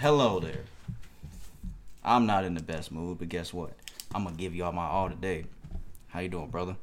Hello 0.00 0.40
there. 0.40 0.64
I'm 2.02 2.24
not 2.24 2.46
in 2.46 2.54
the 2.54 2.62
best 2.62 2.90
mood, 2.90 3.18
but 3.18 3.28
guess 3.28 3.52
what? 3.52 3.74
I'm 4.14 4.24
gonna 4.24 4.34
give 4.34 4.54
y'all 4.54 4.72
my 4.72 4.86
all 4.86 5.10
today. 5.10 5.44
How 6.08 6.20
you 6.20 6.30
doing, 6.30 6.48
brother? 6.48 6.74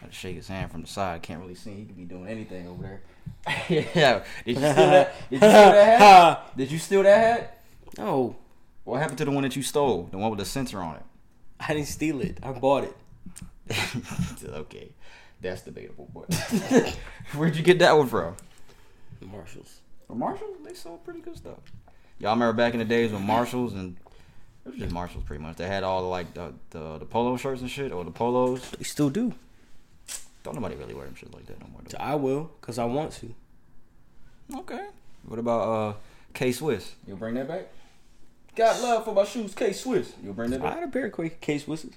Got 0.00 0.10
to 0.10 0.16
shake 0.16 0.36
his 0.36 0.48
hand 0.48 0.70
from 0.70 0.80
the 0.80 0.86
side. 0.86 1.20
Can't 1.20 1.42
really 1.42 1.56
see. 1.56 1.74
He 1.74 1.84
could 1.84 1.98
be 1.98 2.04
doing 2.06 2.26
anything 2.26 2.66
over 2.66 2.82
there. 2.82 3.86
yeah. 3.94 4.24
Did 4.46 4.56
you 4.56 4.62
steal 4.62 4.74
that? 4.74 5.14
Did 5.28 5.32
you 5.32 5.38
steal 5.38 5.50
that 5.50 6.00
hat? 6.00 6.52
Did 6.56 6.72
you 6.72 6.78
steal 6.78 7.02
that 7.02 7.18
hat? 7.18 7.62
No, 7.98 8.34
What 8.84 8.98
happened 8.98 9.18
to 9.18 9.26
the 9.26 9.30
one 9.30 9.42
that 9.42 9.54
you 9.56 9.62
stole? 9.62 10.04
The 10.10 10.16
one 10.16 10.30
with 10.30 10.38
the 10.38 10.46
sensor 10.46 10.80
on 10.80 10.96
it. 10.96 11.02
I 11.60 11.74
didn't 11.74 11.88
steal 11.88 12.22
it. 12.22 12.38
I 12.42 12.52
bought 12.52 12.84
it. 12.84 12.96
okay, 14.48 14.88
that's 15.42 15.60
debatable. 15.60 16.08
But 16.14 16.32
where'd 17.34 17.56
you 17.56 17.62
get 17.62 17.78
that 17.80 17.94
one 17.94 18.08
from? 18.08 18.36
Marshalls. 19.20 19.80
From 20.06 20.18
Marshalls. 20.18 20.56
They 20.64 20.72
sold 20.72 21.04
pretty 21.04 21.20
good 21.20 21.36
stuff. 21.36 21.58
Y'all 22.24 22.32
remember 22.32 22.54
back 22.54 22.72
in 22.72 22.78
the 22.78 22.86
days 22.86 23.12
when 23.12 23.20
Marshalls 23.20 23.74
and 23.74 23.96
it 24.64 24.70
was 24.70 24.78
just 24.78 24.94
Marshalls 24.94 25.24
pretty 25.24 25.42
much. 25.42 25.56
They 25.56 25.66
had 25.66 25.84
all 25.84 26.00
the, 26.00 26.08
like 26.08 26.32
the, 26.32 26.54
the 26.70 26.96
the 26.96 27.04
polo 27.04 27.36
shirts 27.36 27.60
and 27.60 27.68
shit 27.68 27.92
or 27.92 28.02
the 28.02 28.10
polos. 28.10 28.70
They 28.70 28.84
still 28.84 29.10
do. 29.10 29.34
Don't 30.42 30.54
nobody 30.54 30.74
really 30.74 30.94
wear 30.94 31.04
them 31.04 31.14
shit 31.16 31.34
like 31.34 31.44
that 31.44 31.60
no 31.60 31.66
more. 31.70 31.82
So 31.86 31.98
I 32.00 32.14
will, 32.14 32.50
cause 32.62 32.78
I 32.78 32.86
want 32.86 33.12
to. 33.12 33.34
Okay. 34.56 34.86
What 35.26 35.38
about 35.38 35.68
uh 35.68 35.94
K 36.32 36.50
Swiss? 36.50 36.94
You'll 37.06 37.18
bring 37.18 37.34
that 37.34 37.46
back? 37.46 37.66
Got 38.56 38.80
love 38.80 39.04
for 39.04 39.12
my 39.12 39.26
shoes, 39.26 39.54
K 39.54 39.74
Swiss. 39.74 40.14
You'll 40.22 40.32
bring 40.32 40.50
that 40.52 40.62
back. 40.62 40.72
I 40.72 40.74
had 40.76 40.88
a 40.88 40.90
pair 40.90 41.04
of 41.04 41.12
Quake 41.12 41.42
case 41.42 41.68
whistles. 41.68 41.92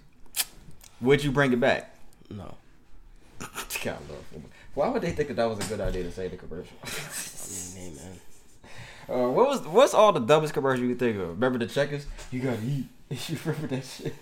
Would 0.99 1.23
you 1.23 1.31
bring 1.31 1.53
it 1.53 1.61
back? 1.61 1.95
No, 2.29 2.55
Got 3.39 4.01
love 4.09 4.25
for 4.29 4.39
my. 4.39 4.45
Why 4.73 4.89
would 4.89 5.03
they 5.03 5.13
think 5.13 5.29
that 5.29 5.35
that 5.35 5.49
was 5.49 5.65
a 5.65 5.69
good 5.69 5.79
idea 5.79 6.03
to 6.03 6.11
say 6.11 6.27
the 6.27 6.35
commercial? 6.35 6.75
I 6.83 7.79
mean, 7.79 7.95
hey 7.95 7.95
man. 7.95 8.19
Uh, 9.09 9.29
what 9.29 9.47
was 9.47 9.61
what's 9.67 9.93
all 9.93 10.11
the 10.11 10.19
dumbest 10.19 10.53
commercial 10.53 10.83
you 10.85 10.95
think 10.95 11.15
of? 11.17 11.29
Remember 11.29 11.57
the 11.59 11.67
checkers? 11.67 12.05
You 12.31 12.41
gotta 12.41 12.59
eat. 12.63 12.85
You 13.29 13.37
remember 13.45 13.67
that 13.67 13.85
shit? 13.85 14.13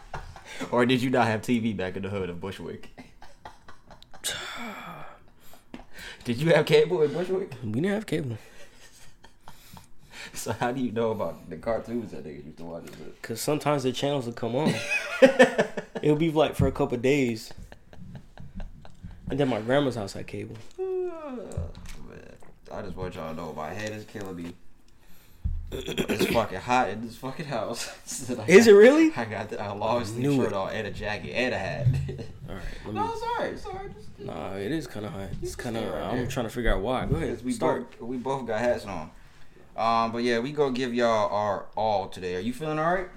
or 0.70 0.86
did 0.86 1.02
you 1.02 1.10
not 1.10 1.26
have 1.26 1.42
TV 1.42 1.76
back 1.76 1.96
in 1.96 2.04
the 2.04 2.08
hood 2.08 2.30
of 2.30 2.40
Bushwick? 2.40 2.88
did 6.24 6.36
you 6.40 6.52
have 6.54 6.64
cable 6.66 7.02
in 7.02 7.12
Bushwick? 7.12 7.50
We 7.64 7.72
didn't 7.72 7.90
have 7.90 8.06
cable, 8.06 8.38
So 10.34 10.52
how 10.52 10.70
do 10.70 10.80
you 10.80 10.92
know 10.92 11.10
about 11.10 11.50
the 11.50 11.56
cartoons 11.56 12.12
that 12.12 12.24
niggas 12.24 12.44
used 12.46 12.58
to 12.58 12.64
watch? 12.64 12.84
cause 13.22 13.40
sometimes 13.40 13.82
the 13.82 13.90
channels 13.90 14.26
would 14.26 14.36
come 14.36 14.54
on. 14.54 14.72
It'll 16.02 16.14
be 16.16 16.30
like 16.30 16.54
for 16.54 16.68
a 16.68 16.72
couple 16.72 16.96
days, 16.98 17.52
and 19.30 19.38
then 19.40 19.48
my 19.48 19.60
grandma's 19.60 19.96
house 19.96 20.12
had 20.12 20.28
cable. 20.28 20.56
Man, 22.72 22.78
I 22.80 22.82
just 22.86 22.96
want 22.96 23.14
y'all 23.14 23.30
to 23.30 23.36
know 23.36 23.52
my 23.52 23.70
head 23.70 23.92
is 23.92 24.04
killing 24.04 24.36
me. 24.36 24.54
It's 25.74 26.26
fucking 26.26 26.58
hot 26.60 26.90
in 26.90 27.00
this 27.00 27.16
fucking 27.16 27.46
house. 27.46 27.90
So 28.04 28.34
Is 28.46 28.66
got- 28.66 28.72
it 28.72 28.74
really? 28.74 29.12
I 29.16 29.24
got 29.24 29.48
the, 29.50 29.72
a 29.72 29.72
long 29.74 30.04
sleeve 30.04 30.34
shirt 30.36 30.52
on 30.52 30.70
and 30.70 30.86
a 30.86 30.90
jacket 30.90 31.30
and 31.32 31.54
a 31.54 31.58
hat. 31.58 31.86
All 32.48 32.54
right, 32.54 32.64
let 32.84 32.94
no, 32.94 33.06
me. 33.06 33.12
it's 33.12 33.22
alright. 33.66 33.86
It's. 33.96 34.06
Just- 34.06 34.08
Nah, 34.18 34.52
it 34.54 34.70
is 34.70 34.86
kind 34.86 35.06
of 35.06 35.12
hot. 35.12 35.28
It's 35.42 35.56
kind 35.56 35.76
of. 35.76 35.84
right 35.84 36.02
I'm 36.02 36.16
there. 36.18 36.26
trying 36.26 36.46
to 36.46 36.50
figure 36.50 36.72
out 36.72 36.80
why. 36.82 37.06
Go 37.06 37.16
ahead. 37.16 37.42
We 37.44 37.52
Start. 37.52 37.90
both 37.98 38.08
we 38.08 38.16
both 38.18 38.46
got 38.46 38.60
hats 38.60 38.84
on. 38.86 39.10
Um, 39.76 40.12
but 40.12 40.18
yeah, 40.18 40.38
we 40.38 40.52
go 40.52 40.70
give 40.70 40.92
y'all 40.94 41.28
our 41.34 41.66
all 41.76 42.08
today. 42.08 42.36
Are 42.36 42.40
you 42.40 42.52
feeling 42.52 42.78
alright? 42.78 43.08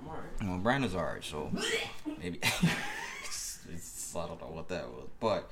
I'm 0.00 0.08
alright. 0.08 0.24
Well, 0.42 0.58
Brandon's 0.58 0.94
alright, 0.96 1.22
so 1.24 1.50
maybe 2.20 2.38
it's, 2.42 3.60
it's- 3.68 4.14
I 4.16 4.26
don't 4.26 4.40
know 4.40 4.48
what 4.48 4.68
that 4.68 4.88
was, 4.88 5.08
but 5.20 5.48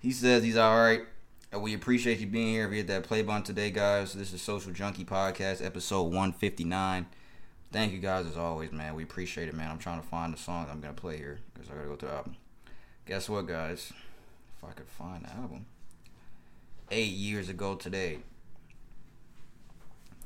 he 0.00 0.10
says 0.10 0.42
he's 0.42 0.58
alright. 0.58 1.00
And 1.00 1.06
we 1.60 1.74
appreciate 1.74 2.18
you 2.18 2.26
being 2.26 2.48
here. 2.48 2.68
You 2.68 2.76
hit 2.76 2.86
that 2.88 3.04
play 3.04 3.22
button 3.22 3.42
today, 3.42 3.70
guys. 3.70 4.12
This 4.12 4.32
is 4.32 4.42
Social 4.42 4.72
Junkie 4.72 5.04
Podcast, 5.04 5.64
episode 5.64 6.12
one 6.12 6.32
fifty 6.32 6.64
nine. 6.64 7.06
Thank 7.72 7.92
you 7.92 7.98
guys 7.98 8.26
as 8.26 8.36
always, 8.36 8.72
man. 8.72 8.94
We 8.94 9.02
appreciate 9.02 9.48
it, 9.48 9.54
man. 9.54 9.70
I'm 9.70 9.78
trying 9.78 10.00
to 10.00 10.06
find 10.06 10.32
the 10.32 10.38
song 10.38 10.66
I'm 10.70 10.80
gonna 10.80 10.92
play 10.94 11.16
here 11.16 11.38
because 11.54 11.70
I 11.70 11.74
gotta 11.74 11.88
go 11.88 11.96
to 11.96 12.06
the 12.06 12.12
album. 12.12 12.36
Guess 13.06 13.28
what, 13.28 13.46
guys? 13.46 13.92
If 14.58 14.68
I 14.68 14.72
could 14.72 14.88
find 14.88 15.24
the 15.24 15.30
album, 15.30 15.66
eight 16.90 17.12
years 17.12 17.48
ago 17.48 17.74
today. 17.74 18.18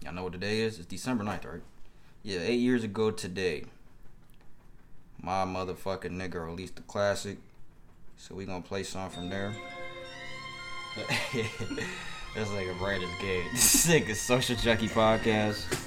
Y'all 0.03 0.15
know 0.15 0.25
what 0.25 0.33
today 0.33 0.61
is? 0.61 0.79
It's 0.79 0.87
December 0.87 1.25
9th, 1.25 1.45
right? 1.45 1.63
Yeah, 2.23 2.41
eight 2.41 2.61
years 2.61 2.85
ago 2.85 3.11
today. 3.11 3.65
My 5.23 5.45
motherfucking 5.45 6.13
nigga 6.13 6.45
released 6.45 6.77
the 6.77 6.83
classic. 6.83 7.39
So 8.17 8.35
we 8.35 8.47
gonna 8.47 8.63
play 8.63 8.83
some 8.83 9.11
from 9.11 9.29
there. 9.29 9.55
That's 12.35 12.51
like 12.53 12.67
a 12.67 12.75
Brandon's 12.75 13.17
game. 13.21 13.55
Sick 13.55 14.09
is 14.09 14.21
Social 14.21 14.57
Junkie 14.57 14.89
Podcast. 14.89 15.87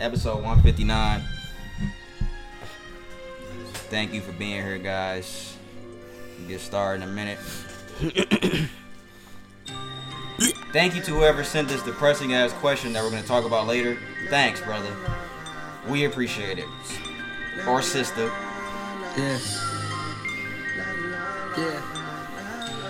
Episode 0.00 0.42
159. 0.42 1.22
Thank 3.90 4.12
you 4.12 4.20
for 4.20 4.32
being 4.32 4.62
here, 4.62 4.78
guys. 4.78 5.56
We'll 6.38 6.48
get 6.48 6.60
started 6.60 7.04
in 7.04 7.08
a 7.08 7.12
minute. 7.12 7.38
Thank 10.72 10.96
you 10.96 11.02
to 11.02 11.12
whoever 11.12 11.44
sent 11.44 11.68
this 11.68 11.82
depressing 11.82 12.34
ass 12.34 12.52
question 12.54 12.92
that 12.92 13.04
we're 13.04 13.10
gonna 13.10 13.22
talk 13.22 13.44
about 13.44 13.68
later. 13.68 13.96
Thanks, 14.30 14.60
brother. 14.60 14.92
We 15.88 16.06
appreciate 16.06 16.58
it. 16.58 16.66
Or 17.68 17.80
sister. 17.82 18.32
Yeah. 19.16 19.38
Yeah. 21.56 21.80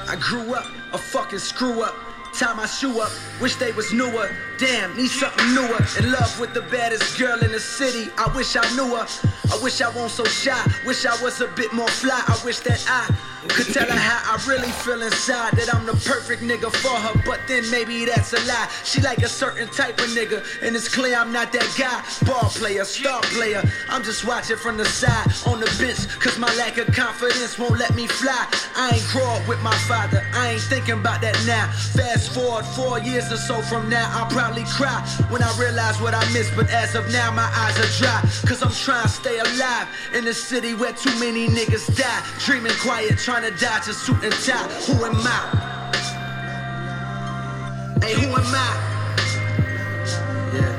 I 0.08 0.16
grew 0.18 0.54
up 0.54 0.64
a 0.94 0.98
fucking 0.98 1.40
screw 1.40 1.82
up. 1.82 1.96
Tie 2.32 2.54
my 2.54 2.66
shoe 2.66 3.00
up, 3.00 3.10
wish 3.40 3.56
they 3.56 3.72
was 3.72 3.92
newer. 3.92 4.30
Damn, 4.58 4.96
need 4.96 5.08
something 5.08 5.54
newer. 5.54 5.80
In 5.98 6.12
love 6.12 6.38
with 6.38 6.54
the 6.54 6.62
baddest 6.62 7.18
girl 7.18 7.38
in 7.40 7.50
the 7.50 7.58
city. 7.58 8.10
I 8.16 8.32
wish 8.36 8.54
I 8.54 8.62
knew 8.76 8.94
her. 8.94 9.06
I 9.52 9.58
wish 9.62 9.80
I 9.80 9.88
wasn't 9.88 10.10
so 10.10 10.24
shy. 10.24 10.72
Wish 10.86 11.04
I 11.06 11.20
was 11.22 11.40
a 11.40 11.48
bit 11.48 11.72
more 11.72 11.88
fly. 11.88 12.22
I 12.26 12.40
wish 12.44 12.60
that 12.60 12.84
I 12.88 13.12
could 13.48 13.72
tell 13.74 13.86
her 13.86 13.98
how 13.98 14.36
I 14.36 14.48
really 14.48 14.70
feel 14.70 15.02
inside. 15.02 15.52
That 15.54 15.74
I'm 15.74 15.84
the 15.86 15.92
perfect 15.92 16.42
nigga 16.42 16.72
for 16.72 16.96
her, 16.96 17.22
but 17.26 17.40
then 17.48 17.68
maybe 17.70 18.04
that's 18.04 18.32
a 18.32 18.40
lie. 18.46 18.68
She 18.84 19.00
like 19.00 19.18
a 19.18 19.28
certain 19.28 19.68
type 19.68 19.98
of 19.98 20.06
nigga, 20.10 20.42
and 20.62 20.74
it's 20.76 20.88
clear 20.88 21.16
I'm 21.16 21.32
not 21.32 21.52
that 21.52 21.68
guy. 21.76 22.02
Ball 22.26 22.48
player, 22.50 22.84
star 22.84 23.20
player. 23.34 23.62
I'm 23.88 24.02
just 24.02 24.24
watching 24.24 24.56
from 24.56 24.76
the 24.76 24.84
side 24.84 25.26
on 25.46 25.60
the 25.60 25.66
bench, 25.78 26.08
cause 26.20 26.38
my 26.38 26.52
lack 26.56 26.78
of 26.78 26.86
confidence 26.94 27.58
won't 27.58 27.78
let 27.78 27.94
me 27.94 28.06
fly. 28.06 28.46
I 28.76 28.94
ain't 28.94 29.08
grow 29.08 29.26
up 29.26 29.46
with 29.48 29.62
my 29.62 29.76
father, 29.88 30.24
I 30.32 30.52
ain't 30.52 30.62
thinking 30.62 30.98
about 31.00 31.20
that 31.22 31.36
now. 31.46 31.70
Fast 31.94 32.32
forward 32.32 32.64
four 32.64 32.98
years 33.00 33.30
or 33.32 33.36
so 33.36 33.60
from 33.62 33.88
now, 33.88 34.10
I'll 34.14 34.30
probably 34.30 34.53
cry 34.62 35.00
when 35.28 35.42
I 35.42 35.50
realize 35.58 36.00
what 36.00 36.14
I 36.14 36.20
missed. 36.32 36.54
But 36.54 36.70
as 36.70 36.94
of 36.94 37.10
now, 37.10 37.32
my 37.32 37.50
eyes 37.56 37.76
are 37.78 37.90
dry, 37.98 38.20
cause 38.46 38.62
I'm 38.62 38.70
trying 38.70 39.02
to 39.02 39.08
stay 39.08 39.38
alive 39.38 39.88
in 40.14 40.26
a 40.28 40.34
city 40.34 40.74
where 40.74 40.92
too 40.92 41.18
many 41.18 41.48
niggas 41.48 41.96
die. 41.96 42.22
Dreaming 42.44 42.76
quiet, 42.80 43.18
trying 43.18 43.42
to 43.42 43.50
dodge 43.58 43.88
a 43.88 43.92
suit 43.92 44.22
and 44.22 44.32
tie. 44.32 44.68
Who 44.86 45.04
am 45.04 45.16
I? 45.16 45.64
Hey, 48.02 48.14
who 48.14 48.28
am 48.28 48.54
I? 48.54 48.94
Yeah. 50.54 50.76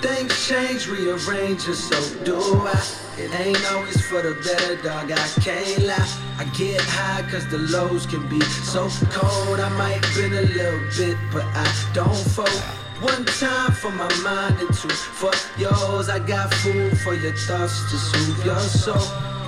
Things 0.00 0.48
change, 0.48 0.88
rearrange, 0.88 1.66
and 1.66 1.76
so 1.76 2.24
do 2.24 2.36
I. 2.66 3.01
It 3.18 3.30
ain't 3.38 3.72
always 3.72 4.00
for 4.06 4.22
the 4.22 4.34
better, 4.42 4.76
dog. 4.76 5.12
I 5.12 5.28
can't 5.40 5.84
lie. 5.84 6.08
I 6.38 6.44
get 6.56 6.80
high 6.80 7.22
cause 7.30 7.46
the 7.48 7.58
lows 7.58 8.06
can 8.06 8.26
be 8.28 8.40
so 8.40 8.88
cold. 9.10 9.60
I 9.60 9.68
might 9.76 10.00
bend 10.16 10.32
a 10.32 10.42
little 10.42 10.80
bit, 10.96 11.18
but 11.30 11.44
I 11.44 11.66
don't 11.92 12.16
fold. 12.16 12.48
One 13.02 13.24
time 13.26 13.72
for 13.72 13.90
my 13.90 14.08
mind 14.22 14.60
and 14.60 14.72
two 14.74 14.88
for 14.88 15.32
yours. 15.60 16.08
I 16.08 16.20
got 16.20 16.54
food 16.54 16.96
for 17.00 17.14
your 17.14 17.34
thoughts 17.34 17.90
to 17.90 17.96
soothe 17.98 18.46
your 18.46 18.60
soul. 18.60 19.04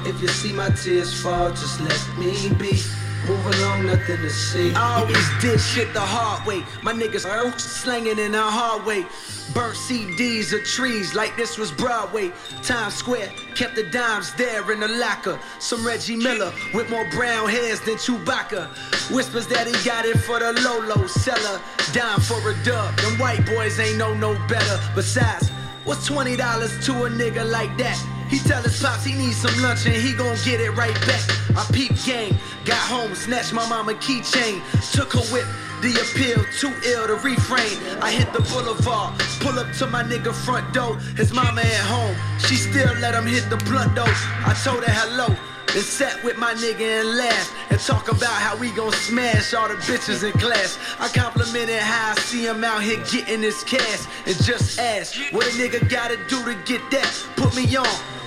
If 0.06 0.20
you 0.20 0.28
see 0.28 0.52
my 0.52 0.69
tears 0.69 1.19
fall, 1.22 1.48
just 1.50 1.81
let 1.81 2.19
me 2.19 2.50
be. 2.58 2.82
Move 3.26 3.46
along, 3.46 3.86
nothing 3.86 4.18
to 4.18 4.28
see. 4.28 4.74
I 4.74 5.00
always 5.00 5.28
did 5.40 5.58
shit 5.58 5.94
the 5.94 6.00
hard 6.00 6.46
way. 6.46 6.62
My 6.82 6.92
niggas 6.92 7.26
are 7.26 7.58
slanging 7.58 8.18
in 8.18 8.32
the 8.32 8.42
hard 8.42 8.84
way. 8.84 9.06
Burnt 9.54 9.76
CDs 9.76 10.52
of 10.52 10.62
trees 10.64 11.14
like 11.14 11.34
this 11.34 11.56
was 11.56 11.72
Broadway. 11.72 12.32
Times 12.62 12.94
Square 12.94 13.32
kept 13.54 13.76
the 13.76 13.84
dimes 13.84 14.34
there 14.34 14.70
in 14.70 14.81
the 14.81 14.88
locker. 14.88 15.38
Some 15.58 15.87
Reggie 15.87 16.16
Miller 16.16 16.52
with 16.75 16.90
more 16.90 17.08
brown 17.10 17.49
hairs 17.49 17.81
than 17.81 17.94
Chewbacca. 17.94 18.69
Whispers 19.10 19.46
that 19.46 19.66
he 19.66 19.72
got 19.88 20.04
it 20.04 20.19
for 20.19 20.38
the 20.38 20.52
Lolo 20.60 21.06
seller. 21.06 21.60
Dime 21.93 22.20
for 22.20 22.50
a 22.50 22.64
dub. 22.64 22.94
Them 22.96 23.19
white 23.19 23.46
boys 23.46 23.78
ain't 23.81 23.96
know 23.96 24.12
no 24.12 24.34
better. 24.49 24.78
Besides, 24.94 25.49
what's 25.84 26.08
$20 26.08 26.37
to 26.84 27.04
a 27.04 27.08
nigga 27.08 27.50
like 27.50 27.75
that? 27.78 28.13
He 28.29 28.38
tell 28.38 28.62
his 28.62 28.81
pops 28.81 29.05
he 29.05 29.15
needs 29.15 29.37
some 29.37 29.55
lunch 29.62 29.87
and 29.87 29.94
he 29.94 30.12
gon' 30.12 30.37
get 30.44 30.61
it 30.61 30.71
right 30.71 30.94
back. 31.06 31.23
I 31.56 31.65
peep 31.73 31.93
gang, 32.05 32.37
got 32.65 32.79
home, 32.79 33.15
snatched 33.15 33.53
my 33.53 33.69
mama 33.69 33.94
keychain, 33.94 34.62
took 34.93 35.12
her 35.12 35.25
whip. 35.32 35.47
The 35.82 35.93
appeal 36.00 36.44
too 36.59 36.73
ill 36.88 37.06
to 37.06 37.15
refrain. 37.17 37.76
I 38.00 38.11
hit 38.11 38.32
the 38.32 38.41
boulevard, 38.41 39.21
pull 39.41 39.59
up 39.59 39.71
to 39.79 39.87
my 39.87 40.03
nigga 40.03 40.32
front 40.32 40.73
door. 40.73 40.97
His 41.17 41.32
mama 41.32 41.61
at 41.61 41.87
home, 41.87 42.17
she 42.38 42.56
still 42.56 42.94
let 43.00 43.15
him 43.15 43.26
hit 43.26 43.49
the 43.50 43.56
blunt 43.69 43.94
though. 43.94 44.05
I 44.06 44.59
told 44.65 44.85
her 44.85 44.93
hello. 44.93 45.53
And 45.75 45.82
sat 45.82 46.23
with 46.23 46.37
my 46.38 46.55
nigga 46.55 47.00
and 47.00 47.17
laughed 47.17 47.53
and 47.71 47.81
talk 47.81 48.09
about 48.09 48.32
how 48.32 48.56
we 48.56 48.71
gon' 48.73 48.93
smash 48.93 49.55
all 49.55 49.69
the 49.69 49.75
bitches 49.75 50.23
in 50.23 50.32
class. 50.38 50.79
I 51.00 51.09
complimented 51.09 51.79
how 51.79 52.12
I 52.12 52.15
see 52.21 52.47
him 52.47 52.62
out 52.62 52.82
here 52.82 53.03
getting 53.11 53.43
his 53.43 53.65
cash 53.65 54.06
and 54.26 54.37
just 54.44 54.79
asked 54.79 55.17
what 55.32 55.47
a 55.47 55.50
nigga 55.50 55.88
gotta 55.88 56.17
do 56.29 56.44
to 56.44 56.55
get 56.65 56.81
that. 56.93 57.11
Put 57.37 57.56
me 57.56 57.65
on. 57.76 57.87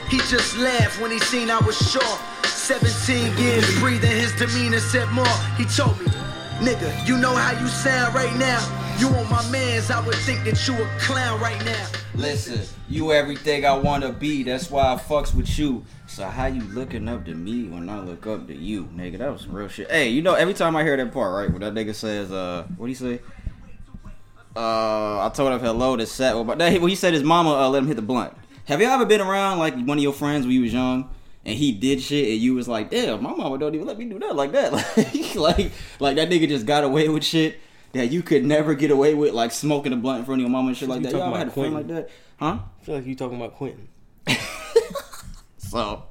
He 0.09 0.17
just 0.29 0.57
laughed 0.57 0.99
when 1.01 1.11
he 1.11 1.19
seen 1.19 1.49
I 1.49 1.59
was 1.59 1.77
short. 1.77 2.19
17 2.45 3.37
years 3.37 3.79
breathing, 3.79 4.11
his 4.11 4.33
demeanor 4.35 4.79
said 4.79 5.09
more. 5.11 5.25
He 5.57 5.65
told 5.65 5.99
me, 5.99 6.07
nigga, 6.59 7.07
you 7.07 7.17
know 7.17 7.35
how 7.35 7.59
you 7.59 7.67
sound 7.67 8.15
right 8.15 8.35
now. 8.37 8.59
You 8.99 9.07
on 9.09 9.29
my 9.29 9.47
mans, 9.51 9.91
I 9.91 10.03
would 10.05 10.15
think 10.15 10.43
that 10.45 10.67
you 10.67 10.73
a 10.73 10.87
clown 10.99 11.39
right 11.39 11.63
now. 11.63 11.87
Listen, 12.15 12.61
you 12.89 13.11
everything 13.11 13.65
I 13.65 13.77
wanna 13.77 14.11
be. 14.11 14.43
That's 14.43 14.71
why 14.71 14.93
I 14.93 14.95
fucks 14.95 15.35
with 15.35 15.59
you. 15.59 15.85
So 16.07 16.27
how 16.27 16.47
you 16.47 16.61
looking 16.63 17.07
up 17.07 17.25
to 17.25 17.35
me 17.35 17.65
when 17.65 17.89
I 17.89 17.99
look 17.99 18.25
up 18.25 18.47
to 18.47 18.55
you, 18.55 18.85
nigga? 18.85 19.19
That 19.19 19.31
was 19.31 19.41
some 19.41 19.53
real 19.53 19.67
shit. 19.67 19.91
Hey, 19.91 20.09
you 20.09 20.21
know 20.21 20.33
every 20.33 20.55
time 20.55 20.75
I 20.75 20.83
hear 20.83 20.97
that 20.97 21.11
part, 21.11 21.33
right, 21.33 21.51
when 21.51 21.61
that 21.61 21.73
nigga 21.73 21.93
says, 21.93 22.31
uh, 22.31 22.65
what 22.77 22.87
do 22.87 22.89
you 22.89 22.95
say? 22.95 23.19
Uh, 24.55 25.23
I 25.23 25.31
told 25.31 25.53
him 25.53 25.59
hello 25.59 25.95
to 25.95 26.07
set. 26.07 26.33
Well, 26.33 26.43
but 26.43 26.57
when 26.57 26.81
he 26.81 26.95
said 26.95 27.13
his 27.13 27.23
mama 27.23 27.51
uh, 27.51 27.69
let 27.69 27.79
him 27.79 27.87
hit 27.87 27.97
the 27.97 28.01
blunt. 28.01 28.33
Have 28.65 28.81
you 28.81 28.87
ever 28.87 29.05
been 29.05 29.21
around 29.21 29.59
like 29.59 29.75
one 29.75 29.97
of 29.97 30.03
your 30.03 30.13
friends 30.13 30.45
when 30.45 30.55
you 30.55 30.61
was 30.61 30.73
young? 30.73 31.09
And 31.47 31.55
he 31.55 31.71
did 31.71 32.01
shit, 32.01 32.27
and 32.27 32.37
you 32.39 32.55
was 32.55 32.67
like, 32.67 32.91
"Damn, 32.91 33.23
my 33.23 33.33
mama 33.33 33.57
don't 33.57 33.73
even 33.73 33.87
let 33.87 33.97
me 33.97 34.05
do 34.05 34.19
that 34.19 34.35
like 34.35 34.51
that." 34.51 34.73
Like, 35.35 35.35
like, 35.35 35.71
like 35.99 36.15
that 36.17 36.29
nigga 36.29 36.47
just 36.47 36.65
got 36.65 36.83
away 36.83 37.07
with 37.07 37.23
shit 37.23 37.59
that 37.93 38.11
you 38.11 38.21
could 38.21 38.43
never 38.45 38.75
get 38.75 38.91
away 38.91 39.13
with, 39.13 39.33
like 39.33 39.51
smoking 39.51 39.93
a 39.93 39.95
blunt 39.95 40.19
in 40.19 40.25
front 40.25 40.41
of 40.41 40.43
your 40.43 40.49
mama 40.49 40.67
and 40.67 40.77
shit 40.77 40.89
like 40.89 41.01
that. 41.03 41.13
Y'all 41.13 41.33
had 41.33 41.47
a 41.47 41.51
friend 41.51 41.73
like 41.73 41.87
that, 41.87 42.09
huh? 42.37 42.59
I 42.81 42.83
feel 42.83 42.95
like 42.95 43.05
you 43.05 43.15
talking 43.15 43.37
about 43.37 43.55
Quentin. 43.55 43.87
So, 45.57 46.03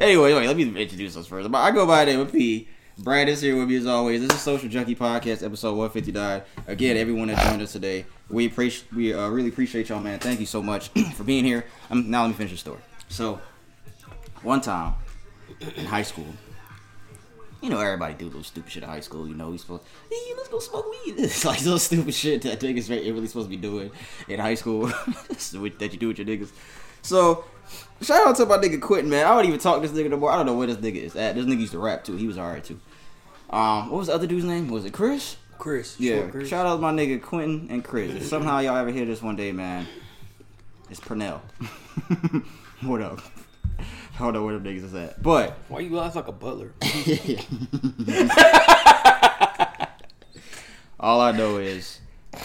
anyway, 0.00 0.32
anyway, 0.32 0.48
let 0.48 0.56
me 0.56 0.64
introduce 0.64 1.16
us 1.16 1.28
first. 1.28 1.48
I 1.54 1.70
go 1.70 1.86
by 1.86 2.04
the 2.04 2.10
name 2.10 2.20
of 2.20 2.32
P. 2.32 2.66
Brad 2.98 3.28
is 3.28 3.40
here 3.40 3.56
with 3.56 3.68
me 3.68 3.76
as 3.76 3.86
always. 3.86 4.20
This 4.20 4.32
is 4.32 4.40
Social 4.40 4.68
Junkie 4.68 4.96
Podcast, 4.96 5.44
episode 5.44 5.76
159. 5.76 6.42
Again, 6.66 6.96
everyone 6.96 7.28
that 7.28 7.38
joined 7.48 7.62
us 7.62 7.70
today, 7.70 8.04
we 8.28 8.46
appreciate, 8.46 8.92
we 8.92 9.14
uh, 9.14 9.28
really 9.28 9.48
appreciate 9.48 9.88
y'all, 9.88 10.00
man. 10.00 10.18
Thank 10.18 10.40
you 10.40 10.46
so 10.46 10.60
much 10.60 10.88
for 11.14 11.22
being 11.22 11.44
here. 11.44 11.66
Um, 11.88 12.10
now 12.10 12.22
let 12.22 12.28
me 12.28 12.34
finish 12.34 12.50
the 12.50 12.58
story. 12.58 12.80
So, 13.08 13.38
one 14.44 14.60
time 14.60 14.94
in 15.76 15.86
high 15.86 16.02
school, 16.02 16.26
you 17.60 17.70
know, 17.70 17.80
everybody 17.80 18.14
do 18.14 18.26
little 18.26 18.42
stupid 18.42 18.70
shit 18.70 18.82
in 18.82 18.88
high 18.88 19.00
school. 19.00 19.26
You 19.26 19.34
know, 19.34 19.50
we 19.50 19.58
supposed, 19.58 19.82
hey, 20.10 20.34
let's 20.36 20.48
go 20.48 20.58
smoke 20.58 20.90
weed. 20.90 21.14
It's 21.18 21.44
like 21.44 21.60
some 21.60 21.78
stupid 21.78 22.14
shit 22.14 22.42
that 22.42 22.60
niggas 22.60 22.90
really 22.90 23.10
really 23.10 23.26
supposed 23.26 23.46
to 23.46 23.50
be 23.50 23.56
doing 23.56 23.90
in 24.28 24.38
high 24.38 24.54
school 24.54 24.86
that 25.28 25.88
you 25.92 25.98
do 25.98 26.08
with 26.08 26.18
your 26.18 26.26
niggas. 26.26 26.50
So, 27.00 27.44
shout 28.00 28.26
out 28.26 28.36
to 28.36 28.46
my 28.46 28.58
nigga 28.58 28.80
Quentin, 28.80 29.10
man. 29.10 29.26
I 29.26 29.34
don't 29.34 29.46
even 29.46 29.58
talk 29.58 29.80
to 29.82 29.88
this 29.88 29.98
nigga 29.98 30.10
no 30.10 30.16
more. 30.16 30.30
I 30.30 30.36
don't 30.36 30.46
know 30.46 30.54
where 30.54 30.66
this 30.66 30.76
nigga 30.76 30.96
is 30.96 31.16
at. 31.16 31.34
This 31.34 31.46
nigga 31.46 31.60
used 31.60 31.72
to 31.72 31.78
rap 31.78 32.04
too. 32.04 32.16
He 32.16 32.26
was 32.26 32.38
alright 32.38 32.64
too. 32.64 32.80
Um, 33.50 33.90
what 33.90 33.98
was 33.98 34.06
the 34.08 34.14
other 34.14 34.26
dude's 34.26 34.44
name? 34.44 34.68
Was 34.68 34.84
it 34.84 34.92
Chris? 34.92 35.36
Chris. 35.58 35.98
Yeah. 35.98 36.26
Chris. 36.28 36.48
Shout 36.48 36.66
out 36.66 36.76
to 36.76 36.80
my 36.80 36.92
nigga 36.92 37.20
Quentin 37.22 37.68
and 37.70 37.84
Chris. 37.84 38.12
If 38.14 38.26
somehow 38.26 38.58
y'all 38.58 38.76
ever 38.76 38.90
hear 38.90 39.04
this 39.06 39.22
one 39.22 39.36
day, 39.36 39.52
man, 39.52 39.86
it's 40.90 41.00
Pernell. 41.00 41.40
what 42.82 43.00
up? 43.00 43.20
I 44.14 44.18
don't 44.18 44.32
know 44.32 44.44
where 44.44 44.58
them 44.58 44.64
niggas 44.64 44.84
is 44.84 44.94
at. 44.94 45.22
But 45.22 45.50
Why 45.68 45.80
you 45.80 45.96
laugh 45.96 46.14
like 46.14 46.28
a 46.28 46.32
butler? 46.32 46.72
all 51.00 51.20
I 51.20 51.32
know 51.32 51.56
is 51.56 52.00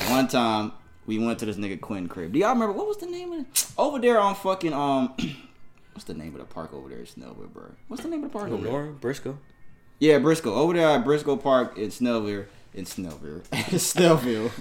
one 0.07 0.27
time 0.27 0.71
we 1.06 1.19
went 1.19 1.39
to 1.39 1.45
this 1.45 1.57
nigga 1.57 1.80
Quinn 1.80 2.07
crib. 2.07 2.33
Do 2.33 2.39
y'all 2.39 2.54
remember 2.54 2.74
what 2.74 2.88
was 2.88 2.98
the 2.98 3.06
name 3.06 3.31
of 3.33 3.39
it? 3.42 3.66
Over 3.77 4.00
there 4.00 4.19
on 4.19 4.36
fucking 4.36 4.74
um 4.74 5.13
what's 5.94 6.06
the 6.06 6.13
name 6.13 6.33
of 6.33 6.39
the 6.39 6.45
park 6.45 6.74
over 6.74 6.89
there 6.89 7.00
in 7.00 7.06
Snellville, 7.06 7.54
bro? 7.54 7.72
What's 7.88 8.04
the 8.04 8.10
name 8.10 8.24
of 8.24 8.31
the 8.31 8.38
park 8.38 8.51
over 8.51 8.63
there? 8.63 8.86
Briscoe. 8.88 9.38
Yeah, 10.00 10.18
Briscoe. 10.19 10.54
Over 10.54 10.74
there 10.74 10.88
at 10.88 11.04
Briscoe 11.04 11.36
Park 11.36 11.77
in 11.77 11.89
Snellville. 11.89 12.45
In 12.74 12.86
Snellville. 12.86 13.42
Snellville. 13.51 14.51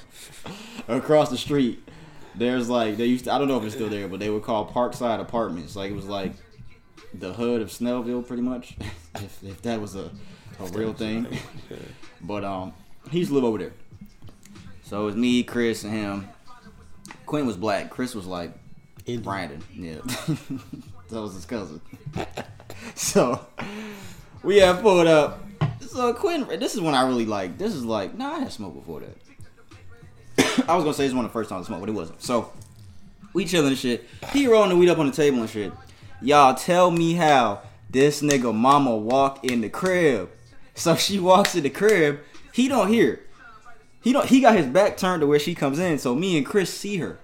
Across 0.89 1.31
the 1.31 1.39
street. 1.39 1.89
There's 2.35 2.69
like 2.69 2.97
they 2.97 3.07
used 3.07 3.25
to 3.25 3.33
I 3.33 3.39
don't 3.39 3.49
know 3.49 3.57
if 3.59 3.65
it's 3.65 3.75
still 3.75 3.89
there, 3.89 4.09
but 4.09 4.21
they 4.21 4.31
were 4.31 4.41
called 4.41 4.71
Parkside 4.71 5.21
Apartments. 5.21 5.75
Like 5.77 5.91
it 5.91 5.95
was 5.95 6.07
like 6.07 6.33
the 7.15 7.33
hood 7.33 7.63
of 7.63 7.69
Snellville 7.69 8.27
pretty 8.27 8.43
much. 8.43 8.77
if, 9.17 9.43
if 9.43 9.63
that 9.63 9.81
was 9.81 9.95
a, 9.95 10.11
a 10.61 10.67
real 10.73 10.93
thing. 10.93 11.27
But 12.21 12.45
um 12.45 12.73
he 13.11 13.19
used 13.19 13.31
to 13.31 13.35
live 13.35 13.45
over 13.45 13.59
there. 13.59 13.73
So 14.85 15.03
it 15.03 15.05
was 15.05 15.17
me, 15.17 15.43
Chris, 15.43 15.85
and 15.85 15.93
him. 15.93 16.29
Quinn 17.27 17.47
was 17.47 17.57
black. 17.57 17.91
Chris 17.91 18.15
was 18.15 18.27
like 18.27 18.53
Indian. 19.01 19.23
Brandon. 19.23 19.63
Yeah. 19.75 19.95
that 21.11 21.21
was 21.21 21.35
his 21.35 21.45
cousin. 21.45 21.81
so 22.95 23.47
we 24.43 24.59
had 24.59 24.81
pulled 24.81 25.07
up. 25.07 25.45
So 25.81 26.15
Quinn, 26.15 26.47
this 26.59 26.75
is 26.75 26.81
when 26.81 26.95
I 26.95 27.07
really 27.07 27.27
like. 27.27 27.59
This 27.59 27.75
is 27.75 27.85
like, 27.85 28.15
nah, 28.17 28.35
I 28.35 28.39
had 28.41 28.53
smoked 28.53 28.77
before 28.77 29.01
that. 29.01 29.17
I 30.69 30.75
was 30.75 30.85
gonna 30.85 30.95
say 30.95 31.05
this 31.05 31.11
is 31.11 31.15
one 31.15 31.25
of 31.25 31.31
the 31.31 31.35
first 31.35 31.51
times 31.51 31.67
I 31.67 31.69
smoked, 31.69 31.81
but 31.81 31.89
it 31.89 31.93
wasn't. 31.93 32.23
So 32.23 32.53
we 33.33 33.45
chilling 33.45 33.69
and 33.69 33.79
shit. 33.79 34.07
He 34.33 34.47
rolling 34.47 34.71
the 34.71 34.77
weed 34.77 34.89
up 34.89 34.99
on 34.99 35.07
the 35.07 35.13
table 35.13 35.41
and 35.41 35.51
shit. 35.51 35.73
Y'all 36.21 36.55
tell 36.55 36.91
me 36.91 37.15
how 37.15 37.63
this 37.91 38.23
nigga 38.23 38.55
mama 38.55 38.97
walk 38.97 39.45
in 39.45 39.61
the 39.61 39.69
crib. 39.69 40.31
So 40.75 40.97
she 40.97 41.19
walks 41.19 41.55
in 41.55 41.63
the 41.63 41.71
crib. 41.71 42.21
He 42.53 42.69
don't 42.69 42.89
hear. 42.89 43.21
He 44.03 44.13
don't. 44.13 44.27
He 44.27 44.41
got 44.41 44.57
his 44.57 44.67
back 44.67 44.97
turned 44.97 45.21
to 45.21 45.27
where 45.27 45.39
she 45.39 45.55
comes 45.55 45.79
in. 45.79 45.99
So 45.99 46.15
me 46.15 46.37
and 46.37 46.47
Chris 46.47 46.73
see 46.73 46.97
her. 46.99 47.19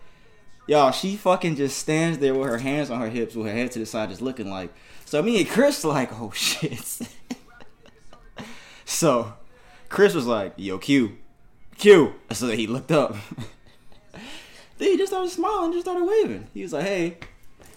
Y'all, 0.67 0.93
she 0.93 1.17
fucking 1.17 1.57
just 1.57 1.79
stands 1.79 2.19
there 2.19 2.35
with 2.35 2.49
her 2.49 2.59
hands 2.59 2.91
on 2.91 3.01
her 3.01 3.11
hips, 3.11 3.35
with 3.35 3.47
her 3.47 3.53
head 3.53 3.71
to 3.73 3.79
the 3.79 3.87
side, 3.87 4.09
just 4.09 4.23
looking 4.23 4.51
like. 4.51 4.73
So 5.05 5.23
me 5.23 5.39
and 5.41 5.49
Chris 5.49 5.85
like, 5.85 6.11
oh 6.13 6.31
shit. 6.35 7.01
so 8.85 9.35
Chris 9.89 10.15
was 10.15 10.27
like, 10.27 10.55
yo, 10.57 10.79
Q, 10.79 11.19
Q. 11.77 12.15
So 12.33 12.49
he 12.49 12.67
looked 12.67 12.91
up. 12.91 13.15
then 14.79 14.91
he 14.91 14.97
just 14.97 15.13
started 15.13 15.31
smiling, 15.31 15.73
just 15.73 15.85
started 15.85 16.05
waving. 16.05 16.49
He 16.55 16.63
was 16.63 16.73
like, 16.73 16.85
hey, 16.85 17.19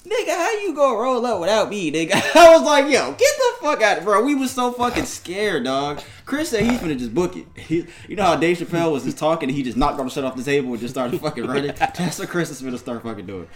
nigga, 0.08 0.36
how 0.36 0.52
you 0.60 0.74
gonna 0.74 0.98
roll 0.98 1.26
up 1.26 1.40
without 1.40 1.70
me, 1.70 1.92
nigga? 1.92 2.14
I 2.36 2.58
was 2.58 2.64
like, 2.64 2.86
yo, 2.86 3.12
get 3.12 3.20
the 3.20 3.54
fuck 3.62 3.82
out, 3.82 4.04
bro. 4.04 4.24
We 4.24 4.36
was 4.36 4.52
so 4.52 4.72
fucking 4.72 5.06
scared, 5.06 5.66
dog. 5.66 6.02
Chris 6.26 6.50
said 6.50 6.64
he's 6.64 6.80
gonna 6.80 6.96
just 6.96 7.14
book 7.14 7.36
it. 7.36 7.46
He, 7.68 7.86
you 8.08 8.16
know 8.16 8.24
how 8.24 8.36
Dave 8.38 8.58
Chappelle 8.58 8.92
was 8.92 9.04
just 9.04 9.18
talking 9.18 9.50
and 9.50 9.56
he 9.58 9.62
just 9.62 9.78
knocked 9.78 10.00
on 10.00 10.06
the 10.06 10.12
shit 10.12 10.24
off 10.24 10.36
the 10.36 10.44
table 10.44 10.72
and 10.72 10.80
just 10.80 10.94
started 10.94 11.20
fucking 11.22 11.46
running? 11.46 11.74
That's 11.76 12.20
what 12.20 12.30
Chris 12.30 12.50
is 12.50 12.62
finna 12.62 12.80
start 12.80 13.04
fucking 13.04 13.26
doing. 13.26 13.48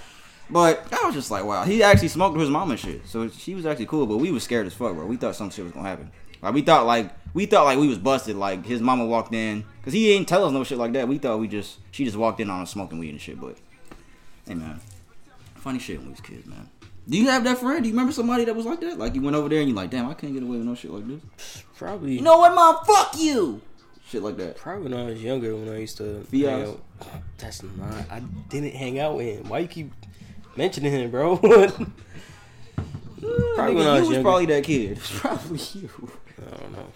But 0.50 0.86
I 0.92 1.06
was 1.06 1.16
just 1.16 1.32
like, 1.32 1.46
wow, 1.46 1.64
he 1.64 1.82
actually 1.82 2.10
smoked 2.10 2.34
with 2.34 2.42
his 2.42 2.50
mom 2.50 2.72
and 2.72 2.80
shit. 2.80 3.08
So 3.08 3.30
she 3.30 3.56
was 3.56 3.66
actually 3.66 3.86
cool, 3.86 4.06
but 4.06 4.18
we 4.18 4.32
was 4.32 4.44
scared 4.44 4.68
as 4.68 4.74
fuck, 4.74 4.94
bro. 4.96 5.06
We 5.06 5.16
thought 5.16 5.36
some 5.36 5.50
shit 5.50 5.64
was 5.64 5.74
gonna 5.74 5.88
happen. 5.88 6.12
Like 6.42 6.54
we 6.54 6.62
thought 6.62 6.86
like 6.86 7.12
we 7.34 7.46
thought 7.46 7.66
like 7.66 7.80
we 7.80 7.88
was 7.88 7.98
busted. 7.98 8.36
Like 8.36 8.66
his 8.66 8.82
mama 8.82 9.06
walked 9.06 9.34
in 9.34 9.64
because 9.80 9.94
he 9.94 10.12
ain't 10.12 10.28
tell 10.28 10.44
us 10.44 10.52
no 10.52 10.64
shit 10.64 10.78
like 10.78 10.94
that. 10.94 11.08
We 11.08 11.20
thought 11.20 11.40
we 11.40 11.48
just 11.48 11.78
she 11.92 12.04
just 12.04 12.18
walked 12.18 12.40
in 12.40 12.50
on 12.50 12.62
us 12.62 12.72
smoking 12.72 13.00
weed 13.00 13.12
and 13.12 13.22
shit. 13.22 13.40
But 13.40 13.58
hey 14.48 14.56
man, 14.56 14.82
funny 15.62 15.80
shit 15.80 15.98
when 15.98 16.08
we 16.08 16.12
was 16.12 16.22
kids, 16.22 16.46
man. 16.46 16.70
Do 17.08 17.18
you 17.18 17.30
have 17.30 17.44
that 17.46 17.58
friend? 17.58 17.84
Do 17.84 17.90
you 17.90 17.94
remember 17.94 18.12
somebody 18.12 18.46
that 18.46 18.56
was 18.56 18.66
like 18.66 18.80
that? 18.82 18.98
Like 18.98 19.16
you 19.16 19.22
went 19.22 19.36
over 19.36 19.50
there 19.50 19.60
and 19.60 19.70
you 19.70 19.76
like, 19.76 19.90
damn, 19.90 20.10
I 20.10 20.14
can't 20.14 20.34
get 20.34 20.44
away 20.44 20.58
with 20.58 20.66
no 20.66 20.76
shit 20.76 20.92
like 20.92 21.08
this. 21.08 21.64
Probably. 21.76 22.14
You 22.14 22.22
know 22.22 22.38
what, 22.38 22.54
mom? 22.54 22.84
Fuck 22.86 23.18
you. 23.18 23.62
Shit 24.08 24.24
like 24.24 24.38
that. 24.38 24.58
Probably 24.58 24.84
when 24.84 24.94
I 24.94 25.06
was 25.06 25.24
younger, 25.24 25.56
when 25.56 25.70
I 25.70 25.80
used 25.80 25.98
to 25.98 26.26
out. 26.50 26.82
That's 27.38 27.64
not. 27.64 28.12
I 28.12 28.22
didn't 28.50 28.76
hang 28.76 29.00
out 29.00 29.18
with 29.18 29.26
him. 29.26 29.50
Why 29.50 29.60
you 29.60 29.68
keep 29.68 29.92
mentioning 30.56 30.92
him, 30.92 31.12
bro? 31.12 31.38
Probably 31.38 31.86
when 33.76 33.88
I 33.88 33.92
mm, 33.92 33.94
was 33.94 34.02
was 34.02 34.10
younger. 34.10 34.22
probably 34.22 34.46
that 34.48 34.64
kid. 34.64 35.00
Probably 35.00 35.60
you. 35.74 35.90
I 36.40 36.58
don't 36.58 36.72
know. 36.74 36.88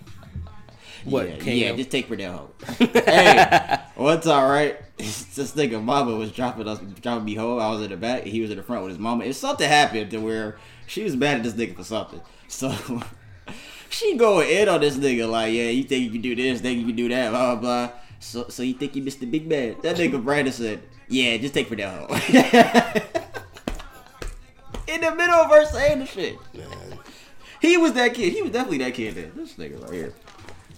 What, 1.05 1.45
Yeah, 1.45 1.53
yeah 1.53 1.75
just 1.75 1.91
take 1.91 2.07
her 2.07 2.15
down. 2.15 2.49
hey, 2.77 3.77
what's 3.95 4.27
all 4.27 4.49
right? 4.49 4.77
This 4.97 5.53
nigga 5.55 5.83
mama 5.83 6.15
was 6.15 6.31
dropping 6.31 6.67
us, 6.67 6.79
dropping 7.01 7.25
me 7.25 7.35
home. 7.35 7.59
I 7.59 7.69
was 7.69 7.81
in 7.81 7.89
the 7.89 7.97
back, 7.97 8.23
he 8.23 8.39
was 8.41 8.49
in 8.49 8.57
the 8.57 8.63
front 8.63 8.83
with 8.83 8.91
his 8.91 8.99
mama. 8.99 9.25
If 9.25 9.35
something 9.35 9.67
happened 9.67 10.11
to 10.11 10.19
where 10.19 10.57
she 10.87 11.03
was 11.03 11.15
mad 11.15 11.37
at 11.37 11.43
this 11.43 11.53
nigga 11.53 11.75
for 11.75 11.83
something, 11.83 12.21
so 12.47 12.73
she 13.89 14.15
going 14.15 14.49
in 14.49 14.69
on 14.69 14.79
this 14.79 14.97
nigga 14.97 15.29
like, 15.29 15.53
yeah, 15.53 15.69
you 15.69 15.83
think 15.83 16.05
you 16.05 16.11
can 16.11 16.21
do 16.21 16.35
this, 16.35 16.61
think 16.61 16.79
you 16.79 16.85
can 16.85 16.95
do 16.95 17.09
that, 17.09 17.31
blah 17.31 17.55
blah 17.55 17.61
blah. 17.61 17.91
So, 18.19 18.47
so 18.47 18.63
you 18.63 18.73
think 18.73 18.95
you 18.95 19.03
missed 19.03 19.19
the 19.19 19.25
big 19.25 19.47
man? 19.47 19.75
That 19.83 19.97
nigga 19.97 20.23
Brandon 20.23 20.53
said, 20.53 20.81
yeah, 21.09 21.37
just 21.37 21.53
take 21.53 21.67
her 21.69 21.75
down. 21.75 22.09
in 24.87 25.01
the 25.01 25.13
middle 25.15 25.35
of 25.35 25.49
her 25.49 25.65
saying 25.65 25.99
the 25.99 26.05
shit. 26.05 26.37
Man, 26.53 26.99
He 27.61 27.77
was 27.77 27.93
that 27.93 28.13
kid. 28.13 28.33
He 28.33 28.41
was 28.41 28.51
definitely 28.51 28.79
that 28.79 28.93
kid. 28.93 29.15
Then 29.15 29.31
this 29.35 29.53
nigga 29.53 29.81
right 29.83 29.93
here. 29.93 30.13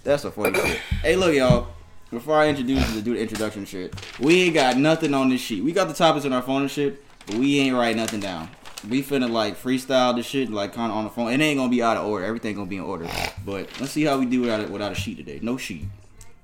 That's 0.04 0.24
a 0.24 0.30
funny 0.30 0.58
shit. 0.58 0.78
Hey, 1.02 1.16
look, 1.16 1.34
y'all. 1.34 1.68
Before 2.10 2.36
I 2.36 2.48
introduce 2.48 2.88
you 2.88 2.94
to 2.94 3.02
do 3.02 3.14
the 3.14 3.20
introduction 3.20 3.66
shit, 3.66 3.94
we 4.18 4.44
ain't 4.44 4.54
got 4.54 4.78
nothing 4.78 5.12
on 5.12 5.28
this 5.28 5.42
sheet. 5.42 5.62
We 5.62 5.72
got 5.72 5.88
the 5.88 5.94
topics 5.94 6.24
on 6.24 6.32
our 6.32 6.40
phone 6.40 6.62
and 6.62 6.70
shit, 6.70 7.04
but 7.26 7.34
we 7.36 7.60
ain't 7.60 7.76
write 7.76 7.96
nothing 7.96 8.20
down. 8.20 8.48
We 8.88 9.02
finna 9.02 9.28
like 9.28 9.60
freestyle 9.60 10.16
this 10.16 10.24
shit 10.24 10.50
like 10.50 10.72
kind 10.72 10.90
of 10.90 10.96
on 10.96 11.04
the 11.04 11.10
phone. 11.10 11.30
It 11.30 11.40
ain't 11.42 11.58
gonna 11.58 11.68
be 11.68 11.82
out 11.82 11.98
of 11.98 12.06
order. 12.06 12.24
Everything 12.24 12.54
gonna 12.54 12.66
be 12.66 12.76
in 12.78 12.82
order. 12.82 13.06
But 13.44 13.68
let's 13.78 13.92
see 13.92 14.04
how 14.04 14.18
we 14.18 14.24
do 14.24 14.40
without 14.40 14.66
a, 14.66 14.72
without 14.72 14.92
a 14.92 14.94
sheet 14.94 15.18
today. 15.18 15.38
No 15.42 15.58
sheet. 15.58 15.84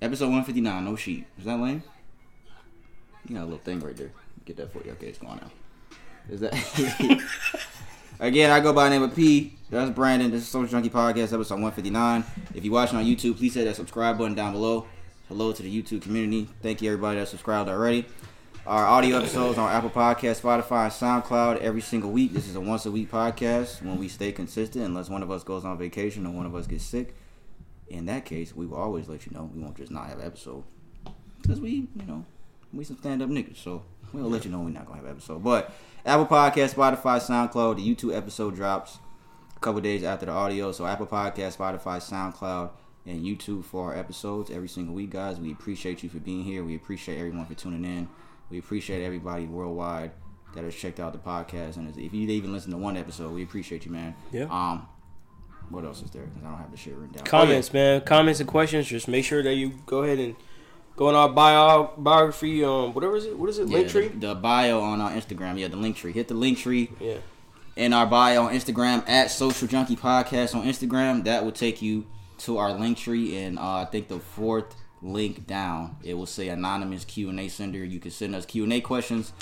Episode 0.03 0.27
159. 0.27 0.85
No 0.85 0.97
sheet. 0.97 1.25
Is 1.39 1.47
that 1.47 1.59
lame? 1.59 1.83
You 3.27 3.37
got 3.37 3.43
a 3.43 3.45
little 3.45 3.59
thing 3.59 3.81
right 3.81 3.97
there. 3.97 4.11
Get 4.45 4.59
that 4.59 4.71
for 4.71 4.85
you. 4.85 4.93
Okay, 4.93 5.07
it's 5.07 5.19
going 5.19 5.41
out. 5.41 5.51
Is 6.29 6.41
that? 6.41 6.53
Again, 8.21 8.51
I 8.51 8.61
go 8.61 8.75
by 8.75 8.85
the 8.85 8.91
name 8.91 9.03
of 9.03 9.17
P. 9.17 9.57
That's 9.71 9.91
Brandon. 9.91 10.31
This 10.31 10.43
is 10.43 10.49
Social 10.49 10.69
Junkie 10.71 10.91
Podcast, 10.91 11.33
episode 11.33 11.55
159. 11.55 12.25
If 12.55 12.65
you're 12.65 12.75
watching 12.75 12.99
on 12.99 13.05
YouTube, 13.05 13.39
please 13.39 13.55
hit 13.55 13.65
that 13.65 13.77
subscribe 13.77 14.19
button 14.19 14.35
down 14.35 14.53
below. 14.53 14.87
Hello 15.29 15.55
to 15.55 15.63
the 15.63 15.83
YouTube 15.83 16.03
community. 16.03 16.51
Thank 16.61 16.83
you, 16.83 16.91
everybody 16.91 17.19
that 17.19 17.29
subscribed 17.29 17.71
already. 17.71 18.05
Our 18.67 18.85
audio 18.85 19.17
episodes 19.17 19.57
on 19.57 19.71
Apple 19.71 19.89
Podcast, 19.89 20.43
Spotify, 20.43 20.85
and 20.85 21.25
SoundCloud 21.25 21.63
every 21.63 21.81
single 21.81 22.11
week. 22.11 22.35
This 22.35 22.47
is 22.47 22.57
a 22.57 22.61
once 22.61 22.85
a 22.85 22.91
week 22.91 23.11
podcast 23.11 23.81
when 23.83 23.99
we 23.99 24.09
stay 24.09 24.33
consistent, 24.33 24.85
unless 24.85 25.09
one 25.09 25.23
of 25.23 25.31
us 25.31 25.43
goes 25.43 25.65
on 25.65 25.79
vacation 25.79 26.27
or 26.27 26.31
one 26.31 26.45
of 26.45 26.55
us 26.55 26.67
gets 26.67 26.85
sick. 26.85 27.15
In 27.89 28.05
that 28.05 28.27
case, 28.27 28.55
we 28.55 28.67
will 28.67 28.77
always 28.77 29.09
let 29.09 29.25
you 29.25 29.33
know. 29.33 29.51
We 29.55 29.63
won't 29.63 29.79
just 29.79 29.91
not 29.91 30.09
have 30.09 30.19
an 30.19 30.27
episode 30.27 30.63
because 31.41 31.59
we, 31.59 31.89
you 31.97 32.07
know, 32.07 32.27
we 32.75 32.85
some 32.85 32.99
stand 32.99 33.23
up 33.23 33.31
niggas. 33.31 33.57
So 33.57 33.83
we'll 34.13 34.29
let 34.29 34.45
you 34.45 34.51
know 34.51 34.61
we're 34.61 34.69
not 34.69 34.85
gonna 34.85 34.99
have 34.99 35.07
an 35.07 35.13
episode. 35.13 35.43
But 35.43 35.73
Apple 36.05 36.27
Podcast, 36.27 36.75
Spotify, 36.75 37.19
SoundCloud. 37.19 37.77
The 37.77 37.95
YouTube 37.95 38.15
episode 38.15 38.57
drops 38.57 38.99
a 39.57 39.61
couple 39.61 39.81
days 39.81 40.05
after 40.05 40.27
the 40.27 40.33
audio. 40.33 40.71
So 40.73 40.85
Apple 40.85 41.07
Podcast, 41.07 41.57
Spotify, 41.57 41.97
SoundCloud, 41.97 42.71
and 43.07 43.25
YouTube 43.25 43.65
for 43.65 43.93
our 43.93 43.99
episodes 43.99 44.51
every 44.51 44.69
single 44.69 44.95
week, 44.95 45.11
guys. 45.11 45.39
We 45.39 45.53
appreciate 45.53 46.03
you 46.03 46.09
for 46.09 46.19
being 46.19 46.43
here. 46.45 46.65
We 46.65 46.75
appreciate 46.75 47.19
everyone 47.19 47.45
for 47.47 47.55
tuning 47.55 47.85
in. 47.85 48.09
We 48.51 48.59
appreciate 48.59 49.05
everybody 49.05 49.47
worldwide 49.47 50.13
that 50.55 50.65
has 50.65 50.75
checked 50.75 51.01
out 51.01 51.13
the 51.13 51.19
podcast. 51.19 51.77
And 51.77 51.89
if 51.99 52.15
you 52.15 52.29
even 52.29 52.53
listen 52.53 52.71
to 52.71 52.77
one 52.79 52.97
episode, 52.97 53.33
we 53.33 53.43
appreciate 53.43 53.85
you, 53.85 53.93
man. 53.93 54.15
Yeah. 54.33 54.45
Um, 54.51 54.87
what 55.71 55.85
else 55.85 56.03
is 56.03 56.11
there? 56.11 56.23
'Cause 56.23 56.43
I 56.45 56.49
don't 56.49 56.59
have 56.59 56.71
the 56.71 56.77
shit 56.77 56.95
written 56.95 57.13
down. 57.17 57.25
Comments, 57.25 57.73
man. 57.73 58.01
Comments 58.03 58.39
and 58.41 58.49
questions. 58.49 58.87
Just 58.87 59.09
make 59.09 59.25
sure 59.25 59.43
that 59.43 59.55
you 59.55 59.73
go 59.87 60.03
ahead 60.05 60.19
and 60.19 60.37
go 60.97 61.09
in 61.09 61.15
our 61.15 61.29
bio 61.29 61.91
biography. 61.97 62.63
Um, 62.65 62.93
whatever 62.95 63.17
is 63.17 63.25
it? 63.27 63.39
What 63.39 63.49
is 63.51 63.59
it? 63.59 63.69
Yeah, 63.69 63.79
Linktree. 63.79 64.21
The, 64.21 64.29
the 64.29 64.35
bio 64.35 64.81
on 64.81 65.01
our 65.01 65.11
Instagram. 65.11 65.59
Yeah, 65.59 65.69
the 65.69 65.77
link 65.77 65.97
tree. 65.97 66.13
Hit 66.13 66.29
the 66.29 66.35
link 66.35 66.59
tree 66.59 66.91
Yeah. 67.01 67.17
in 67.77 67.93
our 67.93 68.07
bio 68.07 68.45
on 68.45 68.53
Instagram 68.53 69.09
at 69.09 69.31
Social 69.31 69.67
Junkie 69.67 69.97
Podcast 69.97 70.55
on 70.55 70.65
Instagram. 70.65 71.25
That 71.25 71.45
will 71.45 71.53
take 71.53 71.81
you 71.83 72.07
to 72.39 72.59
our 72.59 72.73
link 72.73 72.99
tree, 72.99 73.37
and 73.37 73.59
uh, 73.59 73.77
I 73.77 73.85
think 73.87 74.09
the 74.09 74.19
fourth 74.19 74.75
link 75.03 75.47
down 75.47 75.97
it 76.03 76.15
will 76.15 76.27
say 76.27 76.49
anonymous 76.49 77.05
Q 77.05 77.29
and 77.29 77.39
A 77.41 77.49
sender. 77.49 77.85
You 77.85 78.01
can 78.01 78.11
send 78.11 78.35
us 78.35 78.47
Q 78.47 78.65
and 78.65 78.73
A 78.73 78.81
questions. 78.81 79.33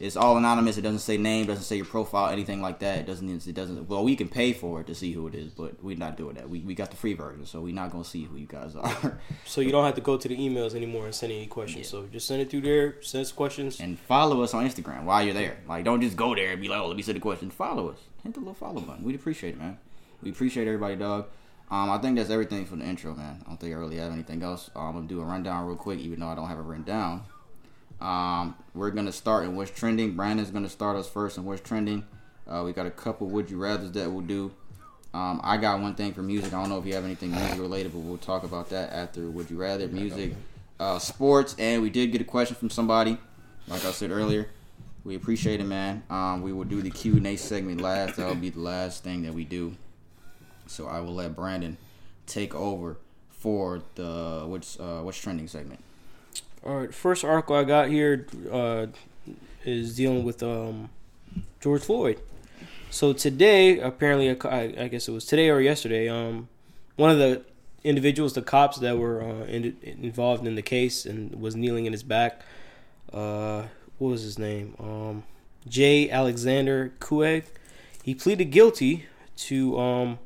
It's 0.00 0.16
all 0.16 0.36
anonymous. 0.36 0.78
It 0.78 0.82
doesn't 0.82 1.00
say 1.00 1.16
name, 1.16 1.46
doesn't 1.46 1.64
say 1.64 1.74
your 1.74 1.84
profile, 1.84 2.30
anything 2.30 2.62
like 2.62 2.78
that. 2.78 3.00
It 3.00 3.06
doesn't. 3.06 3.48
It 3.48 3.54
doesn't. 3.54 3.88
Well, 3.88 4.04
we 4.04 4.14
can 4.14 4.28
pay 4.28 4.52
for 4.52 4.80
it 4.80 4.86
to 4.86 4.94
see 4.94 5.10
who 5.10 5.26
it 5.26 5.34
is, 5.34 5.50
but 5.50 5.82
we're 5.82 5.96
not 5.96 6.16
doing 6.16 6.36
that. 6.36 6.48
We, 6.48 6.60
we 6.60 6.76
got 6.76 6.90
the 6.90 6.96
free 6.96 7.14
version, 7.14 7.46
so 7.46 7.60
we're 7.60 7.74
not 7.74 7.90
gonna 7.90 8.04
see 8.04 8.22
who 8.22 8.36
you 8.36 8.46
guys 8.46 8.76
are. 8.76 9.18
So 9.44 9.60
you 9.60 9.72
don't 9.72 9.84
have 9.84 9.96
to 9.96 10.00
go 10.00 10.16
to 10.16 10.28
the 10.28 10.36
emails 10.36 10.76
anymore 10.76 11.06
and 11.06 11.14
send 11.14 11.32
any 11.32 11.46
questions. 11.46 11.88
So 11.88 12.06
just 12.12 12.28
send 12.28 12.40
it 12.42 12.48
through 12.48 12.60
there. 12.60 13.02
Send 13.02 13.22
us 13.22 13.32
questions. 13.32 13.80
and 13.80 13.98
follow 13.98 14.42
us 14.42 14.54
on 14.54 14.64
Instagram 14.68 15.02
while 15.02 15.24
you're 15.24 15.34
there. 15.34 15.58
Like, 15.66 15.84
don't 15.84 16.00
just 16.00 16.16
go 16.16 16.32
there 16.34 16.52
and 16.52 16.60
be 16.60 16.68
like, 16.68 16.78
"Oh, 16.80 16.86
let 16.86 16.96
me 16.96 17.02
see 17.02 17.12
the 17.12 17.18
question." 17.18 17.50
Follow 17.50 17.88
us. 17.88 17.98
Hit 18.22 18.34
the 18.34 18.38
little 18.40 18.54
follow 18.54 18.80
button. 18.80 19.02
We'd 19.02 19.16
appreciate 19.16 19.54
it, 19.54 19.58
man. 19.58 19.78
We 20.22 20.30
appreciate 20.30 20.68
everybody, 20.68 20.94
dog. 20.94 21.26
Um, 21.70 21.90
I 21.90 21.98
think 21.98 22.16
that's 22.16 22.30
everything 22.30 22.64
for 22.64 22.76
the 22.76 22.84
intro, 22.84 23.14
man. 23.14 23.42
I 23.44 23.48
don't 23.48 23.60
think 23.60 23.74
I 23.74 23.76
really 23.78 23.96
have 23.96 24.12
anything 24.12 24.42
else. 24.42 24.70
Um, 24.74 24.86
I'm 24.86 24.92
gonna 24.94 25.06
do 25.06 25.20
a 25.20 25.24
rundown 25.24 25.66
real 25.66 25.76
quick, 25.76 25.98
even 25.98 26.20
though 26.20 26.28
I 26.28 26.34
don't 26.34 26.48
have 26.48 26.58
it 26.58 26.62
written 26.62 26.84
down. 26.84 27.24
Um, 28.00 28.54
we're 28.74 28.90
gonna 28.90 29.12
start 29.12 29.44
in 29.44 29.54
what's 29.54 29.70
trending. 29.70 30.16
Brandon's 30.16 30.50
gonna 30.50 30.68
start 30.68 30.96
us 30.96 31.08
first 31.08 31.36
in 31.36 31.44
what's 31.44 31.60
trending. 31.60 32.04
Uh, 32.46 32.62
we 32.64 32.72
got 32.72 32.86
a 32.86 32.90
couple 32.90 33.26
would 33.28 33.50
you 33.50 33.58
rather's 33.58 33.92
that 33.92 34.10
we'll 34.10 34.22
do. 34.22 34.50
Um, 35.12 35.40
I 35.42 35.56
got 35.56 35.80
one 35.80 35.94
thing 35.94 36.12
for 36.12 36.22
music. 36.22 36.52
I 36.54 36.60
don't 36.60 36.68
know 36.70 36.78
if 36.78 36.86
you 36.86 36.94
have 36.94 37.04
anything 37.04 37.32
music 37.32 37.58
related, 37.58 37.92
but 37.92 38.00
we'll 38.00 38.18
talk 38.18 38.44
about 38.44 38.70
that 38.70 38.92
after 38.92 39.28
would 39.30 39.50
you 39.50 39.56
rather 39.56 39.88
music, 39.88 40.34
uh, 40.80 40.98
sports, 40.98 41.54
and 41.58 41.82
we 41.82 41.90
did 41.90 42.12
get 42.12 42.20
a 42.20 42.24
question 42.24 42.56
from 42.56 42.70
somebody. 42.70 43.18
Like 43.66 43.84
I 43.84 43.90
said 43.90 44.10
earlier, 44.10 44.48
we 45.04 45.14
appreciate 45.14 45.60
it, 45.60 45.64
man. 45.64 46.02
Um, 46.08 46.42
we 46.42 46.52
will 46.52 46.64
do 46.64 46.80
the 46.80 46.90
Q 46.90 47.16
and 47.16 47.26
A 47.26 47.36
segment 47.36 47.80
last. 47.80 48.16
That'll 48.16 48.34
be 48.34 48.50
the 48.50 48.60
last 48.60 49.04
thing 49.04 49.22
that 49.22 49.34
we 49.34 49.44
do. 49.44 49.74
So 50.68 50.86
I 50.86 51.00
will 51.00 51.14
let 51.14 51.34
Brandon 51.34 51.76
take 52.26 52.54
over 52.54 52.96
for 53.30 53.82
the 53.94 54.44
what's 54.46 54.78
uh, 54.78 55.00
what's 55.02 55.18
trending 55.18 55.48
segment. 55.48 55.80
All 56.64 56.76
right. 56.76 56.94
First 56.94 57.24
article 57.24 57.56
I 57.56 57.64
got 57.64 57.88
here 57.88 58.26
uh, 58.50 58.86
is 59.64 59.96
dealing 59.96 60.24
with 60.24 60.42
um, 60.42 60.90
George 61.60 61.82
Floyd. 61.82 62.20
So 62.90 63.12
today, 63.12 63.78
apparently, 63.78 64.30
I, 64.30 64.84
I 64.84 64.88
guess 64.88 65.08
it 65.08 65.12
was 65.12 65.24
today 65.24 65.50
or 65.50 65.60
yesterday. 65.60 66.08
Um, 66.08 66.48
one 66.96 67.10
of 67.10 67.18
the 67.18 67.42
individuals, 67.84 68.32
the 68.32 68.42
cops 68.42 68.78
that 68.78 68.98
were 68.98 69.22
uh, 69.22 69.44
in, 69.44 69.76
involved 69.82 70.46
in 70.46 70.54
the 70.54 70.62
case 70.62 71.06
and 71.06 71.40
was 71.40 71.54
kneeling 71.54 71.86
in 71.86 71.92
his 71.92 72.02
back. 72.02 72.42
Uh, 73.12 73.64
what 73.98 74.08
was 74.08 74.22
his 74.22 74.38
name? 74.38 74.74
Um, 74.78 75.24
J. 75.68 76.10
Alexander 76.10 76.92
Kueng. 76.98 77.44
He 78.02 78.14
pleaded 78.14 78.46
guilty 78.46 79.06
to 79.36 79.78
um, 79.78 80.18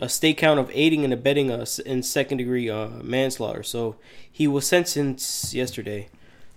a 0.00 0.08
state 0.08 0.36
count 0.36 0.60
of 0.60 0.70
aiding 0.74 1.04
and 1.04 1.12
abetting 1.12 1.50
us 1.50 1.78
in 1.78 2.02
second 2.02 2.38
degree 2.38 2.68
uh, 2.68 2.88
manslaughter. 3.02 3.62
So 3.62 3.96
he 4.30 4.46
was 4.46 4.66
sentenced 4.66 5.54
yesterday. 5.54 6.08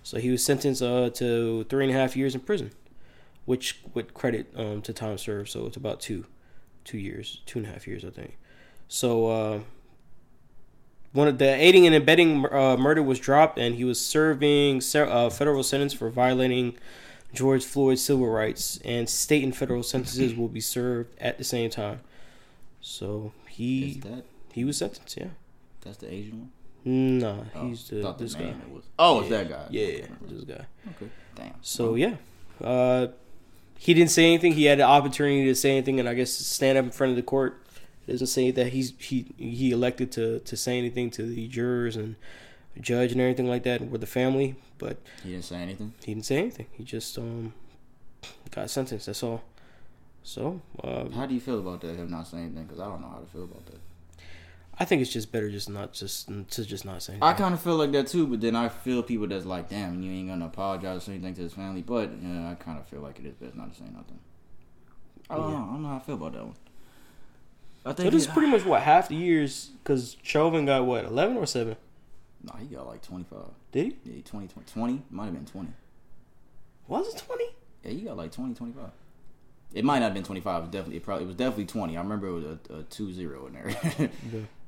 So 0.02 0.18
he 0.18 0.30
was 0.30 0.44
sentenced 0.44 0.82
uh, 0.82 1.10
to 1.10 1.64
three 1.64 1.84
and 1.84 1.94
a 1.94 1.98
half 1.98 2.16
years 2.16 2.34
in 2.34 2.40
prison, 2.40 2.72
which 3.44 3.80
with 3.94 4.14
credit 4.14 4.52
um, 4.56 4.82
to 4.82 4.92
time 4.92 5.18
served. 5.18 5.50
So 5.50 5.66
it's 5.66 5.76
about 5.76 6.00
two, 6.00 6.26
two 6.84 6.98
years, 6.98 7.40
two 7.46 7.58
and 7.60 7.68
a 7.68 7.70
half 7.70 7.86
years, 7.86 8.04
I 8.04 8.10
think. 8.10 8.36
So 8.88 9.26
uh, 9.28 9.60
one 11.12 11.28
of 11.28 11.38
the 11.38 11.54
aiding 11.54 11.86
and 11.86 11.94
abetting 11.94 12.46
uh, 12.52 12.76
murder 12.76 13.02
was 13.02 13.18
dropped, 13.18 13.58
and 13.58 13.74
he 13.74 13.84
was 13.84 14.04
serving 14.04 14.82
a 14.94 14.98
uh, 14.98 15.30
federal 15.30 15.62
sentence 15.62 15.92
for 15.92 16.10
violating 16.10 16.76
George 17.32 17.64
Floyd's 17.64 18.02
civil 18.02 18.28
rights, 18.28 18.80
and 18.84 19.08
state 19.08 19.44
and 19.44 19.56
federal 19.56 19.82
sentences 19.82 20.34
will 20.34 20.48
be 20.48 20.60
served 20.60 21.16
at 21.20 21.38
the 21.38 21.44
same 21.44 21.70
time. 21.70 22.00
So 22.80 23.32
he 23.48 23.94
that 24.04 24.24
he 24.52 24.64
was 24.64 24.76
sentenced. 24.78 25.16
Yeah. 25.16 25.28
that's 25.82 25.98
the 25.98 26.12
Asian 26.12 26.40
one? 26.40 26.50
Nah, 27.18 27.44
Oh, 27.54 27.68
he's 27.68 27.88
the 27.88 28.12
this 28.14 28.34
guy. 28.34 28.44
it 28.44 28.70
was. 28.72 28.84
Oh, 28.98 29.20
it's 29.20 29.28
that 29.30 29.48
guy. 29.50 29.66
Yeah, 29.70 30.06
this 30.22 30.44
guy. 30.44 30.64
Okay. 30.96 31.10
Damn. 31.34 31.52
So 31.60 31.94
yeah, 31.94 32.16
uh, 32.62 33.08
he 33.78 33.92
didn't 33.94 34.10
say 34.10 34.24
anything. 34.24 34.52
He 34.52 34.64
had 34.64 34.78
an 34.80 34.86
opportunity 34.86 35.44
to 35.44 35.54
say 35.54 35.72
anything, 35.72 36.00
and 36.00 36.08
I 36.08 36.14
guess 36.14 36.32
stand 36.32 36.78
up 36.78 36.84
in 36.86 36.90
front 36.90 37.10
of 37.10 37.16
the 37.16 37.22
court. 37.22 37.62
Doesn't 38.08 38.26
say 38.28 38.50
that 38.50 38.68
he's 38.68 38.94
he 38.98 39.26
he 39.36 39.70
elected 39.72 40.10
to 40.12 40.40
to 40.40 40.56
say 40.56 40.78
anything 40.78 41.10
to 41.12 41.22
the 41.22 41.46
jurors 41.48 41.96
and 41.96 42.16
judge 42.80 43.12
and 43.12 43.20
everything 43.20 43.46
like 43.48 43.62
that 43.64 43.82
with 43.82 44.00
the 44.00 44.06
family, 44.06 44.56
but 44.78 44.96
he 45.22 45.32
didn't 45.32 45.44
say 45.44 45.56
anything. 45.56 45.92
he 46.04 46.14
didn't 46.14 46.24
say 46.26 46.38
anything. 46.38 46.66
He 46.72 46.82
just 46.82 47.16
um 47.18 47.52
got 48.50 48.70
sentenced. 48.70 49.06
That's 49.06 49.22
all. 49.22 49.42
So 50.22 50.60
uh, 50.84 51.08
How 51.10 51.26
do 51.26 51.34
you 51.34 51.40
feel 51.40 51.58
about 51.58 51.80
that? 51.82 51.96
Him 51.96 52.10
not 52.10 52.26
saying 52.26 52.44
anything? 52.46 52.64
Because 52.64 52.80
I 52.80 52.86
don't 52.86 53.00
know 53.00 53.08
how 53.08 53.18
to 53.18 53.26
feel 53.26 53.44
about 53.44 53.66
that. 53.66 53.80
I 54.78 54.84
think 54.86 55.02
it's 55.02 55.12
just 55.12 55.30
better 55.30 55.50
just 55.50 55.68
not 55.68 55.92
just 55.92 56.28
to 56.28 56.64
just 56.64 56.84
not 56.86 57.02
say 57.02 57.12
anything. 57.14 57.28
I 57.28 57.32
kind 57.34 57.52
of 57.52 57.60
feel 57.60 57.76
like 57.76 57.92
that 57.92 58.06
too, 58.06 58.26
but 58.26 58.40
then 58.40 58.56
I 58.56 58.68
feel 58.70 59.02
people 59.02 59.26
that's 59.26 59.44
like, 59.44 59.68
damn, 59.68 60.02
you 60.02 60.10
ain't 60.10 60.28
gonna 60.28 60.46
apologize 60.46 60.96
or 60.96 61.00
say 61.00 61.12
anything 61.12 61.34
to 61.34 61.42
his 61.42 61.52
family. 61.52 61.82
But 61.82 62.10
yeah, 62.22 62.50
I 62.50 62.54
kind 62.54 62.78
of 62.78 62.86
feel 62.86 63.00
like 63.00 63.18
it 63.18 63.26
is 63.26 63.34
best 63.34 63.56
not 63.56 63.72
to 63.72 63.78
say 63.78 63.84
nothing. 63.86 64.18
I 65.28 65.36
don't 65.36 65.50
Yeah. 65.50 65.58
know. 65.58 65.64
I 65.64 65.66
don't 65.72 65.82
know 65.82 65.88
how 65.88 65.96
I 65.96 66.00
feel 66.00 66.14
about 66.14 66.32
that 66.32 66.44
one. 66.46 66.54
I 67.84 67.90
so 67.90 67.94
think 67.94 68.12
this 68.12 68.22
is 68.26 68.28
pretty 68.32 68.50
much 68.50 68.64
what 68.64 68.82
half 68.82 69.08
the 69.08 69.16
years 69.16 69.70
because 69.82 70.16
Chauvin 70.22 70.64
got 70.66 70.84
what 70.86 71.04
eleven 71.04 71.36
or 71.36 71.46
seven? 71.46 71.76
Nah, 72.42 72.56
he 72.56 72.66
got 72.66 72.86
like 72.86 73.02
25. 73.02 73.38
Did 73.72 73.96
he? 74.02 74.12
Yeah, 74.16 74.22
20, 74.24 74.48
20, 74.48 74.70
20? 74.72 75.02
Might 75.10 75.24
have 75.26 75.34
been 75.34 75.44
20. 75.44 75.68
Was 76.88 77.14
it 77.14 77.18
twenty? 77.18 77.44
Yeah, 77.84 77.90
he 77.90 78.00
got 78.00 78.16
like 78.16 78.32
20, 78.32 78.54
25. 78.54 78.90
It 79.72 79.84
might 79.84 80.00
not 80.00 80.06
have 80.06 80.14
been 80.14 80.24
25. 80.24 80.56
It 80.58 80.60
was 80.62 80.70
definitely, 80.70 80.96
it 80.96 81.04
probably, 81.04 81.24
it 81.24 81.26
was 81.28 81.36
definitely 81.36 81.66
20. 81.66 81.96
I 81.96 82.00
remember 82.02 82.26
it 82.28 82.32
was 82.32 82.44
a, 82.44 82.74
a 82.78 82.82
2 82.84 83.12
0 83.12 83.46
in 83.46 83.52
there. 83.52 83.68
I 83.68 83.72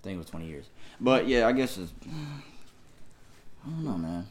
think 0.02 0.14
it 0.14 0.16
was 0.16 0.26
20 0.26 0.47
years. 0.47 0.66
But 1.00 1.26
yeah, 1.28 1.47
I 1.47 1.52
guess 1.52 1.76
it's. 1.78 1.92
I 3.66 3.71
don't 3.71 3.85
know, 3.85 3.97
man. 3.99 4.26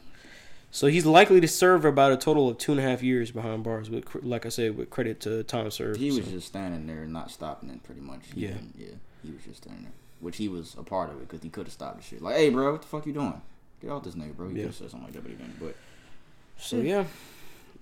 So 0.70 0.86
he's 0.86 1.04
likely 1.04 1.40
to 1.40 1.48
serve 1.48 1.84
about 1.84 2.12
a 2.12 2.16
total 2.16 2.48
of 2.48 2.56
two 2.58 2.72
and 2.72 2.80
a 2.80 2.82
half 2.84 3.02
years 3.02 3.30
behind 3.30 3.62
bars. 3.64 3.90
With 3.90 4.06
like 4.24 4.46
I 4.46 4.48
said, 4.48 4.76
with 4.76 4.88
credit 4.90 5.20
to 5.20 5.42
time 5.42 5.70
served. 5.70 5.98
He 6.00 6.06
was 6.10 6.24
so- 6.24 6.30
just 6.30 6.46
standing 6.48 6.86
there, 6.86 7.02
and 7.02 7.12
not 7.12 7.30
stopping 7.30 7.68
it, 7.70 7.82
pretty 7.82 8.00
much. 8.00 8.20
He 8.34 8.46
Yeah. 8.46 8.54
yeah. 8.78 8.86
He 9.22 9.30
was 9.30 9.42
just 9.44 9.62
standing 9.62 9.82
there, 9.84 9.92
which 10.20 10.38
he 10.38 10.48
was 10.48 10.74
a 10.78 10.82
part 10.82 11.10
of 11.10 11.16
it 11.16 11.28
because 11.28 11.42
he 11.42 11.48
could 11.50 11.66
have 11.66 11.72
stopped 11.72 11.98
the 11.98 12.02
shit. 12.02 12.22
Like, 12.22 12.36
hey, 12.36 12.48
bro, 12.48 12.72
what 12.72 12.82
the 12.82 12.88
fuck 12.88 13.06
you 13.06 13.12
doing? 13.12 13.40
Get 13.80 13.90
off 13.90 14.02
this 14.04 14.14
nigga, 14.14 14.34
bro. 14.34 14.48
He 14.48 14.54
Yeah. 14.56 14.60
could 14.62 14.66
have 14.68 14.74
said 14.76 14.90
something 14.90 15.04
like 15.06 15.12
that, 15.14 15.22
but 15.22 15.30
he 15.30 15.36
didn't. 15.36 15.60
But 15.60 15.76
so 16.58 16.76
yeah. 16.78 17.04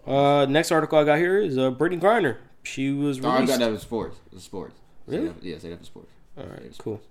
Uh, 0.06 0.46
next 0.48 0.72
article 0.72 0.98
I 0.98 1.04
got 1.04 1.18
here 1.18 1.38
is 1.40 1.56
uh, 1.58 1.70
Brittney 1.70 2.00
Griner. 2.00 2.36
She 2.62 2.90
was 2.92 3.18
oh, 3.24 3.28
I 3.28 3.46
got 3.46 3.58
that 3.58 3.72
with 3.72 3.80
sports. 3.82 4.16
It's 4.32 4.44
sports. 4.44 4.74
Really? 5.06 5.28
that- 5.28 5.42
yeah, 5.42 5.58
say 5.58 5.70
that 5.70 5.78
for 5.78 5.84
sports. 5.84 6.10
All 6.36 6.44
right, 6.44 6.48
Say 6.48 6.54
right, 6.54 6.62
that 6.70 6.76
for 6.76 6.82
cool. 6.82 6.96
sports. 6.96 7.06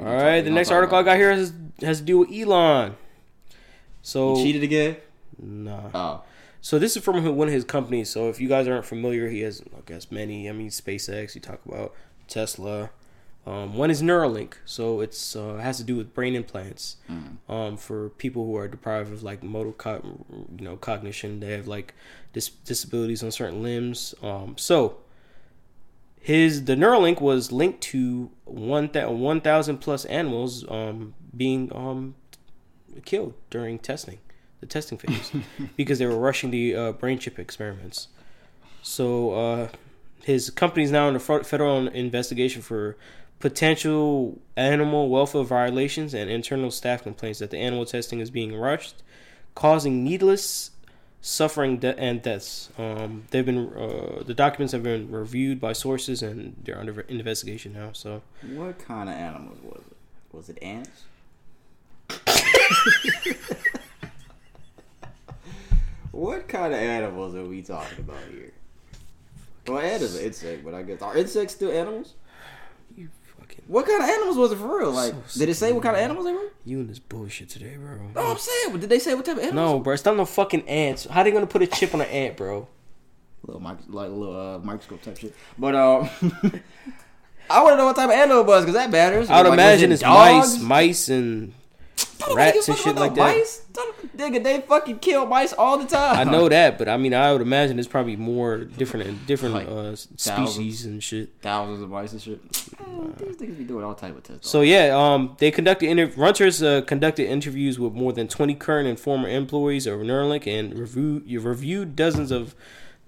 All 0.00 0.06
right, 0.06 0.36
talk- 0.36 0.44
the 0.44 0.50
next 0.50 0.70
article 0.70 0.98
I 0.98 1.02
got 1.02 1.16
here 1.16 1.32
has 1.32 1.52
has 1.80 1.98
to 2.00 2.04
do 2.04 2.18
with 2.18 2.30
Elon. 2.32 2.96
So 4.02 4.36
He 4.36 4.42
cheated 4.44 4.62
again? 4.62 4.96
nah. 5.40 5.90
Oh. 5.94 6.22
So 6.60 6.78
this 6.78 6.96
is 6.96 7.02
from 7.04 7.22
one 7.36 7.48
of 7.48 7.54
his 7.54 7.64
companies. 7.64 8.08
So 8.10 8.28
if 8.30 8.40
you 8.40 8.48
guys 8.48 8.66
aren't 8.68 8.86
familiar, 8.86 9.28
he 9.28 9.40
has 9.40 9.62
I 9.76 9.80
guess 9.86 10.10
many. 10.10 10.48
I 10.48 10.52
mean 10.52 10.70
SpaceX. 10.70 11.34
You 11.34 11.40
talk 11.40 11.60
about 11.66 11.94
Tesla. 12.28 12.90
Um, 13.46 13.74
one 13.74 13.90
is 13.90 14.02
Neuralink. 14.02 14.54
So 14.64 15.00
it's 15.00 15.36
uh, 15.36 15.56
has 15.56 15.76
to 15.78 15.84
do 15.84 15.96
with 15.96 16.14
brain 16.14 16.34
implants. 16.34 16.96
Mm. 17.10 17.36
Um, 17.48 17.76
for 17.76 18.08
people 18.10 18.46
who 18.46 18.56
are 18.56 18.68
deprived 18.68 19.12
of 19.12 19.22
like 19.22 19.42
motor, 19.42 19.72
co- 19.72 20.24
you 20.58 20.64
know, 20.64 20.76
cognition. 20.76 21.40
They 21.40 21.52
have 21.52 21.66
like 21.66 21.94
dis- 22.32 22.48
disabilities 22.48 23.22
on 23.22 23.30
certain 23.30 23.62
limbs. 23.62 24.14
Um, 24.22 24.56
so 24.56 24.98
his 26.24 26.64
the 26.64 26.74
Neuralink 26.74 27.20
was 27.20 27.52
linked 27.52 27.82
to 27.82 28.30
one 28.44 28.88
one 28.88 29.40
thousand 29.42 29.78
plus 29.78 30.06
animals 30.06 30.64
um, 30.70 31.12
being 31.36 31.70
um, 31.74 32.14
killed 33.04 33.34
during 33.50 33.78
testing, 33.78 34.20
the 34.60 34.66
testing 34.66 34.96
phase, 34.96 35.32
because 35.76 35.98
they 35.98 36.06
were 36.06 36.16
rushing 36.16 36.50
the 36.50 36.74
uh, 36.74 36.92
brain 36.92 37.18
chip 37.18 37.38
experiments. 37.38 38.08
So 38.80 39.32
uh, 39.32 39.68
his 40.22 40.48
company's 40.48 40.90
now 40.90 41.08
under 41.08 41.20
fe- 41.20 41.42
federal 41.42 41.88
investigation 41.88 42.62
for 42.62 42.96
potential 43.40 44.40
animal 44.56 45.08
welfare 45.08 45.42
violations 45.42 46.14
and 46.14 46.30
internal 46.30 46.70
staff 46.70 47.02
complaints 47.02 47.38
that 47.40 47.50
the 47.50 47.58
animal 47.58 47.84
testing 47.84 48.20
is 48.20 48.30
being 48.30 48.56
rushed, 48.56 49.02
causing 49.54 50.02
needless 50.04 50.70
suffering 51.20 51.78
de- 51.78 51.98
and 51.98 52.22
deaths. 52.22 52.70
Um, 52.78 53.24
they've 53.30 53.44
been 53.46 53.68
uh, 53.76 54.22
the 54.24 54.34
documents 54.34 54.72
have 54.72 54.82
been 54.82 55.10
reviewed 55.10 55.60
by 55.60 55.72
sources 55.72 56.22
and 56.22 56.56
they're 56.64 56.78
under 56.78 57.00
investigation 57.02 57.72
now. 57.72 57.90
So 57.92 58.22
What 58.54 58.78
kind 58.78 59.08
of 59.08 59.14
animals 59.14 59.58
was 59.62 59.80
it? 59.90 59.96
Was 60.36 60.48
it 60.48 60.58
ants? 60.62 61.04
what 66.10 66.46
kind 66.48 66.72
of 66.72 66.78
animals 66.78 67.34
are 67.34 67.44
we 67.44 67.62
talking 67.62 67.98
about 68.00 68.22
here? 68.30 68.52
Well, 69.66 69.78
ant 69.78 70.02
is 70.02 70.16
an 70.16 70.24
insect, 70.26 70.64
but 70.64 70.74
I 70.74 70.82
guess 70.82 71.00
are 71.02 71.16
insects 71.16 71.54
still 71.54 71.72
animals? 71.72 72.14
What 73.66 73.86
kind 73.86 74.02
of 74.02 74.08
animals 74.08 74.36
was 74.36 74.52
it 74.52 74.56
for 74.58 74.78
real? 74.78 74.90
Like, 74.92 75.14
So 75.26 75.40
did 75.40 75.48
it 75.48 75.54
say 75.54 75.72
what 75.72 75.82
kind 75.82 75.96
of 75.96 76.02
animals 76.02 76.26
they 76.26 76.32
were? 76.32 76.50
you 76.64 76.80
and 76.80 76.88
this 76.88 76.98
bullshit 76.98 77.48
today, 77.48 77.76
bro. 77.76 77.98
No, 78.14 78.30
I'm 78.30 78.38
saying, 78.38 78.72
but 78.72 78.80
did 78.80 78.90
they 78.90 78.98
say 78.98 79.14
what 79.14 79.24
type 79.24 79.36
of 79.38 79.42
animals? 79.42 79.72
No, 79.72 79.78
bro, 79.80 79.94
it's 79.94 80.04
not 80.04 80.16
no 80.16 80.24
fucking 80.24 80.68
ants. 80.68 81.04
How 81.06 81.22
they 81.22 81.30
gonna 81.30 81.46
put 81.46 81.62
a 81.62 81.66
chip 81.66 81.94
on 81.94 82.00
an 82.00 82.08
ant, 82.08 82.36
bro? 82.36 82.68
little 83.46 83.60
mic- 83.60 83.78
like 83.88 84.08
a 84.08 84.12
little 84.12 84.54
uh, 84.54 84.58
microscope 84.60 85.02
type 85.02 85.18
shit. 85.18 85.34
But 85.58 85.74
um, 85.74 86.08
I 87.50 87.62
want 87.62 87.74
to 87.74 87.76
know 87.76 87.84
what 87.86 87.96
type 87.96 88.06
of 88.08 88.14
animal 88.14 88.40
it 88.40 88.46
was 88.46 88.64
because 88.64 88.74
that 88.74 88.90
matters. 88.90 89.28
I 89.28 89.42
would 89.42 89.48
Like, 89.50 89.58
imagine 89.58 89.90
it 89.90 89.94
it's 89.94 90.02
mice, 90.02 90.52
dogs? 90.54 90.62
mice, 90.62 91.08
and 91.10 91.48
Don't 91.48 91.54
rats 92.34 92.68
and 92.68 92.76
shit 92.78 92.96
like 92.96 93.12
about 93.12 93.14
that. 93.16 93.36
Mice? 93.38 93.58
Don't- 93.72 93.94
Nigga, 94.16 94.44
they 94.44 94.60
fucking 94.60 95.00
kill 95.00 95.26
mice 95.26 95.52
all 95.52 95.76
the 95.76 95.86
time. 95.86 96.16
I 96.16 96.30
know 96.30 96.48
that, 96.48 96.78
but 96.78 96.88
I 96.88 96.96
mean, 96.96 97.12
I 97.12 97.32
would 97.32 97.40
imagine 97.42 97.78
it's 97.80 97.88
probably 97.88 98.14
more 98.14 98.58
different, 98.58 99.26
different 99.26 99.54
Like 99.56 99.66
uh, 99.68 99.96
species 99.96 100.84
and 100.84 101.02
shit. 101.02 101.30
thousands 101.42 101.82
of 101.82 101.90
mice 101.90 102.12
and 102.12 102.22
shit. 102.22 102.38
Eh, 102.78 102.84
These 103.18 103.36
niggas 103.38 103.58
be 103.58 103.64
doing 103.64 103.84
all 103.84 103.94
type 103.96 104.16
of 104.16 104.22
tests. 104.22 104.48
So 104.48 104.60
yeah, 104.60 104.92
um, 104.96 105.34
they 105.38 105.50
conducted 105.50 105.88
inter- 105.88 106.06
Reuters 106.08 106.64
uh, 106.64 106.82
conducted 106.82 107.26
interviews 107.28 107.78
with 107.80 107.92
more 107.94 108.12
than 108.12 108.28
twenty 108.28 108.54
current 108.54 108.86
and 108.86 109.00
former 109.00 109.28
employees 109.28 109.86
of 109.88 109.98
Neuralink 110.00 110.46
and 110.46 110.78
reviewed 110.78 111.28
reviewed 111.44 111.96
dozens 111.96 112.30
of 112.30 112.54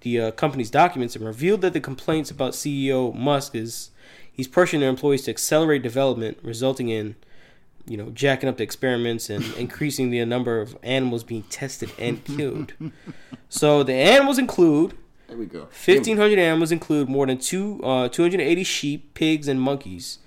the 0.00 0.20
uh, 0.20 0.30
company's 0.32 0.70
documents 0.70 1.14
and 1.14 1.24
revealed 1.24 1.60
that 1.60 1.72
the 1.72 1.80
complaints 1.80 2.32
about 2.32 2.52
CEO 2.54 3.14
Musk 3.14 3.54
is 3.54 3.90
he's 4.32 4.48
pressuring 4.48 4.80
their 4.80 4.90
employees 4.90 5.22
to 5.22 5.30
accelerate 5.30 5.82
development, 5.82 6.38
resulting 6.42 6.88
in 6.88 7.14
you 7.86 7.96
know 7.96 8.10
jacking 8.10 8.48
up 8.48 8.56
the 8.56 8.62
experiments 8.62 9.30
and 9.30 9.44
increasing 9.56 10.10
the 10.10 10.24
number 10.24 10.60
of 10.60 10.76
animals 10.82 11.24
being 11.24 11.42
tested 11.44 11.90
and 11.98 12.24
killed. 12.24 12.72
so 13.48 13.82
the 13.82 13.94
animals 13.94 14.38
include 14.38 14.96
there 15.28 15.36
we 15.36 15.46
go. 15.46 15.66
Fifteen 15.70 16.16
hundred 16.16 16.38
animals 16.38 16.70
include 16.70 17.08
more 17.08 17.26
than 17.26 17.38
two 17.38 17.80
uh, 17.82 18.08
two 18.08 18.22
hundred 18.22 18.40
eighty 18.40 18.64
sheep, 18.64 19.14
pigs, 19.14 19.48
and 19.48 19.60
monkeys, 19.60 20.18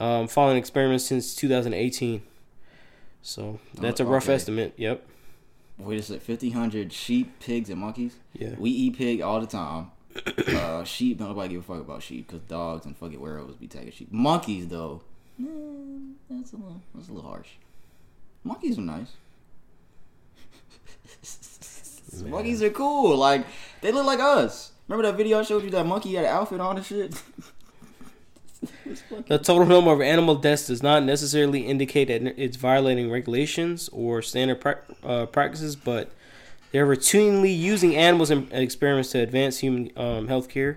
um, 0.00 0.26
following 0.26 0.56
experiments 0.56 1.04
since 1.04 1.34
two 1.34 1.48
thousand 1.48 1.74
eighteen. 1.74 2.22
So 3.22 3.60
that's 3.74 4.00
a 4.00 4.04
rough 4.04 4.24
okay. 4.24 4.34
estimate. 4.34 4.74
Yep. 4.76 5.06
Wait 5.78 6.00
a 6.00 6.02
sec. 6.02 6.20
Fifteen 6.20 6.52
hundred 6.52 6.92
sheep, 6.92 7.38
pigs, 7.38 7.70
and 7.70 7.80
monkeys. 7.80 8.16
Yeah. 8.32 8.54
We 8.58 8.70
eat 8.70 8.96
pig 8.96 9.20
all 9.20 9.40
the 9.40 9.46
time. 9.46 9.92
uh, 10.48 10.84
sheep, 10.84 11.20
nobody 11.20 11.54
give 11.54 11.62
a 11.62 11.64
fuck 11.64 11.80
about 11.80 12.02
sheep 12.02 12.26
because 12.26 12.42
dogs 12.42 12.84
and 12.84 12.96
fucking 12.96 13.20
werewolves 13.20 13.56
be 13.56 13.68
taking 13.68 13.92
sheep. 13.92 14.12
Monkeys 14.12 14.66
though, 14.66 15.02
that's 15.38 16.52
a 16.52 16.56
little, 16.56 16.80
that's 16.94 17.08
a 17.08 17.12
little 17.12 17.30
harsh. 17.30 17.48
Monkeys 18.44 18.78
are 18.78 18.82
nice. 18.82 19.12
Monkeys 22.24 22.62
are 22.62 22.70
cool. 22.70 23.16
Like 23.16 23.46
they 23.80 23.92
look 23.92 24.06
like 24.06 24.20
us. 24.20 24.72
Remember 24.88 25.10
that 25.10 25.16
video 25.16 25.40
I 25.40 25.42
showed 25.42 25.62
you? 25.62 25.70
That 25.70 25.86
monkey 25.86 26.14
had 26.14 26.24
an 26.24 26.30
outfit 26.30 26.60
on 26.60 26.76
and 26.76 26.84
shit. 26.84 27.22
The 29.26 29.38
total 29.38 29.66
number 29.66 29.90
of 29.90 30.00
animal 30.00 30.36
deaths 30.36 30.68
does 30.68 30.84
not 30.84 31.02
necessarily 31.02 31.66
indicate 31.66 32.06
that 32.06 32.22
it's 32.40 32.56
violating 32.56 33.10
regulations 33.10 33.88
or 33.92 34.22
standard 34.22 34.60
prac 34.60 34.84
uh, 35.02 35.26
practices, 35.26 35.74
but 35.74 36.12
they're 36.70 36.86
routinely 36.86 37.56
using 37.56 37.96
animals 37.96 38.30
in 38.30 38.48
experiments 38.52 39.10
to 39.12 39.18
advance 39.18 39.58
human 39.58 39.90
um, 39.96 40.28
healthcare. 40.28 40.76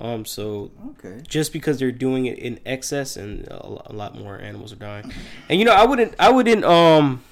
Um, 0.00 0.24
so 0.24 0.72
okay. 0.90 1.20
just 1.26 1.52
because 1.52 1.78
they're 1.78 1.92
doing 1.92 2.26
it 2.26 2.38
in 2.38 2.58
excess 2.66 3.16
and 3.16 3.46
a 3.46 3.90
a 3.90 3.92
lot 3.92 4.18
more 4.18 4.38
animals 4.38 4.72
are 4.72 4.76
dying. 4.76 5.12
And 5.48 5.58
you 5.58 5.64
know, 5.64 5.72
I 5.72 5.84
wouldn't, 5.84 6.14
I 6.18 6.30
wouldn't, 6.30 6.64
um, 6.64 7.22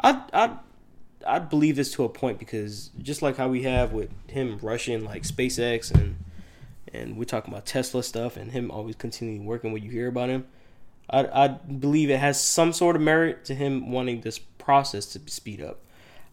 I, 0.00 0.22
I, 0.32 0.50
I'd 1.26 1.48
believe 1.48 1.76
this 1.76 1.92
to 1.92 2.04
a 2.04 2.08
point 2.08 2.38
because 2.38 2.90
just 3.00 3.22
like 3.22 3.36
how 3.36 3.48
we 3.48 3.62
have 3.62 3.92
with 3.92 4.10
him 4.28 4.58
rushing 4.60 5.04
like 5.04 5.22
SpaceX 5.22 5.90
and 5.92 6.16
and 6.92 7.16
we're 7.16 7.24
talking 7.24 7.52
about 7.52 7.66
Tesla 7.66 8.02
stuff 8.02 8.36
and 8.36 8.52
him 8.52 8.70
always 8.70 8.94
continuing 8.96 9.44
working 9.44 9.72
what 9.72 9.82
you 9.82 9.90
hear 9.90 10.08
about 10.08 10.28
him. 10.28 10.46
I 11.08 11.44
I 11.44 11.48
believe 11.48 12.10
it 12.10 12.20
has 12.20 12.40
some 12.40 12.72
sort 12.72 12.94
of 12.94 13.02
merit 13.02 13.44
to 13.46 13.54
him 13.54 13.90
wanting 13.90 14.20
this 14.20 14.38
process 14.38 15.06
to 15.06 15.20
speed 15.30 15.62
up. 15.62 15.80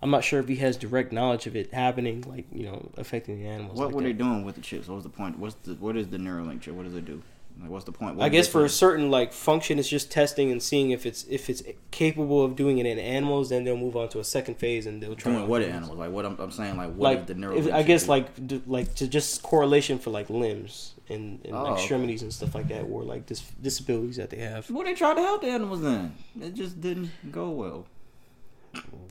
I'm 0.03 0.11
not 0.11 0.23
sure 0.23 0.39
if 0.39 0.47
he 0.47 0.57
has 0.57 0.75
direct 0.77 1.11
knowledge 1.13 1.47
of 1.47 1.55
it 1.55 1.73
happening, 1.73 2.23
like 2.27 2.45
you 2.51 2.65
know, 2.65 2.89
affecting 2.97 3.39
the 3.39 3.47
animals. 3.47 3.77
What 3.79 3.87
like 3.87 3.95
were 3.95 4.01
that. 4.01 4.07
they 4.09 4.13
doing 4.13 4.43
with 4.45 4.55
the 4.55 4.61
chips? 4.61 4.87
What 4.87 4.95
was 4.95 5.03
the 5.03 5.09
point? 5.09 5.39
What's 5.39 5.55
the 5.63 5.73
what 5.75 5.95
is 5.97 6.07
the 6.09 6.17
Neuralink 6.17 6.61
chip? 6.61 6.73
What 6.75 6.83
does 6.85 6.95
it 6.95 7.05
do? 7.05 7.21
Like, 7.61 7.69
what's 7.69 7.85
the 7.85 7.91
point? 7.91 8.15
What 8.15 8.25
I 8.25 8.29
guess 8.29 8.47
for 8.47 8.65
a 8.65 8.69
certain 8.69 9.11
like 9.11 9.31
function, 9.31 9.77
it's 9.77 9.87
just 9.87 10.11
testing 10.11 10.51
and 10.51 10.61
seeing 10.61 10.89
if 10.91 11.05
it's 11.05 11.23
if 11.29 11.49
it's 11.49 11.61
capable 11.91 12.43
of 12.43 12.55
doing 12.55 12.79
it 12.79 12.85
in 12.87 12.97
animals. 12.99 13.49
Then 13.49 13.63
they'll 13.63 13.77
move 13.77 13.95
on 13.95 14.09
to 14.09 14.19
a 14.19 14.23
second 14.23 14.55
phase 14.55 14.87
and 14.87 15.01
they'll 15.01 15.15
try 15.15 15.31
doing 15.33 15.47
what 15.47 15.61
in 15.61 15.71
animals? 15.71 15.97
Like 15.99 16.11
what 16.11 16.25
I'm, 16.25 16.37
I'm 16.39 16.51
saying? 16.51 16.77
Like 16.77 16.89
what 16.95 16.99
Like 17.15 17.25
the 17.27 17.35
Neuralink? 17.35 17.71
I 17.71 17.83
guess 17.83 18.03
do? 18.05 18.09
like 18.09 18.47
d- 18.47 18.61
like 18.67 18.95
to 18.95 19.07
just 19.07 19.43
correlation 19.43 19.99
for 19.99 20.09
like 20.09 20.29
limbs 20.31 20.95
and, 21.09 21.39
and 21.45 21.53
Oh, 21.55 21.67
okay. 21.67 21.73
extremities 21.81 22.23
and 22.23 22.33
stuff 22.33 22.55
like 22.55 22.67
that, 22.69 22.81
or 22.83 23.03
like 23.03 23.27
dis- 23.27 23.51
disabilities 23.61 24.15
that 24.17 24.31
they 24.31 24.37
have. 24.37 24.69
Well, 24.71 24.83
they 24.83 24.95
tried 24.95 25.13
to 25.15 25.21
help 25.21 25.41
the 25.43 25.49
animals 25.49 25.81
then. 25.81 26.15
It 26.41 26.55
just 26.55 26.81
didn't 26.81 27.11
go 27.31 27.51
well. 27.51 27.85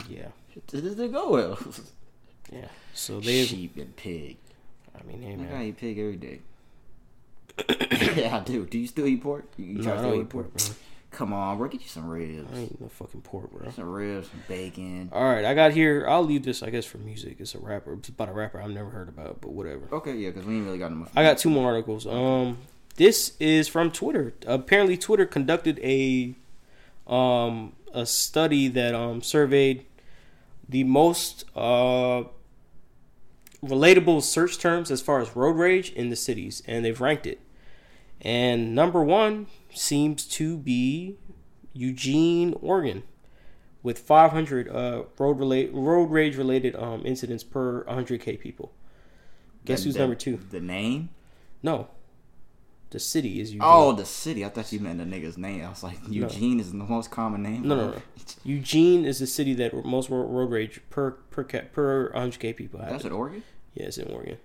Yeah, 0.09 0.26
It 0.57 0.69
just 0.69 0.97
didn't 0.97 1.12
go 1.12 1.31
well. 1.31 1.59
yeah. 2.53 2.69
So 2.95 3.21
they, 3.21 3.45
Sheep 3.45 3.77
and 3.77 3.95
pig. 3.97 4.37
I 4.99 5.03
mean, 5.05 5.23
hey 5.23 5.37
man. 5.37 5.55
I 5.55 5.67
eat 5.69 5.79
pig 5.79 5.99
every 5.99 6.17
day. 6.17 6.41
yeah, 8.17 8.37
I 8.37 8.41
do. 8.41 8.67
Do 8.67 8.79
you 8.79 8.87
still 8.87 9.07
eat 9.07 9.23
pork? 9.23 9.45
You, 9.57 9.67
you 9.67 9.79
no, 9.79 9.83
try 9.85 9.93
I 9.93 9.97
to 9.97 10.03
don't 10.03 10.21
eat 10.21 10.29
pork, 10.29 10.53
bro. 10.55 10.67
Come 11.11 11.35
on, 11.35 11.59
bro. 11.59 11.69
Get 11.69 11.83
you 11.83 11.88
some 11.88 12.09
ribs. 12.09 12.49
I 12.55 12.61
ain't 12.61 12.81
no 12.81 12.88
fucking 12.88 13.21
pork, 13.21 13.51
bro. 13.53 13.71
Some 13.71 13.91
ribs, 13.91 14.29
some 14.29 14.43
bacon. 14.49 15.11
All 15.12 15.25
right, 15.25 15.45
I 15.45 15.53
got 15.55 15.73
here. 15.73 16.07
I'll 16.09 16.25
leave 16.25 16.43
this, 16.43 16.62
I 16.62 16.71
guess, 16.71 16.87
for 16.87 16.99
music. 16.99 17.37
It's 17.38 17.55
a 17.55 17.59
rapper. 17.59 17.93
It's 17.95 18.09
about 18.09 18.31
a 18.31 18.33
rapper 18.33 18.61
I've 18.61 18.71
never 18.71 18.88
heard 18.91 19.09
about, 19.09 19.41
but 19.43 19.53
whatever. 19.53 19.83
Okay, 19.93 20.15
yeah, 20.17 20.31
because 20.31 20.47
we 20.47 20.57
ain't 20.57 20.65
really 20.65 20.79
got 20.79 20.91
enough. 20.91 21.12
I 21.15 21.23
got 21.23 21.37
two 21.37 21.51
more 21.51 21.67
articles. 21.67 22.07
Um, 22.07 22.59
this 22.97 23.35
is 23.38 23.69
from 23.69 23.91
Twitter. 23.91 24.33
Apparently, 24.47 24.97
Twitter 24.97 25.27
conducted 25.27 25.79
a 25.81 26.35
um 27.07 27.73
a 27.93 28.07
study 28.07 28.69
that 28.69 28.95
um 28.95 29.21
surveyed 29.23 29.85
the 30.68 30.85
most 30.85 31.44
uh 31.57 32.25
relatable 33.64 34.22
search 34.22 34.59
terms 34.59 34.90
as 34.90 35.01
far 35.01 35.20
as 35.20 35.37
road 35.37 35.57
rage 35.57 35.90
in 35.92 36.11
the 36.11 36.16
cities, 36.16 36.62
and 36.66 36.85
they've 36.85 37.01
ranked 37.01 37.27
it. 37.27 37.40
And 38.20 38.75
number 38.75 39.03
one 39.03 39.46
seems 39.72 40.25
to 40.29 40.57
be 40.57 41.16
Eugene, 41.72 42.55
Oregon, 42.61 43.03
with 43.83 43.98
500 43.98 44.68
uh, 44.68 45.03
road 45.18 45.38
relate 45.38 45.70
road 45.72 46.11
rage 46.11 46.37
related 46.37 46.75
um, 46.77 47.03
incidents 47.05 47.42
per 47.44 47.85
100k 47.85 48.38
people. 48.40 48.72
Guess 49.64 49.81
That- 49.81 49.85
who's 49.85 49.94
that- 49.94 50.01
number 50.01 50.14
two? 50.16 50.38
The 50.51 50.61
name? 50.61 51.11
No, 51.62 51.88
the 52.92 53.00
city 53.00 53.40
is 53.40 53.52
Eugene. 53.52 53.62
Oh, 53.64 53.92
the 53.92 54.05
city. 54.05 54.44
I 54.44 54.50
thought 54.50 54.70
you 54.70 54.78
meant 54.78 54.98
the 54.98 55.05
nigga's 55.05 55.38
name. 55.38 55.64
I 55.64 55.70
was 55.70 55.83
like, 55.83 55.98
Eugene 56.09 56.61
is 56.61 56.70
the 56.70 56.76
most 56.76 57.11
common 57.11 57.42
name. 57.42 57.66
No, 57.66 57.74
no, 57.74 57.90
no. 57.92 58.02
Eugene 58.44 59.05
is 59.07 59.18
the 59.18 59.26
city 59.26 59.55
that 59.55 59.72
most 59.85 60.11
ro- 60.11 60.26
road 60.26 60.50
rage 60.50 60.81
per 60.90 61.12
per 61.12 61.42
per 61.44 62.12
100k 62.12 62.55
people 62.55 62.81
have. 62.81 62.90
That's 62.90 63.05
in 63.05 63.12
Oregon? 63.12 63.42
Yeah, 63.74 63.87
it's 63.87 63.96
in 63.98 64.12
Oregon. 64.12 64.37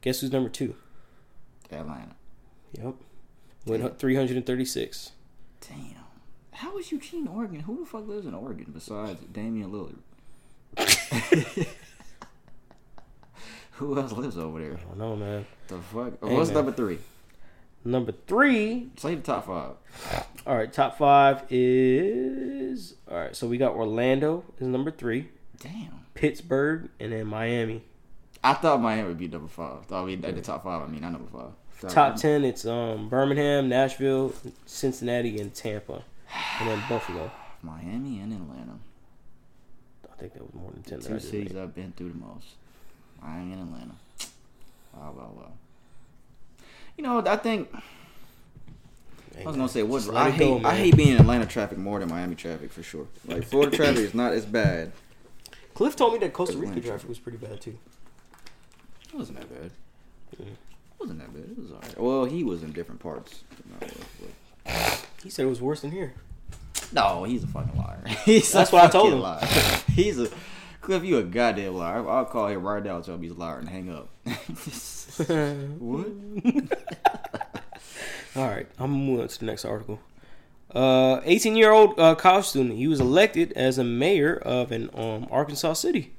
Guess 0.00 0.20
who's 0.20 0.32
number 0.32 0.48
two? 0.48 0.74
Atlanta. 1.70 2.16
Yep, 2.72 2.94
with 3.66 3.98
336. 3.98 5.12
Damn. 5.60 5.78
How 6.52 6.76
is 6.78 6.90
Eugene, 6.92 7.28
Oregon? 7.28 7.60
Who 7.60 7.78
the 7.80 7.86
fuck 7.86 8.06
lives 8.08 8.26
in 8.26 8.34
Oregon 8.34 8.72
besides 8.74 9.20
Damian 9.32 9.70
Lillard? 9.70 9.98
Who 13.72 13.98
else 13.98 14.12
lives 14.12 14.36
over 14.36 14.60
there? 14.60 14.74
I 14.74 14.76
don't 14.88 14.98
know, 14.98 15.16
man. 15.16 15.46
The 15.68 15.78
fuck? 15.78 16.12
Hey, 16.22 16.34
What's 16.36 16.50
man. 16.50 16.56
number 16.56 16.72
three? 16.72 16.98
Number 17.84 18.12
three. 18.26 18.90
Say 18.96 19.16
the 19.16 19.22
top 19.22 19.46
five. 19.46 19.72
All 20.46 20.56
right, 20.56 20.72
top 20.72 20.98
five 20.98 21.42
is 21.50 22.94
all 23.10 23.16
right. 23.18 23.34
So 23.34 23.46
we 23.46 23.58
got 23.58 23.72
Orlando 23.74 24.44
is 24.58 24.66
number 24.66 24.90
three, 24.90 25.28
Damn. 25.60 26.04
Pittsburgh, 26.14 26.88
and 27.00 27.12
then 27.12 27.26
Miami. 27.26 27.82
I 28.44 28.54
thought 28.54 28.80
Miami 28.80 29.08
would 29.08 29.18
be 29.18 29.28
number 29.28 29.48
five. 29.48 29.90
I 29.92 30.04
mean, 30.04 30.24
at 30.24 30.34
the 30.34 30.42
top 30.42 30.64
five. 30.64 30.82
I 30.82 30.86
mean, 30.86 31.02
not 31.02 31.12
number 31.12 31.30
five. 31.30 31.90
Top 31.92 32.16
ten, 32.16 32.44
it's 32.44 32.64
um 32.64 33.08
Birmingham, 33.08 33.68
Nashville, 33.68 34.32
Cincinnati, 34.66 35.40
and 35.40 35.52
Tampa, 35.52 36.04
and 36.60 36.68
then 36.68 36.82
Buffalo. 36.88 37.30
Miami 37.62 38.20
and 38.20 38.32
Atlanta. 38.32 38.78
I 40.12 40.16
think 40.20 40.32
that 40.34 40.42
was 40.42 40.54
more 40.54 40.70
than 40.72 40.82
ten. 40.82 40.98
I 41.00 41.14
Two 41.14 41.20
cities. 41.20 41.56
I've 41.56 41.74
been 41.74 41.92
through 41.96 42.10
the 42.10 42.18
most. 42.18 42.46
Miami 43.20 43.52
and 43.52 43.62
Atlanta. 43.62 43.94
Wow, 44.94 45.14
wow, 45.16 45.30
wow. 45.34 45.52
You 46.96 47.04
know, 47.04 47.22
I 47.26 47.36
think 47.36 47.68
I 49.40 49.44
was 49.44 49.56
gonna 49.56 49.68
say 49.68 49.82
what 49.82 50.00
Just 50.02 50.12
I 50.14 50.30
hate. 50.30 50.62
go, 50.62 50.68
I 50.68 50.74
hate 50.76 50.96
being 50.96 51.10
in 51.10 51.18
Atlanta 51.20 51.46
traffic 51.46 51.78
more 51.78 51.98
than 51.98 52.08
Miami 52.08 52.34
traffic 52.34 52.70
for 52.70 52.82
sure. 52.82 53.06
Like 53.26 53.44
Florida 53.44 53.76
traffic 53.76 53.98
is 53.98 54.14
not 54.14 54.32
as 54.32 54.44
bad. 54.44 54.92
Cliff 55.74 55.96
told 55.96 56.12
me 56.12 56.18
that 56.20 56.32
Costa 56.32 56.56
Rica 56.56 56.68
Atlanta. 56.70 56.88
traffic 56.88 57.08
was 57.08 57.18
pretty 57.18 57.38
bad 57.38 57.60
too. 57.60 57.76
It 59.08 59.14
wasn't 59.16 59.38
that 59.40 59.48
bad. 59.50 59.70
Yeah. 60.38 60.46
It 60.46 60.56
wasn't 61.00 61.18
that 61.20 61.32
bad. 61.34 61.44
It 61.50 61.58
was 61.58 61.72
alright. 61.72 61.98
Well, 62.00 62.24
he 62.26 62.44
was 62.44 62.62
in 62.62 62.72
different 62.72 63.00
parts. 63.00 63.42
than 63.50 63.72
I 63.80 63.84
was, 63.84 63.94
but- 64.20 65.06
He 65.24 65.30
said 65.30 65.46
it 65.46 65.48
was 65.48 65.60
worse 65.60 65.80
than 65.80 65.90
here. 65.90 66.14
No, 66.92 67.24
he's 67.24 67.42
a 67.42 67.46
fucking 67.46 67.76
liar. 67.76 68.02
He's 68.24 68.52
That's 68.52 68.70
what 68.70 68.84
I 68.84 68.88
told 68.88 69.06
fucking 69.06 69.16
him. 69.16 69.22
Liar. 69.22 69.80
He's 69.94 70.18
a 70.20 70.28
Cliff. 70.82 71.04
You 71.04 71.18
a 71.18 71.22
goddamn 71.22 71.74
liar. 71.76 72.06
I'll 72.08 72.26
call 72.26 72.48
him 72.48 72.62
right 72.62 72.82
now 72.84 72.96
and 72.96 73.04
tell 73.04 73.14
him 73.14 73.22
he's 73.22 73.30
a 73.30 73.34
liar 73.34 73.58
and 73.58 73.68
hang 73.68 73.88
up. 73.90 74.08
what? 75.78 76.06
All 78.34 78.48
right, 78.48 78.66
I'm 78.78 78.90
move 78.90 79.20
on 79.20 79.28
to 79.28 79.38
the 79.38 79.44
next 79.44 79.66
article. 79.66 80.00
Uh, 80.74 81.20
18 81.24 81.54
year 81.54 81.70
old 81.70 81.98
uh, 81.98 82.14
college 82.14 82.46
student. 82.46 82.76
He 82.76 82.88
was 82.88 82.98
elected 82.98 83.52
as 83.52 83.76
a 83.76 83.84
mayor 83.84 84.36
of 84.36 84.72
an 84.72 84.88
um, 84.94 85.26
Arkansas 85.30 85.74
city. 85.74 86.14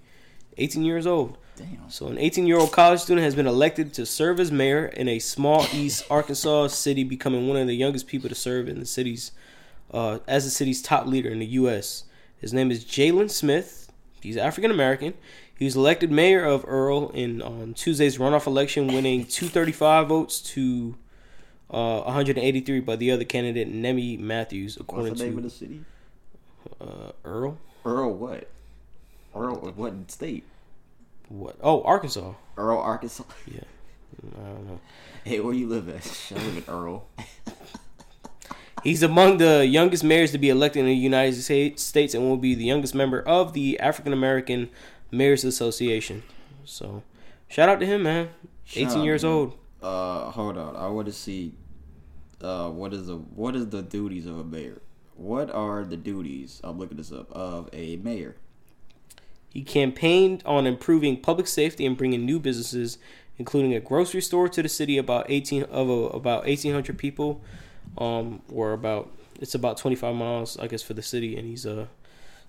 18 0.59 0.85
years 0.85 1.07
old. 1.07 1.37
Damn. 1.55 1.89
So, 1.89 2.07
an 2.07 2.19
18 2.19 2.45
year 2.45 2.59
old 2.59 2.71
college 2.71 2.99
student 2.99 3.23
has 3.23 3.33
been 3.33 3.47
elected 3.47 3.93
to 3.95 4.05
serve 4.05 4.39
as 4.39 4.51
mayor 4.51 4.85
in 4.85 5.07
a 5.07 5.17
small 5.17 5.65
East 5.73 6.05
Arkansas 6.09 6.67
city, 6.67 7.03
becoming 7.03 7.47
one 7.47 7.57
of 7.57 7.65
the 7.65 7.75
youngest 7.75 8.05
people 8.05 8.29
to 8.29 8.35
serve 8.35 8.67
in 8.67 8.79
the 8.79 8.85
city's 8.85 9.31
uh, 9.91 10.19
as 10.27 10.43
the 10.43 10.51
city's 10.51 10.83
top 10.83 11.07
leader 11.07 11.29
in 11.29 11.39
the 11.39 11.45
U.S. 11.47 12.03
His 12.37 12.53
name 12.53 12.69
is 12.69 12.85
Jaylen 12.85 13.31
Smith. 13.31 13.91
He's 14.21 14.37
African 14.37 14.69
American. 14.69 15.15
He 15.57 15.65
was 15.65 15.75
elected 15.75 16.11
mayor 16.11 16.43
of 16.43 16.63
Earle 16.67 17.09
in 17.11 17.41
on 17.41 17.73
Tuesday's 17.73 18.17
runoff 18.17 18.45
election, 18.45 18.87
winning 18.87 19.25
235 19.25 20.07
votes 20.07 20.41
to 20.41 20.95
uh, 21.73 22.01
183 22.03 22.79
by 22.81 22.95
the 22.95 23.11
other 23.11 23.23
candidate, 23.25 23.67
Nemi 23.67 24.17
Matthews, 24.17 24.77
according 24.79 25.09
What's 25.09 25.21
the 25.21 25.27
name 25.27 25.37
of 25.37 25.43
to 25.43 25.49
the 25.49 25.55
city? 25.55 25.81
uh, 26.79 27.11
Earle. 27.25 27.57
Earle 27.85 28.13
what? 28.13 28.47
Earle 29.35 29.55
what 29.75 30.11
state? 30.11 30.43
What? 31.29 31.57
Oh, 31.61 31.81
Arkansas. 31.83 32.33
Earle, 32.57 32.79
Arkansas. 32.79 33.23
Yeah, 33.47 33.61
I 34.37 34.47
don't 34.47 34.67
know. 34.67 34.79
Hey, 35.23 35.39
where 35.39 35.53
you 35.55 35.67
live 35.67 35.89
at? 35.89 36.05
I 36.31 36.35
live 36.45 36.57
in 36.57 36.63
Earle. 36.71 37.07
He's 38.83 39.01
among 39.01 39.37
the 39.37 39.65
youngest 39.65 40.03
mayors 40.03 40.31
to 40.33 40.37
be 40.37 40.49
elected 40.49 40.81
in 40.81 40.85
the 40.87 40.95
United 40.95 41.79
States 41.79 42.13
and 42.13 42.23
will 42.23 42.37
be 42.37 42.53
the 42.53 42.65
youngest 42.65 42.93
member 42.93 43.21
of 43.21 43.53
the 43.53 43.79
African 43.79 44.11
American 44.13 44.69
Mayors 45.09 45.43
Association. 45.43 46.23
So, 46.65 47.01
shout 47.47 47.69
out 47.69 47.79
to 47.79 47.85
him, 47.85 48.03
man. 48.03 48.29
Shout 48.65 48.83
18 48.91 48.97
out, 48.99 49.03
years 49.05 49.23
man. 49.23 49.31
old. 49.31 49.57
Uh, 49.81 50.31
hold 50.31 50.57
on. 50.57 50.75
I 50.75 50.87
want 50.87 51.07
to 51.07 51.13
see. 51.13 51.53
Uh, 52.43 52.69
what 52.69 52.93
is 52.93 53.07
the 53.07 53.15
what 53.15 53.55
is 53.55 53.69
the 53.69 53.81
duties 53.81 54.25
of 54.25 54.37
a 54.37 54.43
mayor? 54.43 54.81
What 55.15 55.49
are 55.49 55.83
the 55.85 55.97
duties? 55.97 56.59
I'm 56.63 56.77
looking 56.77 56.97
this 56.97 57.11
up 57.11 57.31
of 57.31 57.69
a 57.71 57.97
mayor. 57.97 58.35
He 59.49 59.63
campaigned 59.63 60.41
on 60.45 60.65
improving 60.65 61.21
public 61.21 61.47
safety 61.47 61.85
and 61.85 61.95
bringing 61.95 62.25
new 62.25 62.39
businesses, 62.39 62.97
including 63.37 63.73
a 63.73 63.79
grocery 63.79 64.21
store 64.21 64.49
to 64.49 64.61
the 64.61 64.69
city. 64.69 64.97
About 64.97 65.27
18 65.29 65.63
of 65.63 65.89
about 66.13 66.45
1,800 66.45 66.97
people, 66.97 67.41
um, 67.97 68.41
or 68.51 68.73
about 68.73 69.11
it's 69.39 69.55
about 69.55 69.77
25 69.77 70.15
miles, 70.15 70.57
I 70.57 70.67
guess, 70.67 70.81
for 70.81 70.93
the 70.93 71.01
city. 71.01 71.37
And 71.37 71.47
he's 71.47 71.65
a 71.65 71.87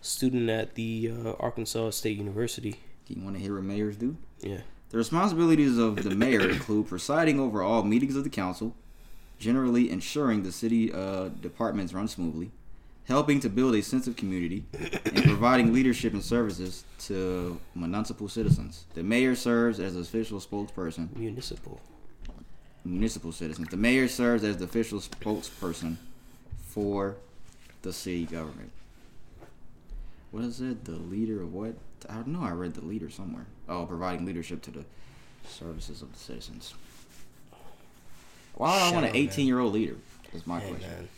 student 0.01 0.51
at 0.51 0.75
the 0.75 1.13
uh, 1.13 1.33
Arkansas 1.41 1.91
State 1.91 2.17
University. 2.17 2.81
Do 3.07 3.15
you 3.15 3.23
want 3.23 3.37
to 3.37 3.43
hear 3.43 3.55
what 3.55 3.65
mayors 3.65 3.97
do? 3.97 4.17
Yeah. 4.41 4.61
The 4.91 4.97
responsibilities 4.97 5.77
of 5.77 6.03
the 6.03 6.15
mayor 6.15 6.49
include 6.49 6.89
presiding 6.89 7.39
over 7.39 7.63
all 7.63 7.83
meetings 7.83 8.17
of 8.17 8.25
the 8.25 8.31
council, 8.31 8.75
generally 9.45 9.91
ensuring 9.91 10.43
the 10.43 10.51
city 10.51 10.91
uh, 10.91 11.29
departments 11.49 11.93
run 11.93 12.09
smoothly, 12.09 12.51
helping 13.07 13.41
to 13.41 13.51
build 13.51 13.75
a 13.75 13.83
sense 13.83 14.07
of 14.07 14.17
community, 14.17 14.65
and 15.05 15.23
providing 15.33 15.71
leadership 15.71 16.15
and 16.15 16.23
services 16.23 16.85
to 16.99 17.61
municipal 17.75 18.27
citizens. 18.27 18.87
The 18.95 19.03
mayor 19.03 19.35
serves 19.37 19.79
as 19.81 19.93
the 19.95 20.01
official 20.01 20.41
spokesperson 20.41 21.15
Municipal. 21.15 21.79
municipal 22.87 23.33
citizens. 23.33 23.69
The 23.69 23.77
mayor 23.77 24.09
serves 24.09 24.45
as 24.45 24.57
the 24.57 24.65
official 24.65 24.99
spokesperson 25.01 25.97
for 26.67 27.17
the 27.83 27.93
city 27.93 28.25
government. 28.25 28.71
What 30.31 30.45
is 30.45 30.63
it? 30.63 30.87
The 30.87 30.93
leader 30.93 31.43
of 31.43 31.53
what? 31.53 31.75
I 32.09 32.15
don't 32.15 32.29
know. 32.29 32.43
I 32.43 32.53
read 32.53 32.73
the 32.75 32.85
leader 32.85 33.11
somewhere. 33.11 33.47
Oh, 33.69 33.85
providing 33.85 34.25
leadership 34.25 34.63
to 34.63 34.71
the 34.71 34.85
services 35.47 36.01
of 36.01 36.11
the 36.15 36.19
citizens. 36.19 36.73
Why 38.57 38.75
would 38.75 38.83
I 38.83 38.93
want 38.93 38.97
an 38.97 39.03
Shout 39.03 39.05
out, 39.11 39.13
man. 39.15 39.17
18 39.17 39.47
year 39.47 39.59
old 39.61 39.73
leader? 39.75 39.97
Is 40.33 40.47
my 40.47 40.61
Hey, 40.61 40.71
question. 40.71 40.91
man. 40.91 41.09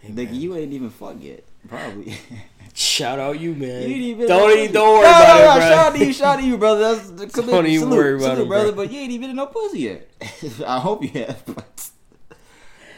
Hey, 0.00 0.08
Nigga, 0.12 0.30
man. 0.32 0.40
you 0.40 0.56
ain't 0.56 0.72
even 0.72 0.90
fuck 0.90 1.16
yet. 1.20 1.44
Probably. 1.68 2.16
Shout 2.74 3.18
out 3.18 3.38
you, 3.40 3.54
man. 3.54 3.82
You 3.82 3.88
ain't 3.88 4.02
even 4.02 4.26
don't 4.26 4.50
even, 4.58 4.72
don't 4.72 4.98
worry 4.98 5.04
no, 5.04 5.10
about 5.10 5.28
no, 5.28 5.34
it, 5.34 5.46
no, 5.46 5.52
bro. 5.54 5.60
Shout 5.60 5.72
out 5.86 5.94
to 5.96 6.04
you, 6.04 6.12
shout 6.12 6.34
out 6.34 6.40
to 6.40 6.46
you, 6.46 6.58
brother. 6.58 6.80
That's 6.96 7.10
the. 7.10 7.42
Don't 7.42 7.66
even 7.66 7.80
salute, 7.88 7.96
worry 7.96 8.14
about 8.16 8.24
salute, 8.24 8.42
it, 8.42 8.48
brother. 8.48 8.72
bro. 8.72 8.84
But 8.84 8.92
you 8.92 9.00
ain't 9.00 9.12
even 9.12 9.30
in 9.30 9.36
no 9.36 9.46
pussy 9.46 9.78
yet. 9.80 10.08
I 10.66 10.80
hope 10.80 11.02
you 11.02 11.10
have, 11.24 11.42
but 11.46 11.90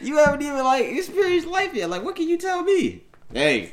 you 0.00 0.16
haven't 0.16 0.42
even 0.42 0.64
like 0.64 0.86
experienced 0.86 1.46
life 1.48 1.74
yet. 1.74 1.90
Like, 1.90 2.02
what 2.02 2.16
can 2.16 2.26
you 2.28 2.38
tell 2.38 2.62
me? 2.62 3.02
Hey, 3.32 3.72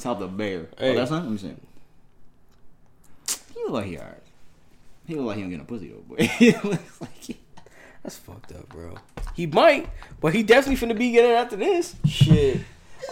tell 0.00 0.14
the 0.14 0.28
bear. 0.28 0.68
Oh, 0.78 0.84
hey. 0.84 0.90
Oh, 0.92 0.94
that's 0.94 1.10
not. 1.10 1.22
what 1.24 1.30
I'm 1.30 1.38
saying. 1.38 1.60
He 3.54 3.60
look 3.64 3.72
like 3.72 3.86
he 3.86 3.98
alright. 3.98 4.14
He 5.06 5.14
look 5.16 5.26
like 5.26 5.36
he 5.36 5.42
don't 5.42 5.50
get 5.50 5.58
no 5.58 5.64
pussy 5.64 5.88
though, 5.88 6.00
boy. 6.14 6.24
he 6.38 6.52
looks 6.52 7.00
like 7.00 7.20
he. 7.20 7.36
That's 8.02 8.16
fucked 8.16 8.52
up, 8.52 8.68
bro. 8.70 8.94
He 9.34 9.46
might, 9.46 9.88
but 10.20 10.34
he 10.34 10.42
definitely 10.42 10.86
finna 10.86 10.96
be 10.98 11.12
getting 11.12 11.32
it 11.32 11.34
after 11.34 11.56
this. 11.56 11.94
Shit. 12.06 12.60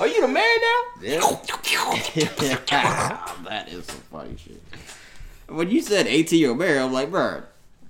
Are 0.00 0.06
you 0.06 0.20
the 0.20 0.28
mayor 0.28 0.42
now? 0.42 0.82
Yeah. 1.02 1.18
that 3.44 3.66
is 3.68 3.84
some 3.86 3.96
funny 4.10 4.36
shit. 4.36 4.62
When 5.48 5.70
you 5.70 5.80
said 5.80 6.06
18 6.06 6.38
year 6.38 6.50
old 6.50 6.58
mayor, 6.58 6.80
I'm 6.80 6.92
like, 6.92 7.10
bro, 7.10 7.42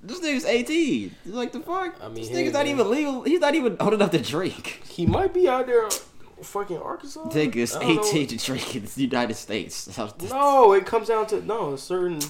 this 0.03 0.21
nigga's 0.21 0.45
18. 0.45 1.15
He's 1.25 1.33
like, 1.33 1.53
the 1.53 1.61
fuck? 1.61 1.97
I 2.03 2.09
mean, 2.09 2.17
this 2.17 2.29
nigga's 2.31 2.53
not 2.53 2.67
man. 2.67 2.75
even 2.75 2.91
legal. 2.91 3.23
He's 3.23 3.41
not 3.41 3.55
even 3.55 3.77
old 3.81 3.95
enough 3.95 4.11
to 4.13 4.23
drink. 4.23 4.83
He 4.89 5.07
might 5.07 5.35
be 5.35 5.49
out 5.49 5.67
there, 5.67 5.89
fucking 6.43 6.79
Arkansas. 6.79 7.29
Take 7.29 7.57
us 7.57 7.77
I 7.77 7.81
don't 7.81 8.05
18 8.07 8.21
know. 8.23 8.27
to 8.29 8.37
drink 8.45 8.77
in 8.77 8.85
the 8.85 9.03
United 9.03 9.35
States. 9.35 9.99
No, 10.31 10.73
it 10.73 10.87
comes 10.87 11.09
down 11.09 11.27
to 11.29 11.45
no 11.45 11.77
certain, 11.77 12.21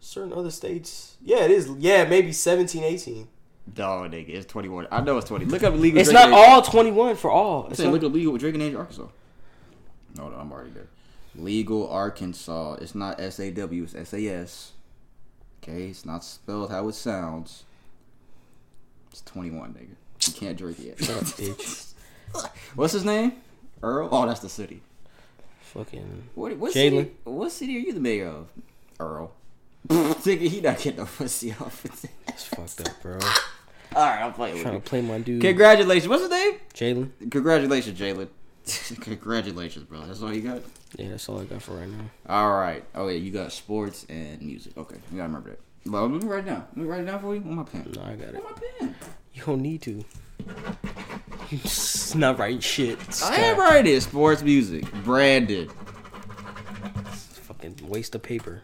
certain 0.00 0.32
other 0.32 0.50
states. 0.50 1.16
Yeah, 1.22 1.44
it 1.44 1.50
is. 1.50 1.68
Yeah, 1.78 2.04
maybe 2.04 2.32
17, 2.32 2.82
18. 2.82 3.28
No, 3.76 3.84
nigga, 4.08 4.30
it's 4.30 4.46
21. 4.46 4.88
I 4.90 5.00
know 5.00 5.18
it's 5.18 5.28
20. 5.28 5.44
Look 5.46 5.62
up 5.62 5.74
legal 5.74 6.00
It's 6.00 6.10
not 6.10 6.32
all 6.32 6.62
twenty 6.62 6.90
one 6.90 7.16
for 7.16 7.30
all. 7.30 7.68
It's 7.68 7.78
saying 7.78 7.92
look 7.92 8.02
up 8.02 8.12
legal 8.12 8.36
drinking 8.36 8.62
age 8.62 8.74
Arkansas. 8.74 9.06
No, 10.16 10.28
no, 10.28 10.36
I'm 10.36 10.50
already 10.52 10.70
there. 10.70 10.88
Legal 11.36 11.88
Arkansas. 11.88 12.74
It's 12.80 12.94
not 12.94 13.20
S 13.20 13.38
A 13.38 13.50
W. 13.50 13.84
It's 13.84 13.94
S 13.94 14.12
A 14.14 14.26
S. 14.26 14.72
Okay, 15.62 15.86
it's 15.88 16.04
not 16.04 16.24
spelled 16.24 16.70
how 16.70 16.88
it 16.88 16.94
sounds. 16.94 17.64
It's 19.12 19.20
21, 19.22 19.74
nigga. 19.74 20.26
You 20.26 20.32
can't 20.32 20.56
drink 20.56 20.78
yet. 20.80 20.98
Shut 21.02 21.16
up, 21.16 21.24
bitch. 21.24 21.92
What's 22.74 22.92
his 22.92 23.04
name? 23.04 23.34
Earle. 23.82 24.08
Oh, 24.10 24.26
that's 24.26 24.40
the 24.40 24.48
city. 24.48 24.82
Fucking. 25.60 26.28
What? 26.34 26.56
What 26.56 26.72
city? 26.72 27.10
What 27.24 27.52
city 27.52 27.76
are 27.76 27.80
you 27.80 27.92
the 27.92 28.00
mayor 28.00 28.28
of? 28.28 28.48
Earle. 28.98 29.32
Nigga, 29.88 30.48
he 30.48 30.60
not 30.60 30.78
getting 30.78 30.96
no 30.96 31.06
pussy 31.06 31.52
off. 31.52 31.84
it's 32.28 32.44
fucked 32.44 32.88
up, 32.88 33.02
bro. 33.02 33.18
All 33.94 34.02
right, 34.06 34.22
I'm 34.22 34.32
playing 34.32 34.54
with 34.54 34.62
Trying 34.62 34.74
you. 34.74 34.80
to 34.80 34.86
play 34.88 35.00
my 35.00 35.18
dude, 35.18 35.40
Congratulations. 35.42 36.08
What's 36.08 36.22
his 36.22 36.30
name? 36.30 36.54
Jaylen. 36.74 37.30
Congratulations, 37.30 37.98
Jaylen. 37.98 38.28
Congratulations, 39.00 39.84
bro. 39.86 40.00
That's 40.02 40.22
all 40.22 40.32
you 40.32 40.42
got. 40.42 40.62
Yeah, 40.96 41.08
that's 41.10 41.28
all 41.28 41.40
I 41.40 41.44
got 41.44 41.62
for 41.62 41.72
right 41.72 41.88
now. 41.88 42.04
All 42.28 42.52
right. 42.52 42.84
Oh 42.94 43.08
yeah, 43.08 43.16
you 43.16 43.30
got 43.32 43.52
sports 43.52 44.06
and 44.08 44.40
music. 44.42 44.76
Okay, 44.76 44.96
you 45.10 45.16
gotta 45.18 45.28
remember 45.28 45.50
that. 45.50 45.60
Well, 45.90 46.06
let 46.08 46.22
me 46.22 46.28
write 46.28 46.44
it 46.44 46.46
down. 46.46 46.66
Let 46.68 46.76
me 46.76 46.84
write 46.84 47.00
it 47.00 47.06
down 47.06 47.20
for 47.20 47.34
you. 47.34 47.40
With 47.40 47.52
my 47.52 47.62
pen. 47.64 47.92
No, 47.96 48.02
I 48.02 48.14
got 48.14 48.28
it. 48.28 48.34
With 48.34 48.44
my 48.44 48.52
pen. 48.78 48.94
You 49.34 49.42
don't 49.44 49.62
need 49.62 49.82
to. 49.82 50.04
You 51.50 51.58
just 51.58 52.14
not 52.16 52.38
writing 52.38 52.60
shit. 52.60 52.98
I 53.24 53.34
am 53.36 53.58
writing 53.58 53.94
it. 53.94 54.00
Sports, 54.02 54.42
music, 54.42 54.84
Branded. 55.04 55.70
Brandon. 55.70 57.04
Fucking 57.04 57.76
waste 57.88 58.14
of 58.14 58.22
paper. 58.22 58.62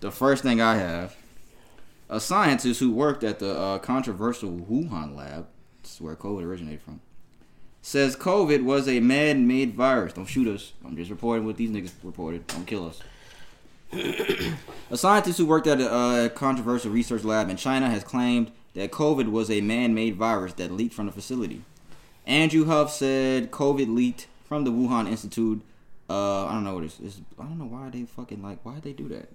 The 0.00 0.10
first 0.10 0.42
thing 0.42 0.60
I 0.60 0.76
have, 0.76 1.16
a 2.08 2.20
scientist 2.20 2.80
who 2.80 2.90
worked 2.90 3.22
at 3.24 3.38
the 3.38 3.58
uh, 3.58 3.78
controversial 3.78 4.50
Wuhan 4.50 5.16
lab, 5.16 5.46
where 5.98 6.16
COVID 6.16 6.44
originated 6.44 6.82
from, 6.82 7.00
says 7.82 8.16
COVID 8.16 8.64
was 8.64 8.88
a 8.88 9.00
man-made 9.00 9.74
virus. 9.74 10.12
Don't 10.12 10.26
shoot 10.26 10.48
us. 10.48 10.72
I'm 10.84 10.96
just 10.96 11.10
reporting 11.10 11.46
what 11.46 11.56
these 11.56 11.70
niggas 11.70 11.92
reported. 12.02 12.46
Don't 12.46 12.66
kill 12.66 12.86
us. 12.86 13.00
A 14.90 14.96
scientist 14.96 15.38
who 15.38 15.46
worked 15.46 15.66
at 15.66 15.80
a 15.80 15.90
uh, 15.90 16.28
controversial 16.28 16.90
research 16.90 17.24
lab 17.24 17.48
in 17.48 17.56
China 17.56 17.88
has 17.88 18.04
claimed 18.04 18.50
that 18.74 18.90
COVID 18.92 19.30
was 19.30 19.50
a 19.50 19.60
man-made 19.60 20.16
virus 20.16 20.52
that 20.54 20.70
leaked 20.70 20.94
from 20.94 21.06
the 21.06 21.12
facility. 21.12 21.62
Andrew 22.26 22.66
Huff 22.66 22.92
said 22.92 23.50
COVID 23.50 23.94
leaked 23.94 24.26
from 24.44 24.64
the 24.64 24.70
Wuhan 24.70 25.08
Institute. 25.08 25.62
Uh, 26.10 26.46
I 26.46 26.52
don't 26.52 26.64
know 26.64 26.74
what 26.74 26.84
it's, 26.84 27.00
it's. 27.00 27.20
I 27.38 27.44
don't 27.44 27.58
know 27.58 27.64
why 27.64 27.88
they 27.88 28.04
fucking 28.04 28.42
like. 28.42 28.58
Why 28.62 28.80
they 28.80 28.92
do 28.92 29.08
that? 29.08 29.28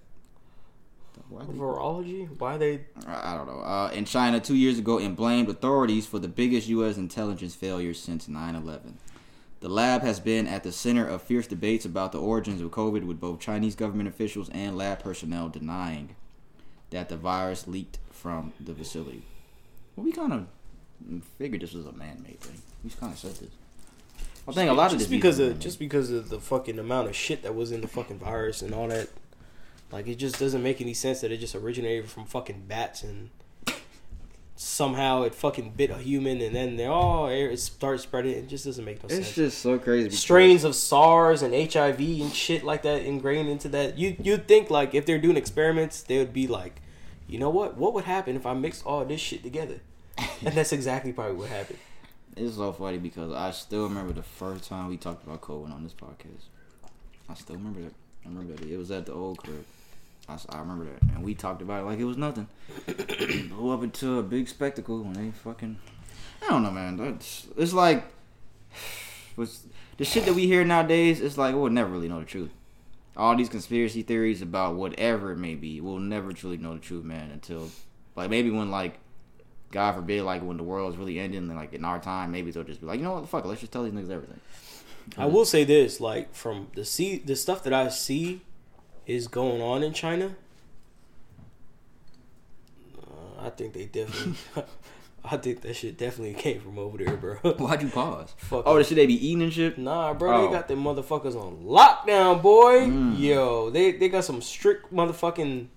Why 1.28 1.44
they, 1.44 1.52
Virology? 1.52 2.28
Why 2.38 2.56
they? 2.56 2.80
I 3.06 3.34
don't 3.36 3.46
know. 3.46 3.60
Uh, 3.60 3.90
in 3.92 4.04
China 4.04 4.40
two 4.40 4.56
years 4.56 4.78
ago 4.78 4.98
and 4.98 5.16
blamed 5.16 5.48
authorities 5.48 6.06
for 6.06 6.18
the 6.18 6.28
biggest 6.28 6.68
U.S. 6.68 6.96
intelligence 6.96 7.54
failure 7.54 7.94
since 7.94 8.28
9 8.28 8.54
11. 8.54 8.98
The 9.60 9.68
lab 9.68 10.02
has 10.02 10.20
been 10.20 10.46
at 10.46 10.62
the 10.62 10.72
center 10.72 11.06
of 11.06 11.22
fierce 11.22 11.46
debates 11.46 11.86
about 11.86 12.12
the 12.12 12.20
origins 12.20 12.60
of 12.60 12.70
COVID, 12.70 13.06
with 13.06 13.18
both 13.18 13.40
Chinese 13.40 13.74
government 13.74 14.08
officials 14.08 14.50
and 14.50 14.76
lab 14.76 14.98
personnel 14.98 15.48
denying 15.48 16.16
that 16.90 17.08
the 17.08 17.16
virus 17.16 17.66
leaked 17.66 17.98
from 18.10 18.52
the 18.60 18.74
facility. 18.74 19.22
Well, 19.96 20.04
we 20.04 20.12
kind 20.12 20.32
of 20.32 20.46
figured 21.38 21.62
this 21.62 21.72
was 21.72 21.86
a 21.86 21.92
man 21.92 22.22
made 22.22 22.40
thing. 22.40 22.60
We 22.84 22.90
kind 22.90 23.12
of 23.12 23.18
said 23.18 23.36
this. 23.36 23.50
I 24.46 24.52
think 24.52 24.70
a 24.70 24.74
lot 24.74 24.92
of 24.92 24.98
just 24.98 25.10
this 25.10 25.16
because 25.16 25.38
of 25.38 25.46
man-made. 25.46 25.62
just 25.62 25.78
because 25.78 26.10
of 26.10 26.28
the 26.28 26.38
fucking 26.38 26.78
amount 26.78 27.08
of 27.08 27.16
shit 27.16 27.42
that 27.42 27.54
was 27.54 27.72
in 27.72 27.80
the 27.80 27.88
fucking 27.88 28.18
virus 28.18 28.60
and 28.60 28.74
all 28.74 28.88
that. 28.88 29.08
Like 29.94 30.08
it 30.08 30.16
just 30.16 30.40
doesn't 30.40 30.60
make 30.60 30.80
any 30.80 30.92
sense 30.92 31.20
that 31.20 31.30
it 31.30 31.36
just 31.36 31.54
originated 31.54 32.10
from 32.10 32.24
fucking 32.24 32.64
bats 32.66 33.04
and 33.04 33.30
somehow 34.56 35.22
it 35.22 35.36
fucking 35.36 35.70
bit 35.76 35.90
a 35.90 35.98
human 35.98 36.40
and 36.40 36.54
then 36.54 36.74
they 36.74 36.86
oh 36.88 37.26
it 37.26 37.56
starts 37.58 38.02
spreading. 38.02 38.32
It 38.32 38.48
just 38.48 38.64
doesn't 38.64 38.84
make 38.84 39.04
no 39.04 39.06
It's 39.06 39.14
sense. 39.14 39.26
It's 39.28 39.36
just 39.36 39.58
so 39.58 39.78
crazy. 39.78 40.10
strains 40.10 40.64
of 40.64 40.74
SARS 40.74 41.42
and 41.42 41.54
HIV 41.54 42.00
and 42.00 42.34
shit 42.34 42.64
like 42.64 42.82
that 42.82 43.02
ingrained 43.02 43.48
into 43.48 43.68
that. 43.68 43.96
You 43.96 44.16
you'd 44.20 44.48
think 44.48 44.68
like 44.68 44.96
if 44.96 45.06
they're 45.06 45.20
doing 45.20 45.36
experiments, 45.36 46.02
they 46.02 46.18
would 46.18 46.32
be 46.32 46.48
like, 46.48 46.82
you 47.28 47.38
know 47.38 47.50
what? 47.50 47.76
What 47.76 47.94
would 47.94 48.04
happen 48.04 48.34
if 48.34 48.46
I 48.46 48.52
mixed 48.54 48.84
all 48.84 49.04
this 49.04 49.20
shit 49.20 49.44
together? 49.44 49.80
and 50.18 50.56
that's 50.56 50.72
exactly 50.72 51.12
probably 51.12 51.36
what 51.36 51.50
happened. 51.50 51.78
It's 52.36 52.56
so 52.56 52.72
funny 52.72 52.98
because 52.98 53.32
I 53.32 53.52
still 53.52 53.84
remember 53.84 54.12
the 54.12 54.24
first 54.24 54.68
time 54.68 54.88
we 54.88 54.96
talked 54.96 55.24
about 55.24 55.40
COVID 55.40 55.72
on 55.72 55.84
this 55.84 55.94
podcast. 55.94 56.46
I 57.28 57.34
still 57.34 57.54
remember 57.54 57.82
that. 57.82 57.94
I 58.24 58.28
remember 58.28 58.54
that. 58.54 58.68
It 58.68 58.76
was 58.76 58.90
at 58.90 59.06
the 59.06 59.12
old 59.12 59.38
crib. 59.38 59.64
I, 60.28 60.38
I 60.48 60.58
remember 60.60 60.84
that. 60.86 61.02
And 61.14 61.22
we 61.22 61.34
talked 61.34 61.62
about 61.62 61.82
it 61.82 61.86
like 61.86 61.98
it 61.98 62.04
was 62.04 62.16
nothing. 62.16 62.48
Blew 63.48 63.70
up 63.70 63.82
into 63.82 64.18
a 64.18 64.22
big 64.22 64.48
spectacle 64.48 65.02
when 65.02 65.12
they 65.12 65.30
fucking. 65.30 65.78
I 66.42 66.50
don't 66.50 66.62
know, 66.62 66.70
man. 66.70 66.96
That's, 66.96 67.46
it's 67.56 67.72
like. 67.72 68.04
Was, 69.36 69.66
the 69.96 70.04
shit 70.04 70.26
that 70.26 70.34
we 70.34 70.46
hear 70.46 70.64
nowadays, 70.64 71.20
it's 71.20 71.36
like 71.36 71.56
we'll 71.56 71.68
never 71.68 71.90
really 71.90 72.06
know 72.06 72.20
the 72.20 72.24
truth. 72.24 72.50
All 73.16 73.34
these 73.34 73.48
conspiracy 73.48 74.02
theories 74.02 74.42
about 74.42 74.76
whatever 74.76 75.32
it 75.32 75.38
may 75.38 75.56
be, 75.56 75.80
we'll 75.80 75.98
never 75.98 76.32
truly 76.32 76.56
know 76.56 76.74
the 76.74 76.80
truth, 76.80 77.04
man, 77.04 77.32
until. 77.32 77.68
Like 78.14 78.30
maybe 78.30 78.50
when, 78.50 78.70
like, 78.70 79.00
God 79.72 79.96
forbid, 79.96 80.22
like 80.22 80.42
when 80.42 80.56
the 80.56 80.62
world's 80.62 80.96
really 80.96 81.18
ending, 81.18 81.52
like 81.52 81.72
in 81.72 81.84
our 81.84 81.98
time, 81.98 82.30
maybe 82.30 82.52
they'll 82.52 82.62
just 82.62 82.80
be 82.80 82.86
like, 82.86 82.98
you 82.98 83.04
know 83.04 83.14
what, 83.14 83.22
the 83.22 83.26
fuck, 83.26 83.44
let's 83.44 83.60
just 83.60 83.72
tell 83.72 83.82
these 83.82 83.92
niggas 83.92 84.10
everything. 84.10 84.40
I 85.18 85.26
will 85.26 85.44
say 85.44 85.64
this, 85.64 86.00
like 86.00 86.32
from 86.32 86.68
the 86.74 86.84
see 86.84 87.18
the 87.18 87.36
stuff 87.36 87.64
that 87.64 87.72
I 87.72 87.88
see 87.88 88.40
is 89.06 89.28
going 89.28 89.60
on 89.62 89.82
in 89.82 89.92
China. 89.92 90.34
Uh, 92.98 93.46
I 93.46 93.50
think 93.50 93.72
they 93.74 93.86
definitely. 93.86 94.34
I 95.26 95.38
think 95.38 95.62
that 95.62 95.74
shit 95.74 95.96
definitely 95.96 96.34
came 96.34 96.60
from 96.60 96.78
over 96.78 96.98
there, 96.98 97.16
bro. 97.16 97.36
Why'd 97.36 97.80
you 97.82 97.88
pause? 97.94 98.34
Fuck 98.36 98.64
Oh, 98.66 98.76
the 98.76 98.84
shit 98.84 98.96
they 98.96 99.06
be 99.06 99.26
eating 99.26 99.42
and 99.42 99.52
shit. 99.52 99.78
Nah, 99.78 100.12
bro, 100.12 100.34
Oh. 100.34 100.46
they 100.46 100.52
got 100.52 100.68
them 100.68 100.84
motherfuckers 100.84 101.34
on 101.34 101.64
lockdown, 101.64 102.42
boy. 102.42 102.82
Mm. 102.82 103.18
Yo, 103.18 103.70
they 103.70 103.92
they 103.92 104.08
got 104.10 104.24
some 104.24 104.42
strict 104.42 104.92
motherfucking. 104.92 105.68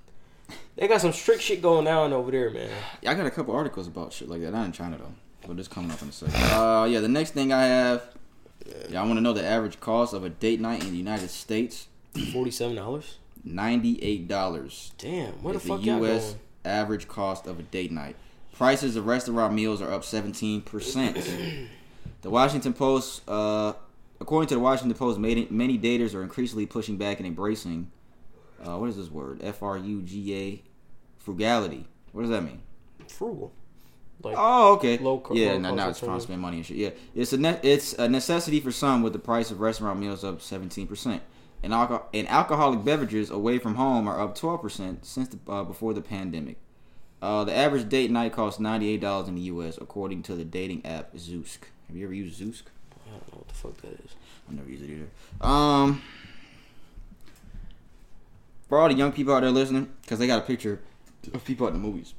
They 0.75 0.87
got 0.87 1.01
some 1.01 1.13
strict 1.13 1.41
shit 1.41 1.61
going 1.61 1.85
down 1.85 2.11
over 2.13 2.29
there, 2.29 2.49
man. 2.51 2.69
Yeah, 3.01 3.11
I 3.11 3.13
got 3.15 3.25
a 3.25 3.31
couple 3.31 3.55
articles 3.55 3.87
about 3.87 4.11
shit 4.13 4.27
like 4.29 4.41
that. 4.41 4.51
Not 4.51 4.65
in 4.65 4.71
China 4.73 4.97
though, 4.97 5.13
but 5.47 5.57
it's 5.59 5.67
coming 5.69 5.91
up 5.91 6.01
in 6.01 6.09
a 6.09 6.11
second. 6.11 6.35
Uh, 6.35 6.85
yeah, 6.89 6.99
the 6.99 7.07
next 7.07 7.31
thing 7.31 7.53
I 7.53 7.63
have. 7.65 8.03
Yeah, 8.89 9.01
I 9.01 9.05
want 9.05 9.15
to 9.17 9.21
know 9.21 9.31
the 9.33 9.45
average 9.45 9.79
cost 9.79 10.13
of 10.13 10.25
a 10.25 10.29
date 10.29 10.59
night 10.59 10.83
in 10.83 10.91
the 10.91 10.97
United 10.97 11.29
States. 11.29 11.87
Forty 12.33 12.51
seven 12.51 12.75
dollars. 12.75 13.17
Ninety-eight 13.43 14.27
dollars. 14.27 14.91
Damn, 14.97 15.33
where 15.43 15.53
the 15.53 15.59
is 15.59 15.65
fuck 15.65 15.79
the 15.79 15.85
U.S. 15.85 16.35
average 16.65 17.07
cost 17.07 17.47
of 17.47 17.59
a 17.59 17.63
date 17.63 17.91
night. 17.91 18.15
Prices 18.53 18.95
of 18.95 19.05
restaurant 19.05 19.53
meals 19.53 19.81
are 19.81 19.91
up 19.91 20.01
17%. 20.01 21.67
the 22.23 22.29
Washington 22.29 22.73
Post, 22.73 23.21
uh, 23.29 23.73
according 24.19 24.47
to 24.49 24.55
the 24.55 24.59
Washington 24.59 24.97
Post, 24.97 25.19
many, 25.19 25.47
many 25.51 25.77
daters 25.77 26.15
are 26.15 26.23
increasingly 26.23 26.65
pushing 26.65 26.97
back 26.97 27.19
and 27.19 27.27
embracing, 27.27 27.91
uh, 28.65 28.75
what 28.77 28.89
is 28.89 28.97
this 28.97 29.11
word? 29.11 29.41
F 29.43 29.61
R 29.61 29.77
U 29.77 30.01
G 30.01 30.33
A, 30.35 30.63
frugality. 31.19 31.85
What 32.13 32.21
does 32.23 32.31
that 32.31 32.41
mean? 32.43 32.61
Frugal. 33.07 33.53
Like 34.23 34.35
Oh, 34.37 34.73
okay. 34.73 34.97
low 34.97 35.19
co- 35.19 35.35
yeah, 35.35 35.51
low 35.51 35.59
now, 35.59 35.75
now 35.75 35.89
it's 35.89 35.99
trying 35.99 36.17
to 36.17 36.23
spend 36.23 36.41
money 36.41 36.57
and 36.57 36.65
shit. 36.65 36.77
Yeah, 36.77 36.89
it's 37.13 37.33
a 37.33 37.37
ne- 37.37 37.59
it's 37.61 37.93
a 37.93 38.09
necessity 38.09 38.59
for 38.59 38.71
some 38.71 39.03
with 39.03 39.13
the 39.13 39.19
price 39.19 39.51
of 39.51 39.59
restaurant 39.59 39.99
meals 39.99 40.23
up 40.23 40.39
17%. 40.39 41.19
And, 41.63 41.73
and 41.73 42.27
alcoholic 42.29 42.83
beverages 42.83 43.29
away 43.29 43.57
from 43.57 43.75
home 43.75 44.07
are 44.07 44.21
up 44.21 44.37
12% 44.37 45.03
since 45.03 45.27
the, 45.29 45.51
uh, 45.51 45.63
before 45.63 45.93
the 45.93 46.01
pandemic. 46.01 46.57
Uh, 47.21 47.43
the 47.43 47.55
average 47.55 47.89
date 47.89 48.11
night 48.11 48.31
costs 48.31 48.61
$98 48.61 49.27
in 49.27 49.35
the 49.35 49.41
U.S. 49.41 49.77
according 49.81 50.21
to 50.23 50.35
the 50.35 50.45
dating 50.45 50.85
app 50.85 51.15
Zoosk. 51.15 51.59
Have 51.87 51.95
you 51.95 52.05
ever 52.05 52.13
used 52.13 52.39
Zoosk? 52.39 52.63
I 53.07 53.09
don't 53.11 53.33
know 53.33 53.39
what 53.39 53.47
the 53.47 53.55
fuck 53.55 53.77
that 53.77 53.93
is. 54.05 54.11
I've 54.47 54.55
never 54.55 54.69
used 54.69 54.83
it 54.83 54.91
either. 54.91 55.07
Um, 55.41 56.03
for 58.69 58.77
all 58.79 58.87
the 58.87 58.93
young 58.93 59.11
people 59.11 59.33
out 59.33 59.41
there 59.41 59.51
listening, 59.51 59.91
because 60.01 60.19
they 60.19 60.27
got 60.27 60.39
a 60.39 60.45
picture 60.45 60.81
of 61.33 61.43
people 61.43 61.65
at 61.67 61.73
the 61.73 61.79
movies. 61.79 62.13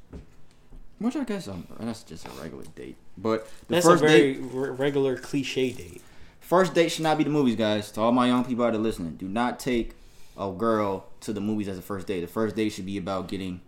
Which 0.99 1.15
I 1.15 1.23
guess 1.23 1.47
um, 1.47 1.65
that's 1.79 2.03
just 2.03 2.27
a 2.27 2.29
regular 2.41 2.65
date. 2.75 2.97
But 3.17 3.47
the 3.67 3.75
That's 3.75 3.85
first 3.85 4.03
a 4.03 4.07
very 4.07 4.33
date, 4.33 4.43
re- 4.51 4.69
regular 4.71 5.17
cliche 5.17 5.71
date. 5.71 6.01
First 6.49 6.73
date 6.73 6.91
should 6.91 7.03
not 7.03 7.19
be 7.19 7.23
the 7.23 7.29
movies, 7.29 7.55
guys. 7.55 7.91
To 7.91 8.01
all 8.01 8.11
my 8.11 8.25
young 8.25 8.43
people 8.43 8.65
out 8.65 8.73
there 8.73 8.81
listening, 8.81 9.15
do 9.17 9.27
not 9.27 9.59
take 9.59 9.93
a 10.35 10.51
girl 10.51 11.05
to 11.21 11.31
the 11.31 11.39
movies 11.39 11.67
as 11.67 11.77
a 11.77 11.81
first 11.81 12.07
date. 12.07 12.21
The 12.21 12.27
first 12.27 12.55
date 12.55 12.69
should 12.69 12.87
be 12.87 12.97
about 12.97 13.27
getting 13.27 13.61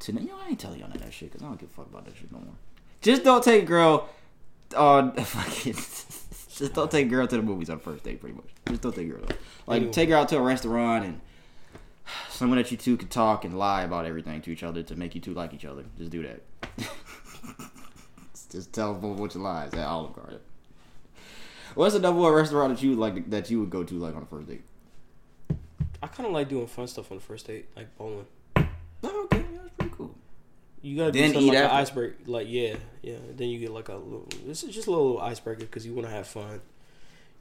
to 0.00 0.12
know. 0.12 0.20
You 0.20 0.28
know, 0.28 0.38
I 0.44 0.48
ain't 0.48 0.58
telling 0.58 0.80
y'all 0.80 0.88
none 0.88 0.96
of 0.96 1.04
that 1.04 1.12
shit 1.12 1.30
because 1.30 1.44
I 1.44 1.46
don't 1.46 1.60
give 1.60 1.70
a 1.70 1.72
fuck 1.72 1.86
about 1.86 2.04
that 2.04 2.16
shit 2.16 2.32
no 2.32 2.40
more. 2.40 2.54
Just 3.00 3.22
don't 3.22 3.44
take 3.44 3.62
a 3.62 3.66
girl 3.66 4.08
uh, 4.74 4.78
on 4.80 5.12
fucking. 5.14 5.74
Just 5.74 6.74
don't 6.74 6.90
take 6.90 7.06
a 7.06 7.10
girl 7.10 7.28
to 7.28 7.36
the 7.36 7.42
movies 7.42 7.70
on 7.70 7.78
first 7.78 8.02
date, 8.02 8.20
pretty 8.20 8.34
much. 8.34 8.48
Just 8.68 8.82
don't 8.82 8.94
take 8.94 9.06
a 9.06 9.10
girl. 9.10 9.22
Though. 9.24 9.36
Like 9.68 9.92
take 9.92 10.08
her 10.08 10.16
out 10.16 10.28
to 10.30 10.38
a 10.38 10.42
restaurant 10.42 11.04
and 11.04 11.20
someone 12.30 12.58
that 12.58 12.72
you 12.72 12.76
two 12.76 12.96
could 12.96 13.10
talk 13.10 13.44
and 13.44 13.56
lie 13.56 13.82
about 13.82 14.04
everything 14.04 14.40
to 14.40 14.50
each 14.50 14.64
other 14.64 14.82
to 14.82 14.96
make 14.96 15.14
you 15.14 15.20
two 15.20 15.34
like 15.34 15.54
each 15.54 15.64
other. 15.64 15.84
Just 15.96 16.10
do 16.10 16.22
that. 16.24 16.40
Just 18.50 18.72
tell 18.72 18.94
them 18.94 19.12
a 19.12 19.14
bunch 19.14 19.34
of 19.36 19.42
lies 19.42 19.74
at 19.74 19.86
Olive 19.86 20.14
Garden. 20.14 20.40
What's 21.76 21.94
another 21.94 22.34
restaurant 22.34 22.74
that 22.74 22.82
you 22.82 22.90
would 22.90 22.98
like 22.98 23.28
that 23.28 23.50
you 23.50 23.60
would 23.60 23.68
go 23.68 23.84
to 23.84 23.94
like 23.98 24.16
on 24.16 24.22
a 24.22 24.26
first 24.26 24.48
date? 24.48 24.62
I 26.02 26.06
kind 26.06 26.26
of 26.26 26.32
like 26.32 26.48
doing 26.48 26.66
fun 26.66 26.86
stuff 26.86 27.12
on 27.12 27.18
the 27.18 27.22
first 27.22 27.46
date, 27.46 27.68
like 27.76 27.94
bowling. 27.98 28.24
Oh, 28.56 28.64
okay, 29.04 29.44
yeah, 29.52 29.58
that's 29.62 29.74
pretty 29.76 29.94
cool. 29.94 30.14
You 30.80 30.96
gotta 30.96 31.12
do 31.12 31.22
something 31.22 31.42
eat 31.42 31.48
like 31.48 31.58
an 31.58 31.64
after. 31.64 31.76
icebreaker. 31.76 32.16
Like 32.24 32.46
yeah, 32.48 32.76
yeah. 33.02 33.18
Then 33.36 33.48
you 33.50 33.58
get 33.58 33.72
like 33.72 33.90
a 33.90 33.94
little. 33.94 34.26
This 34.46 34.64
is 34.64 34.74
just 34.74 34.86
a 34.86 34.90
little 34.90 35.20
icebreaker 35.20 35.66
because 35.66 35.84
you 35.84 35.92
want 35.92 36.06
to 36.06 36.14
have 36.14 36.26
fun. 36.26 36.62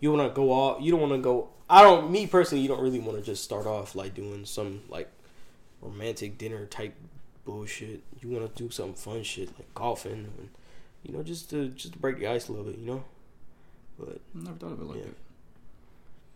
You 0.01 0.11
want 0.11 0.27
to 0.27 0.35
go 0.35 0.51
all. 0.51 0.81
You 0.81 0.91
don't 0.91 0.99
want 0.99 1.13
to 1.13 1.19
go. 1.19 1.47
I 1.69 1.81
don't. 1.81 2.11
Me 2.11 2.27
personally, 2.27 2.61
you 2.61 2.67
don't 2.67 2.81
really 2.81 2.99
want 2.99 3.17
to 3.17 3.23
just 3.23 3.41
start 3.41 3.65
off 3.65 3.95
like 3.95 4.15
doing 4.15 4.43
some 4.43 4.81
like 4.89 5.09
romantic 5.81 6.37
dinner 6.37 6.65
type 6.65 6.93
bullshit. 7.45 8.03
You 8.19 8.31
want 8.31 8.53
to 8.53 8.63
do 8.63 8.69
some 8.69 8.95
fun 8.95 9.23
shit 9.23 9.57
like 9.57 9.73
golfing, 9.73 10.11
and, 10.37 10.49
you 11.03 11.13
know, 11.13 11.23
just 11.23 11.49
to 11.51 11.69
just 11.69 11.93
to 11.93 11.99
break 11.99 12.19
the 12.19 12.27
ice 12.27 12.49
a 12.49 12.51
little 12.51 12.69
bit. 12.69 12.79
You 12.79 12.85
know. 12.85 13.03
But 14.35 14.41
I 14.41 14.43
never 14.43 14.57
thought 14.57 14.71
of 14.73 14.81
it 14.81 14.85
like 14.85 14.97
Yeah. 14.97 15.03
that. 15.05 15.15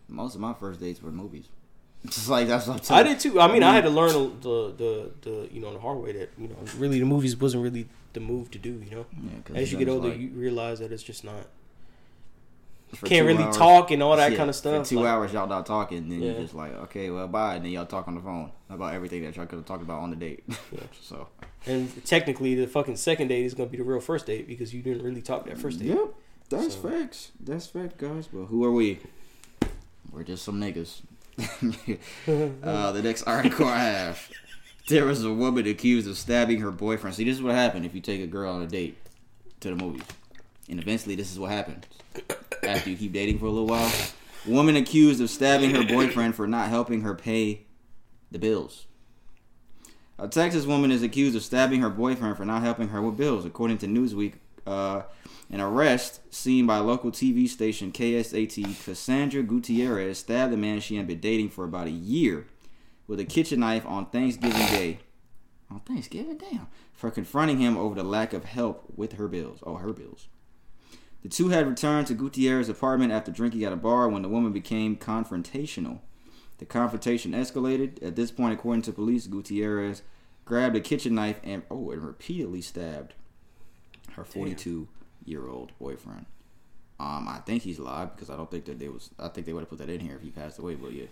Most 0.08 0.34
of 0.34 0.40
my 0.40 0.54
first 0.54 0.80
dates 0.80 1.02
were 1.02 1.10
movies. 1.12 1.44
Just 2.06 2.28
like 2.30 2.48
that's 2.48 2.66
what 2.66 2.90
I'm 2.90 2.96
I 2.98 3.02
did 3.02 3.20
too. 3.20 3.38
I 3.40 3.52
mean, 3.52 3.62
I 3.62 3.74
had 3.74 3.84
to 3.84 3.90
learn 3.90 4.10
the 4.40 4.72
the 4.76 5.10
the 5.20 5.48
you 5.52 5.60
know 5.60 5.72
the 5.72 5.78
hard 5.78 5.98
way 6.02 6.12
that 6.12 6.30
you 6.38 6.48
know 6.48 6.56
really 6.78 6.98
the 6.98 7.04
movies 7.04 7.36
wasn't 7.36 7.62
really 7.62 7.86
the 8.14 8.20
move 8.20 8.50
to 8.52 8.58
do. 8.58 8.70
You 8.84 8.90
know. 8.90 9.06
Yeah, 9.12 9.30
'cause 9.44 9.56
As 9.56 9.70
you 9.72 9.78
get 9.78 9.88
older, 9.88 10.08
like, 10.08 10.18
you 10.18 10.30
realize 10.30 10.78
that 10.80 10.90
it's 10.92 11.02
just 11.02 11.24
not. 11.24 11.46
for 12.94 13.06
Can't 13.06 13.24
really 13.24 13.44
hours- 13.44 13.56
talk 13.56 13.92
and 13.92 14.02
all 14.02 14.16
that 14.16 14.32
yeah, 14.32 14.36
kind 14.36 14.50
of 14.50 14.56
stuff. 14.56 14.84
For 14.84 14.90
two 14.90 14.96
like- 15.00 15.06
hours, 15.08 15.32
y'all 15.32 15.46
not 15.46 15.64
talking. 15.64 15.98
and 15.98 16.10
Then 16.10 16.22
Yeah. 16.22 16.32
you're 16.32 16.40
just 16.42 16.54
like, 16.56 16.72
okay, 16.84 17.08
well, 17.10 17.28
bye. 17.28 17.54
And 17.54 17.64
then 17.64 17.70
y'all 17.70 17.86
talk 17.86 18.08
on 18.08 18.16
the 18.16 18.20
phone 18.20 18.50
about 18.68 18.94
everything 18.94 19.22
that 19.22 19.36
y'all 19.36 19.46
could 19.46 19.58
have 19.58 19.64
talked 19.66 19.82
about 19.84 20.00
on 20.00 20.10
the 20.10 20.16
date. 20.16 20.42
Yeah. 20.72 20.80
so. 21.00 21.28
And 21.66 22.04
technically, 22.04 22.56
the 22.56 22.66
fucking 22.66 22.96
second 22.96 23.28
date 23.28 23.44
is 23.44 23.54
gonna 23.54 23.68
be 23.68 23.76
the 23.78 23.84
real 23.84 24.00
first 24.00 24.26
date 24.26 24.48
because 24.48 24.74
you 24.74 24.82
didn't 24.82 25.04
really 25.04 25.22
talk 25.22 25.44
that 25.46 25.56
first 25.58 25.78
date. 25.78 25.88
Yep, 25.88 26.14
that's 26.50 26.74
So- 26.74 26.88
facts. 26.90 27.32
That's 27.40 27.66
fact, 27.66 27.96
guys. 27.96 28.26
But 28.32 28.44
who 28.46 28.64
are 28.64 28.72
we? 28.72 28.98
We're 30.12 30.24
just 30.24 30.44
some 30.44 30.60
niggas. 30.60 31.00
uh, 32.62 32.92
the 32.92 33.02
next 33.02 33.22
article 33.22 33.66
I 33.66 33.78
have. 33.78 34.28
There 34.88 35.04
was 35.04 35.24
a 35.24 35.32
woman 35.32 35.66
accused 35.66 36.08
of 36.08 36.18
stabbing 36.18 36.60
her 36.60 36.70
boyfriend. 36.70 37.14
See, 37.16 37.24
this 37.24 37.36
is 37.36 37.42
what 37.42 37.54
happened 37.54 37.86
if 37.86 37.94
you 37.94 38.00
take 38.00 38.20
a 38.20 38.26
girl 38.26 38.52
on 38.52 38.62
a 38.62 38.66
date 38.66 38.98
to 39.60 39.68
the 39.70 39.76
movies. 39.76 40.02
And 40.68 40.80
eventually, 40.80 41.14
this 41.14 41.30
is 41.30 41.38
what 41.38 41.50
happens. 41.50 41.84
After 42.62 42.90
you 42.90 42.96
keep 42.96 43.12
dating 43.12 43.38
for 43.38 43.46
a 43.46 43.50
little 43.50 43.66
while. 43.68 43.90
Woman 44.46 44.74
accused 44.76 45.20
of 45.20 45.30
stabbing 45.30 45.70
her 45.74 45.84
boyfriend 45.86 46.34
for 46.34 46.46
not 46.46 46.68
helping 46.68 47.02
her 47.02 47.14
pay 47.14 47.62
the 48.30 48.38
bills. 48.38 48.86
A 50.18 50.28
Texas 50.28 50.66
woman 50.66 50.90
is 50.90 51.02
accused 51.02 51.36
of 51.36 51.42
stabbing 51.42 51.80
her 51.80 51.90
boyfriend 51.90 52.36
for 52.36 52.44
not 52.44 52.62
helping 52.62 52.88
her 52.88 53.00
with 53.00 53.16
bills, 53.16 53.44
according 53.44 53.78
to 53.78 53.86
Newsweek. 53.86 54.34
Uh, 54.66 55.02
an 55.50 55.60
arrest 55.60 56.20
seen 56.32 56.66
by 56.66 56.78
local 56.78 57.10
TV 57.10 57.48
station 57.48 57.90
KSAT, 57.90 58.84
Cassandra 58.84 59.42
Gutierrez 59.42 60.18
stabbed 60.18 60.52
the 60.52 60.56
man 60.56 60.80
she 60.80 60.96
had 60.96 61.06
been 61.06 61.20
dating 61.20 61.50
for 61.50 61.64
about 61.64 61.88
a 61.88 61.90
year 61.90 62.46
with 63.06 63.18
a 63.18 63.24
kitchen 63.24 63.60
knife 63.60 63.84
on 63.84 64.06
Thanksgiving 64.06 64.66
Day. 64.66 64.98
On 65.70 65.80
Thanksgiving, 65.80 66.38
damn, 66.38 66.68
for 66.92 67.10
confronting 67.10 67.58
him 67.58 67.76
over 67.76 67.94
the 67.94 68.04
lack 68.04 68.32
of 68.32 68.44
help 68.44 68.84
with 68.96 69.14
her 69.14 69.28
bills. 69.28 69.60
Oh, 69.64 69.76
her 69.76 69.92
bills. 69.92 70.28
The 71.22 71.28
two 71.28 71.48
had 71.48 71.66
returned 71.66 72.06
to 72.06 72.14
Gutierrez's 72.14 72.70
apartment 72.70 73.12
after 73.12 73.30
drinking 73.30 73.64
at 73.64 73.72
a 73.72 73.76
bar 73.76 74.08
when 74.08 74.22
the 74.22 74.28
woman 74.28 74.52
became 74.52 74.96
confrontational. 74.96 76.00
The 76.58 76.64
confrontation 76.64 77.32
escalated. 77.32 78.02
At 78.02 78.16
this 78.16 78.30
point, 78.30 78.54
according 78.54 78.82
to 78.82 78.92
police, 78.92 79.26
Gutierrez 79.26 80.02
grabbed 80.44 80.76
a 80.76 80.80
kitchen 80.80 81.14
knife 81.14 81.40
and 81.42 81.62
oh, 81.70 81.90
and 81.90 82.02
repeatedly 82.02 82.60
stabbed 82.60 83.14
her 84.12 84.24
42 84.24 84.88
year 85.24 85.46
old 85.48 85.72
boyfriend. 85.78 86.26
Um, 86.98 87.28
I 87.28 87.38
think 87.38 87.62
he's 87.62 87.78
alive 87.78 88.14
because 88.14 88.28
I 88.28 88.36
don't 88.36 88.50
think 88.50 88.66
that 88.66 88.78
they 88.78 88.88
was. 88.88 89.10
I 89.18 89.28
think 89.28 89.46
they 89.46 89.52
would 89.52 89.60
have 89.60 89.70
put 89.70 89.78
that 89.78 89.88
in 89.88 90.00
here 90.00 90.16
if 90.16 90.22
he 90.22 90.30
passed 90.30 90.58
away. 90.58 90.74
But 90.74 90.92
yeah, 90.92 91.06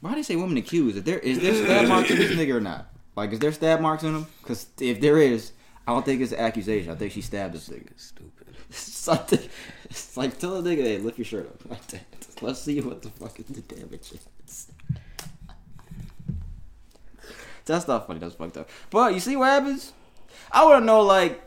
why 0.00 0.10
do 0.10 0.16
they 0.16 0.22
say 0.22 0.36
women 0.36 0.56
accused? 0.56 0.96
Is 0.96 1.02
there 1.02 1.18
is 1.18 1.40
there 1.40 1.54
stab 1.54 1.88
marks 1.88 2.10
in 2.10 2.16
this 2.16 2.32
nigga 2.32 2.54
or 2.54 2.60
not? 2.60 2.88
Like, 3.16 3.32
is 3.32 3.38
there 3.38 3.52
stab 3.52 3.80
marks 3.80 4.02
in 4.02 4.14
him? 4.14 4.26
Because 4.42 4.66
if 4.80 5.00
there 5.00 5.18
is, 5.18 5.52
I 5.86 5.92
don't 5.92 6.04
think 6.04 6.22
it's 6.22 6.32
an 6.32 6.38
accusation. 6.38 6.90
I 6.90 6.94
think 6.94 7.12
she 7.12 7.20
stabbed 7.20 7.54
this 7.54 7.68
nigga. 7.68 7.88
Stupid. 7.96 8.56
Something. 8.70 9.40
It's 9.84 10.16
like 10.16 10.38
tell 10.38 10.56
a 10.56 10.62
nigga, 10.62 10.82
hey, 10.82 10.98
lift 10.98 11.18
your 11.18 11.26
shirt 11.26 11.46
up 11.46 11.70
like 11.70 11.86
that. 11.88 12.26
Let's 12.40 12.60
see 12.60 12.80
what 12.80 13.02
the 13.02 13.10
fuck 13.10 13.38
is 13.38 13.46
the 13.46 13.60
damage 13.60 14.12
is. 14.12 14.68
That's 17.66 17.88
not 17.88 18.06
funny. 18.06 18.20
That's 18.20 18.34
fucked 18.34 18.56
up. 18.56 18.70
But 18.90 19.12
you 19.12 19.20
see 19.20 19.36
what 19.36 19.46
happens? 19.48 19.92
I 20.50 20.64
want 20.64 20.82
to 20.82 20.86
know, 20.86 21.02
like, 21.02 21.42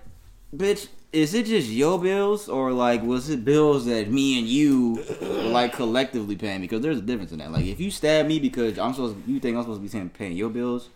bitch, 0.55 0.87
is 1.11 1.33
it 1.33 1.47
just 1.47 1.69
your 1.69 1.99
bills 1.99 2.47
or 2.47 2.71
like 2.71 3.01
was 3.01 3.29
it 3.29 3.43
bills 3.43 3.85
that 3.85 4.09
me 4.09 4.39
and 4.39 4.47
you 4.47 5.03
were, 5.21 5.27
like 5.49 5.73
collectively 5.73 6.35
paying? 6.35 6.61
Because 6.61 6.81
there's 6.81 6.99
a 6.99 7.01
difference 7.01 7.31
in 7.31 7.39
that. 7.39 7.51
Like, 7.51 7.65
if 7.65 7.79
you 7.79 7.91
stab 7.91 8.27
me 8.27 8.39
because 8.39 8.77
I'm 8.77 8.93
supposed, 8.93 9.15
you 9.27 9.39
think 9.39 9.57
I'm 9.57 9.63
supposed 9.63 9.81
to 9.81 9.99
be 9.99 10.09
paying 10.09 10.33
your 10.33 10.49
bills, 10.49 10.89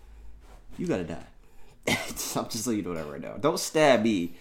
you 0.78 0.88
gotta 0.88 1.04
die. 1.04 1.26
I'm 1.88 2.50
just 2.50 2.68
letting 2.68 2.84
you 2.84 2.90
know 2.90 2.94
that 2.94 3.10
right 3.10 3.22
now. 3.22 3.34
Don't 3.38 3.60
stab 3.60 4.04
me 4.04 4.34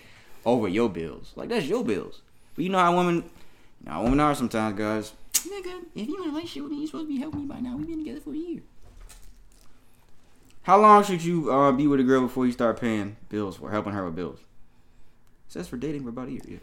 over 0.44 0.68
your 0.68 0.88
bills. 0.88 1.32
Like 1.36 1.48
that's 1.48 1.66
your 1.66 1.84
bills. 1.84 2.20
But 2.54 2.64
you 2.64 2.70
know 2.70 2.78
how 2.78 2.96
women, 2.96 3.16
you 3.16 3.86
know 3.86 3.92
how 3.92 4.02
women 4.02 4.20
are 4.20 4.34
sometimes, 4.34 4.78
guys. 4.78 5.12
Nigga, 5.32 5.82
if 5.94 6.08
you 6.08 6.22
in 6.22 6.28
a 6.28 6.32
relationship 6.32 6.64
with 6.64 6.72
me, 6.72 6.80
you 6.80 6.86
supposed 6.86 7.06
to 7.06 7.14
be 7.14 7.18
helping 7.18 7.40
me 7.40 7.46
by 7.46 7.60
now. 7.60 7.76
We've 7.76 7.86
been 7.86 7.98
together 7.98 8.20
for 8.20 8.32
a 8.32 8.36
year. 8.36 8.60
How 10.62 10.80
long 10.80 11.02
should 11.02 11.24
you 11.24 11.50
uh, 11.50 11.72
be 11.72 11.88
with 11.88 11.98
a 11.98 12.04
girl 12.04 12.20
before 12.20 12.46
you 12.46 12.52
start 12.52 12.80
paying 12.80 13.16
bills 13.28 13.56
for 13.56 13.70
helping 13.70 13.94
her 13.94 14.04
with 14.04 14.14
bills? 14.14 14.38
It 15.52 15.58
says 15.58 15.68
for 15.68 15.76
dating 15.76 16.02
for 16.02 16.08
about 16.08 16.28
a 16.28 16.32
year. 16.32 16.40
Yeah. 16.48 16.58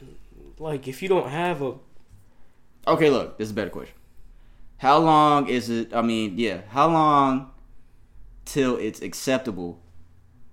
Like 0.58 0.88
if 0.88 1.04
you 1.04 1.10
don't 1.10 1.30
have 1.30 1.62
a 1.62 1.76
Okay, 2.88 3.12
look, 3.12 3.38
this 3.38 3.46
is 3.46 3.52
a 3.52 3.54
better 3.54 3.70
question. 3.70 3.96
How 4.78 4.98
long 4.98 5.48
is 5.48 5.70
it? 5.70 5.94
I 5.94 6.02
mean, 6.02 6.40
yeah, 6.40 6.62
how 6.70 6.90
long 6.90 7.52
till 8.46 8.78
it's 8.78 9.02
acceptable 9.02 9.80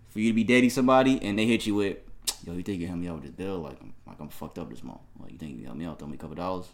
for 0.09 0.21
you 0.21 0.31
to 0.31 0.35
be 0.35 0.45
dating 0.45 0.71
somebody 0.71 1.19
and 1.23 1.39
they 1.39 1.47
hit 1.47 1.67
you 1.67 1.77
with, 1.77 1.97
yo, 2.45 2.53
you 2.53 2.63
think 2.63 2.81
you 2.81 2.89
help 2.89 2.99
me 2.99 3.09
out 3.09 3.15
with 3.15 3.23
this 3.23 3.33
bill? 3.33 3.61
Like, 3.61 3.81
I'm, 3.81 3.95
like 4.07 4.21
I'm 4.21 4.29
fucked 4.29 4.59
up 4.59 4.69
this 4.69 4.83
month. 4.83 5.01
Like, 5.19 5.33
you 5.33 5.39
think 5.39 5.53
you 5.53 5.57
can 5.59 5.67
help 5.67 5.79
me 5.79 5.87
out? 5.87 5.99
Throw 5.99 6.09
me 6.09 6.17
a 6.17 6.19
couple 6.19 6.37
dollars 6.37 6.67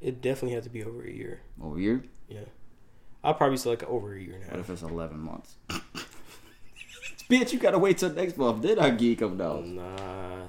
it 0.00 0.20
definitely 0.20 0.54
has 0.54 0.64
to 0.64 0.70
be 0.70 0.84
over 0.84 1.02
a 1.02 1.10
year. 1.10 1.40
over 1.62 1.78
a 1.78 1.80
year? 1.80 2.04
Yeah. 2.28 2.40
I'll 3.24 3.34
probably 3.34 3.56
say 3.56 3.70
like 3.70 3.82
over 3.84 4.14
a 4.14 4.20
year 4.20 4.38
now. 4.38 4.48
a 4.48 4.50
What 4.52 4.60
if 4.60 4.70
it's 4.70 4.82
11 4.82 5.18
months? 5.18 5.56
Bitch, 7.28 7.52
you 7.52 7.58
gotta 7.58 7.78
wait 7.78 7.98
till 7.98 8.12
next 8.12 8.36
month. 8.36 8.62
Then 8.62 8.78
I 8.78 8.88
a 8.88 9.14
couple 9.16 9.36
dollars. 9.36 9.66
Nah. 9.68 10.48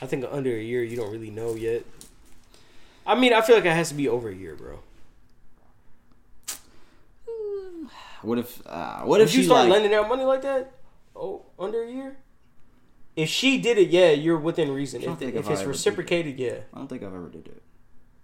I 0.00 0.06
think 0.06 0.24
under 0.30 0.50
a 0.50 0.60
year 0.60 0.82
you 0.82 0.96
don't 0.96 1.10
really 1.10 1.30
know 1.30 1.54
yet. 1.54 1.84
I 3.06 3.14
mean, 3.14 3.32
I 3.32 3.40
feel 3.40 3.56
like 3.56 3.64
it 3.64 3.72
has 3.72 3.90
to 3.90 3.94
be 3.94 4.08
over 4.08 4.28
a 4.28 4.34
year, 4.34 4.56
bro. 4.56 4.80
What 8.22 8.38
if? 8.38 8.66
Uh, 8.66 9.02
what 9.02 9.20
if 9.20 9.28
If 9.28 9.34
you 9.36 9.42
she 9.42 9.46
start 9.46 9.64
like? 9.64 9.72
lending 9.72 9.94
out 9.94 10.08
money 10.08 10.24
like 10.24 10.42
that, 10.42 10.72
oh, 11.14 11.42
under 11.58 11.82
a 11.82 11.90
year. 11.90 12.16
If 13.14 13.28
she 13.28 13.58
did 13.58 13.78
it, 13.78 13.88
yeah, 13.88 14.10
you're 14.10 14.38
within 14.38 14.70
reason. 14.72 15.02
If, 15.02 15.22
if 15.22 15.48
it's 15.48 15.62
reciprocated, 15.62 16.38
yeah. 16.38 16.58
I 16.74 16.78
don't 16.78 16.88
think 16.88 17.02
I've 17.02 17.14
ever 17.14 17.28
did 17.28 17.44
that. 17.44 17.62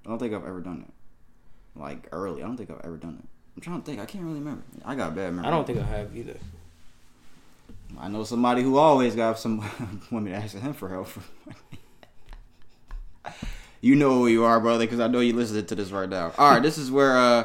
I 0.04 0.08
don't 0.08 0.18
think 0.18 0.34
I've 0.34 0.46
ever 0.46 0.60
done 0.60 0.84
it. 0.88 1.78
Like 1.78 2.08
early, 2.12 2.42
I 2.42 2.46
don't 2.46 2.56
think 2.56 2.70
I've 2.70 2.84
ever 2.84 2.96
done 2.96 3.20
it. 3.22 3.28
I'm 3.56 3.62
trying 3.62 3.80
to 3.80 3.86
think. 3.86 4.00
I 4.00 4.06
can't 4.06 4.24
really 4.24 4.40
remember. 4.40 4.64
I 4.84 4.94
got 4.94 5.14
bad 5.14 5.34
memory. 5.34 5.46
I 5.46 5.50
don't 5.50 5.66
think 5.66 5.78
I 5.78 5.84
have 5.84 6.16
either. 6.16 6.36
I 7.98 8.08
know 8.08 8.24
somebody 8.24 8.62
who 8.62 8.76
always 8.76 9.14
got 9.14 9.38
some 9.38 9.64
women 10.10 10.32
asking 10.32 10.62
him 10.62 10.72
for 10.74 10.88
help. 10.88 11.08
you 13.80 13.94
know 13.94 14.10
who 14.18 14.26
you 14.28 14.44
are, 14.44 14.60
brother, 14.60 14.84
because 14.84 15.00
I 15.00 15.08
know 15.08 15.20
you 15.20 15.32
listening 15.34 15.66
to 15.66 15.74
this 15.74 15.90
right 15.90 16.08
now. 16.08 16.32
All 16.38 16.50
right, 16.52 16.62
this 16.62 16.78
is 16.78 16.90
where 16.90 17.16
uh, 17.16 17.44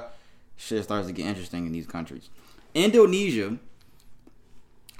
shit 0.55 0.83
starts 0.83 1.07
to 1.07 1.13
get 1.13 1.25
interesting 1.25 1.65
in 1.65 1.71
these 1.71 1.87
countries. 1.87 2.29
Indonesia 2.73 3.57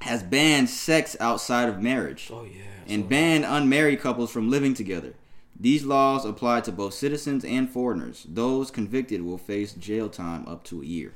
has 0.02 0.24
banned 0.24 0.70
sex 0.70 1.16
outside 1.20 1.70
of 1.70 1.82
marriage 1.82 2.30
Oh 2.32 2.44
yeah. 2.46 2.62
and 2.88 3.10
banned 3.10 3.46
unmarried 3.46 4.00
couples 4.00 4.32
from 4.32 4.50
living 4.50 4.74
together. 4.74 5.14
These 5.60 5.84
laws 5.84 6.24
apply 6.24 6.62
to 6.62 6.72
both 6.72 6.94
citizens 6.94 7.44
and 7.44 7.68
foreigners. 7.70 8.26
Those 8.30 8.70
convicted 8.70 9.24
will 9.24 9.40
face 9.40 9.74
jail 9.74 10.08
time 10.08 10.48
up 10.48 10.64
to 10.66 10.84
a 10.84 10.86
year. 10.86 11.14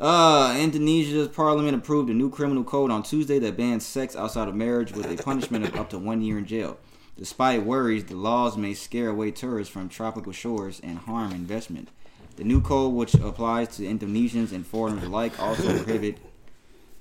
Uh, 0.00 0.56
Indonesia's 0.58 1.28
parliament 1.28 1.76
approved 1.76 2.08
a 2.08 2.14
new 2.14 2.30
criminal 2.30 2.64
code 2.64 2.90
on 2.90 3.02
Tuesday 3.02 3.38
that 3.38 3.58
bans 3.58 3.84
sex 3.84 4.16
outside 4.16 4.48
of 4.48 4.54
marriage 4.54 4.92
with 4.92 5.06
a 5.06 5.22
punishment 5.22 5.62
of 5.66 5.76
up 5.76 5.90
to 5.90 5.98
one 5.98 6.22
year 6.22 6.38
in 6.38 6.46
jail. 6.46 6.78
Despite 7.18 7.64
worries, 7.66 8.04
the 8.04 8.14
laws 8.14 8.56
may 8.56 8.72
scare 8.72 9.10
away 9.10 9.30
tourists 9.30 9.70
from 9.70 9.90
tropical 9.90 10.32
shores 10.32 10.80
and 10.82 11.00
harm 11.00 11.32
investment. 11.32 11.90
The 12.36 12.44
new 12.44 12.62
code, 12.62 12.94
which 12.94 13.12
applies 13.12 13.76
to 13.76 13.82
Indonesians 13.82 14.52
and 14.52 14.66
foreigners 14.66 15.04
alike, 15.04 15.38
also 15.38 15.76
prohibit. 15.82 16.16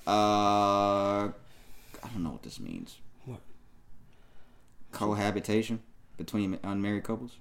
Uh, 0.06 1.30
I 1.30 1.32
don't 2.12 2.24
know 2.24 2.32
what 2.32 2.44
this 2.44 2.60
means. 2.60 2.98
What? 3.24 3.40
Cohabitation 4.92 5.80
between 6.18 6.60
unmarried 6.64 7.06
couples. 7.06 7.38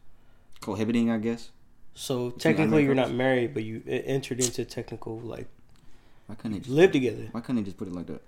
Cohabiting, 0.61 1.11
I 1.11 1.19
guess. 1.19 1.51
So 1.99 2.31
technically, 2.31 2.85
you're 2.85 2.95
not 2.95 3.11
married, 3.11 3.55
but 3.55 3.65
you 3.65 3.83
entered 3.89 4.39
into 4.39 4.65
technical 4.65 5.19
like 5.19 5.49
Why 6.29 6.37
couldn't 6.37 6.53
they 6.53 6.59
just 6.61 6.71
live 6.71 6.93
together. 6.93 7.27
Why 7.33 7.41
couldn't 7.41 7.57
they 7.57 7.65
just 7.65 7.77
put 7.77 7.89
it 7.89 7.95
like 7.95 8.07
that? 8.07 8.23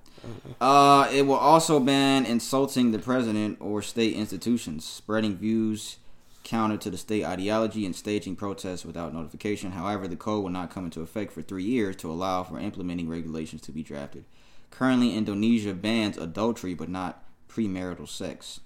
Uh, 0.61 1.09
it 1.13 1.23
will 1.23 1.37
also 1.37 1.79
ban 1.79 2.27
insulting 2.27 2.91
the 2.91 2.99
president 2.99 3.59
or 3.61 3.81
state 3.81 4.17
institutions, 4.17 4.85
spreading 4.85 5.37
views 5.37 5.99
counter 6.43 6.77
to 6.79 6.91
the 6.91 6.99
state 6.99 7.25
ideology, 7.25 7.87
and 7.87 7.95
staging 7.95 8.35
protests 8.35 8.85
without 8.85 9.15
notification. 9.15 9.71
However, 9.71 10.09
the 10.09 10.17
code 10.17 10.43
will 10.43 10.51
not 10.51 10.71
come 10.71 10.85
into 10.87 11.01
effect 11.01 11.33
for 11.33 11.41
three 11.41 11.63
years 11.63 11.95
to 11.97 12.11
allow 12.11 12.43
for 12.43 12.59
implementing 12.59 13.09
regulations 13.09 13.63
to 13.63 13.73
be 13.73 13.85
drafted. 13.85 14.25
Currently, 14.73 15.15
Indonesia 15.15 15.75
bans 15.75 16.19
adultery 16.19 16.75
but 16.75 16.89
not 16.89 17.23
premarital 17.49 18.09
sex. 18.09 18.61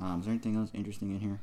Um, 0.00 0.20
is 0.20 0.26
there 0.26 0.32
anything 0.32 0.56
else 0.56 0.70
interesting 0.72 1.10
in 1.10 1.18
here? 1.18 1.40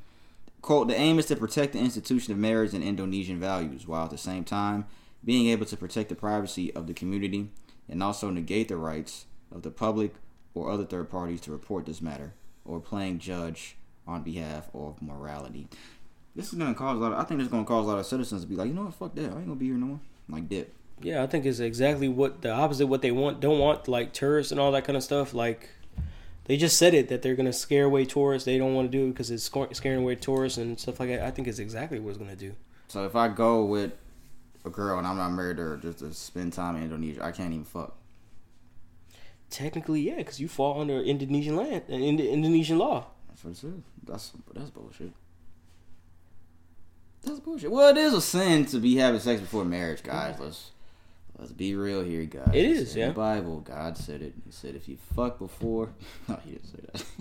Quote, 0.68 0.90
the 0.90 1.00
aim 1.00 1.18
is 1.18 1.28
to 1.28 1.38
protect 1.38 1.72
the 1.72 1.80
institution 1.80 2.34
of 2.34 2.40
marriage 2.40 2.74
and 2.74 2.84
Indonesian 2.84 3.40
values, 3.40 3.88
while 3.88 4.04
at 4.04 4.10
the 4.10 4.18
same 4.18 4.44
time 4.44 4.86
being 5.24 5.48
able 5.48 5.66
to 5.66 5.78
protect 5.78 6.10
the 6.10 6.16
privacy 6.16 6.76
of 6.76 6.88
the 6.88 6.94
community 6.94 7.52
and 7.88 8.04
also 8.04 8.30
negate 8.30 8.68
the 8.68 8.76
rights 8.76 9.28
of 9.50 9.62
the 9.62 9.72
public 9.72 10.16
or 10.54 10.70
other 10.70 10.84
third 10.84 11.10
parties 11.10 11.40
to 11.40 11.54
report 11.54 11.86
this 11.86 12.02
matter 12.02 12.34
or 12.66 12.82
playing 12.82 13.18
judge 13.18 13.78
on 14.06 14.24
behalf 14.24 14.70
of 14.74 15.02
morality. 15.02 15.70
This 16.36 16.52
is 16.52 16.60
gonna 16.60 16.76
cause 16.76 16.98
a 16.98 17.00
lot. 17.00 17.14
Of, 17.14 17.20
I 17.20 17.24
think 17.24 17.40
is 17.40 17.48
gonna 17.48 17.64
cause 17.64 17.86
a 17.86 17.88
lot 17.88 18.00
of 18.00 18.06
citizens 18.06 18.42
to 18.42 18.48
be 18.50 18.58
like, 18.58 18.68
you 18.68 18.74
know 18.74 18.84
what, 18.84 18.94
fuck 18.94 19.16
that, 19.16 19.32
I 19.32 19.38
ain't 19.38 19.48
gonna 19.48 19.56
be 19.56 19.68
here 19.68 19.76
no 19.76 19.86
more. 19.86 20.00
Like 20.28 20.50
dip. 20.50 20.74
Yeah, 21.02 21.24
I 21.24 21.28
think 21.28 21.46
it's 21.46 21.60
exactly 21.60 22.10
what 22.10 22.42
the 22.42 22.52
opposite 22.52 22.88
what 22.88 23.02
they 23.02 23.12
want. 23.12 23.40
Don't 23.40 23.60
want 23.60 23.88
like 23.88 24.12
tourists 24.12 24.52
and 24.52 24.60
all 24.60 24.74
that 24.74 24.84
kind 24.84 24.98
of 24.98 25.04
stuff. 25.04 25.34
Like 25.34 25.70
they 26.48 26.58
just 26.58 26.78
said 26.78 26.94
it 26.94 27.10
that 27.10 27.22
they're 27.22 27.36
gonna 27.36 27.54
scare 27.54 27.86
away 27.86 28.06
tourists. 28.06 28.46
They 28.46 28.58
don't 28.58 28.74
want 28.74 28.92
to 28.92 28.98
do 28.98 29.06
it 29.06 29.10
because 29.10 29.30
it's 29.30 29.44
scaring 29.74 30.00
away 30.00 30.15
tourists 30.15 30.58
and 30.58 30.80
stuff 30.80 31.00
like 31.00 31.10
that. 31.10 31.21
I 31.21 31.32
think 31.32 31.48
it's 31.48 31.60
exactly 31.60 32.00
what 32.00 32.10
it's 32.10 32.17
gonna 32.17 32.36
do. 32.36 32.56
So 32.88 33.06
if 33.06 33.15
I 33.15 33.28
go 33.28 33.65
with 33.65 33.92
a 34.65 34.69
girl 34.69 34.98
and 34.98 35.06
I'm 35.06 35.17
not 35.17 35.30
married 35.30 35.58
to 35.58 35.63
her 35.63 35.78
just 35.78 36.00
to 36.00 36.13
spend 36.13 36.54
time 36.54 36.78
in 36.78 36.84
Indonesia, 36.84 37.24
I 37.24 37.32
can't 37.32 37.54
even 37.54 37.65
fuck. 37.65 37.96
Technically, 39.50 40.02
yeah, 40.02 40.17
because 40.17 40.40
you 40.40 40.48
fall 40.48 40.82
under 40.82 41.02
Indonesian 41.02 41.56
land 41.56 41.84
and 41.88 42.04
Ind- 42.04 42.19
Indonesian 42.19 42.78
law. 42.78 43.08
That's 43.30 43.44
what 43.44 43.52
it 43.52 43.58
says. 43.58 43.84
That's 44.04 44.32
that's 44.54 44.69
bullshit. 44.69 45.12
That's 47.24 47.40
bullshit. 47.40 47.71
Well, 47.71 47.90
it 47.90 47.98
is 47.98 48.13
a 48.13 48.21
sin 48.21 48.65
to 48.67 48.80
be 48.80 48.96
having 48.96 49.19
sex 49.19 49.42
before 49.42 49.65
marriage, 49.65 50.04
guys. 50.04 50.38
Let's 50.40 50.71
let's 51.38 51.52
be 51.52 51.75
real 51.75 52.04
here, 52.04 52.25
guys. 52.25 52.50
It's 52.54 52.79
is, 52.79 52.96
in 52.96 53.02
yeah. 53.02 53.08
The 53.10 53.13
Bible, 53.13 53.60
God 53.62 53.98
said 53.98 54.21
it. 54.21 54.33
He 54.46 54.52
said 54.52 54.75
if 54.75 54.88
you 54.88 54.98
fuck 55.15 55.40
before, 55.40 55.90
no, 56.27 56.40
he 56.44 56.52
didn't 56.52 56.67
say 56.67 56.79
that. 56.92 57.04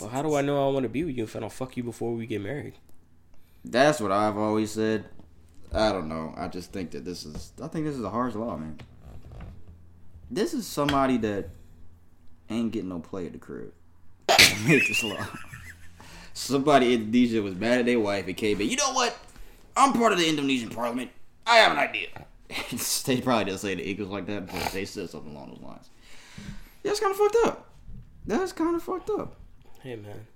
Well, 0.00 0.10
how 0.10 0.20
do 0.20 0.34
I 0.34 0.42
know 0.42 0.68
I 0.68 0.70
want 0.70 0.82
to 0.82 0.90
be 0.90 1.04
with 1.04 1.16
you 1.16 1.24
if 1.24 1.34
I 1.34 1.40
don't 1.40 1.50
fuck 1.50 1.74
you 1.74 1.82
before 1.82 2.12
we 2.12 2.26
get 2.26 2.42
married? 2.42 2.74
That's 3.64 3.98
what 3.98 4.12
I've 4.12 4.36
always 4.36 4.72
said. 4.72 5.06
I 5.72 5.90
don't 5.90 6.08
know. 6.08 6.34
I 6.36 6.48
just 6.48 6.70
think 6.70 6.90
that 6.90 7.04
this 7.06 7.24
is. 7.24 7.52
I 7.62 7.68
think 7.68 7.86
this 7.86 7.96
is 7.96 8.04
a 8.04 8.10
harsh 8.10 8.34
law, 8.34 8.58
man. 8.58 8.78
This 10.30 10.52
is 10.52 10.66
somebody 10.66 11.16
that 11.18 11.48
ain't 12.50 12.72
getting 12.72 12.90
no 12.90 12.98
play 12.98 13.26
at 13.26 13.32
the 13.32 13.38
crib. 13.38 13.72
Made 14.66 14.82
this 14.82 15.02
law. 15.02 15.26
Somebody 16.34 16.92
in 16.92 17.02
Indonesia 17.02 17.40
was 17.40 17.54
mad 17.54 17.80
at 17.80 17.86
their 17.86 17.98
wife 18.00 18.26
and 18.26 18.36
came 18.36 18.60
in. 18.60 18.68
You 18.68 18.76
know 18.76 18.92
what? 18.92 19.16
I'm 19.76 19.92
part 19.92 20.12
of 20.12 20.18
the 20.18 20.28
Indonesian 20.28 20.68
parliament. 20.68 21.10
I 21.46 21.56
have 21.56 21.72
an 21.72 21.78
idea. 21.78 22.08
they 23.06 23.20
probably 23.20 23.44
didn't 23.46 23.60
say 23.60 23.74
the 23.74 23.82
Eagles 23.88 24.08
like 24.08 24.26
that, 24.26 24.46
but 24.46 24.72
they 24.72 24.84
said 24.84 25.10
something 25.10 25.32
along 25.34 25.50
those 25.50 25.62
lines. 25.62 25.90
Yeah, 26.82 26.90
that's 26.90 27.00
kind 27.00 27.12
of 27.12 27.18
fucked 27.18 27.36
up. 27.44 27.66
That's 28.26 28.52
kind 28.52 28.76
of 28.76 28.82
fucked 28.82 29.10
up. 29.10 29.36
Hey 29.82 29.96
man, 29.96 30.26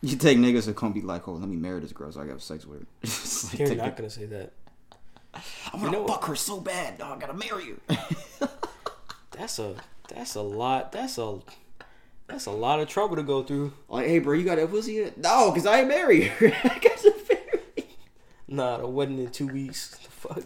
You 0.00 0.16
take 0.16 0.38
niggas 0.38 0.66
that 0.66 0.76
come 0.76 0.92
be 0.92 1.02
like, 1.02 1.28
oh, 1.28 1.32
let 1.32 1.48
me 1.48 1.56
marry 1.56 1.80
this 1.80 1.92
girl 1.92 2.10
so 2.12 2.20
I 2.20 2.26
got 2.26 2.40
sex 2.40 2.64
with 2.66 2.80
her. 2.80 2.86
It's 3.02 3.52
like, 3.52 3.68
you're 3.68 3.74
not 3.76 3.96
gonna 3.96 4.10
say 4.10 4.26
that. 4.26 4.52
I 5.34 5.40
want 5.74 5.86
to 5.86 5.90
know 5.92 6.02
what? 6.02 6.12
fuck 6.12 6.24
her 6.26 6.36
so 6.36 6.60
bad, 6.60 6.98
dog. 6.98 7.18
I 7.22 7.26
gotta 7.26 7.34
marry 7.38 7.74
her. 7.88 8.48
That's 9.32 9.58
a 9.58 9.74
that's 10.08 10.34
a 10.34 10.40
lot. 10.40 10.92
That's 10.92 11.18
a 11.18 11.40
that's 12.26 12.46
a 12.46 12.50
lot 12.50 12.80
of 12.80 12.88
trouble 12.88 13.16
to 13.16 13.22
go 13.22 13.42
through. 13.42 13.72
like, 13.88 14.06
hey, 14.06 14.18
bro, 14.18 14.32
you 14.34 14.44
got 14.44 14.56
that 14.56 14.70
pussy 14.70 14.94
yet? 14.94 15.18
No, 15.18 15.50
because 15.50 15.66
I 15.66 15.80
ain't 15.80 15.88
married 15.88 16.24
her. 16.28 16.46
I 16.64 16.78
got 16.78 16.96
to 16.98 17.14
marry. 17.28 17.86
Nah, 18.48 18.78
the 18.78 18.86
wedding 18.86 19.18
in 19.18 19.30
two 19.30 19.46
weeks. 19.48 19.90
The 19.90 20.08
fuck. 20.10 20.44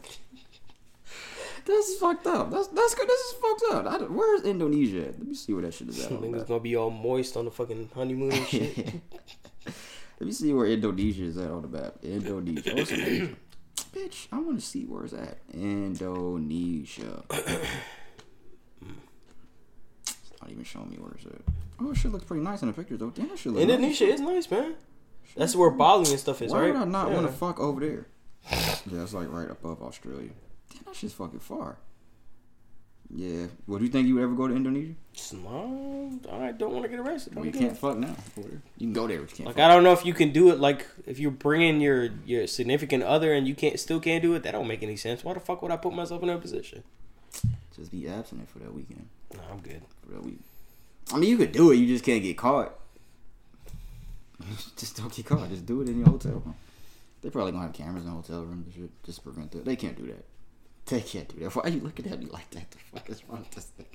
That's 1.64 1.96
fucked 1.96 2.26
up. 2.26 2.50
That's 2.50 2.68
that's 2.68 2.94
good. 2.94 3.08
This 3.08 3.20
is 3.20 3.32
fucked 3.34 3.62
up. 3.72 3.86
I 3.86 4.04
where's 4.04 4.42
Indonesia? 4.42 5.06
Let 5.16 5.26
me 5.26 5.34
see 5.34 5.52
where 5.52 5.62
that 5.62 5.74
shit 5.74 5.88
is 5.88 6.04
at. 6.04 6.10
Niggas 6.10 6.46
gonna 6.48 6.60
be 6.60 6.76
all 6.76 6.90
moist 6.90 7.36
on 7.36 7.44
the 7.44 7.50
fucking 7.50 7.90
honeymoon 7.94 8.32
and 8.32 8.46
shit. 8.46 8.76
Let 10.20 10.26
me 10.26 10.32
see 10.32 10.52
where 10.52 10.66
Indonesia 10.66 11.24
is 11.24 11.38
at 11.38 11.50
on 11.50 11.62
the 11.62 11.68
map. 11.68 11.94
Indonesia. 12.02 12.70
Bitch, 13.94 14.28
I 14.30 14.38
want 14.38 14.60
to 14.60 14.64
see 14.64 14.84
where 14.84 15.04
it's 15.04 15.14
at. 15.14 15.38
Indonesia. 15.52 17.24
It's 20.02 20.42
not 20.42 20.50
even 20.50 20.64
showing 20.64 20.90
me 20.90 20.96
where 20.96 21.12
it's 21.12 21.26
at. 21.26 21.42
Oh, 21.80 21.90
it 21.90 21.96
shit 21.96 22.12
looks 22.12 22.24
pretty 22.24 22.42
nice 22.42 22.62
in 22.62 22.68
the 22.68 22.74
pictures, 22.74 22.98
though. 22.98 23.10
Damn, 23.10 23.28
that 23.28 23.38
shit 23.38 23.52
look 23.52 23.60
Indonesia 23.62 24.06
is 24.06 24.20
nice, 24.20 24.50
man. 24.50 24.74
That's 25.36 25.54
where 25.54 25.70
Bali 25.70 26.10
and 26.10 26.18
stuff 26.18 26.40
is, 26.42 26.50
Why 26.52 26.60
right? 26.60 26.72
would 26.72 26.82
I 26.82 26.84
not 26.84 27.08
yeah. 27.08 27.14
want 27.14 27.26
to 27.26 27.32
fuck 27.32 27.60
over 27.60 27.80
there? 27.80 28.06
Yeah, 28.90 29.02
it's 29.02 29.12
like 29.12 29.30
right 29.30 29.50
above 29.50 29.82
Australia. 29.82 30.30
Damn, 30.70 30.84
that 30.86 30.96
shit's 30.96 31.14
fucking 31.14 31.40
far. 31.40 31.78
Yeah. 33.12 33.46
Well, 33.66 33.78
do 33.78 33.84
you 33.84 33.90
think 33.90 34.06
you 34.06 34.14
would 34.14 34.22
ever 34.22 34.34
go 34.34 34.46
to 34.46 34.54
Indonesia? 34.54 34.94
No, 35.32 36.12
I 36.30 36.52
don't 36.52 36.72
want 36.72 36.84
to 36.84 36.88
get 36.88 37.00
arrested. 37.00 37.34
Well, 37.34 37.44
I'm 37.44 37.52
you 37.52 37.58
can't 37.58 37.76
fuck 37.76 37.96
now. 37.96 38.14
You 38.36 38.60
can 38.78 38.92
go 38.92 39.08
there, 39.08 39.20
but 39.20 39.30
you 39.30 39.36
can't 39.36 39.46
Like. 39.48 39.58
I 39.58 39.68
don't 39.68 39.82
know 39.82 39.92
if 39.92 40.04
you 40.06 40.14
can 40.14 40.30
do 40.30 40.50
it. 40.50 40.60
Like 40.60 40.86
if 41.06 41.18
you're 41.18 41.32
bringing 41.32 41.80
your 41.80 42.10
your 42.24 42.46
significant 42.46 43.02
other 43.02 43.32
and 43.32 43.48
you 43.48 43.54
can't 43.54 43.80
still 43.80 43.98
can't 43.98 44.22
do 44.22 44.34
it, 44.34 44.44
that 44.44 44.52
don't 44.52 44.68
make 44.68 44.82
any 44.82 44.96
sense. 44.96 45.24
Why 45.24 45.34
the 45.34 45.40
fuck 45.40 45.60
would 45.62 45.72
I 45.72 45.76
put 45.76 45.92
myself 45.92 46.22
in 46.22 46.28
that 46.28 46.40
position? 46.40 46.84
Just 47.74 47.90
be 47.90 48.08
absent 48.08 48.48
for 48.48 48.60
that 48.60 48.72
weekend. 48.72 49.08
No, 49.34 49.40
I'm 49.50 49.60
good. 49.60 49.82
For 50.04 50.12
that 50.12 50.24
week. 50.24 50.38
I 51.12 51.18
mean, 51.18 51.30
you 51.30 51.36
could 51.36 51.52
do 51.52 51.72
it. 51.72 51.76
You 51.76 51.86
just 51.86 52.04
can't 52.04 52.22
get 52.22 52.36
caught. 52.36 52.74
just 54.76 54.96
don't 54.96 55.12
get 55.12 55.26
caught. 55.26 55.48
Just 55.50 55.66
do 55.66 55.80
it 55.82 55.88
in 55.88 55.98
your 55.98 56.08
hotel 56.08 56.32
room. 56.32 56.54
They 57.22 57.30
probably 57.30 57.52
gonna 57.52 57.64
have 57.64 57.74
cameras 57.74 58.04
in 58.04 58.10
the 58.10 58.16
hotel 58.16 58.42
room 58.42 58.64
and 58.64 58.72
shit. 58.72 58.90
Just 59.02 59.24
prevent 59.24 59.50
that. 59.50 59.64
They 59.64 59.76
can't 59.76 59.96
do 59.96 60.06
that. 60.06 60.24
They 60.86 61.00
can't 61.00 61.28
do 61.28 61.44
that. 61.44 61.54
Why 61.54 61.62
are 61.62 61.68
you 61.68 61.80
looking 61.80 62.06
at 62.10 62.18
me 62.18 62.26
like 62.26 62.50
that? 62.50 62.70
The 62.70 62.78
fuck 62.92 63.08
is 63.10 63.22
wrong 63.28 63.40
with 63.40 63.50
this 63.52 63.66
thing? 63.66 63.86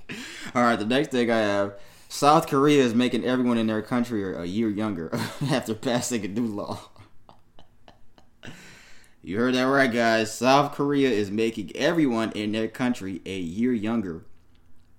All 0.53 0.63
right, 0.63 0.79
the 0.79 0.86
next 0.86 1.11
thing 1.11 1.29
I 1.29 1.39
have: 1.39 1.73
South 2.07 2.47
Korea 2.47 2.81
is 2.83 2.95
making 2.95 3.25
everyone 3.25 3.57
in 3.57 3.67
their 3.67 3.81
country 3.81 4.23
a 4.36 4.45
year 4.45 4.69
younger 4.69 5.11
after 5.49 5.73
passing 5.73 6.23
a 6.23 6.27
new 6.29 6.47
law. 6.47 6.79
You 9.21 9.39
heard 9.39 9.55
that 9.55 9.63
right, 9.63 9.91
guys. 9.91 10.31
South 10.31 10.73
Korea 10.75 11.09
is 11.09 11.31
making 11.31 11.71
everyone 11.75 12.31
in 12.33 12.51
their 12.51 12.67
country 12.67 13.23
a 13.25 13.39
year 13.39 13.73
younger 13.73 14.23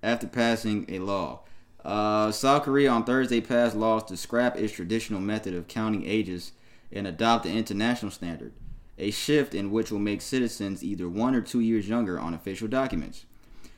after 0.03 0.27
passing 0.27 0.85
a 0.89 0.99
law. 0.99 1.43
Uh, 1.85 2.33
South 2.33 2.63
Korea 2.63 2.91
on 2.91 3.05
Thursday 3.05 3.39
passed 3.39 3.73
laws 3.73 4.03
to 4.03 4.17
scrap 4.17 4.57
its 4.57 4.73
traditional 4.73 5.21
method 5.21 5.53
of 5.53 5.69
counting 5.69 6.05
ages 6.05 6.51
and 6.91 7.07
adopt 7.07 7.45
an 7.45 7.55
international 7.55 8.11
standard, 8.11 8.51
a 8.97 9.11
shift 9.11 9.53
in 9.53 9.71
which 9.71 9.91
will 9.91 9.99
make 9.99 10.21
citizens 10.21 10.83
either 10.83 11.07
one 11.07 11.35
or 11.35 11.41
two 11.41 11.59
years 11.59 11.87
younger 11.87 12.19
on 12.19 12.33
official 12.33 12.67
documents. 12.67 13.25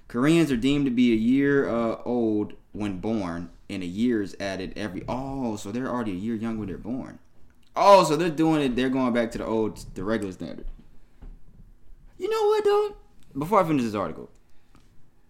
Koreans 0.08 0.52
are 0.52 0.58
deemed 0.58 0.86
to 0.86 0.92
be 0.92 1.12
a 1.12 1.16
year 1.16 1.70
uh, 1.70 1.98
old 2.04 2.54
when 2.72 3.00
born, 3.00 3.50
and 3.70 3.84
a 3.84 3.86
year 3.86 4.22
is 4.22 4.36
added 4.40 4.74
every. 4.76 5.04
Oh, 5.08 5.56
so 5.56 5.72
they're 5.72 5.90
already 5.90 6.12
a 6.12 6.16
year 6.16 6.36
young 6.36 6.58
when 6.58 6.68
they're 6.68 6.78
born. 6.78 7.20
Oh, 7.76 8.04
so 8.04 8.16
they're 8.16 8.30
doing 8.30 8.62
it. 8.62 8.76
They're 8.76 8.90
going 8.90 9.14
back 9.14 9.32
to 9.32 9.38
the 9.38 9.46
old, 9.46 9.84
the 9.94 10.04
regular 10.04 10.34
standard. 10.34 10.66
You 12.18 12.30
know 12.30 12.46
what, 12.48 12.64
though? 12.64 12.96
Before 13.38 13.62
I 13.62 13.68
finish 13.68 13.84
this 13.84 13.94
article, 13.94 14.30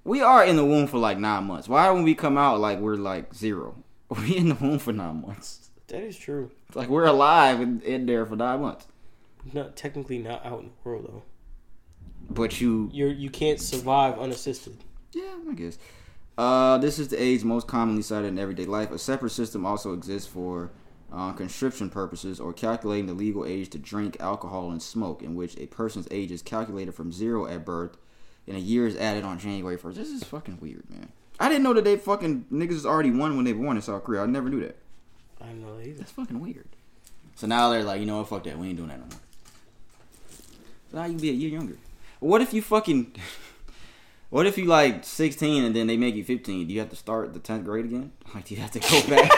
we 0.04 0.22
are 0.22 0.46
in 0.46 0.56
the 0.56 0.66
womb 0.66 0.88
for 0.88 0.98
like 0.98 1.20
nine 1.20 1.44
months. 1.44 1.68
Why 1.68 1.86
don't 1.88 2.04
we 2.04 2.16
come 2.16 2.38
out 2.38 2.60
like 2.60 2.80
we're 2.80 2.96
like 2.96 3.34
zero? 3.34 3.76
We 4.10 4.38
in 4.38 4.50
the 4.50 4.56
womb 4.56 4.80
for 4.80 4.92
nine 4.92 5.22
months. 5.22 5.70
That 5.88 6.02
is 6.02 6.18
true. 6.18 6.50
Like 6.74 6.88
we're 6.88 7.06
alive 7.06 7.62
in, 7.62 7.82
in 7.82 8.08
there 8.08 8.26
for 8.26 8.36
nine 8.36 8.62
months. 8.62 8.88
Not 9.54 9.76
technically 9.76 10.18
not 10.18 10.46
out 10.46 10.60
in 10.60 10.66
the 10.66 10.72
world 10.84 11.06
though. 11.08 11.24
But 12.30 12.62
you, 12.62 12.90
You're 12.94 13.12
you 13.12 13.30
can't 13.30 13.60
survive 13.60 14.20
unassisted. 14.20 14.78
yeah, 15.14 15.36
I 15.50 15.54
guess. 15.54 15.78
Uh, 16.38 16.78
this 16.78 17.00
is 17.00 17.10
the 17.10 17.22
age 17.22 17.44
most 17.44 17.68
commonly 17.68 18.02
cited 18.02 18.30
in 18.30 18.40
everyday 18.40 18.66
life. 18.66 18.92
A 18.92 19.00
separate 19.00 19.32
system 19.32 19.66
also 19.66 19.94
exists 19.94 20.28
for 20.28 20.72
uh, 21.12 21.34
conscription 21.34 21.90
purposes 21.90 22.40
or 22.40 22.54
calculating 22.54 23.08
the 23.08 23.14
legal 23.14 23.46
age 23.46 23.70
to 23.72 23.78
drink 23.80 24.18
alcohol 24.20 24.72
and 24.72 24.82
smoke, 24.82 25.22
in 25.22 25.36
which 25.36 25.58
a 25.58 25.66
person's 25.68 26.08
age 26.12 26.32
is 26.32 26.42
calculated 26.42 26.94
from 26.94 27.12
zero 27.12 27.48
at 27.48 27.66
birth 27.66 27.98
and 28.48 28.58
a 28.58 28.60
year 28.60 28.88
is 28.88 28.96
added 28.98 29.24
on 29.24 29.38
January 29.38 29.78
1st. 29.78 29.96
This 29.96 30.10
is 30.10 30.24
fucking 30.24 30.58
weird, 30.60 30.90
man. 30.90 31.10
I 31.40 31.48
didn't 31.50 31.64
know 31.64 31.74
that 31.74 31.84
they 31.84 31.96
fucking 31.98 32.46
niggas 32.52 32.72
is 32.72 32.86
already 32.86 33.12
won 33.12 33.36
when 33.36 33.46
they 33.46 33.54
were 33.54 33.64
born 33.64 33.78
in 33.78 33.82
South 33.82 34.04
Korea. 34.04 34.24
I 34.24 34.26
never 34.26 34.50
knew 34.50 34.60
that. 34.62 34.76
I 35.40 35.54
know 35.54 35.78
that 35.78 35.88
either. 35.88 36.00
That's 36.00 36.12
fucking 36.12 36.40
weird. 36.40 36.68
So 37.36 37.48
now 37.48 37.70
they're 37.70 37.84
like, 37.84 38.02
you 38.02 38.06
know 38.06 38.18
what, 38.18 38.28
fuck 38.28 38.44
that. 38.44 38.58
We 38.58 38.68
ain't 38.68 38.78
doing 38.78 38.90
that 38.90 39.00
no 39.00 39.06
more. 39.06 39.20
So 40.92 40.98
now 40.98 41.04
you 41.06 41.12
can 41.14 41.22
be 41.22 41.30
a 41.30 41.34
year 41.34 41.50
younger. 41.50 41.78
What 42.20 42.42
if 42.42 42.54
you 42.54 42.62
fucking. 42.62 43.16
What 44.32 44.46
if 44.46 44.60
you 44.60 44.66
like 44.66 45.04
16 45.06 45.64
and 45.64 45.76
then 45.76 45.88
they 45.88 45.98
make 45.98 46.14
you 46.14 46.24
15? 46.24 46.68
Do 46.68 46.72
you 46.76 46.80
have 46.82 46.92
to 46.92 46.96
start 46.96 47.34
the 47.34 47.40
10th 47.40 47.66
grade 47.66 47.86
again? 47.86 48.12
Like, 48.36 48.46
do 48.46 48.54
you 48.54 48.62
have 48.62 48.70
to 48.70 48.80
go 48.80 49.02
back? 49.10 49.32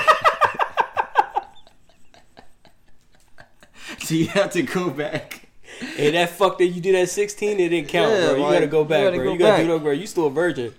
do 3.99 4.17
you 4.17 4.27
have 4.27 4.51
to 4.51 4.63
go 4.63 4.89
back? 4.89 5.47
Hey, 5.95 6.11
that 6.11 6.31
fuck 6.31 6.57
that 6.57 6.65
you 6.65 6.81
did 6.81 6.95
at 6.95 7.07
16, 7.09 7.57
it 7.57 7.69
didn't 7.69 7.87
count, 7.87 8.11
Yeah, 8.11 8.27
bro. 8.27 8.35
You 8.35 8.41
like, 8.43 8.53
gotta 8.55 8.67
go 8.67 8.79
you 8.81 8.85
back, 8.89 9.03
gotta 9.05 9.15
bro. 9.15 9.25
go 9.27 9.31
you 9.31 9.39
gotta 9.39 9.51
back. 9.53 9.61
do 9.65 9.71
that, 9.71 9.79
bro. 9.79 9.91
You 9.93 10.07
still 10.07 10.27
a 10.27 10.29
virgin. 10.29 10.73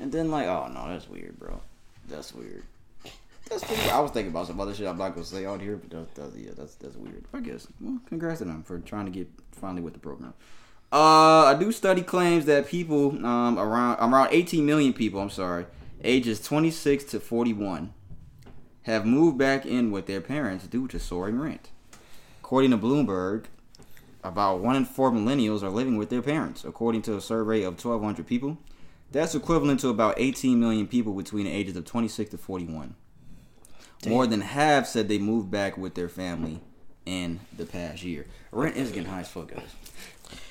And 0.00 0.10
then 0.10 0.30
like, 0.30 0.46
oh 0.46 0.68
no, 0.72 0.88
that's 0.88 1.06
weird, 1.06 1.38
bro. 1.38 1.60
That's 2.08 2.32
weird. 2.34 2.62
That's 3.48 3.62
pretty, 3.62 3.88
I 3.90 4.00
was 4.00 4.10
thinking 4.10 4.32
about 4.32 4.48
some 4.48 4.60
other 4.60 4.74
shit 4.74 4.88
I'm 4.88 4.98
not 4.98 5.14
gonna 5.14 5.24
say 5.24 5.44
on 5.44 5.60
here, 5.60 5.76
but 5.76 5.90
that's, 5.90 6.18
that's 6.18 6.36
yeah, 6.36 6.50
that's 6.56 6.74
that's 6.74 6.96
weird. 6.96 7.24
I 7.32 7.40
guess. 7.40 7.68
Well, 7.80 8.00
congrats 8.06 8.38
to 8.38 8.44
them 8.44 8.62
for 8.64 8.78
trying 8.80 9.06
to 9.06 9.12
get 9.12 9.28
finally 9.52 9.82
with 9.82 9.92
the 9.92 10.00
program. 10.00 10.34
Uh, 10.92 11.54
a 11.54 11.58
new 11.58 11.72
study 11.72 12.02
claims 12.02 12.44
that 12.46 12.66
people 12.66 13.10
um 13.24 13.58
around 13.58 13.98
around 14.00 14.28
18 14.32 14.66
million 14.66 14.92
people, 14.92 15.20
I'm 15.20 15.30
sorry, 15.30 15.66
ages 16.02 16.40
26 16.40 17.04
to 17.04 17.20
41, 17.20 17.92
have 18.82 19.06
moved 19.06 19.38
back 19.38 19.64
in 19.64 19.90
with 19.90 20.06
their 20.06 20.20
parents 20.20 20.66
due 20.66 20.88
to 20.88 20.98
soaring 20.98 21.38
rent. 21.38 21.70
According 22.40 22.72
to 22.72 22.78
Bloomberg, 22.78 23.44
about 24.24 24.58
one 24.58 24.76
in 24.76 24.84
four 24.84 25.10
millennials 25.10 25.62
are 25.62 25.70
living 25.70 25.96
with 25.96 26.10
their 26.10 26.22
parents, 26.22 26.64
according 26.64 27.02
to 27.02 27.16
a 27.16 27.20
survey 27.20 27.62
of 27.62 27.74
1,200 27.84 28.26
people. 28.26 28.58
That's 29.12 29.36
equivalent 29.36 29.80
to 29.80 29.88
about 29.88 30.14
18 30.18 30.58
million 30.58 30.88
people 30.88 31.12
between 31.12 31.44
the 31.44 31.52
ages 31.52 31.76
of 31.76 31.84
26 31.84 32.30
to 32.30 32.38
41. 32.38 32.96
More 34.06 34.26
than 34.26 34.40
half 34.40 34.86
said 34.86 35.08
they 35.08 35.18
moved 35.18 35.50
back 35.50 35.76
with 35.76 35.94
their 35.94 36.08
family 36.08 36.60
in 37.04 37.40
the 37.56 37.66
past 37.66 38.02
year. 38.02 38.26
Rent 38.52 38.76
is 38.76 38.90
getting 38.90 39.08
high 39.10 39.20
as 39.20 39.28
fuck, 39.28 39.50
guys. 39.52 39.62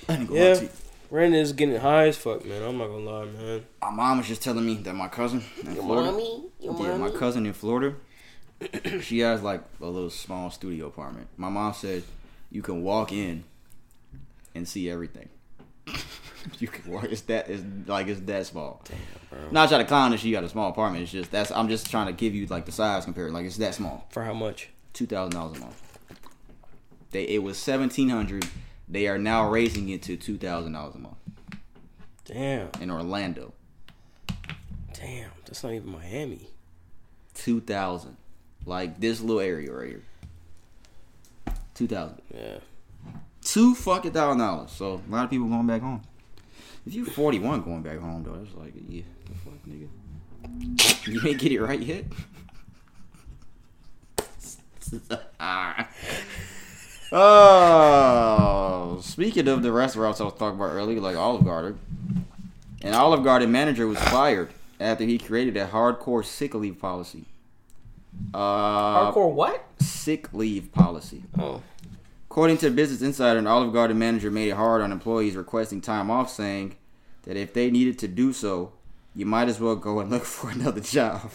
I 0.09 0.15
ain't 0.17 0.27
gonna 0.29 0.39
lie 0.39 0.47
Yeah. 0.47 0.53
to 0.55 0.63
you. 0.63 0.69
Rent 1.11 1.35
is 1.35 1.53
getting 1.53 1.79
high 1.79 2.07
as 2.07 2.17
fuck, 2.17 2.45
man. 2.45 2.61
I'm 2.63 2.77
not 2.77 2.87
gonna 2.87 3.09
lie, 3.09 3.25
man. 3.25 3.65
My 3.81 3.89
mom 3.91 4.17
was 4.19 4.27
just 4.27 4.41
telling 4.41 4.65
me 4.65 4.75
that 4.75 4.93
my 4.95 5.07
cousin 5.07 5.43
in 5.65 5.75
Florida, 5.75 6.19
yeah, 6.59 6.97
my 6.97 7.09
cousin 7.11 7.45
in 7.45 7.53
Florida, 7.53 7.95
she 9.01 9.19
has 9.19 9.41
like 9.43 9.61
a 9.81 9.85
little 9.85 10.09
small 10.09 10.49
studio 10.49 10.87
apartment. 10.87 11.27
My 11.37 11.49
mom 11.49 11.73
said 11.73 12.03
you 12.51 12.61
can 12.61 12.83
walk 12.83 13.11
in 13.11 13.43
and 14.55 14.67
see 14.67 14.89
everything. 14.89 15.29
you 16.59 16.67
can 16.67 16.91
work. 16.91 17.05
It's 17.05 17.21
that. 17.21 17.49
It's 17.49 17.63
like 17.87 18.07
it's 18.07 18.21
that 18.21 18.45
small. 18.45 18.81
Damn, 19.31 19.53
not 19.53 19.69
trying 19.69 19.81
to 19.81 19.87
clown 19.87 20.11
that 20.11 20.19
she 20.19 20.31
got 20.31 20.43
a 20.43 20.49
small 20.49 20.69
apartment. 20.69 21.03
It's 21.03 21.11
just 21.11 21.31
that's. 21.31 21.51
I'm 21.51 21.69
just 21.69 21.89
trying 21.89 22.07
to 22.07 22.13
give 22.13 22.33
you 22.35 22.45
like 22.47 22.65
the 22.65 22.71
size 22.71 23.05
compared. 23.05 23.31
Like 23.31 23.45
it's 23.45 23.57
that 23.57 23.75
small. 23.75 24.05
For 24.09 24.23
how 24.23 24.33
much? 24.33 24.69
Two 24.93 25.05
thousand 25.05 25.33
dollars 25.33 25.57
a 25.57 25.61
month. 25.61 25.81
They 27.11 27.23
it 27.23 27.43
was 27.43 27.57
seventeen 27.57 28.09
hundred. 28.09 28.47
They 28.87 29.07
are 29.07 29.17
now 29.17 29.49
raising 29.49 29.89
it 29.89 30.01
to 30.03 30.15
two 30.17 30.37
thousand 30.37 30.73
dollars 30.73 30.95
a 30.95 30.99
month 30.99 31.17
Damn, 32.25 32.69
in 32.79 32.91
Orlando. 32.91 33.53
damn. 34.93 35.31
That's 35.45 35.63
not 35.63 35.73
even 35.73 35.91
Miami. 35.91 36.49
Two 37.33 37.59
thousand, 37.61 38.17
like 38.65 38.99
this 38.99 39.21
little 39.21 39.41
area 39.41 39.71
right 39.71 39.89
here. 39.89 40.03
Two 41.73 41.87
thousand. 41.87 42.21
Yeah. 42.33 42.57
Two 43.41 43.75
fucking 43.75 44.11
thousand 44.11 44.39
dollars. 44.39 44.71
So 44.71 45.01
a 45.07 45.11
lot 45.11 45.25
of 45.25 45.29
people 45.29 45.47
going 45.47 45.67
back 45.67 45.81
home. 45.81 46.01
If 46.85 46.93
you 46.93 47.05
41 47.05 47.63
going 47.63 47.81
back 47.81 47.99
home 47.99 48.23
though, 48.23 48.39
it's 48.43 48.53
like 48.55 48.73
yeah, 48.87 49.03
the 49.25 49.33
fuck 49.35 49.53
nigga. 49.67 49.87
You 51.07 51.27
ain't 51.27 51.39
get 51.39 51.51
it 51.51 51.61
right 51.61 51.79
yet. 51.79 52.05
oh, 57.11 58.99
speaking 59.01 59.47
of 59.47 59.63
the 59.63 59.71
restaurants 59.71 60.21
I 60.21 60.25
was 60.25 60.33
talking 60.33 60.59
about 60.59 60.73
earlier, 60.73 60.99
like 60.99 61.15
Olive 61.15 61.43
Garden, 61.43 61.79
an 62.81 62.93
Olive 62.93 63.23
Garden 63.23 63.51
manager 63.51 63.87
was 63.87 63.97
fired 63.97 64.49
after 64.79 65.05
he 65.05 65.17
created 65.17 65.57
a 65.57 65.65
hardcore 65.67 66.23
sick 66.23 66.53
leave 66.53 66.79
policy. 66.79 67.25
Uh, 68.33 69.11
Hardcore 69.11 69.33
what? 69.33 69.65
sick 69.79 70.33
leave 70.33 70.71
policy. 70.71 71.23
Oh, 71.37 71.61
According 72.35 72.57
to 72.57 72.69
Business 72.69 73.01
Insider, 73.01 73.39
an 73.39 73.47
Olive 73.47 73.71
Garden 73.71 73.97
manager 73.97 74.29
made 74.29 74.49
it 74.49 74.57
hard 74.57 74.81
on 74.81 74.91
employees 74.91 75.37
requesting 75.37 75.79
time 75.79 76.11
off, 76.11 76.29
saying 76.29 76.75
that 77.23 77.37
if 77.37 77.53
they 77.53 77.71
needed 77.71 77.97
to 77.99 78.09
do 78.09 78.33
so, 78.33 78.73
you 79.15 79.25
might 79.25 79.47
as 79.47 79.57
well 79.57 79.77
go 79.77 80.01
and 80.01 80.09
look 80.09 80.23
for 80.25 80.49
another 80.49 80.81
job. 80.81 81.31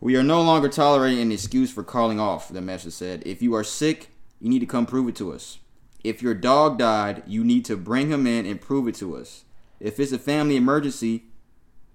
we 0.00 0.16
are 0.16 0.24
no 0.24 0.42
longer 0.42 0.68
tolerating 0.68 1.20
an 1.20 1.30
excuse 1.30 1.70
for 1.70 1.84
calling 1.84 2.18
off, 2.18 2.48
the 2.48 2.60
message 2.60 2.94
said. 2.94 3.22
If 3.24 3.42
you 3.42 3.54
are 3.54 3.62
sick, 3.62 4.08
you 4.40 4.50
need 4.50 4.58
to 4.58 4.66
come 4.66 4.86
prove 4.86 5.08
it 5.08 5.14
to 5.16 5.32
us. 5.32 5.60
If 6.02 6.20
your 6.20 6.34
dog 6.34 6.76
died, 6.76 7.22
you 7.28 7.44
need 7.44 7.64
to 7.66 7.76
bring 7.76 8.10
him 8.10 8.26
in 8.26 8.44
and 8.44 8.60
prove 8.60 8.88
it 8.88 8.96
to 8.96 9.16
us. 9.16 9.44
If 9.78 10.00
it's 10.00 10.10
a 10.10 10.18
family 10.18 10.56
emergency 10.56 11.26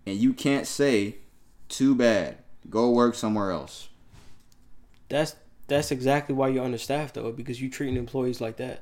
and 0.06 0.16
you 0.16 0.32
can't 0.32 0.66
say, 0.66 1.18
too 1.68 1.94
bad, 1.94 2.38
go 2.70 2.90
work 2.90 3.16
somewhere 3.16 3.52
else. 3.52 3.90
that's 5.10 5.36
that's 5.70 5.92
exactly 5.92 6.36
why 6.36 6.50
you're 6.50 6.64
understaffed 6.64 7.16
though, 7.16 7.32
because 7.32 7.62
you're 7.62 7.72
treating 7.72 7.96
employees 7.96 8.42
like 8.42 8.58
that. 8.58 8.82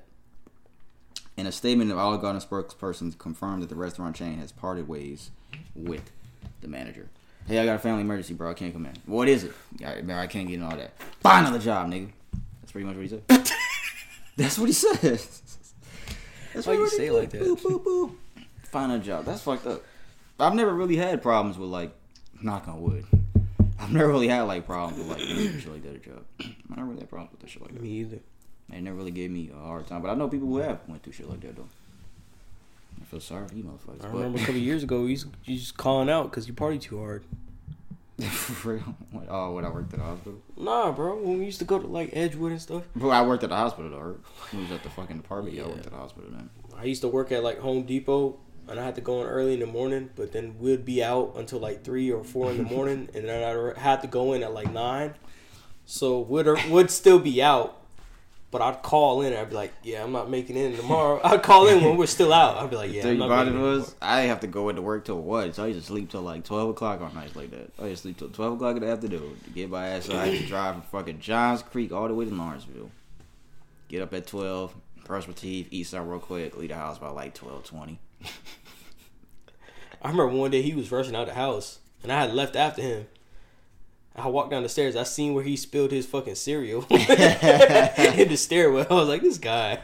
In 1.35 1.45
a 1.45 1.51
statement, 1.51 1.89
the 1.89 1.97
Olive 1.97 2.21
Garden 2.21 2.41
spokesperson 2.41 3.15
confirmed 3.19 3.61
that 3.61 3.69
the 3.69 3.75
restaurant 3.75 4.15
chain 4.15 4.39
has 4.39 4.51
parted 4.51 4.88
ways 4.88 5.29
with 5.75 6.11
the 6.61 6.67
manager. 6.67 7.09
Hey, 7.47 7.59
I 7.59 7.65
got 7.65 7.75
a 7.75 7.79
family 7.79 8.01
emergency, 8.01 8.33
bro. 8.33 8.49
I 8.49 8.53
can't 8.55 8.73
come 8.73 8.85
in. 8.88 8.93
What 9.05 9.29
is 9.29 9.43
it? 9.43 9.53
I, 9.85 10.01
man, 10.01 10.17
I 10.17 10.27
can't 10.27 10.47
get 10.47 10.55
in 10.55 10.63
all 10.63 10.75
that. 10.75 10.91
Find 11.21 11.45
another 11.45 11.63
job, 11.63 11.89
nigga. 11.89 12.09
That's 12.59 12.71
pretty 12.71 12.88
much 12.88 12.95
what 12.95 13.03
he 13.03 13.09
said. 13.09 13.23
That's 14.35 14.57
what 14.57 14.65
he 14.65 14.73
said. 14.73 14.99
That's 16.53 16.67
Why 16.67 16.73
you 16.73 16.89
say 16.89 17.11
like 17.11 17.29
that? 17.29 17.41
Boop, 17.41 17.61
boop, 17.61 17.83
boop. 17.83 18.15
Find 18.63 18.91
a 18.91 18.99
job. 18.99 19.25
That's 19.25 19.43
fucked 19.43 19.67
up. 19.67 19.83
I've 20.39 20.55
never 20.55 20.73
really 20.73 20.97
had 20.97 21.21
problems 21.21 21.57
with 21.57 21.69
like, 21.69 21.91
knock 22.41 22.67
on 22.67 22.81
wood. 22.81 23.05
I've 23.80 23.91
never 23.91 24.07
really 24.07 24.28
had 24.28 24.41
like 24.43 24.65
problems 24.65 24.97
with 24.97 25.07
like 25.09 25.19
shit 25.61 25.67
like 25.71 25.84
that 25.84 25.95
at 25.95 26.03
job. 26.03 26.23
I 26.41 26.75
never 26.75 26.88
really 26.88 27.01
had 27.01 27.09
problems 27.09 27.32
with 27.34 27.41
that 27.41 27.49
shit 27.49 27.61
like 27.61 27.73
that. 27.73 27.82
Me 27.82 27.89
either. 27.89 28.19
They 28.69 28.82
never 28.82 28.97
really 28.97 29.11
gave 29.11 29.32
me 29.32 29.49
a 29.53 29.57
hard 29.65 29.88
time, 29.88 30.01
but 30.01 30.09
I 30.09 30.15
know 30.15 30.28
people 30.28 30.47
who 30.47 30.57
have 30.57 30.80
went 30.88 31.03
through 31.03 31.13
shit 31.13 31.30
like 31.30 31.41
that 31.41 31.55
though. 31.55 31.67
I 33.01 33.05
feel 33.05 33.19
sorry 33.19 33.47
for 33.47 33.55
you 33.55 33.63
motherfuckers. 33.63 34.03
I 34.03 34.07
but- 34.07 34.13
remember 34.13 34.38
a 34.39 34.41
couple 34.41 34.55
years 34.61 34.84
ago, 34.84 35.05
you 35.05 35.15
just, 35.15 35.28
you 35.45 35.57
just 35.57 35.78
calling 35.78 36.09
out 36.09 36.30
because 36.32 36.47
you 36.47 36.53
party 36.53 36.80
too 36.80 36.97
hard. 36.99 37.23
for 38.30 38.73
real. 38.73 38.95
What, 39.11 39.25
oh, 39.30 39.53
when 39.53 39.63
I 39.63 39.69
worked 39.69 39.93
at 39.93 39.99
the 39.99 40.05
hospital. 40.05 40.39
Nah, 40.57 40.91
bro. 40.91 41.15
When 41.21 41.38
we 41.38 41.45
used 41.45 41.59
to 41.59 41.65
go 41.65 41.78
to 41.78 41.86
like 41.86 42.09
Edgewood 42.13 42.51
and 42.51 42.59
stuff, 42.59 42.82
Bro, 42.95 43.11
I 43.11 43.21
worked 43.21 43.43
at 43.43 43.49
the 43.51 43.55
hospital 43.55 43.91
though. 43.91 43.99
right? 43.99 44.17
When 44.51 44.63
we 44.63 44.67
was 44.67 44.71
at 44.71 44.82
the 44.84 44.89
fucking 44.89 45.19
apartment. 45.19 45.55
Yeah, 45.55 45.65
I 45.65 45.67
worked 45.67 45.86
at 45.86 45.91
the 45.91 45.97
hospital 45.97 46.30
then. 46.32 46.49
I 46.75 46.86
used 46.86 47.01
to 47.01 47.07
work 47.09 47.32
at 47.32 47.43
like 47.43 47.59
Home 47.59 47.84
Depot, 47.84 48.39
and 48.70 48.80
I 48.80 48.84
had 48.84 48.95
to 48.95 49.01
go 49.01 49.22
in 49.22 49.28
early 49.28 49.53
in 49.53 49.59
the 49.59 49.65
morning. 49.65 50.09
But 50.15 50.32
then 50.32 50.57
we'd 50.59 50.86
be 50.86 51.03
out 51.03 51.34
until 51.36 51.59
like 51.59 51.84
three 51.84 52.11
or 52.11 52.24
four 52.24 52.51
in 52.51 52.57
the 52.57 52.63
morning, 52.76 53.09
and 53.13 53.28
then 53.28 53.43
I 53.76 53.80
had 53.80 54.01
to 54.01 54.07
go 54.07 54.34
in 54.34 54.43
at 54.43 54.53
like 54.53 54.72
nine. 54.72 55.13
So 55.86 56.20
would 56.20 56.47
would 56.70 56.91
still 56.91 57.18
be 57.20 57.41
out, 57.41 57.82
but 58.51 58.61
I'd 58.61 58.84
call 58.84 59.22
in. 59.22 59.32
And 59.32 59.41
I'd 59.41 59.49
be 59.49 59.55
like, 59.55 59.74
"Yeah, 59.84 60.03
I'm 60.03 60.11
not 60.11 60.30
making 60.30 60.57
it 60.57 60.72
in 60.72 60.76
tomorrow." 60.78 61.22
I'd 61.24 61.41
call 61.43 61.68
in 61.68 61.82
when 61.82 61.95
we're 61.95 62.07
still 62.07 62.34
out. 62.34 62.57
I'd 62.57 62.70
be 62.70 62.76
like, 62.76 62.91
"Yeah, 62.91 63.07
I'm 63.07 63.18
not 63.18 63.26
about 63.28 63.47
it 63.47 63.51
making 63.51 63.65
it 63.65 63.72
was 63.72 63.95
I 64.01 64.22
have 64.24 64.41
to 64.41 64.47
go 64.47 64.68
into 64.68 64.82
work 64.82 65.05
till 65.05 65.22
what? 65.22 65.55
So 65.55 65.63
I 65.63 65.68
used 65.68 65.80
to 65.80 65.86
sleep 65.86 66.09
till 66.11 66.24
like 66.24 66.43
twelve 66.43 66.70
o'clock 66.70 66.99
on 66.99 67.13
nights 67.15 67.36
like 67.38 67.51
that. 67.51 67.72
I 67.80 67.88
used 67.88 68.01
to 68.01 68.07
sleep 68.09 68.18
till 68.18 68.30
twelve 68.30 68.55
o'clock 68.55 68.76
in 68.76 68.82
the 68.82 68.89
afternoon 68.89 69.39
to 69.45 69.49
get 69.51 69.70
my 69.70 69.88
ass. 69.88 70.05
So 70.05 70.18
I 70.18 70.28
had 70.28 70.39
to 70.39 70.45
drive 70.45 70.74
from 70.76 70.82
fucking 70.84 71.20
Johns 71.22 71.61
Creek 71.61 71.93
all 71.93 72.07
the 72.07 72.13
way 72.13 72.26
to 72.26 72.36
Lawrenceville. 72.36 72.91
Get 73.88 74.01
up 74.01 74.13
at 74.13 74.28
twelve, 74.28 74.76
brush 75.05 75.26
my 75.26 75.34
teeth, 75.34 75.70
eat 75.72 75.84
something 75.88 76.09
real 76.09 76.20
quick, 76.20 76.57
leave 76.57 76.68
the 76.70 76.76
house 76.76 76.99
by 76.99 77.07
like 77.07 77.34
twelve 77.34 77.63
twenty. 77.63 77.99
I 80.01 80.09
remember 80.09 80.28
one 80.28 80.51
day 80.51 80.61
he 80.61 80.74
was 80.74 80.91
rushing 80.91 81.15
out 81.15 81.28
the 81.28 81.34
house, 81.34 81.80
and 82.03 82.11
I 82.11 82.22
had 82.22 82.34
left 82.34 82.55
after 82.55 82.82
him. 82.82 83.07
I 84.15 84.28
walked 84.30 84.49
down 84.49 84.63
the 84.63 84.70
stairs. 84.70 84.95
I 84.95 85.03
seen 85.03 85.34
where 85.36 85.43
he 85.43 85.55
spilled 85.55 85.91
his 85.91 86.07
fucking 86.07 86.36
cereal 86.36 86.82
in 86.89 86.97
the 86.97 88.36
stairwell. 88.36 88.88
I 88.89 88.93
was 88.93 89.07
like, 89.09 89.22
"This 89.22 89.38
guy." 89.38 89.80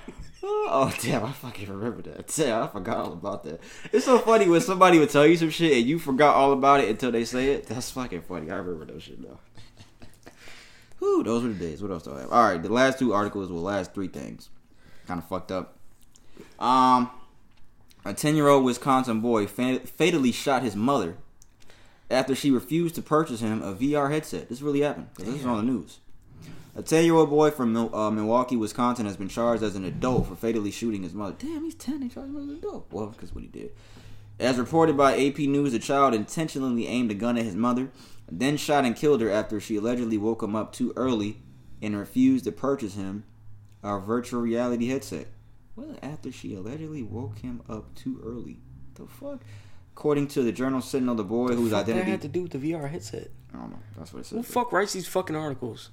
Oh 0.45 0.93
damn! 1.01 1.23
I 1.23 1.31
fucking 1.31 1.69
remember 1.69 2.01
that. 2.01 2.27
Damn, 2.35 2.63
I 2.63 2.67
forgot 2.67 2.97
all 2.97 3.13
about 3.13 3.43
that. 3.43 3.61
It's 3.91 4.05
so 4.05 4.19
funny 4.19 4.47
when 4.49 4.59
somebody 4.59 4.99
would 4.99 5.09
tell 5.09 5.25
you 5.25 5.37
some 5.37 5.51
shit 5.51 5.77
and 5.77 5.85
you 5.85 5.99
forgot 5.99 6.35
all 6.35 6.51
about 6.51 6.81
it 6.81 6.89
until 6.89 7.11
they 7.11 7.25
say 7.25 7.51
it. 7.51 7.67
That's 7.67 7.91
fucking 7.91 8.23
funny. 8.23 8.51
I 8.51 8.55
remember 8.55 8.85
those 8.85 9.03
shit 9.03 9.21
now. 9.21 9.39
Whew, 10.99 11.23
those 11.23 11.43
were 11.43 11.49
the 11.49 11.55
days. 11.55 11.81
What 11.81 11.91
else 11.91 12.03
do 12.03 12.13
I 12.13 12.21
have? 12.21 12.31
All 12.31 12.43
right, 12.43 12.61
the 12.61 12.71
last 12.71 12.97
two 12.97 13.13
articles 13.13 13.51
were 13.51 13.59
last 13.59 13.93
three 13.93 14.07
things. 14.07 14.49
Kind 15.05 15.19
of 15.19 15.27
fucked 15.27 15.51
up. 15.51 15.77
Um, 16.59 17.09
a 18.05 18.13
ten-year-old 18.13 18.63
Wisconsin 18.63 19.19
boy 19.21 19.47
fa- 19.47 19.79
fatally 19.81 20.31
shot 20.31 20.63
his 20.63 20.75
mother 20.75 21.17
after 22.09 22.35
she 22.35 22.51
refused 22.51 22.95
to 22.95 23.01
purchase 23.01 23.39
him 23.39 23.61
a 23.61 23.73
VR 23.73 24.11
headset. 24.11 24.49
This 24.49 24.61
really 24.61 24.81
happened. 24.81 25.07
'cause 25.15 25.25
This 25.25 25.35
is 25.41 25.45
on 25.45 25.57
the 25.65 25.71
news. 25.71 25.99
A 26.75 26.81
10 26.81 27.05
year 27.05 27.13
old 27.13 27.29
boy 27.29 27.51
from 27.51 27.75
uh, 27.75 28.09
Milwaukee, 28.09 28.55
Wisconsin 28.55 29.05
has 29.05 29.15
been 29.15 29.27
charged 29.29 29.61
as 29.61 29.75
an 29.75 29.85
adult 29.85 30.27
for 30.27 30.35
fatally 30.35 30.71
shooting 30.71 31.03
his 31.03 31.13
mother. 31.13 31.35
Damn, 31.37 31.63
he's 31.63 31.75
10. 31.75 31.99
They 31.99 32.07
charged 32.09 32.29
him 32.31 32.37
as 32.37 32.43
an 32.49 32.55
adult. 32.57 32.87
Well, 32.91 33.07
because 33.07 33.33
what 33.33 33.43
he 33.43 33.47
did. 33.47 33.71
As 34.39 34.57
reported 34.57 34.97
by 34.97 35.15
AP 35.15 35.37
News, 35.47 35.71
the 35.73 35.79
child 35.79 36.15
intentionally 36.15 36.87
aimed 36.87 37.11
a 37.11 37.13
gun 37.13 37.37
at 37.37 37.45
his 37.45 37.55
mother, 37.55 37.91
then 38.31 38.57
shot 38.57 38.85
and 38.85 38.95
killed 38.95 39.21
her 39.21 39.29
after 39.29 39.59
she 39.59 39.75
allegedly 39.75 40.17
woke 40.17 40.41
him 40.41 40.55
up 40.55 40.73
too 40.73 40.91
early 40.95 41.37
and 41.81 41.95
refused 41.95 42.45
to 42.45 42.51
purchase 42.51 42.95
him 42.95 43.23
a 43.83 43.99
virtual 43.99 44.41
reality 44.41 44.87
headset. 44.87 45.27
Well, 45.75 45.97
after 46.03 46.31
she 46.31 46.53
allegedly 46.55 47.01
woke 47.03 47.39
him 47.39 47.61
up 47.69 47.93
too 47.95 48.21
early. 48.23 48.59
The 48.95 49.05
fuck? 49.07 49.41
According 49.95 50.27
to 50.29 50.43
the 50.43 50.51
Journal 50.51 50.81
Sentinel, 50.81 51.15
the 51.15 51.23
boy 51.23 51.49
whose 51.49 51.71
Fuck 51.71 51.85
that 51.85 51.91
identity. 51.93 52.11
had 52.11 52.21
to 52.21 52.27
do 52.27 52.43
with 52.43 52.51
the 52.51 52.57
VR 52.71 52.89
headset. 52.89 53.29
I 53.53 53.57
don't 53.57 53.71
know. 53.71 53.79
That's 53.97 54.13
what 54.13 54.19
it 54.21 54.27
Who 54.29 54.37
says. 54.37 54.45
the 54.47 54.51
fuck 54.53 54.71
writes 54.71 54.93
these 54.93 55.07
fucking 55.07 55.35
articles? 55.35 55.89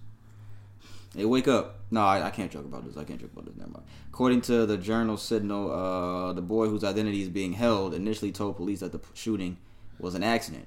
Hey, 1.15 1.25
wake 1.25 1.49
up. 1.49 1.81
No, 1.91 2.03
I, 2.03 2.27
I 2.27 2.31
can't 2.31 2.51
joke 2.53 2.65
about 2.67 2.87
this. 2.87 2.97
I 2.97 3.05
can't 3.05 3.21
joke 3.21 3.33
about 3.33 3.47
this. 3.47 3.57
Never 3.57 3.71
mind. 3.71 3.85
According 4.13 4.43
to 4.43 4.65
the 4.65 4.77
Journal 4.79 5.17
Sentinel, 5.17 5.71
uh, 5.73 6.33
the 6.35 6.41
boy 6.43 6.69
whose 6.69 6.85
identity 6.85 7.21
is 7.23 7.29
being 7.29 7.55
held 7.55 7.95
initially 7.95 8.33
told 8.33 8.57
police 8.57 8.81
that 8.81 8.93
the 8.93 9.01
shooting 9.15 9.57
was 9.99 10.15
an 10.15 10.23
accident. 10.23 10.67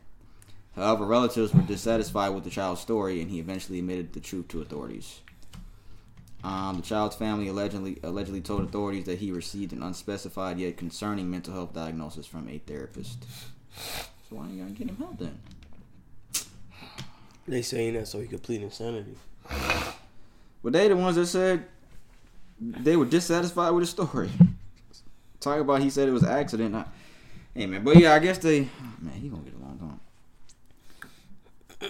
However, 0.76 1.06
relatives 1.06 1.54
were 1.54 1.62
dissatisfied 1.62 2.34
with 2.34 2.44
the 2.44 2.50
child's 2.50 2.82
story, 2.82 3.22
and 3.22 3.30
he 3.32 3.40
eventually 3.40 3.80
admitted 3.80 4.14
the 4.14 4.20
truth 4.20 4.48
to 4.50 4.62
authorities. 4.62 5.22
Um, 6.44 6.76
the 6.76 6.82
child's 6.82 7.16
family 7.16 7.48
allegedly 7.48 8.00
allegedly 8.04 8.42
told 8.42 8.64
authorities 8.64 9.06
that 9.06 9.20
he 9.20 9.32
received 9.32 9.72
an 9.72 9.82
unspecified 9.82 10.60
yet 10.60 10.76
concerning 10.76 11.32
mental 11.32 11.54
health 11.54 11.74
diagnosis 11.74 12.26
from 12.26 12.50
a 12.50 12.58
therapist. 12.58 13.26
So 14.30 14.36
why 14.36 14.46
ain't 14.46 14.54
you 14.54 14.64
gonna 14.64 14.72
get 14.72 14.90
him 14.90 14.98
help 14.98 15.18
then? 15.20 15.40
They 17.48 17.62
saying 17.62 17.94
that 17.94 18.08
so 18.08 18.20
he 18.20 18.28
could 18.28 18.44
plead 18.44 18.62
insanity. 18.62 19.16
But 20.64 20.74
they 20.74 20.88
the 20.90 20.98
ones 20.98 21.16
that 21.16 21.28
said 21.28 21.66
they 22.60 22.96
were 22.96 23.06
dissatisfied 23.06 23.74
with 23.74 23.84
the 23.84 23.88
story. 23.88 24.30
Talk 25.40 25.60
about 25.60 25.82
he 25.82 25.90
said 25.90 26.08
it 26.08 26.12
was 26.12 26.24
accident. 26.24 26.76
I, 26.76 26.86
hey 27.54 27.68
man, 27.68 27.84
but 27.84 27.98
yeah, 27.98 28.14
I 28.14 28.20
guess 28.20 28.38
they 28.38 28.68
man, 29.00 29.14
he 29.16 29.30
gonna 29.30 29.44
get 29.44 29.54
a 29.54 29.58
long 29.58 29.63
time. 29.63 29.63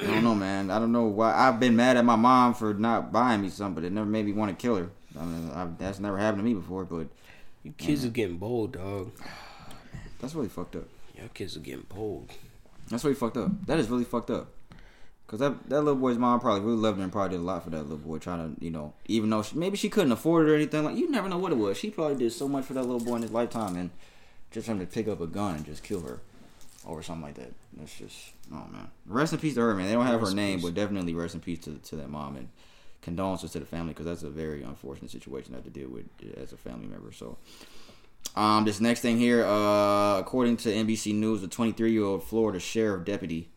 I 0.04 0.12
don't 0.16 0.24
know, 0.24 0.36
man. 0.36 0.70
I 0.72 0.80
don't 0.80 0.92
know 0.92 1.06
why 1.06 1.34
I've 1.34 1.60
been 1.60 1.76
mad 1.76 1.98
at 1.98 2.06
my 2.06 2.16
mom 2.16 2.54
for 2.54 2.74
not 2.74 3.12
buying 3.12 3.42
me 3.42 3.50
something, 3.50 3.76
but 3.76 3.84
it 3.84 3.92
never 3.92 4.06
made 4.08 4.26
me 4.26 4.32
want 4.34 4.58
to 4.58 4.62
kill 4.62 4.76
her. 4.78 4.90
I 5.20 5.24
mean, 5.26 5.52
I, 5.52 5.68
that's 5.78 6.00
never 6.00 6.18
happened 6.18 6.40
to 6.40 6.44
me 6.44 6.54
before, 6.54 6.86
but 6.86 7.08
You 7.64 7.72
kids 7.78 8.04
are 8.06 8.10
getting 8.10 8.38
bold, 8.38 8.74
dog. 8.74 9.12
that's 10.20 10.34
really 10.36 10.50
fucked 10.50 10.76
up. 10.76 10.86
Y'all 11.16 11.28
kids 11.34 11.56
are 11.56 11.60
getting 11.62 11.86
bold. 11.88 12.32
That's 12.90 13.04
really 13.04 13.16
fucked 13.16 13.38
up. 13.38 13.52
That 13.68 13.80
is 13.80 13.90
really 13.90 14.04
fucked 14.04 14.30
up. 14.32 14.48
Cause 15.28 15.40
that 15.40 15.68
that 15.70 15.82
little 15.82 16.00
boy's 16.00 16.18
mom 16.18 16.40
probably 16.40 16.62
really 16.62 16.78
loved 16.78 16.98
him 16.98 17.06
and 17.06 17.12
probably 17.12 17.38
did 17.38 17.42
a 17.42 17.46
lot 17.46 17.64
for 17.64 17.70
that 17.72 17.84
little 17.84 17.98
boy. 17.98 18.20
Trying 18.20 18.56
to, 18.56 18.64
you 18.64 18.70
know, 18.70 18.94
even 19.08 19.30
though 19.30 19.42
she, 19.42 19.56
maybe 19.56 19.78
she 19.78 19.90
couldn't 19.90 20.12
afford 20.12 20.48
it 20.48 20.52
or 20.52 20.56
anything, 20.56 20.84
like 20.84 20.96
you 20.98 21.10
never 21.10 21.28
know 21.30 21.38
what 21.40 21.52
it 21.52 21.58
was. 21.58 21.78
She 21.78 21.90
probably 21.90 22.18
did 22.18 22.34
so 22.34 22.48
much 22.48 22.66
for 22.66 22.74
that 22.74 22.84
little 22.84 23.00
boy 23.00 23.16
in 23.16 23.22
his 23.24 23.32
lifetime, 23.32 23.76
and 23.76 23.90
just 24.52 24.66
for 24.68 24.74
him 24.74 24.80
to 24.80 24.86
pick 24.86 25.08
up 25.08 25.22
a 25.22 25.26
gun 25.28 25.56
and 25.56 25.66
just 25.66 25.82
kill 25.82 26.02
her 26.02 26.20
or 26.86 27.02
something 27.02 27.24
like 27.24 27.36
that. 27.36 27.54
That's 27.78 27.98
just, 27.98 28.18
oh 28.52 28.66
man. 28.72 28.90
Rest 29.06 29.34
in 29.34 29.40
peace 29.40 29.56
to 29.56 29.62
her, 29.62 29.74
man. 29.76 29.88
They 29.88 29.94
don't 29.94 30.06
have 30.06 30.20
Rest 30.22 30.32
her 30.32 30.36
name, 30.36 30.60
peace. 30.60 30.66
but 30.66 30.74
definitely 30.74 31.14
rest 31.14 31.34
in 31.36 31.42
peace 31.42 31.60
to 31.60 31.76
to 31.76 31.96
that 31.98 32.10
mom 32.10 32.36
and 32.36 32.50
condolences 33.02 33.52
to 33.52 33.60
the 33.60 33.66
family 33.66 33.94
because 33.94 34.06
that's 34.06 34.24
a 34.24 34.30
very 34.30 34.64
unfortunate 34.64 35.12
situation 35.12 35.52
to 35.52 35.58
have 35.58 35.64
to 35.66 35.70
deal 35.70 35.90
with 35.90 36.06
as 36.38 36.54
a 36.54 36.58
family 36.58 36.88
member. 36.88 37.12
So. 37.12 37.38
Um, 38.36 38.64
this 38.66 38.80
next 38.80 39.02
thing 39.02 39.18
here, 39.18 39.46
uh, 39.46 40.18
according 40.18 40.58
to 40.58 40.70
NBC 40.70 41.14
News, 41.14 41.44
a 41.44 41.48
23 41.48 41.92
year 41.92 42.04
old 42.04 42.24
Florida 42.24 42.58
sheriff 42.60 43.06
deputy 43.06 43.50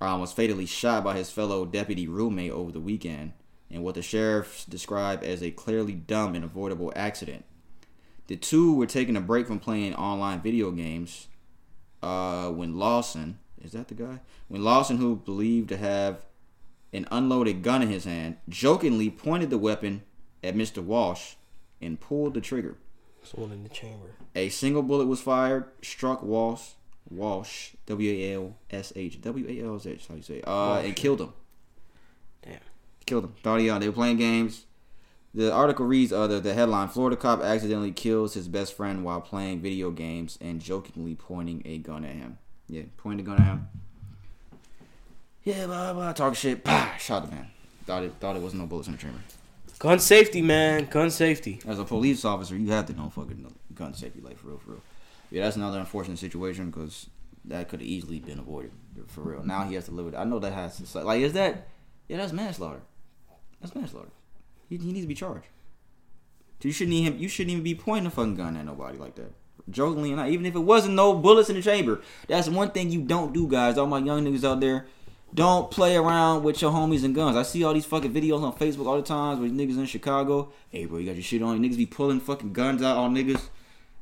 um, 0.00 0.20
was 0.20 0.32
fatally 0.32 0.64
shot 0.64 1.04
by 1.04 1.16
his 1.16 1.30
fellow 1.30 1.66
deputy 1.66 2.06
roommate 2.08 2.52
over 2.52 2.72
the 2.72 2.80
weekend 2.80 3.32
in 3.68 3.82
what 3.82 3.96
the 3.96 4.02
sheriffs 4.02 4.64
described 4.64 5.22
as 5.24 5.42
a 5.42 5.50
clearly 5.50 5.92
dumb 5.92 6.34
and 6.34 6.44
avoidable 6.44 6.92
accident. 6.96 7.44
The 8.28 8.36
two 8.36 8.74
were 8.74 8.86
taking 8.86 9.16
a 9.16 9.20
break 9.20 9.46
from 9.46 9.58
playing 9.58 9.94
online 9.96 10.40
video 10.40 10.70
games 10.70 11.26
uh, 12.02 12.50
when 12.50 12.76
Lawson, 12.76 13.38
is 13.62 13.72
that 13.72 13.88
the 13.88 13.94
guy? 13.94 14.20
When 14.48 14.64
Lawson, 14.64 14.98
who 14.98 15.16
believed 15.16 15.68
to 15.70 15.76
have 15.76 16.24
an 16.92 17.06
unloaded 17.10 17.62
gun 17.62 17.82
in 17.82 17.88
his 17.88 18.04
hand, 18.04 18.36
jokingly 18.48 19.10
pointed 19.10 19.50
the 19.50 19.58
weapon 19.58 20.02
at 20.42 20.54
Mr. 20.54 20.82
Walsh 20.82 21.34
and 21.80 22.00
pulled 22.00 22.34
the 22.34 22.40
trigger. 22.40 22.76
Someone 23.22 23.52
in 23.52 23.62
the 23.62 23.68
chamber. 23.68 24.14
A 24.34 24.48
single 24.48 24.82
bullet 24.82 25.06
was 25.06 25.20
fired, 25.20 25.64
struck 25.82 26.22
Walsh, 26.22 26.70
Walsh, 27.10 27.70
W 27.86 28.10
A 28.10 28.34
L 28.34 28.56
S 28.70 28.92
H, 28.96 29.20
W 29.20 29.46
A 29.48 29.66
L 29.66 29.76
S 29.76 29.86
H, 29.86 30.06
how 30.08 30.14
you 30.14 30.22
say, 30.22 30.36
it, 30.38 30.48
uh, 30.48 30.78
and 30.78 30.96
killed 30.96 31.20
him. 31.20 31.32
Damn. 32.42 32.60
Killed 33.04 33.24
him. 33.24 33.34
Thought 33.42 33.60
he, 33.60 33.70
uh, 33.70 33.78
they 33.78 33.88
were 33.88 33.94
playing 33.94 34.16
games. 34.16 34.64
The 35.32 35.52
article 35.52 35.86
reads, 35.86 36.12
uh, 36.12 36.26
the, 36.26 36.40
the 36.40 36.54
headline: 36.54 36.88
Florida 36.88 37.16
cop 37.16 37.40
accidentally 37.40 37.92
kills 37.92 38.34
his 38.34 38.48
best 38.48 38.76
friend 38.76 39.04
while 39.04 39.20
playing 39.20 39.60
video 39.60 39.90
games 39.90 40.36
and 40.40 40.60
jokingly 40.60 41.14
pointing 41.14 41.62
a 41.64 41.78
gun 41.78 42.04
at 42.04 42.16
him. 42.16 42.38
Yeah, 42.68 42.82
pointing 42.96 43.26
a 43.26 43.28
gun 43.30 43.40
at 43.40 43.46
him. 43.46 43.68
Yeah, 45.44 45.66
blah 45.66 45.92
blah, 45.92 46.12
talk 46.12 46.34
shit. 46.34 46.64
Bah, 46.64 46.96
shot 46.96 47.26
the 47.26 47.34
man. 47.34 47.46
Thought 47.86 48.04
it, 48.04 48.12
thought 48.20 48.36
it 48.36 48.42
was 48.42 48.54
no 48.54 48.66
bullets 48.66 48.88
in 48.88 48.94
the 48.94 48.98
chamber. 48.98 49.20
Gun 49.78 49.98
safety, 49.98 50.42
man. 50.42 50.84
Gun 50.86 51.10
safety. 51.10 51.60
As 51.66 51.78
a 51.78 51.84
police 51.84 52.24
officer, 52.24 52.56
you 52.56 52.70
have 52.72 52.86
to 52.86 52.92
know 52.92 53.08
fucking 53.08 53.54
gun 53.74 53.94
safety, 53.94 54.20
like 54.20 54.36
for 54.38 54.48
real, 54.48 54.58
for 54.58 54.70
real. 54.72 54.82
Yeah, 55.30 55.44
that's 55.44 55.56
another 55.56 55.78
unfortunate 55.78 56.18
situation 56.18 56.70
because 56.70 57.06
that 57.46 57.68
could 57.68 57.80
have 57.80 57.88
easily 57.88 58.18
been 58.18 58.38
avoided, 58.38 58.72
for 59.06 59.22
real. 59.22 59.44
Now 59.44 59.64
he 59.64 59.74
has 59.76 59.86
to 59.86 59.92
live 59.92 60.06
with. 60.06 60.14
it. 60.14 60.18
I 60.18 60.24
know 60.24 60.38
that 60.40 60.52
has 60.52 60.76
to 60.92 61.00
like. 61.04 61.20
Is 61.22 61.32
that? 61.32 61.68
Yeah, 62.08 62.18
that's 62.18 62.32
manslaughter. 62.32 62.82
That's 63.60 63.74
manslaughter. 63.74 64.10
He, 64.70 64.76
he 64.78 64.92
needs 64.92 65.04
to 65.04 65.08
be 65.08 65.14
charged. 65.14 65.48
You 66.62 66.72
shouldn't 66.72 66.94
even 66.94 67.18
you 67.18 67.28
shouldn't 67.28 67.52
even 67.52 67.64
be 67.64 67.74
pointing 67.74 68.06
a 68.06 68.10
fucking 68.10 68.36
gun 68.36 68.56
at 68.56 68.64
nobody 68.64 68.96
like 68.96 69.16
that. 69.16 69.32
Jokingly 69.68 70.12
or 70.12 70.16
not, 70.16 70.28
even 70.28 70.46
if 70.46 70.54
it 70.54 70.60
wasn't 70.60 70.94
no 70.94 71.14
bullets 71.14 71.50
in 71.50 71.56
the 71.56 71.62
chamber. 71.62 72.00
That's 72.28 72.48
one 72.48 72.70
thing 72.70 72.90
you 72.90 73.02
don't 73.02 73.32
do, 73.32 73.46
guys. 73.46 73.78
All 73.78 73.86
my 73.86 73.98
young 73.98 74.24
niggas 74.24 74.44
out 74.44 74.60
there, 74.60 74.86
don't 75.32 75.70
play 75.70 75.96
around 75.96 76.42
with 76.42 76.60
your 76.60 76.72
homies 76.72 77.04
and 77.04 77.14
guns. 77.14 77.36
I 77.36 77.42
see 77.42 77.62
all 77.62 77.72
these 77.72 77.86
fucking 77.86 78.12
videos 78.12 78.42
on 78.42 78.52
Facebook 78.54 78.86
all 78.86 78.96
the 78.96 79.02
times 79.02 79.40
with 79.40 79.56
niggas 79.56 79.78
in 79.78 79.86
Chicago. 79.86 80.52
Hey, 80.70 80.86
bro, 80.86 80.98
you 80.98 81.06
got 81.06 81.14
your 81.14 81.22
shit 81.22 81.42
on. 81.42 81.60
Niggas 81.60 81.76
be 81.76 81.86
pulling 81.86 82.20
fucking 82.20 82.52
guns 82.52 82.82
out 82.82 82.96
on 82.96 83.14
niggas, 83.14 83.48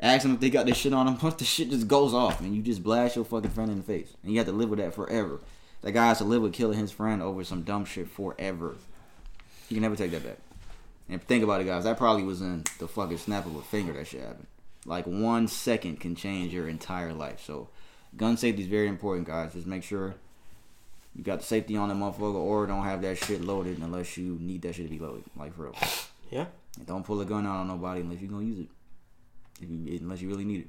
asking 0.01 0.35
if 0.35 0.41
they 0.41 0.51
got 0.51 0.67
their 0.67 0.75
shit 0.75 0.95
on 0.95 1.07
them. 1.07 1.19
Once 1.23 1.35
the 1.39 1.45
shit 1.45 1.71
just 1.71 1.87
goes 1.87 2.15
off, 2.15 2.41
and 2.41 2.55
you 2.55 2.63
just 2.63 2.83
blast 2.83 3.17
your 3.17 3.25
fucking 3.25 3.51
friend 3.51 3.71
in 3.71 3.79
the 3.79 3.85
face, 3.85 4.15
and 4.23 4.33
you 4.33 4.39
have 4.39 4.47
to 4.47 4.53
live 4.53 4.71
with 4.71 4.79
that 4.79 4.95
forever. 4.95 5.41
That 5.83 5.93
guy 5.93 6.07
has 6.07 6.19
to 6.19 6.25
live 6.25 6.43
with 6.43 6.55
killing 6.55 6.79
his 6.79 6.91
friend 6.91 7.23
over 7.23 7.45
some 7.45 7.63
dumb 7.63 7.85
shit 7.85 8.09
forever. 8.09 8.77
You 9.69 9.77
can 9.77 9.83
never 9.83 9.97
take 9.97 10.11
that 10.13 10.25
back. 10.25 10.39
And 11.09 11.23
think 11.23 11.43
about 11.43 11.61
it, 11.61 11.65
guys. 11.65 11.85
That 11.85 11.97
probably 11.97 12.23
was 12.23 12.41
in 12.43 12.65
the 12.79 12.89
fucking 12.89 13.19
snap 13.19 13.47
of 13.47 13.57
a 13.57 13.63
finger 13.63 13.95
that 13.95 14.07
shit 14.07 14.21
happened. 14.21 14.47
Like 14.85 15.07
one 15.07 15.49
second 15.49 16.01
can 16.01 16.15
change 16.15 16.53
your 16.53 16.69
entire 16.69 17.13
life. 17.13 17.43
So, 17.45 17.69
gun 18.17 18.37
safety 18.37 18.63
is 18.63 18.69
very 18.69 18.89
important, 18.89 19.27
guys. 19.27 19.55
Just 19.55 19.67
make 19.67 19.83
sure 19.83 20.15
you 21.15 21.25
got 21.25 21.41
the 21.41 21.45
safety 21.45 21.77
on 21.77 21.89
that 21.89 21.97
motherfucker, 21.97 22.35
or 22.35 22.67
don't 22.67 22.85
have 22.85 23.03
that 23.03 23.19
shit 23.19 23.43
loaded 23.43 23.79
unless 23.79 24.17
you 24.17 24.39
need 24.41 24.63
that 24.63 24.75
shit 24.75 24.87
to 24.87 24.91
be 24.91 24.99
loaded. 24.99 25.25
Like 25.37 25.55
for 25.55 25.65
real. 25.65 25.75
Yeah. 26.31 26.47
And 26.77 26.87
don't 26.87 27.05
pull 27.05 27.21
a 27.21 27.25
gun 27.25 27.47
out 27.47 27.57
on 27.57 27.69
nobody 27.69 28.03
unless 28.03 28.21
you're 28.21 28.31
gonna 28.31 28.45
use 28.45 28.61
it. 28.61 28.69
If 29.61 29.69
you, 29.69 29.99
unless 30.01 30.21
you 30.21 30.29
really 30.29 30.45
need 30.45 30.61
it. 30.61 30.69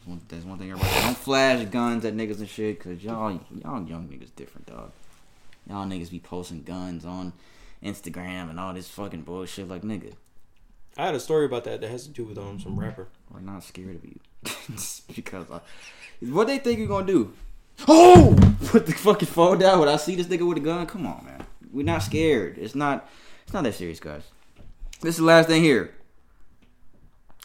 That's 0.00 0.08
one, 0.08 0.20
that's 0.28 0.44
one 0.44 0.58
thing 0.58 0.70
everybody. 0.70 1.00
Don't 1.02 1.16
flash 1.16 1.64
guns 1.66 2.04
at 2.04 2.14
niggas 2.14 2.38
and 2.38 2.48
shit, 2.48 2.80
cause 2.80 3.02
y'all 3.02 3.38
y'all 3.62 3.82
young 3.84 4.08
niggas 4.08 4.34
different, 4.34 4.66
dog. 4.66 4.90
Y'all 5.68 5.86
niggas 5.86 6.10
be 6.10 6.18
posting 6.18 6.62
guns 6.62 7.04
on 7.04 7.32
Instagram 7.82 8.50
and 8.50 8.60
all 8.60 8.74
this 8.74 8.88
fucking 8.88 9.22
bullshit. 9.22 9.68
Like 9.68 9.82
nigga, 9.82 10.12
I 10.96 11.06
had 11.06 11.14
a 11.14 11.20
story 11.20 11.46
about 11.46 11.64
that 11.64 11.80
that 11.80 11.90
has 11.90 12.04
to 12.04 12.10
do 12.10 12.24
with 12.24 12.38
um 12.38 12.60
some 12.60 12.78
rapper. 12.78 13.08
we're 13.30 13.40
not 13.40 13.64
scared 13.64 13.96
of 13.96 14.04
you 14.04 14.18
because 15.14 15.50
I, 15.50 15.60
what 16.26 16.46
they 16.46 16.58
think 16.58 16.78
you're 16.78 16.88
gonna 16.88 17.06
do. 17.06 17.32
Oh, 17.88 18.36
put 18.66 18.86
the 18.86 18.92
fucking 18.92 19.28
phone 19.28 19.58
down 19.58 19.80
when 19.80 19.88
I 19.88 19.96
see 19.96 20.14
this 20.14 20.26
nigga 20.26 20.46
with 20.46 20.58
a 20.58 20.60
gun. 20.60 20.86
Come 20.86 21.06
on, 21.06 21.24
man. 21.24 21.46
We're 21.72 21.84
not 21.84 22.02
scared. 22.02 22.58
It's 22.58 22.74
not. 22.74 23.08
It's 23.44 23.52
not 23.54 23.64
that 23.64 23.74
serious, 23.74 24.00
guys. 24.00 24.22
This 25.00 25.14
is 25.14 25.18
the 25.18 25.24
last 25.24 25.48
thing 25.48 25.62
here. 25.62 25.94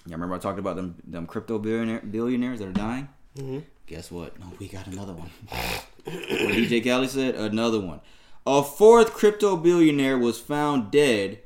Y'all 0.05 0.13
remember 0.13 0.36
I 0.36 0.39
talked 0.39 0.59
about 0.59 0.75
them 0.75 0.95
them 1.05 1.25
crypto 1.25 1.57
billionaire, 1.57 2.01
billionaires 2.01 2.59
that 2.59 2.67
are 2.67 2.73
dying? 2.73 3.07
Mm-hmm. 3.38 3.59
Guess 3.88 4.11
what? 4.11 4.39
No, 4.39 4.47
we 4.59 4.67
got 4.67 4.88
another 4.88 5.13
one. 5.13 5.29
what 5.49 6.13
DJ 6.53 6.83
Khaled 6.83 7.09
said, 7.09 7.36
another 7.36 7.79
one. 7.79 8.01
A 8.47 8.61
fourth 8.61 9.13
crypto 9.13 9.57
billionaire 9.57 10.19
was 10.19 10.39
found 10.39 10.91
dead 10.91 11.39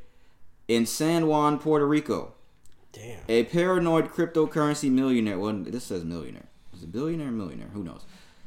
in 0.68 0.86
San 0.86 1.28
Juan, 1.28 1.58
Puerto 1.58 1.88
Rico. 1.88 2.34
Damn. 2.92 3.22
A 3.30 3.44
paranoid 3.46 4.10
cryptocurrency 4.10 4.92
millionaire. 4.92 5.40
Well, 5.40 5.54
this 5.54 5.86
says 5.86 6.04
millionaire. 6.04 6.50
Is 6.76 6.84
it 6.84 6.92
billionaire 6.92 7.30
or 7.30 7.32
millionaire? 7.32 7.70
Who 7.70 7.84
knows? 7.84 8.02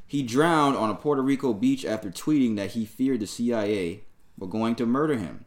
He 0.07 0.23
drowned 0.23 0.77
on 0.77 0.91
a 0.91 0.95
Puerto 0.95 1.23
Rico 1.23 1.55
beach 1.55 1.87
after 1.87 2.11
tweeting 2.11 2.57
that 2.57 2.73
he 2.73 2.85
feared 2.85 3.21
the 3.21 3.27
CIA 3.27 4.03
were 4.37 4.47
going 4.47 4.75
to 4.75 4.85
murder 4.85 5.17
him. 5.17 5.47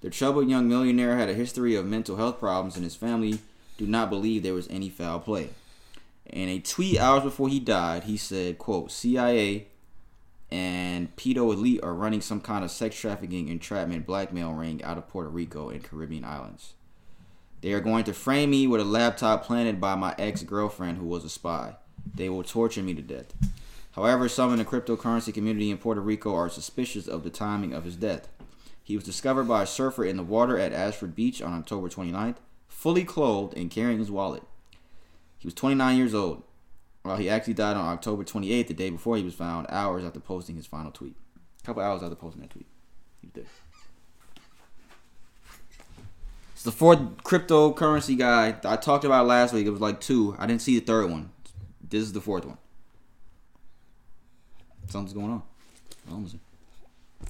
The 0.00 0.10
troubled 0.10 0.48
young 0.48 0.68
millionaire 0.68 1.16
had 1.16 1.28
a 1.28 1.34
history 1.34 1.76
of 1.76 1.86
mental 1.86 2.16
health 2.16 2.40
problems, 2.40 2.74
and 2.74 2.82
his 2.82 2.96
family 2.96 3.38
do 3.78 3.86
not 3.86 4.10
believe 4.10 4.42
there 4.42 4.54
was 4.54 4.66
any 4.68 4.88
foul 4.88 5.20
play. 5.20 5.50
In 6.26 6.48
a 6.48 6.58
tweet 6.58 6.98
hours 6.98 7.22
before 7.22 7.48
he 7.48 7.60
died, 7.60 8.04
he 8.04 8.16
said, 8.16 8.58
quote, 8.58 8.90
CIA 8.90 9.68
and 10.52 11.16
pedo 11.16 11.50
elite 11.50 11.80
are 11.82 11.94
running 11.94 12.20
some 12.20 12.38
kind 12.38 12.62
of 12.62 12.70
sex 12.70 12.94
trafficking, 12.94 13.48
entrapment, 13.48 14.04
blackmail 14.04 14.52
ring 14.52 14.84
out 14.84 14.98
of 14.98 15.08
Puerto 15.08 15.30
Rico 15.30 15.70
and 15.70 15.82
Caribbean 15.82 16.26
islands. 16.26 16.74
They 17.62 17.72
are 17.72 17.80
going 17.80 18.04
to 18.04 18.12
frame 18.12 18.50
me 18.50 18.66
with 18.66 18.82
a 18.82 18.84
laptop 18.84 19.46
planted 19.46 19.80
by 19.80 19.94
my 19.94 20.14
ex 20.18 20.42
girlfriend 20.42 20.98
who 20.98 21.06
was 21.06 21.24
a 21.24 21.30
spy. 21.30 21.76
They 22.14 22.28
will 22.28 22.42
torture 22.42 22.82
me 22.82 22.92
to 22.92 23.00
death. 23.00 23.32
However, 23.92 24.28
some 24.28 24.52
in 24.52 24.58
the 24.58 24.66
cryptocurrency 24.66 25.32
community 25.32 25.70
in 25.70 25.78
Puerto 25.78 26.02
Rico 26.02 26.34
are 26.34 26.50
suspicious 26.50 27.08
of 27.08 27.24
the 27.24 27.30
timing 27.30 27.72
of 27.72 27.84
his 27.84 27.96
death. 27.96 28.28
He 28.82 28.94
was 28.94 29.04
discovered 29.04 29.44
by 29.44 29.62
a 29.62 29.66
surfer 29.66 30.04
in 30.04 30.18
the 30.18 30.22
water 30.22 30.58
at 30.58 30.74
Ashford 30.74 31.16
Beach 31.16 31.40
on 31.40 31.54
October 31.54 31.88
29th, 31.88 32.36
fully 32.68 33.04
clothed 33.04 33.56
and 33.56 33.70
carrying 33.70 34.00
his 34.00 34.10
wallet. 34.10 34.42
He 35.38 35.46
was 35.46 35.54
29 35.54 35.96
years 35.96 36.14
old. 36.14 36.42
Well, 37.04 37.16
he 37.16 37.28
actually 37.28 37.54
died 37.54 37.76
on 37.76 37.84
October 37.86 38.22
28th, 38.24 38.68
the 38.68 38.74
day 38.74 38.90
before 38.90 39.16
he 39.16 39.24
was 39.24 39.34
found, 39.34 39.66
hours 39.70 40.04
after 40.04 40.20
posting 40.20 40.54
his 40.56 40.66
final 40.66 40.92
tweet. 40.92 41.16
A 41.62 41.66
couple 41.66 41.82
hours 41.82 42.02
after 42.02 42.14
posting 42.14 42.42
that 42.42 42.50
tweet. 42.50 42.66
He 43.20 43.26
was 43.26 43.32
dead. 43.32 43.46
It's 46.54 46.62
the 46.62 46.70
fourth 46.72 47.00
cryptocurrency 47.24 48.16
guy. 48.16 48.56
I 48.64 48.76
talked 48.76 49.04
about 49.04 49.26
last 49.26 49.52
week. 49.52 49.66
It 49.66 49.70
was 49.70 49.80
like 49.80 50.00
two. 50.00 50.36
I 50.38 50.46
didn't 50.46 50.62
see 50.62 50.78
the 50.78 50.84
third 50.84 51.10
one. 51.10 51.30
This 51.88 52.02
is 52.02 52.12
the 52.12 52.20
fourth 52.20 52.44
one. 52.44 52.58
Something's 54.88 55.12
going 55.12 55.30
on. 55.30 55.42
Honestly. 56.10 56.38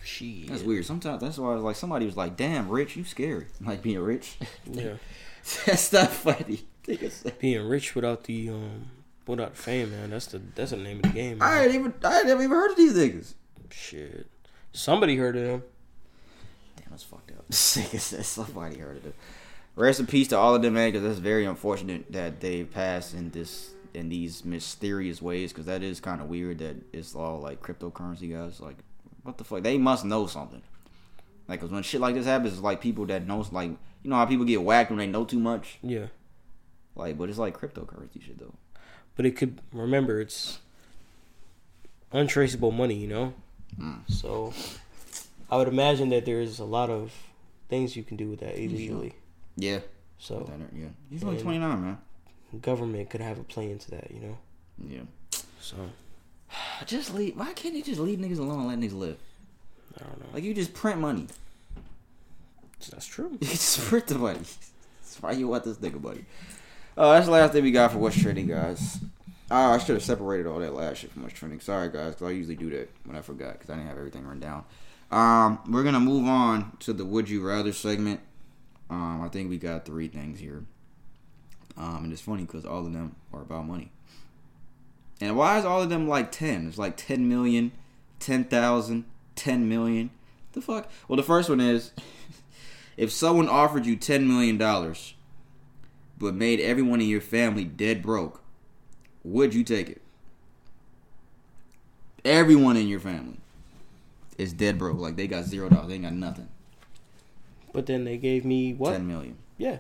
Shit. 0.05 0.49
That's 0.49 0.62
weird. 0.62 0.85
Sometimes 0.85 1.23
that's 1.23 1.39
why 1.39 1.53
I 1.53 1.55
was 1.55 1.62
like 1.62 1.77
somebody 1.77 2.07
was 2.07 2.16
like, 2.16 2.37
"Damn, 2.37 2.68
rich, 2.68 2.97
you 2.97 3.05
scary." 3.05 3.47
Like 3.61 3.83
being 3.83 3.99
rich. 4.01 4.37
Yeah. 4.66 4.95
that's 5.66 5.93
not 5.93 6.09
funny. 6.09 6.62
Nigga 6.87 7.11
said- 7.11 7.39
Being 7.39 7.66
rich 7.66 7.95
without 7.95 8.25
the 8.25 8.49
um 8.51 8.87
without 9.27 9.57
fame, 9.57 9.91
man. 9.91 10.11
That's 10.11 10.27
the 10.27 10.41
that's 10.55 10.70
the 10.70 10.77
name 10.77 10.99
of 10.99 11.03
the 11.03 11.09
game. 11.09 11.39
Man. 11.39 11.49
I 11.49 11.64
ain't 11.64 11.75
even 11.75 11.95
I 12.05 12.18
ain't 12.18 12.27
never 12.27 12.43
even 12.43 12.57
heard 12.57 12.70
of 12.70 12.77
these 12.77 12.95
niggas. 12.95 13.35
Shit. 13.70 14.27
Somebody 14.73 15.16
heard 15.16 15.37
of 15.37 15.43
them. 15.45 15.62
Damn, 16.77 16.87
that's 16.91 17.03
fucked 17.03 17.33
up. 17.33 17.53
Somebody 17.53 18.79
heard 18.79 18.99
of 18.99 19.07
it. 19.07 19.14
Rest 19.75 20.01
in 20.01 20.07
peace 20.07 20.29
to 20.29 20.39
all 20.39 20.55
of 20.55 20.62
them, 20.62 20.75
man. 20.75 20.91
Because 20.91 21.07
that's 21.07 21.18
very 21.18 21.45
unfortunate 21.45 22.11
that 22.12 22.41
they 22.41 22.64
passed 22.64 23.14
in 23.14 23.31
this 23.31 23.73
in 23.95 24.09
these 24.09 24.45
mysterious 24.45 25.20
ways. 25.23 25.53
Because 25.53 25.66
that 25.66 25.83
is 25.83 26.01
kind 26.01 26.20
of 26.20 26.29
weird 26.29 26.59
that 26.59 26.77
it's 26.93 27.14
all 27.14 27.41
like 27.41 27.61
cryptocurrency 27.61 28.31
guys. 28.33 28.61
Like, 28.61 28.77
what 29.23 29.39
the 29.39 29.45
fuck? 29.45 29.62
They 29.62 29.79
must 29.79 30.05
know 30.05 30.27
something. 30.27 30.62
Like, 31.49 31.61
cause 31.61 31.70
when 31.70 31.83
shit 31.83 32.01
like 32.01 32.14
this 32.14 32.27
happens, 32.27 32.55
it's 32.55 32.62
like 32.62 32.81
people 32.81 33.07
that 33.07 33.27
knows 33.27 33.53
like 33.53 33.70
you 33.70 34.11
know 34.11 34.16
how 34.16 34.27
people 34.27 34.45
get 34.45 34.62
whacked 34.62 34.91
when 34.91 34.99
they 34.99 35.07
know 35.07 35.25
too 35.25 35.39
much. 35.39 35.79
Yeah. 35.83 36.07
Like, 36.95 37.16
but 37.18 37.29
it's 37.29 37.39
like 37.39 37.59
cryptocurrency 37.59 38.23
shit 38.23 38.39
though. 38.39 38.55
But 39.16 39.26
it 39.26 39.36
could 39.36 39.60
remember 39.72 40.20
it's 40.20 40.58
untraceable 42.12 42.72
money, 42.72 42.94
you 42.94 43.08
know? 43.08 43.34
Mm. 43.78 44.00
So 44.10 44.52
I 45.50 45.56
would 45.56 45.68
imagine 45.68 46.08
that 46.10 46.24
there's 46.24 46.58
a 46.58 46.64
lot 46.64 46.90
of 46.90 47.12
things 47.68 47.96
you 47.96 48.02
can 48.02 48.16
do 48.16 48.28
with 48.28 48.40
that 48.40 48.58
illegally. 48.58 49.14
Yeah. 49.56 49.80
So 50.18 50.50
Yeah. 50.74 50.88
He's 51.10 51.24
only 51.24 51.40
twenty 51.40 51.58
nine, 51.58 51.82
man. 51.82 51.98
government 52.60 53.10
could 53.10 53.20
have 53.20 53.38
a 53.38 53.44
play 53.44 53.70
into 53.70 53.90
that, 53.90 54.10
you 54.10 54.20
know? 54.20 54.38
Yeah. 54.88 55.02
So 55.60 55.76
Just 56.86 57.14
leave. 57.14 57.36
Why 57.36 57.52
can't 57.52 57.74
you 57.74 57.82
just 57.82 58.00
leave 58.00 58.18
niggas 58.18 58.38
alone 58.38 58.60
and 58.60 58.68
let 58.68 58.78
niggas 58.78 58.98
live? 58.98 59.16
I 59.98 60.04
don't 60.04 60.20
know. 60.20 60.26
Like 60.32 60.44
you 60.44 60.54
just 60.54 60.72
print 60.74 61.00
money. 61.00 61.26
That's 62.90 63.06
true. 63.06 63.30
You 63.40 63.46
just 63.48 63.80
print 63.82 64.06
the 64.08 64.16
money. 64.18 64.40
That's 64.40 65.16
why 65.20 65.32
you 65.32 65.48
want 65.48 65.64
this 65.64 65.76
nigga 65.78 66.02
money. 66.02 66.24
Oh, 66.97 67.12
that's 67.12 67.26
the 67.26 67.32
last 67.32 67.53
thing 67.53 67.64
we 67.64 67.70
got 67.70 67.93
for 67.93 67.99
what's 67.99 68.20
trending, 68.20 68.47
guys. 68.47 68.99
Oh, 69.51 69.72
I 69.72 69.78
should 69.78 69.97
have 69.97 70.03
separated 70.03 70.47
all 70.47 70.59
that 70.61 70.74
last 70.74 70.99
shit 70.99 71.11
from 71.12 71.22
what's 71.22 71.34
trending. 71.34 71.61
Sorry, 71.61 71.88
guys, 71.90 72.14
because 72.14 72.28
I 72.28 72.30
usually 72.30 72.57
do 72.57 72.70
that 72.70 72.90
when 73.05 73.16
I 73.16 73.22
forgot 73.22 73.55
because 73.55 73.70
I 73.70 73.74
didn't 73.74 73.88
have 73.88 73.99
everything 73.99 74.24
written 74.24 74.40
down. 74.40 74.64
Um, 75.11 75.59
we're 75.68 75.84
gonna 75.84 76.01
move 76.01 76.26
on 76.26 76.76
to 76.80 76.93
the 76.93 77.05
Would 77.05 77.28
You 77.28 77.47
Rather 77.47 77.72
segment. 77.72 78.20
Um, 78.90 79.22
I 79.22 79.28
think 79.28 79.49
we 79.49 79.59
got 79.59 79.84
three 79.84 80.09
things 80.09 80.40
here. 80.40 80.64
Um, 81.76 82.05
and 82.05 82.12
it's 82.12 82.22
funny 82.22 82.45
because 82.45 82.64
all 82.66 82.86
of 82.86 82.93
them 82.93 83.16
are 83.32 83.43
about 83.43 83.66
money. 83.66 83.90
And 85.20 85.36
why 85.36 85.59
is 85.59 85.64
all 85.64 85.82
of 85.82 85.88
them 85.88 86.09
like 86.09 86.32
10? 86.32 86.68
It's 86.68 86.78
like 86.78 86.97
10 86.97 87.28
million, 87.28 87.72
10,000, 88.20 89.05
10 89.36 89.68
million. 89.68 90.11
The 90.53 90.61
fuck? 90.61 90.90
Well, 91.09 91.16
the 91.16 91.22
first 91.22 91.49
one 91.49 91.61
is 91.61 91.93
if 92.97 93.11
someone 93.11 93.49
offered 93.49 93.86
you 93.86 93.97
$10 93.97 94.26
million 94.26 94.59
but 96.23 96.35
made 96.35 96.61
everyone 96.61 97.01
in 97.01 97.09
your 97.09 97.20
family 97.20 97.64
dead 97.64 98.01
broke, 98.01 98.41
would 99.25 99.53
you 99.53 99.64
take 99.64 99.91
it? 99.91 100.01
Everyone 102.25 102.77
in 102.77 102.87
your 102.87 103.01
family 103.01 103.39
is 104.39 104.53
dead 104.53 104.79
broke. 104.79 104.99
Like 104.99 105.16
they 105.16 105.27
got 105.27 105.45
zero 105.45 105.68
dollars. 105.68 105.89
They 105.89 105.95
ain't 105.95 106.05
got 106.05 106.12
nothing. 106.12 106.49
But 107.73 107.87
then 107.87 108.05
they 108.05 108.18
gave 108.18 108.45
me 108.45 108.73
what? 108.73 108.93
10 108.93 109.07
million. 109.07 109.37
Yeah. 109.59 109.79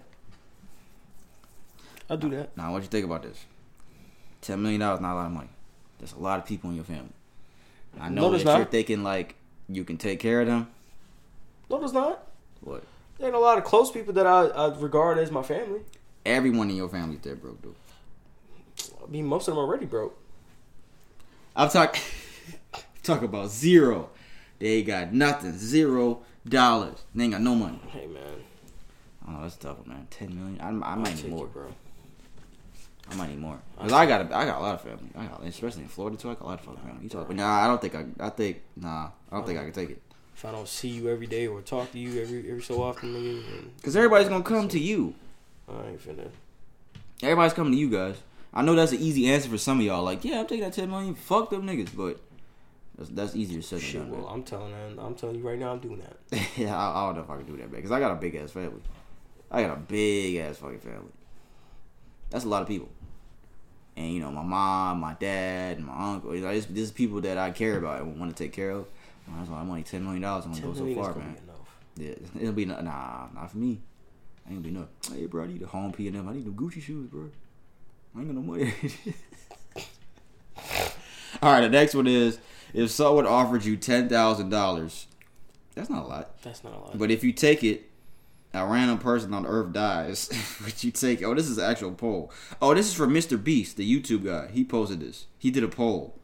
I'll 2.10 2.16
do 2.16 2.28
that. 2.30 2.56
Now, 2.56 2.72
what 2.72 2.82
you 2.82 2.88
think 2.88 3.04
about 3.04 3.22
this? 3.22 3.44
$10 4.42 4.58
million 4.58 4.82
is 4.82 5.00
not 5.00 5.12
a 5.12 5.14
lot 5.14 5.26
of 5.26 5.32
money. 5.32 5.50
There's 5.98 6.12
a 6.12 6.18
lot 6.18 6.40
of 6.40 6.46
people 6.46 6.70
in 6.70 6.76
your 6.76 6.84
family. 6.84 7.12
I 8.00 8.08
know 8.08 8.22
No, 8.22 8.30
there's 8.30 8.42
that 8.44 8.50
you're 8.50 8.58
not. 8.60 8.70
thinking 8.72 9.04
like 9.04 9.36
you 9.68 9.84
can 9.84 9.96
take 9.96 10.18
care 10.18 10.40
of 10.40 10.48
them. 10.48 10.68
No, 11.70 11.78
there's 11.78 11.92
not. 11.92 12.26
What? 12.62 12.82
There 13.18 13.28
ain't 13.28 13.36
a 13.36 13.38
lot 13.38 13.58
of 13.58 13.64
close 13.64 13.92
people 13.92 14.12
that 14.14 14.26
I, 14.26 14.46
I 14.46 14.74
regard 14.78 15.18
as 15.18 15.30
my 15.30 15.42
family. 15.42 15.82
Everyone 16.24 16.70
in 16.70 16.76
your 16.76 16.88
family 16.88 17.16
dead 17.16 17.40
broke, 17.40 17.60
dude. 17.62 17.74
I 19.02 19.10
mean, 19.10 19.26
most 19.26 19.48
of 19.48 19.54
them 19.54 19.58
already 19.64 19.86
broke. 19.86 20.18
I'm 21.56 21.68
talking 21.68 22.00
talk 23.02 23.22
about 23.22 23.50
zero. 23.50 24.10
They 24.58 24.82
got 24.82 25.12
nothing. 25.12 25.58
Zero 25.58 26.22
dollars. 26.48 27.02
They 27.14 27.24
ain't 27.24 27.32
got 27.32 27.42
no 27.42 27.54
money. 27.54 27.80
Hey 27.88 28.06
man, 28.06 28.22
Oh, 29.28 29.42
that's 29.42 29.56
tough, 29.56 29.84
man. 29.86 30.06
Ten 30.10 30.34
million. 30.34 30.60
I, 30.60 30.68
I 30.92 30.94
might 30.96 31.16
need 31.16 31.30
more. 31.30 31.46
bro. 31.46 31.66
I 33.10 33.14
might 33.16 33.30
need 33.30 33.38
more. 33.38 33.58
Cause 33.78 33.92
I 33.92 34.06
got 34.06 34.22
a, 34.30 34.36
I 34.36 34.44
got 34.44 34.58
a 34.58 34.62
lot 34.62 34.74
of 34.76 34.80
family. 34.82 35.10
I 35.16 35.26
got, 35.26 35.42
especially 35.44 35.82
in 35.82 35.88
Florida 35.88 36.16
too. 36.16 36.30
I 36.30 36.34
got 36.34 36.42
a 36.42 36.46
lot 36.46 36.58
of 36.60 36.64
fucking 36.64 36.80
family. 36.80 37.02
You 37.02 37.08
talk, 37.08 37.26
but 37.26 37.36
nah, 37.36 37.64
I 37.64 37.66
don't 37.66 37.80
think 37.80 37.94
I. 37.94 38.04
I 38.20 38.30
think 38.30 38.62
nah. 38.76 39.08
I 39.30 39.36
don't 39.36 39.46
think 39.46 39.58
I 39.58 39.64
can 39.64 39.72
take 39.72 39.90
it. 39.90 40.02
If 40.34 40.44
I 40.44 40.52
don't 40.52 40.68
see 40.68 40.88
you 40.88 41.10
every 41.10 41.26
day 41.26 41.46
or 41.46 41.60
talk 41.60 41.92
to 41.92 41.98
you 41.98 42.22
every 42.22 42.48
every 42.48 42.62
so 42.62 42.82
often, 42.82 43.12
nigga, 43.14 43.82
Cause 43.82 43.96
everybody's 43.96 44.28
gonna 44.28 44.44
come 44.44 44.68
to 44.68 44.78
you. 44.78 45.14
I 45.68 45.88
ain't 45.88 46.00
finna. 46.00 46.28
Everybody's 47.22 47.52
coming 47.52 47.72
to 47.72 47.78
you 47.78 47.90
guys. 47.90 48.16
I 48.54 48.62
know 48.62 48.74
that's 48.74 48.92
an 48.92 49.00
easy 49.00 49.28
answer 49.28 49.48
for 49.48 49.58
some 49.58 49.78
of 49.78 49.86
y'all. 49.86 50.02
Like, 50.02 50.24
yeah, 50.24 50.40
I'm 50.40 50.46
taking 50.46 50.64
that 50.64 50.72
ten 50.72 50.90
million. 50.90 51.14
Fuck 51.14 51.50
them 51.50 51.66
niggas, 51.66 51.96
but 51.96 52.20
that's, 52.96 53.10
that's 53.10 53.36
easier 53.36 53.62
said 53.62 53.80
than 53.80 54.10
done. 54.10 54.10
well, 54.10 54.28
I'm 54.28 54.42
telling 54.42 54.70
you, 54.70 55.00
I'm 55.00 55.14
telling 55.14 55.36
you 55.36 55.48
right 55.48 55.58
now, 55.58 55.72
I'm 55.72 55.78
doing 55.78 56.02
that. 56.02 56.40
yeah, 56.56 56.76
I, 56.76 57.02
I 57.02 57.06
don't 57.06 57.16
know 57.16 57.22
if 57.22 57.30
I 57.30 57.36
can 57.36 57.46
do 57.46 57.56
that, 57.56 57.70
man. 57.70 57.76
Because 57.76 57.92
I 57.92 58.00
got 58.00 58.12
a 58.12 58.16
big 58.16 58.34
ass 58.34 58.50
family. 58.50 58.82
I 59.50 59.62
got 59.62 59.76
a 59.76 59.80
big 59.80 60.36
ass 60.36 60.58
fucking 60.58 60.80
family. 60.80 61.12
That's 62.30 62.44
a 62.44 62.48
lot 62.48 62.62
of 62.62 62.68
people. 62.68 62.88
And 63.96 64.12
you 64.12 64.20
know, 64.20 64.30
my 64.30 64.42
mom, 64.42 65.00
my 65.00 65.14
dad, 65.14 65.78
and 65.78 65.86
my 65.86 66.12
uncle. 66.12 66.34
You 66.34 66.42
know, 66.42 66.52
this, 66.52 66.66
this 66.66 66.84
is 66.84 66.90
people 66.90 67.20
that 67.22 67.38
I 67.38 67.50
care 67.50 67.78
about 67.78 68.00
and 68.00 68.18
want 68.18 68.34
to 68.34 68.42
take 68.42 68.52
care 68.52 68.70
of. 68.70 68.86
That's 69.28 69.48
why 69.48 69.58
I'm 69.58 69.68
only 69.68 69.82
ten 69.82 70.02
million 70.02 70.22
dollars. 70.22 70.46
I'm 70.46 70.52
gonna 70.52 70.66
go 70.66 70.74
so 70.74 70.94
far, 70.94 71.14
man. 71.14 71.36
Yeah, 71.96 72.14
it'll 72.40 72.52
be 72.52 72.64
nah, 72.64 72.80
not 73.34 73.50
for 73.50 73.58
me. 73.58 73.80
Ain't 74.46 74.56
gonna 74.56 74.60
be 74.60 74.70
no. 74.70 74.88
Hey, 75.10 75.26
bro, 75.26 75.44
I 75.44 75.46
need 75.46 75.62
a 75.62 75.66
home 75.66 75.92
P 75.92 76.08
and 76.08 76.16
M. 76.16 76.28
I 76.28 76.32
need 76.32 76.44
them 76.44 76.54
Gucci 76.54 76.82
shoes, 76.82 77.08
bro. 77.08 77.30
I 78.14 78.18
ain't 78.20 78.28
got 78.28 78.34
no 78.34 78.42
money. 78.42 78.74
All 81.42 81.52
right, 81.52 81.60
the 81.62 81.68
next 81.68 81.94
one 81.94 82.06
is 82.06 82.38
if 82.74 82.90
someone 82.90 83.26
offered 83.26 83.64
you 83.64 83.76
ten 83.76 84.08
thousand 84.08 84.50
dollars. 84.50 85.06
That's 85.74 85.88
not 85.88 86.04
a 86.04 86.06
lot. 86.06 86.42
That's 86.42 86.62
not 86.62 86.74
a 86.74 86.78
lot. 86.78 86.98
But 86.98 87.10
if 87.10 87.24
you 87.24 87.32
take 87.32 87.64
it, 87.64 87.88
a 88.52 88.66
random 88.66 88.98
person 88.98 89.32
on 89.32 89.46
Earth 89.46 89.72
dies. 89.72 90.28
Would 90.64 90.84
you 90.84 90.90
take? 90.90 91.22
Oh, 91.22 91.34
this 91.34 91.48
is 91.48 91.56
an 91.56 91.64
actual 91.64 91.92
poll. 91.92 92.30
Oh, 92.60 92.74
this 92.74 92.88
is 92.88 92.94
from 92.94 93.14
Mr. 93.14 93.42
Beast, 93.42 93.78
the 93.78 94.00
YouTube 94.02 94.24
guy. 94.24 94.50
He 94.52 94.64
posted 94.64 95.00
this. 95.00 95.26
He 95.38 95.50
did 95.50 95.64
a 95.64 95.68
poll. 95.68 96.18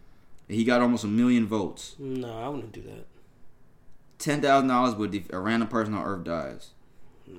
He 0.48 0.64
got 0.64 0.82
almost 0.82 1.04
a 1.04 1.08
million 1.08 1.46
votes. 1.46 1.94
no, 1.98 2.38
I 2.38 2.48
wouldn't 2.48 2.72
do 2.72 2.82
that. 2.82 3.06
Ten 4.18 4.42
thousand 4.42 4.68
dollars, 4.68 4.94
but 4.94 5.14
if 5.14 5.32
a 5.32 5.38
random 5.38 5.68
person 5.68 5.94
on 5.94 6.04
Earth 6.04 6.24
dies. 6.24 6.70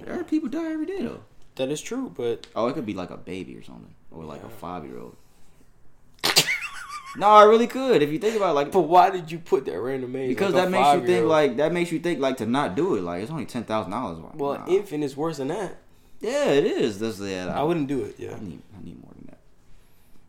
There 0.05 0.19
are 0.19 0.23
people 0.23 0.49
die 0.49 0.71
every 0.71 0.85
day 0.85 1.01
though. 1.01 1.21
That 1.55 1.69
is 1.69 1.81
true, 1.81 2.11
but 2.15 2.47
Oh, 2.55 2.67
it 2.67 2.73
could 2.73 2.85
be 2.85 2.93
like 2.93 3.09
a 3.09 3.17
baby 3.17 3.55
or 3.57 3.63
something, 3.63 3.93
or 4.11 4.23
like 4.23 4.43
a 4.43 4.49
five 4.49 4.85
year 4.85 4.97
old. 4.99 5.15
no, 7.17 7.27
I 7.27 7.43
really 7.43 7.67
could 7.67 8.01
if 8.01 8.11
you 8.11 8.19
think 8.19 8.35
about 8.37 8.51
it, 8.51 8.53
like 8.53 8.71
but 8.71 8.81
why 8.81 9.09
did 9.09 9.31
you 9.31 9.39
put 9.39 9.65
that 9.65 9.79
random 9.79 10.15
age? 10.15 10.29
because 10.29 10.53
like 10.53 10.63
that 10.65 10.71
makes 10.71 10.93
you 11.01 11.05
think 11.07 11.25
like 11.27 11.57
that 11.57 11.73
makes 11.73 11.91
you 11.91 11.99
think 11.99 12.19
like 12.19 12.37
to 12.37 12.45
not 12.45 12.75
do 12.75 12.95
it. 12.95 13.01
Like 13.01 13.23
it's 13.23 13.31
only 13.31 13.45
ten 13.45 13.63
thousand 13.63 13.91
dollars. 13.91 14.19
Well, 14.35 14.63
infant 14.67 15.03
is 15.03 15.17
worse 15.17 15.37
than 15.37 15.47
that. 15.49 15.77
yeah, 16.21 16.45
it 16.45 16.65
is. 16.65 16.99
That's 16.99 17.19
yeah. 17.19 17.47
I 17.53 17.63
wouldn't 17.63 17.87
do 17.87 18.03
it. 18.03 18.15
Yeah. 18.19 18.35
I 18.35 18.39
need 18.39 18.61
I 18.79 18.83
need 18.83 19.01
more 19.01 19.11
than 19.15 19.25
that. 19.27 19.39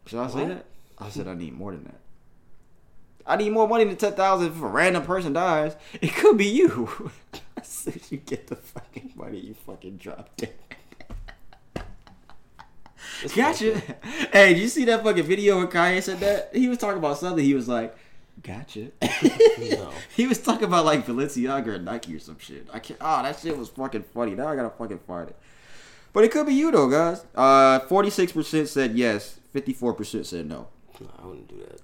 Should 0.07 0.19
I 0.21 0.27
say 0.29 0.39
What? 0.41 0.49
that? 0.49 0.65
I 0.99 1.09
said 1.11 1.29
I 1.29 1.35
need 1.35 1.53
more 1.55 1.73
than 1.73 1.85
that. 1.85 2.01
I 3.27 3.37
need 3.37 3.51
more 3.51 3.69
money 3.69 3.85
than 3.85 3.97
ten 3.97 4.15
thousand 4.15 4.49
if 4.49 4.61
a 4.61 4.67
random 4.67 5.05
person 5.05 5.33
dies. 5.35 5.77
It 6.01 6.15
could 6.15 6.37
be 6.39 6.47
you. 6.47 7.11
as 7.63 7.69
soon 7.69 7.95
as 7.95 8.13
you 8.13 8.19
get 8.19 8.47
the 8.47 8.57
fucking 8.57 9.13
money, 9.17 9.39
you 9.39 9.55
fucking 9.55 9.97
drop 9.97 10.37
dead. 10.37 10.55
It's 13.23 13.35
Gotcha. 13.35 13.81
Hey, 14.33 14.55
did 14.55 14.59
you 14.63 14.69
see 14.69 14.85
that 14.87 15.03
fucking 15.03 15.25
video 15.25 15.59
where 15.59 15.67
Kanye 15.67 16.03
said 16.03 16.21
that? 16.21 16.51
He 16.55 16.69
was 16.69 16.79
talking 16.79 16.99
about 16.99 17.19
something. 17.19 17.45
He 17.45 17.55
was 17.55 17.69
like, 17.69 17.97
"Gotcha." 18.43 18.91
No. 19.59 19.91
He 20.17 20.27
was 20.27 20.39
talking 20.39 20.65
about 20.65 20.85
like 20.85 21.07
Balenciaga 21.07 21.67
or 21.69 21.79
Nike 21.79 22.15
or 22.15 22.19
some 22.19 22.39
shit. 22.39 22.67
I 22.73 22.79
can't. 22.79 22.99
Oh, 23.01 23.23
that 23.23 23.39
shit 23.39 23.57
was 23.57 23.69
fucking 23.69 24.05
funny. 24.15 24.35
Now 24.35 24.49
I 24.49 24.57
gotta 24.57 24.71
fucking 24.71 25.01
find 25.01 25.29
it. 25.29 25.37
But 26.13 26.25
it 26.25 26.33
could 26.33 26.47
be 26.47 26.55
you 26.55 26.71
though, 26.71 26.89
guys. 26.89 27.25
Uh, 27.35 27.81
forty-six 27.81 28.33
percent 28.33 28.69
said 28.69 28.97
yes. 28.97 29.39
Fifty-four 29.53 29.95
percent 29.95 30.27
said 30.27 30.47
no. 30.47 30.69
No, 31.01 31.09
I 31.23 31.27
wouldn't 31.27 31.49
do 31.49 31.57
that. 31.59 31.81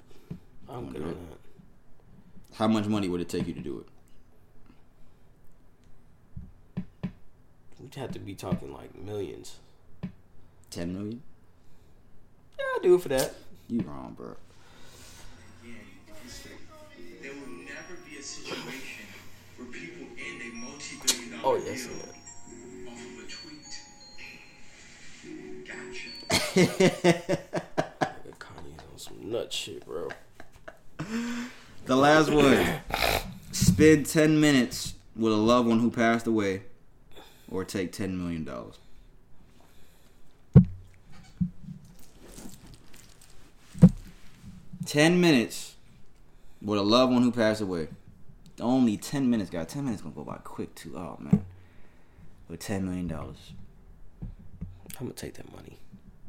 I'm 0.69 0.87
good 0.89 1.03
do 1.03 1.09
on 1.09 1.11
that. 1.31 2.57
How 2.57 2.67
much 2.67 2.87
money 2.87 3.09
would 3.09 3.21
it 3.21 3.29
take 3.29 3.47
you 3.47 3.55
to 3.55 3.61
do 3.61 3.81
it? 3.81 3.87
Have 7.97 8.13
to 8.13 8.19
be 8.19 8.35
talking 8.35 8.73
like 8.73 8.95
millions. 8.95 9.57
Ten 10.71 10.93
million? 10.93 11.23
Yeah, 12.59 12.65
I'll 12.75 12.81
do 12.83 12.95
it 12.95 13.01
for 13.03 13.09
that. 13.09 13.35
You 13.69 13.81
wrong, 13.81 14.15
bro. 14.17 14.37
There 17.23 17.33
will 17.33 17.49
never 17.65 17.97
be 18.09 18.19
a 18.19 18.23
situation 18.23 19.07
where 19.57 19.69
people 19.69 20.07
end 20.19 20.43
a 20.43 20.55
multi-billion 20.55 21.41
dollar 21.43 21.57
Oh, 21.59 21.63
yes, 21.65 21.87
deal 21.87 21.97
yeah. 21.97 22.91
off 22.93 23.01
of 23.01 23.19
a 23.25 23.27
tweet. 23.29 23.75
Gotcha. 25.67 26.11
Nigga, 27.87 28.39
Kanye's 28.39 28.83
on 28.93 28.99
some 28.99 29.31
nut 29.31 29.53
shit, 29.53 29.85
bro. 29.87 30.09
The 31.87 31.97
last 31.97 32.31
one. 32.31 32.81
Spend 33.53 34.07
ten 34.07 34.41
minutes 34.41 34.95
with 35.17 35.33
a 35.33 35.37
loved 35.37 35.69
one 35.69 35.81
who 35.81 35.91
passed 35.91 36.27
away, 36.27 36.63
or 37.57 37.65
take 37.65 37.91
ten 37.91 38.19
million 38.19 38.45
dollars. 38.45 38.79
Ten 44.85 45.21
minutes 45.21 45.75
with 46.63 46.79
a 46.79 46.83
loved 46.83 47.13
one 47.13 47.23
who 47.23 47.33
passed 47.33 47.61
away. 47.61 47.89
Only 48.61 48.97
ten 48.97 49.29
minutes, 49.31 49.51
guys. 49.51 49.69
Ten 49.69 49.85
minutes 49.85 50.03
gonna 50.03 50.15
go 50.15 50.23
by 50.23 50.37
quick 50.37 50.75
too. 50.75 50.95
Oh 50.97 51.17
man. 51.19 51.45
With 52.49 52.61
ten 52.61 52.85
million 52.85 53.09
dollars. 53.09 53.53
I'm 54.99 55.07
gonna 55.07 55.13
take 55.13 55.35
that 55.35 55.51
money. 55.53 55.79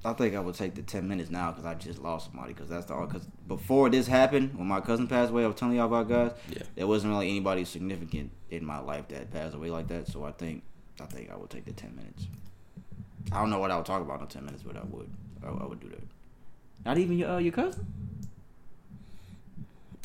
I 0.05 0.13
think 0.13 0.35
I 0.35 0.39
would 0.39 0.55
take 0.55 0.75
the 0.75 0.81
ten 0.81 1.07
minutes 1.07 1.29
now 1.29 1.51
because 1.51 1.65
I 1.65 1.73
just 1.75 1.99
lost 1.99 2.27
somebody. 2.31 2.53
Because 2.53 2.69
that's 2.69 2.85
the 2.85 2.95
because 2.95 3.27
before 3.47 3.89
this 3.89 4.07
happened, 4.07 4.57
when 4.57 4.67
my 4.67 4.79
cousin 4.79 5.07
passed 5.07 5.31
away, 5.31 5.43
I 5.43 5.47
was 5.47 5.57
telling 5.57 5.75
y'all 5.75 5.87
about 5.87 6.07
guys. 6.07 6.31
Yeah. 6.49 6.63
There 6.75 6.87
wasn't 6.87 7.11
really 7.11 7.29
anybody 7.29 7.65
significant 7.65 8.31
in 8.49 8.65
my 8.65 8.79
life 8.79 9.09
that 9.09 9.31
passed 9.31 9.55
away 9.55 9.69
like 9.69 9.89
that. 9.89 10.07
So 10.07 10.23
I 10.23 10.31
think 10.31 10.63
I 10.99 11.05
think 11.05 11.31
I 11.31 11.35
would 11.35 11.49
take 11.49 11.65
the 11.65 11.73
ten 11.73 11.95
minutes. 11.95 12.27
I 13.31 13.39
don't 13.39 13.49
know 13.49 13.59
what 13.59 13.71
I 13.71 13.77
would 13.77 13.85
talk 13.85 14.01
about 14.01 14.21
in 14.21 14.27
ten 14.27 14.45
minutes, 14.45 14.63
but 14.63 14.75
I 14.77 14.81
would. 14.89 15.09
I, 15.43 15.49
I 15.49 15.65
would 15.67 15.79
do 15.79 15.89
that. 15.89 16.01
Not 16.85 16.97
even 16.97 17.17
your 17.17 17.31
uh, 17.31 17.37
your 17.39 17.51
cousin. 17.51 17.85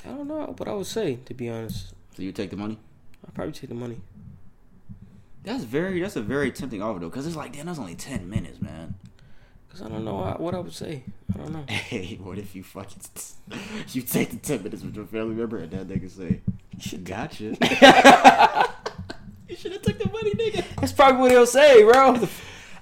I 0.05 0.09
don't 0.09 0.27
know 0.27 0.55
what 0.57 0.69
I 0.69 0.75
would 0.75 0.87
say 0.87 1.17
to 1.27 1.35
be 1.35 1.49
honest. 1.49 1.95
So 2.17 2.23
you 2.23 2.33
take 2.33 2.51
the 2.51 2.57
money. 2.57 2.79
I'd 3.27 3.35
probably 3.35 3.53
take 3.53 3.69
the 3.71 3.77
money. 3.77 4.01
That's 5.45 5.65
very. 5.65 6.01
That's 6.01 6.17
a 6.17 6.23
very 6.23 6.51
tempting 6.53 6.83
offer 6.83 6.99
though, 7.01 7.09
because 7.09 7.27
it's 7.27 7.37
like, 7.37 7.53
damn, 7.53 7.67
that's 7.67 7.79
only 7.79 7.95
ten 7.95 8.29
minutes, 8.29 8.61
man. 8.61 8.95
Cause 9.71 9.81
I 9.83 9.89
don't 9.89 10.05
know 10.05 10.17
what- 10.17 10.39
what 10.41 10.55
I 10.55 10.59
would 10.59 10.75
say. 10.75 11.03
I 11.35 11.39
don't 11.39 11.53
know. 11.53 11.65
Hey, 11.69 12.19
what 12.23 12.37
if 12.39 12.55
you 12.55 12.63
fucking 12.63 13.01
you 13.93 14.03
take 14.03 14.31
the 14.31 14.37
ten 14.37 14.63
minutes 14.63 14.83
with 14.83 14.95
your 14.95 15.07
family 15.07 15.35
member 15.35 15.57
and 15.59 15.71
that 15.71 15.89
nigga 15.89 16.11
say, 16.11 16.41
"Gotcha." 17.05 17.57
you 19.53 19.57
should 19.57 19.73
have 19.73 19.83
took 19.83 19.99
the 19.99 20.11
money, 20.11 20.33
nigga. 20.33 20.65
That's 20.81 20.93
probably 20.93 21.21
what 21.21 21.31
he'll 21.31 21.47
say, 21.47 21.83
bro. 21.85 22.15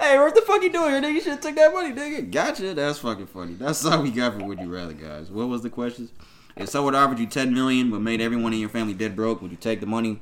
Hey, 0.01 0.19
what 0.19 0.35
the 0.35 0.41
fuck 0.43 0.63
you 0.63 0.73
doing 0.73 0.91
here, 0.91 1.03
nigga? 1.03 1.13
You 1.13 1.21
should 1.21 1.33
have 1.33 1.41
took 1.41 1.57
that 1.57 1.75
money, 1.75 1.93
nigga. 1.93 2.31
Gotcha. 2.31 2.73
That's 2.73 3.01
fucking 3.01 3.27
funny. 3.27 3.55
That's 3.55 3.85
all 3.85 4.03
we 4.03 4.11
got 4.11 4.39
for 4.39 4.47
Would 4.47 4.61
You 4.61 4.73
Rather, 4.73 4.95
guys. 4.95 5.31
What 5.31 5.49
was 5.49 5.63
the 5.63 5.69
questions? 5.69 6.11
If 6.57 6.71
someone 6.71 6.95
offered 6.95 7.19
you 7.19 7.27
ten 7.27 7.53
million 7.53 7.91
but 7.91 8.01
made 8.01 8.21
everyone 8.21 8.53
in 8.53 8.61
your 8.61 8.69
family 8.71 8.95
dead 8.95 9.15
broke, 9.15 9.43
would 9.43 9.51
you 9.51 9.57
take 9.57 9.81
the 9.81 9.87
money? 9.87 10.21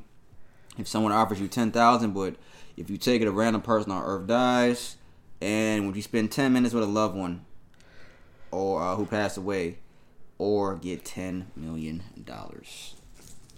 if 0.78 0.86
someone 0.86 1.12
offers 1.12 1.40
you 1.40 1.48
ten 1.48 1.70
thousand, 1.70 2.12
but 2.12 2.36
if 2.76 2.88
you 2.88 2.96
take 2.96 3.20
it, 3.20 3.28
a 3.28 3.32
random 3.32 3.60
person 3.60 3.90
on 3.92 4.02
Earth 4.04 4.26
dies, 4.26 4.96
and 5.42 5.86
when 5.86 5.94
you 5.94 6.02
spend 6.02 6.30
ten 6.32 6.52
minutes 6.52 6.72
with 6.72 6.84
a 6.84 6.86
loved 6.86 7.16
one, 7.16 7.44
or 8.50 8.80
uh, 8.80 8.96
who 8.96 9.04
passed 9.04 9.36
away, 9.36 9.78
or 10.38 10.76
get 10.76 11.04
ten 11.04 11.50
million 11.56 12.02
dollars. 12.24 12.94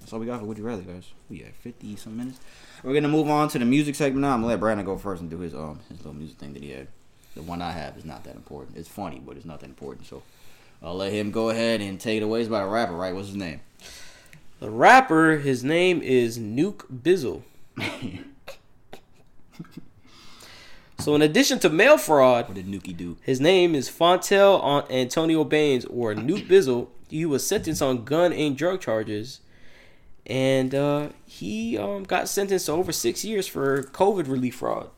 That's 0.01 0.13
all 0.13 0.19
we 0.19 0.27
got 0.27 0.41
for 0.41 0.47
Would 0.47 0.59
You 0.59 0.65
Rather, 0.65 0.83
guys. 0.83 1.13
We 1.29 1.41
got 1.41 1.55
fifty 1.55 1.95
some 1.97 2.17
minutes. 2.17 2.41
We're 2.83 2.95
gonna 2.95 3.09
move 3.09 3.29
on 3.29 3.49
to 3.51 3.59
the 3.59 3.65
music 3.65 3.95
segment 3.95 4.23
now. 4.23 4.33
I'm 4.33 4.41
gonna 4.41 4.49
let 4.53 4.61
Brandon 4.61 4.87
go 4.87 4.97
first 4.97 5.21
and 5.21 5.31
do 5.31 5.39
his 5.39 5.55
um 5.55 5.81
his 5.89 5.99
little 5.99 6.15
music 6.15 6.39
thing 6.39 6.53
that 6.55 6.63
he 6.63 6.71
had. 6.71 6.89
The 7.35 7.43
one 7.43 7.63
I 7.63 7.73
have 7.73 7.97
is 7.97 8.05
not 8.05 8.25
that 8.25 8.35
important. 8.37 8.77
It's 8.77 8.89
funny, 8.89 9.21
but 9.25 9.37
it's 9.37 9.47
not 9.47 9.61
that 9.61 9.67
important. 9.69 10.07
So 10.07 10.23
I'll 10.83 10.97
let 10.97 11.13
him 11.13 11.31
go 11.31 11.51
ahead 11.51 11.81
and 11.81 12.01
take 12.01 12.21
it 12.21 12.25
away. 12.25 12.41
It's 12.41 12.49
about 12.49 12.65
a 12.65 12.71
rapper, 12.71 12.95
right? 12.95 13.15
What's 13.15 13.29
his 13.29 13.37
name? 13.37 13.61
The 14.61 14.71
rapper, 14.71 15.39
his 15.39 15.63
name 15.65 16.03
is 16.03 16.39
Nuke 16.39 16.85
Bizzle. 16.93 17.43
So, 20.99 21.15
in 21.15 21.23
addition 21.23 21.59
to 21.61 21.71
mail 21.71 21.97
fraud, 21.97 22.49
What 22.49 22.55
did 22.57 22.67
Nuki 22.67 22.95
do? 22.95 23.17
his 23.23 23.41
name 23.41 23.75
is 23.75 23.89
Fontel 23.89 24.63
An- 24.63 24.93
Antonio 24.95 25.45
Baines 25.45 25.87
or 25.87 26.15
Nuke 26.15 26.47
Bizzle. 26.47 26.89
He 27.09 27.25
was 27.25 27.47
sentenced 27.47 27.81
on 27.81 28.05
gun 28.05 28.35
and 28.35 28.55
drug 28.55 28.83
charges, 28.83 29.41
and 30.31 30.77
uh, 30.77 31.09
he 31.27 31.77
um, 31.77 32.05
got 32.05 32.29
sentenced 32.29 32.67
to 32.67 32.73
over 32.73 32.93
six 32.93 33.25
years 33.25 33.49
for 33.49 33.83
COVID 33.83 34.29
relief 34.29 34.55
fraud. 34.57 34.89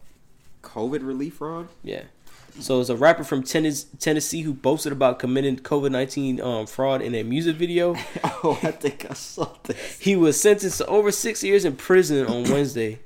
COVID 0.61 1.05
relief 1.05 1.37
fraud? 1.37 1.69
Yeah. 1.83 2.03
So 2.61 2.81
it's 2.81 2.91
a 2.91 2.97
rapper 2.97 3.25
from 3.25 3.43
Tennessee 3.43 4.43
who 4.43 4.53
boasted 4.53 4.93
about 4.93 5.19
committing 5.19 5.57
COVID 5.57 5.91
nineteen 5.91 6.39
um, 6.39 6.67
fraud 6.67 7.01
in 7.01 7.15
a 7.15 7.23
music 7.23 7.57
video. 7.57 7.97
oh, 8.25 8.61
I 8.63 8.73
think 8.73 9.11
I 9.11 9.15
saw 9.15 9.49
this. 9.63 9.99
He 9.99 10.17
was 10.17 10.39
sentenced 10.39 10.79
to 10.79 10.87
over 10.87 11.11
six 11.11 11.43
years 11.43 11.65
in 11.65 11.77
prison 11.77 12.27
on 12.27 12.43
Wednesday. 12.51 13.01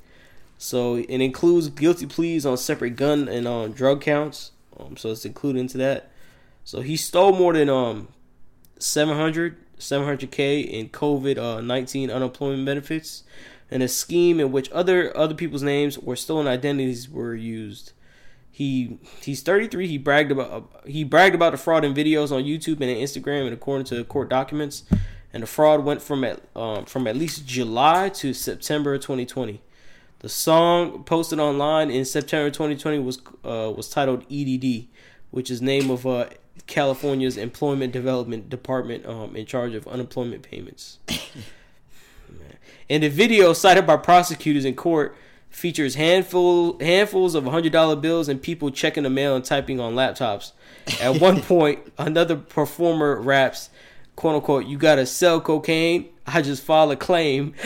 So 0.58 0.96
it 0.96 1.20
includes 1.20 1.68
guilty 1.68 2.06
pleas 2.06 2.44
on 2.44 2.56
separate 2.56 2.96
gun 2.96 3.28
and 3.28 3.46
um, 3.46 3.70
drug 3.70 4.00
counts. 4.00 4.50
Um, 4.80 4.96
so 4.96 5.12
it's 5.12 5.24
included 5.24 5.60
into 5.60 5.78
that. 5.78 6.10
So 6.64 6.80
he 6.80 6.96
stole 6.96 7.32
more 7.32 7.52
than 7.52 7.68
um 7.68 8.08
700 8.80 9.56
700k 9.78 10.66
in 10.68 10.88
COVID 10.88 11.38
uh, 11.38 11.60
19 11.60 12.10
unemployment 12.10 12.64
benefits, 12.64 13.24
and 13.70 13.82
a 13.82 13.88
scheme 13.88 14.40
in 14.40 14.52
which 14.52 14.70
other 14.70 15.16
other 15.16 15.34
people's 15.34 15.62
names 15.62 15.96
or 15.98 16.16
stolen 16.16 16.46
identities 16.46 17.10
were 17.10 17.34
used. 17.34 17.92
He 18.50 18.98
he's 19.20 19.42
33. 19.42 19.86
He 19.86 19.98
bragged 19.98 20.32
about 20.32 20.70
he 20.86 21.04
bragged 21.04 21.34
about 21.34 21.52
the 21.52 21.58
fraud 21.58 21.84
in 21.84 21.94
videos 21.94 22.32
on 22.32 22.44
YouTube 22.44 22.80
and 22.80 22.84
Instagram, 22.84 23.44
and 23.44 23.52
according 23.52 23.86
to 23.86 24.02
court 24.04 24.30
documents, 24.30 24.84
and 25.32 25.42
the 25.42 25.46
fraud 25.46 25.84
went 25.84 26.00
from 26.00 26.24
at 26.24 26.40
um, 26.56 26.86
from 26.86 27.06
at 27.06 27.16
least 27.16 27.46
July 27.46 28.08
to 28.10 28.32
September 28.32 28.96
2020. 28.96 29.60
The 30.20 30.30
song 30.30 31.04
posted 31.04 31.38
online 31.38 31.90
in 31.90 32.06
September 32.06 32.50
2020 32.50 32.98
was 33.00 33.18
uh, 33.44 33.70
was 33.76 33.90
titled 33.90 34.24
EDD, 34.30 34.86
which 35.30 35.50
is 35.50 35.60
name 35.60 35.90
of 35.90 36.06
uh, 36.06 36.26
California's 36.66 37.36
Employment 37.36 37.92
Development 37.92 38.48
Department 38.48 39.06
um, 39.06 39.36
in 39.36 39.46
charge 39.46 39.74
of 39.74 39.86
unemployment 39.86 40.42
payments. 40.42 40.98
And 42.88 43.02
the 43.02 43.08
video 43.08 43.52
cited 43.52 43.86
by 43.86 43.96
prosecutors 43.96 44.64
in 44.64 44.74
court 44.74 45.16
features 45.50 45.94
handful 45.94 46.78
handfuls 46.78 47.34
of 47.34 47.44
hundred 47.44 47.72
dollar 47.72 47.96
bills 47.96 48.28
and 48.28 48.40
people 48.40 48.70
checking 48.70 49.02
the 49.02 49.10
mail 49.10 49.34
and 49.34 49.44
typing 49.44 49.80
on 49.80 49.94
laptops. 49.94 50.52
At 51.00 51.20
one 51.20 51.40
point, 51.42 51.80
another 51.98 52.36
performer 52.36 53.20
raps, 53.20 53.70
"quote 54.14 54.36
unquote," 54.36 54.66
you 54.66 54.78
gotta 54.78 55.06
sell 55.06 55.40
cocaine. 55.40 56.10
I 56.26 56.42
just 56.42 56.62
filed 56.62 56.92
a 56.92 56.96
claim. 56.96 57.54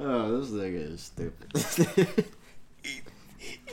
Oh, 0.00 0.40
this 0.40 0.50
nigga 0.50 0.92
is 0.92 1.00
stupid. 1.00 2.24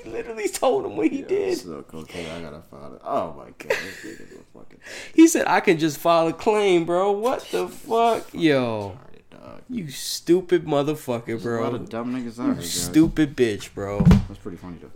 Literally 0.07 0.47
told 0.47 0.85
him 0.85 0.95
what 0.97 1.07
he 1.11 1.21
did. 1.21 1.57
So 1.57 1.81
cocaine, 1.83 2.29
I 2.29 2.41
gotta 2.41 2.61
find 2.71 2.93
it. 2.95 3.01
Oh 3.03 3.33
my 3.37 3.45
god, 3.45 3.69
this 3.69 3.95
nigga 4.03 4.21
is 4.31 4.39
a 4.39 4.57
fucking 4.57 4.79
He 5.13 5.27
said, 5.27 5.45
"I 5.47 5.59
can 5.59 5.77
just 5.77 5.97
file 5.97 6.27
a 6.27 6.33
claim, 6.33 6.85
bro." 6.85 7.11
What 7.11 7.41
the 7.51 7.67
fuck, 7.87 8.33
yo? 8.33 8.97
retarded. 9.31 9.61
You 9.69 9.89
stupid 9.89 10.65
motherfucker, 10.65 11.25
There's 11.25 11.45
a 11.45 11.49
lot 11.61 11.71
bro. 11.71 11.79
of 11.81 11.89
dumb 11.89 12.13
niggas 12.15 12.39
out 12.39 12.53
here. 12.55 12.61
Stupid 12.63 13.35
bitch, 13.35 13.73
bro. 13.73 14.01
That's 14.01 14.37
pretty 14.39 14.57
funny 14.57 14.77
though. 14.81 14.91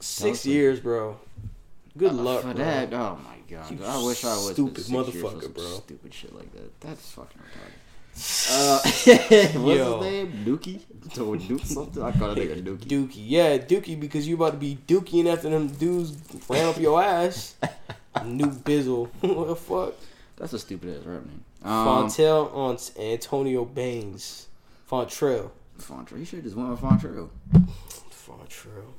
Six 0.00 0.44
years, 0.46 0.80
bro. 0.80 1.18
Good 1.96 2.10
Uh, 2.10 2.14
luck, 2.14 2.42
for 2.42 2.54
bro. 2.54 2.64
that. 2.64 2.92
Oh 2.92 3.18
my 3.24 3.36
god, 3.54 3.70
You 3.70 3.78
I 3.84 4.02
wish 4.04 4.24
I 4.24 4.28
was 4.28 4.52
stupid 4.52 4.78
six 4.78 4.88
years 4.90 5.06
for 5.20 5.28
motherfucker, 5.28 5.54
bro. 5.54 5.64
Stupid 5.84 6.12
shit 6.14 6.34
like 6.34 6.52
that. 6.52 6.80
That's 6.80 7.10
fucking 7.12 7.38
retarded. 7.40 7.72
Uh, 8.16 8.78
what's 8.82 9.06
Yo. 9.06 10.00
his 10.00 10.12
name? 10.12 10.44
Dookie? 10.44 10.80
Duke 11.48 11.60
something? 11.64 12.02
I 12.02 12.12
call 12.12 12.34
that 12.34 12.38
nigga 12.38 12.62
Dookie. 12.64 12.86
Dookie, 12.86 13.12
yeah, 13.16 13.58
Dookie, 13.58 13.98
because 13.98 14.26
you 14.28 14.36
about 14.36 14.52
to 14.52 14.56
be 14.58 14.78
Dookieing 14.86 15.32
after 15.32 15.48
them 15.50 15.68
dudes 15.68 16.16
ran 16.48 16.66
up 16.66 16.78
your 16.78 17.02
ass. 17.02 17.56
Nuke 18.16 18.58
Bizzle. 18.62 19.08
what 19.20 19.48
the 19.48 19.56
fuck? 19.56 19.94
That's 20.36 20.52
a 20.52 20.58
stupid 20.58 20.96
ass 20.98 21.04
rap 21.04 21.24
name. 21.24 21.44
Um, 21.64 21.86
Fontel 22.08 22.54
on 22.54 22.78
Antonio 23.02 23.64
Baines. 23.64 24.46
Fontrell. 24.90 25.50
Fontrell. 25.78 26.18
He 26.18 26.24
should 26.24 26.36
have 26.38 26.44
just 26.44 26.56
went 26.56 26.70
with 26.70 26.80
Fontrell. 26.80 27.30
Fontrell. 28.10 28.92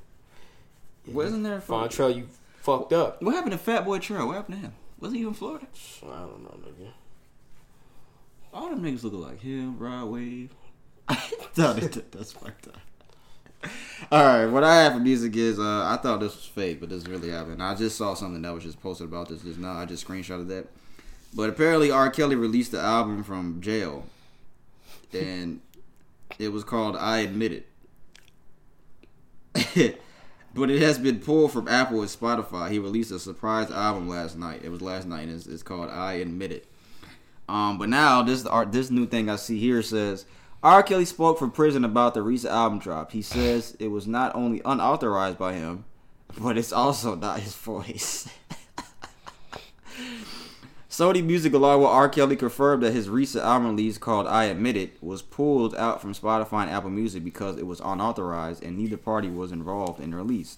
Wasn't 1.07 1.43
there 1.43 1.61
Font- 1.61 1.91
Fontrell, 1.91 2.16
you 2.16 2.28
fucked 2.61 2.91
up. 2.93 3.22
What 3.22 3.34
happened 3.36 3.53
to 3.53 3.57
Fat 3.57 3.86
Boy 3.86 3.99
Trail? 3.99 4.28
What 4.28 4.36
happened 4.36 4.55
to 4.57 4.61
him? 4.68 4.74
Wasn't 4.99 5.18
he 5.20 5.26
in 5.26 5.34
Florida? 5.34 5.68
I 6.03 6.07
don't 6.07 6.43
know, 6.43 6.57
nigga. 6.66 6.89
All 8.56 8.70
them 8.70 8.82
niggas 8.82 9.03
look 9.03 9.14
like 9.14 9.41
him, 9.41 9.78
Rod 9.78 10.06
Wave. 10.10 10.56
that's 11.56 12.32
fucked 12.32 12.70
up. 12.70 12.78
All 14.10 14.24
right, 14.24 14.45
what 14.45 14.64
I 14.64 14.78
have 14.84 14.93
for 14.93 14.99
music 14.99 15.36
is 15.36 15.60
uh, 15.60 15.86
I 15.86 15.97
thought 16.01 16.22
this 16.22 16.34
was 16.34 16.45
fake, 16.45 16.80
but 16.80 16.88
this 16.88 17.06
really 17.06 17.32
happened. 17.32 17.62
I 17.62 17.76
just 17.76 17.97
saw 17.97 18.14
something 18.14 18.41
that 18.43 18.53
was 18.53 18.64
just 18.64 18.82
posted 18.82 19.08
about 19.10 19.28
this 19.28 19.41
just 19.41 19.60
now. 19.60 19.74
I 19.74 19.84
just 19.84 20.08
screenshotted 20.08 20.47
that. 20.47 20.68
But 21.34 21.49
apparently, 21.49 21.91
R. 21.91 22.10
Kelly 22.10 22.38
released 22.38 22.72
the 22.72 22.80
album 22.80 23.26
from 23.26 23.60
jail, 23.60 24.06
and 25.12 25.60
it 26.39 26.53
was 26.53 26.64
called 26.64 26.95
"I 26.95 27.20
Admit 27.20 27.66
It." 29.76 29.99
but 30.53 30.70
it 30.70 30.82
has 30.82 30.97
been 30.97 31.20
pulled 31.20 31.51
from 31.51 31.68
Apple 31.68 31.99
and 31.99 32.10
Spotify. 32.10 32.72
He 32.72 32.80
released 32.80 33.12
a 33.12 33.20
surprise 33.20 33.70
album 33.70 34.08
last 34.08 34.38
night. 34.38 34.62
It 34.64 34.70
was 34.70 34.82
last 34.82 35.08
night, 35.08 35.28
and 35.28 35.36
it's, 35.36 35.45
it's 35.45 35.64
called 35.64 35.89
"I 35.89 36.14
Admit 36.14 36.53
It." 36.53 36.68
Um, 37.48 37.78
but 37.78 37.89
now 37.89 38.24
this 38.24 38.46
art, 38.46 38.72
this 38.72 38.89
new 38.89 39.06
thing 39.06 39.30
I 39.30 39.36
see 39.36 39.60
here 39.60 39.82
says 39.82 40.26
R. 40.64 40.82
Kelly 40.82 41.06
spoke 41.06 41.38
from 41.38 41.52
prison 41.52 41.86
about 41.86 42.16
the 42.16 42.24
recent 42.24 42.54
album 42.54 42.80
drop. 42.80 43.12
He 43.12 43.22
says 43.22 43.78
it 43.80 43.89
was 43.89 44.08
not 44.08 44.36
only 44.36 44.62
unauthorized 44.66 45.38
by 45.38 45.54
him, 45.54 45.86
but 46.39 46.58
it's 46.58 46.74
also 46.74 47.16
not 47.16 47.39
his 47.39 47.56
voice. 47.56 48.28
Sony 50.89 51.24
Music, 51.24 51.54
along 51.54 51.82
with 51.82 51.89
R. 51.89 52.08
Kelly, 52.08 52.36
confirmed 52.36 52.82
that 52.82 52.93
his 52.93 53.10
recent 53.10 53.43
album 53.43 53.72
release 53.72 53.98
called 53.98 54.28
"I 54.28 54.46
Admit 54.46 54.78
It" 54.78 55.04
was 55.04 55.22
pulled 55.22 55.76
out 55.76 56.02
from 56.02 56.14
Spotify 56.14 56.64
and 56.64 56.72
Apple 56.72 56.89
Music 56.89 57.24
because 57.24 57.58
it 57.58 57.68
was 57.68 57.82
unauthorized 57.82 58.64
and 58.64 58.78
neither 58.78 58.98
party 58.98 59.30
was 59.30 59.52
involved 59.52 60.00
in 60.00 60.12
the 60.12 60.18
release. 60.18 60.58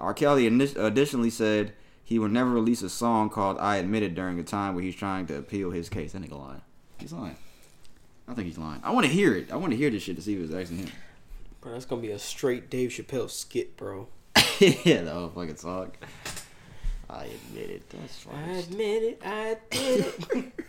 R. 0.00 0.14
Kelly 0.14 0.46
additionally 0.46 1.30
said 1.30 1.72
he 2.06 2.20
would 2.20 2.30
never 2.30 2.50
release 2.50 2.82
a 2.82 2.88
song 2.88 3.30
called 3.30 3.58
"I 3.58 3.78
Admit 3.78 4.04
It" 4.04 4.14
during 4.14 4.38
a 4.38 4.44
time 4.44 4.76
where 4.76 4.84
he's 4.84 4.94
trying 4.94 5.26
to 5.26 5.36
appeal 5.36 5.72
his 5.72 5.88
case. 5.88 6.12
That 6.12 6.22
nigga 6.22 6.38
lying. 6.38 6.62
He's 6.98 7.12
lying. 7.12 7.36
I 8.28 8.34
think 8.34 8.46
he's 8.46 8.58
lying. 8.58 8.80
I 8.84 8.92
want 8.92 9.06
to 9.06 9.12
hear 9.12 9.34
it. 9.34 9.52
I 9.52 9.56
want 9.56 9.72
to 9.72 9.76
hear 9.76 9.90
this 9.90 10.04
shit 10.04 10.14
to 10.14 10.22
see 10.22 10.34
if 10.34 10.44
it's 10.44 10.54
actually 10.54 10.76
him. 10.76 10.92
Bro, 11.60 11.72
that's 11.72 11.84
gonna 11.84 12.00
be 12.00 12.12
a 12.12 12.18
straight 12.20 12.70
Dave 12.70 12.90
Chappelle 12.90 13.28
skit, 13.28 13.76
bro. 13.76 14.06
yeah, 14.60 15.02
the 15.02 15.10
whole 15.12 15.30
fucking 15.30 15.56
song. 15.56 15.90
I 17.10 17.24
admit 17.24 17.70
it. 17.70 17.90
That's 17.90 18.24
right. 18.24 18.36
I 18.36 18.52
admit 18.52 19.02
it, 19.02 19.22
I 19.24 19.56
did 19.68 20.14
it. 20.30 20.64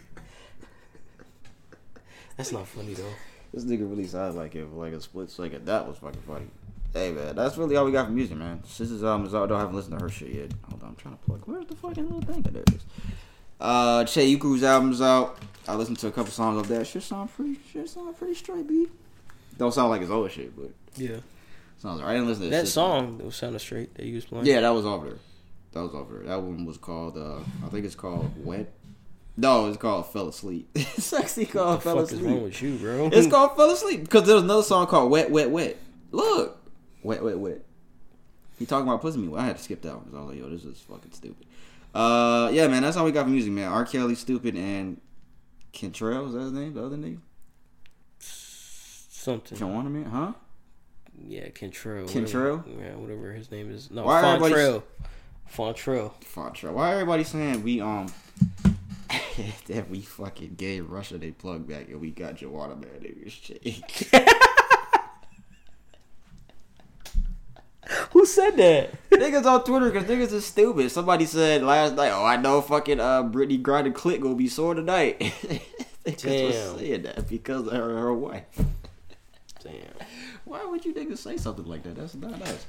that's 2.35 2.51
not 2.51 2.67
funny 2.67 2.95
though. 2.95 3.13
This 3.53 3.63
nigga 3.63 3.87
really 3.87 4.07
sounds 4.07 4.35
like 4.35 4.55
it 4.55 4.67
for 4.67 4.83
like 4.83 4.93
a 4.93 5.01
split 5.01 5.29
second. 5.29 5.67
That 5.67 5.87
was 5.87 5.97
fucking 5.97 6.21
funny. 6.21 6.47
Hey 6.93 7.11
man, 7.11 7.35
that's 7.35 7.57
really 7.57 7.75
all 7.75 7.85
we 7.85 7.91
got 7.91 8.05
for 8.07 8.11
music, 8.11 8.37
man. 8.37 8.61
Album 8.79 9.25
is 9.27 9.35
out. 9.35 9.43
I 9.43 9.47
don't 9.47 9.59
haven't 9.59 9.75
listened 9.75 9.97
to 9.99 10.03
her 10.03 10.09
shit 10.09 10.29
yet. 10.29 10.51
Hold 10.69 10.81
on, 10.83 10.89
I'm 10.89 10.95
trying 10.95 11.17
to 11.17 11.23
plug. 11.23 11.41
Where's 11.45 11.65
the 11.67 11.75
fucking 11.75 12.05
little 12.05 12.21
thing? 12.21 12.41
There 12.41 12.63
it 12.63 12.73
is. 12.73 12.81
Uh, 13.59 14.03
Che 14.05 14.35
Yuku's 14.37 14.63
album's 14.63 15.01
out. 15.01 15.37
I 15.67 15.75
listened 15.75 15.99
to 15.99 16.07
a 16.07 16.11
couple 16.11 16.31
songs 16.31 16.59
of 16.59 16.67
that. 16.69 16.87
Shit 16.87 17.03
sound 17.03 17.33
pretty. 17.35 17.59
Shit 17.71 17.89
sound 17.89 18.17
pretty 18.17 18.33
straight, 18.35 18.67
B. 18.67 18.87
Don't 19.57 19.73
sound 19.73 19.89
like 19.89 20.01
his 20.01 20.11
old 20.11 20.31
shit, 20.31 20.55
but 20.55 20.71
Yeah, 20.95 21.17
sounds. 21.79 22.01
I 22.01 22.13
didn't 22.13 22.27
listen 22.27 22.43
to 22.45 22.49
that 22.51 22.61
Sister's 22.61 22.73
song 22.73 23.17
that 23.17 23.25
was 23.25 23.35
sounding 23.35 23.59
straight 23.59 23.93
that 23.95 24.05
you 24.05 24.15
was 24.15 24.25
playing. 24.25 24.45
Yeah, 24.45 24.61
that 24.61 24.69
was 24.73 24.85
over 24.85 25.07
there. 25.07 25.17
That 25.73 25.81
was 25.83 25.93
over 25.93 26.15
there. 26.19 26.27
That 26.27 26.41
one 26.41 26.65
was 26.65 26.77
called. 26.77 27.17
uh 27.17 27.39
I 27.65 27.69
think 27.69 27.85
it's 27.85 27.95
called 27.95 28.31
Wet. 28.43 28.71
No, 29.35 29.67
it's 29.67 29.77
called 29.77 30.11
Fell 30.11 30.29
Asleep. 30.29 30.67
it's 30.75 31.13
actually 31.13 31.45
called 31.47 31.83
Fell 31.83 31.97
fuck 31.97 32.11
is 32.11 32.19
wrong 32.21 32.33
Asleep. 32.37 32.43
with 32.43 32.61
you, 32.61 32.75
bro? 32.77 33.09
It's 33.11 33.27
called 33.27 33.55
Fell 33.55 33.69
Asleep 33.71 34.01
because 34.01 34.25
there 34.25 34.35
was 34.35 34.43
another 34.43 34.63
song 34.63 34.87
called 34.87 35.11
Wet, 35.11 35.29
Wet, 35.29 35.49
Wet. 35.51 35.77
Look, 36.11 36.56
Wet, 37.07 37.23
wait, 37.23 37.39
wait. 37.39 37.61
He 38.59 38.65
talking 38.65 38.85
about 38.85 39.01
pussy 39.01 39.19
me. 39.19 39.33
I 39.37 39.45
had 39.45 39.55
to 39.55 39.63
skip 39.63 39.81
that 39.83 39.95
one 39.95 40.03
because 40.03 40.15
I 40.17 40.19
was 40.19 40.29
like, 40.31 40.39
yo, 40.39 40.49
this 40.49 40.65
is 40.65 40.77
fucking 40.81 41.13
stupid. 41.13 41.47
Uh, 41.95 42.49
yeah, 42.51 42.67
man, 42.67 42.83
that's 42.83 42.97
all 42.97 43.05
we 43.05 43.13
got 43.13 43.23
for 43.23 43.29
music, 43.29 43.53
man. 43.53 43.71
R. 43.71 43.85
Kelly, 43.85 44.13
stupid, 44.13 44.57
and 44.57 44.99
Kentrell, 45.71 46.27
is 46.27 46.33
that 46.33 46.41
his 46.41 46.51
name? 46.51 46.73
The 46.73 46.85
other 46.85 46.97
name? 46.97 47.21
Something. 48.19 49.57
Wonderman, 49.57 50.11
huh? 50.11 50.33
Yeah, 51.25 51.47
Kentrell. 51.47 52.09
Kentrell? 52.09 52.65
Yeah, 52.77 52.95
whatever 52.95 53.31
his 53.31 53.51
name 53.51 53.71
is. 53.71 53.89
No, 53.89 54.03
Why 54.03 54.21
Fontrell. 54.21 54.83
Fontrell. 55.49 56.11
Fontrell. 56.25 56.73
Why 56.73 56.91
everybody 56.91 57.23
saying 57.23 57.63
we 57.63 57.79
um 57.79 58.07
that 59.67 59.89
we 59.89 60.01
fucking 60.01 60.55
gave 60.57 60.89
Russia 60.89 61.17
they 61.17 61.31
plug 61.31 61.69
back 61.69 61.87
and 61.87 62.01
we 62.01 62.11
got 62.11 62.35
Joanna 62.35 62.75
man 62.75 62.89
nigga 62.99 63.31
shit. 63.31 63.63
Who 68.11 68.25
said 68.25 68.57
that? 68.57 69.09
niggas 69.11 69.45
on 69.45 69.63
Twitter 69.63 69.89
because 69.89 70.09
niggas 70.09 70.33
is 70.33 70.45
stupid. 70.45 70.91
Somebody 70.91 71.25
said 71.25 71.63
last 71.63 71.95
night, 71.95 72.11
"Oh, 72.11 72.25
I 72.25 72.37
know 72.37 72.61
fucking 72.61 72.99
uh 72.99 73.23
Brittney 73.23 73.61
Griner 73.61 73.93
click 73.93 74.21
gonna 74.21 74.35
be 74.35 74.47
sore 74.47 74.73
tonight." 74.73 75.19
niggas 76.05 76.45
was 76.45 76.55
Damn. 76.55 76.77
saying 76.77 77.01
that 77.03 77.27
because 77.27 77.67
of 77.67 77.73
her, 77.73 77.97
her 77.99 78.13
wife. 78.13 78.45
Damn. 79.63 79.73
Why 80.45 80.65
would 80.65 80.85
you 80.85 80.93
niggas 80.93 81.17
say 81.17 81.37
something 81.37 81.65
like 81.65 81.83
that? 81.83 81.95
That's 81.95 82.15
not 82.15 82.39
nice. 82.39 82.65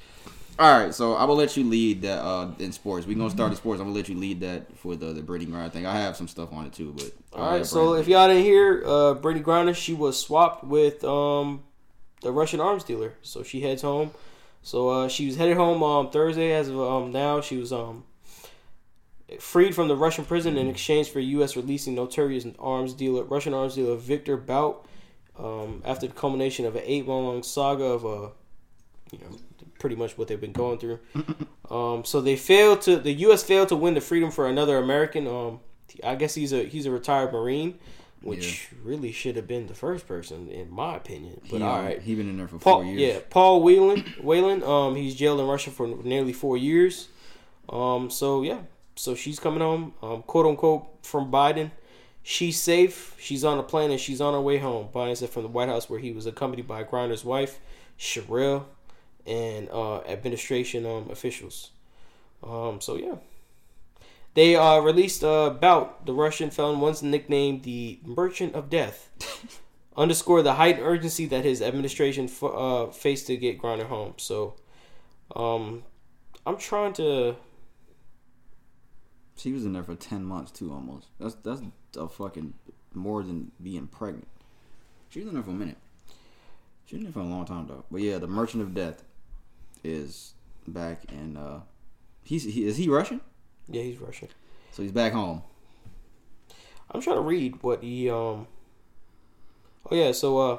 All 0.58 0.76
right, 0.76 0.92
so 0.92 1.14
I'm 1.14 1.28
gonna 1.28 1.34
let 1.34 1.56
you 1.56 1.62
lead 1.62 2.02
that 2.02 2.20
uh, 2.20 2.50
in 2.58 2.72
sports. 2.72 3.06
We 3.06 3.14
gonna 3.14 3.30
start 3.30 3.52
in 3.52 3.56
sports. 3.56 3.80
I'm 3.80 3.86
gonna 3.86 3.96
let 3.96 4.08
you 4.08 4.16
lead 4.16 4.40
that 4.40 4.76
for 4.76 4.96
the 4.96 5.12
the 5.12 5.22
Brittney 5.22 5.46
Griner 5.46 5.70
thing. 5.70 5.86
I 5.86 6.00
have 6.00 6.16
some 6.16 6.26
stuff 6.26 6.52
on 6.52 6.66
it 6.66 6.72
too, 6.72 6.92
but 6.96 7.12
All 7.32 7.48
right, 7.52 7.64
so 7.64 7.94
if 7.94 8.08
y'all 8.08 8.26
didn't 8.26 8.42
hear, 8.42 8.82
uh, 8.84 9.14
Brittney 9.14 9.42
Griner, 9.42 9.74
she 9.74 9.94
was 9.94 10.20
swapped 10.20 10.64
with 10.64 11.04
um, 11.04 11.62
the 12.22 12.32
Russian 12.32 12.58
arms 12.58 12.82
dealer, 12.82 13.14
so 13.22 13.44
she 13.44 13.60
heads 13.60 13.82
home. 13.82 14.10
So 14.62 14.88
uh, 14.88 15.08
she 15.08 15.26
was 15.26 15.36
headed 15.36 15.56
home 15.56 15.82
um, 15.82 16.10
Thursday. 16.10 16.52
As 16.52 16.68
of 16.68 16.80
um, 16.80 17.12
now, 17.12 17.40
she 17.40 17.56
was 17.56 17.72
um, 17.72 18.04
freed 19.40 19.74
from 19.74 19.88
the 19.88 19.96
Russian 19.96 20.24
prison 20.24 20.56
in 20.56 20.68
exchange 20.68 21.10
for 21.10 21.20
U.S. 21.20 21.56
releasing 21.56 21.94
notorious 21.94 22.46
arms 22.58 22.94
dealer, 22.94 23.24
Russian 23.24 23.54
arms 23.54 23.74
dealer 23.74 23.96
Victor 23.96 24.36
Bout. 24.36 24.86
Um, 25.38 25.82
after 25.84 26.08
the 26.08 26.14
culmination 26.14 26.66
of 26.66 26.74
an 26.74 26.82
eight-month-long 26.84 27.44
saga 27.44 27.84
of 27.84 28.04
uh, 28.04 28.30
you 29.12 29.20
know, 29.20 29.38
pretty 29.78 29.96
much 29.96 30.18
what 30.18 30.28
they've 30.28 30.40
been 30.40 30.52
going 30.52 30.78
through. 30.78 30.98
Um, 31.70 32.02
so 32.06 32.22
they 32.22 32.34
failed 32.34 32.80
to 32.80 32.96
the 32.96 33.12
U.S. 33.12 33.42
failed 33.42 33.68
to 33.68 33.76
win 33.76 33.92
the 33.92 34.00
freedom 34.00 34.30
for 34.30 34.48
another 34.48 34.78
American. 34.78 35.26
Um, 35.26 35.60
I 36.02 36.14
guess 36.14 36.34
he's 36.34 36.50
a 36.54 36.64
he's 36.64 36.86
a 36.86 36.90
retired 36.90 37.30
Marine, 37.30 37.78
which 38.22 38.68
really 38.82 39.12
should 39.12 39.36
have 39.36 39.46
been 39.46 39.66
the 39.66 39.74
first 39.74 40.06
person 40.06 40.48
in 40.48 40.70
my 40.70 40.96
opinion. 40.96 41.40
But 41.50 41.62
all 41.62 41.82
right 41.82 41.88
he, 41.88 41.92
all 41.92 41.96
um, 41.96 42.00
he 42.00 42.14
been 42.14 42.28
in 42.28 42.36
there 42.36 42.48
for 42.48 42.58
Paul, 42.58 42.82
four 42.82 42.84
years. 42.84 43.00
yeah, 43.00 43.20
Paul 43.30 43.62
Whelan, 43.62 44.00
Whelan. 44.20 44.62
Um, 44.62 44.96
he's 44.96 45.14
jailed 45.14 45.40
in 45.40 45.46
Russia 45.46 45.70
for 45.70 45.86
nearly 45.86 46.32
four 46.32 46.56
years. 46.56 47.08
Um, 47.68 48.10
so 48.10 48.42
yeah, 48.42 48.60
so 48.96 49.14
she's 49.14 49.38
coming 49.38 49.60
home, 49.60 49.94
um, 50.02 50.22
quote 50.22 50.46
unquote, 50.46 50.86
from 51.02 51.30
Biden. 51.30 51.70
She's 52.22 52.60
safe. 52.60 53.14
She's 53.18 53.44
on 53.44 53.58
a 53.58 53.62
plane 53.62 53.90
and 53.90 54.00
she's 54.00 54.20
on 54.20 54.34
her 54.34 54.40
way 54.40 54.58
home. 54.58 54.88
Biden 54.94 55.16
said 55.16 55.30
from 55.30 55.42
the 55.42 55.48
White 55.48 55.68
House, 55.68 55.88
where 55.88 56.00
he 56.00 56.12
was 56.12 56.26
accompanied 56.26 56.66
by 56.66 56.84
Griner's 56.84 57.24
wife, 57.24 57.58
Cherelle, 57.98 58.64
and 59.26 59.68
uh, 59.70 60.00
administration 60.00 60.84
um, 60.84 61.08
officials. 61.10 61.70
Um, 62.42 62.80
so 62.80 62.96
yeah, 62.96 63.16
they 64.38 64.54
uh, 64.54 64.78
released 64.78 65.24
uh, 65.24 65.50
Bout, 65.50 66.06
the 66.06 66.12
Russian 66.12 66.50
felon 66.50 66.78
once 66.78 67.02
nicknamed 67.02 67.64
the 67.64 67.98
Merchant 68.04 68.54
of 68.54 68.70
Death, 68.70 69.10
underscore 69.96 70.42
the 70.42 70.54
heightened 70.54 70.86
urgency 70.86 71.26
that 71.26 71.44
his 71.44 71.60
administration 71.60 72.26
f- 72.26 72.44
uh, 72.44 72.86
faced 72.86 73.26
to 73.26 73.36
get 73.36 73.60
Griner 73.60 73.86
home. 73.86 74.14
So, 74.16 74.54
um, 75.34 75.82
I'm 76.46 76.56
trying 76.56 76.92
to. 76.94 77.34
She 79.36 79.52
was 79.52 79.64
in 79.64 79.72
there 79.72 79.82
for 79.82 79.96
ten 79.96 80.24
months 80.24 80.52
too, 80.52 80.72
almost. 80.72 81.08
That's 81.18 81.34
that's 81.42 81.60
a 81.96 82.08
fucking 82.08 82.54
more 82.94 83.24
than 83.24 83.50
being 83.60 83.88
pregnant. 83.88 84.28
She 85.08 85.18
was 85.18 85.28
in 85.28 85.34
there 85.34 85.42
for 85.42 85.50
a 85.50 85.54
minute. 85.54 85.78
She 86.86 86.94
was 86.94 87.00
in 87.00 87.04
there 87.06 87.12
for 87.12 87.20
a 87.20 87.24
long 87.24 87.44
time 87.44 87.66
though. 87.66 87.84
But 87.90 88.02
yeah, 88.02 88.18
the 88.18 88.28
Merchant 88.28 88.62
of 88.62 88.72
Death 88.72 89.02
is 89.82 90.34
back, 90.68 91.06
and 91.08 91.36
uh, 91.36 91.58
he's 92.22 92.44
he, 92.44 92.64
is 92.64 92.76
he 92.76 92.88
Russian? 92.88 93.20
Yeah, 93.68 93.82
he's 93.82 93.98
Russian. 93.98 94.28
So 94.72 94.82
he's 94.82 94.92
back 94.92 95.12
home. 95.12 95.42
I'm 96.90 97.00
trying 97.00 97.16
to 97.16 97.22
read 97.22 97.62
what 97.62 97.82
he 97.82 98.08
um. 98.08 98.46
Oh 99.90 99.94
yeah, 99.94 100.12
so 100.12 100.38
uh, 100.38 100.58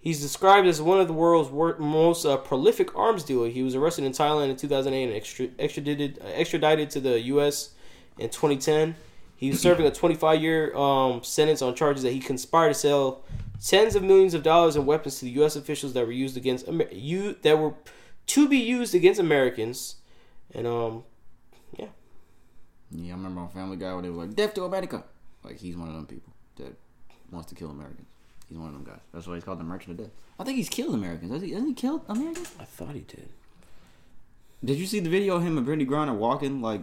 he's 0.00 0.20
described 0.20 0.66
as 0.66 0.80
one 0.80 1.00
of 1.00 1.06
the 1.06 1.12
world's 1.12 1.50
wor- 1.50 1.78
most 1.78 2.24
uh, 2.24 2.36
prolific 2.36 2.94
arms 2.96 3.24
dealer. 3.24 3.48
He 3.48 3.62
was 3.62 3.74
arrested 3.74 4.04
in 4.04 4.12
Thailand 4.12 4.50
in 4.50 4.56
2008 4.56 5.04
and 5.04 5.12
extra- 5.12 5.48
extradited 5.58 6.18
uh, 6.22 6.28
extradited 6.28 6.90
to 6.90 7.00
the 7.00 7.20
U.S. 7.20 7.70
in 8.18 8.28
2010. 8.28 8.96
He 9.36 9.50
was 9.50 9.60
serving 9.60 9.86
a 9.86 9.90
25 9.90 10.42
year 10.42 10.74
um, 10.76 11.22
sentence 11.22 11.62
on 11.62 11.74
charges 11.74 12.02
that 12.02 12.12
he 12.12 12.20
conspired 12.20 12.68
to 12.68 12.74
sell 12.74 13.22
tens 13.64 13.94
of 13.94 14.02
millions 14.02 14.34
of 14.34 14.42
dollars 14.42 14.76
in 14.76 14.84
weapons 14.84 15.18
to 15.20 15.24
the 15.26 15.30
U.S. 15.32 15.56
officials 15.56 15.92
that 15.92 16.04
were 16.06 16.12
used 16.12 16.36
against 16.36 16.68
Amer- 16.68 16.90
you 16.92 17.36
that 17.42 17.58
were 17.58 17.74
to 18.26 18.48
be 18.48 18.58
used 18.58 18.94
against 18.94 19.20
Americans, 19.20 19.96
and 20.52 20.66
um, 20.66 21.04
yeah, 21.78 21.86
Yeah, 22.90 23.12
I 23.12 23.16
remember 23.16 23.40
on 23.42 23.48
Family 23.50 23.76
Guy 23.76 23.92
when 23.94 24.04
they 24.04 24.10
were 24.10 24.24
like 24.24 24.34
"Death 24.34 24.54
to 24.54 24.64
America." 24.64 25.04
Like 25.44 25.58
he's 25.58 25.76
one 25.76 25.88
of 25.88 25.94
them 25.94 26.06
people 26.06 26.32
that 26.56 26.74
wants 27.30 27.48
to 27.50 27.54
kill 27.54 27.70
Americans. 27.70 28.06
He's 28.48 28.58
one 28.58 28.68
of 28.68 28.74
them 28.74 28.84
guys. 28.84 29.00
That's 29.12 29.26
why 29.26 29.34
he's 29.34 29.44
called 29.44 29.60
the 29.60 29.64
Merchant 29.64 29.98
of 29.98 30.06
Death. 30.06 30.14
I 30.38 30.44
think 30.44 30.56
he's 30.56 30.68
killed 30.68 30.94
Americans. 30.94 31.32
Has 31.32 31.42
he? 31.42 31.50
Hasn't 31.50 31.68
he 31.68 31.74
killed 31.74 32.02
Americans? 32.08 32.50
I 32.58 32.64
thought 32.64 32.94
he 32.94 33.00
did. 33.00 33.28
Did 34.64 34.78
you 34.78 34.86
see 34.86 35.00
the 35.00 35.10
video 35.10 35.36
of 35.36 35.42
him 35.42 35.58
and 35.58 35.66
Brittney 35.66 35.86
Griner 35.86 36.14
walking 36.14 36.60
like 36.62 36.80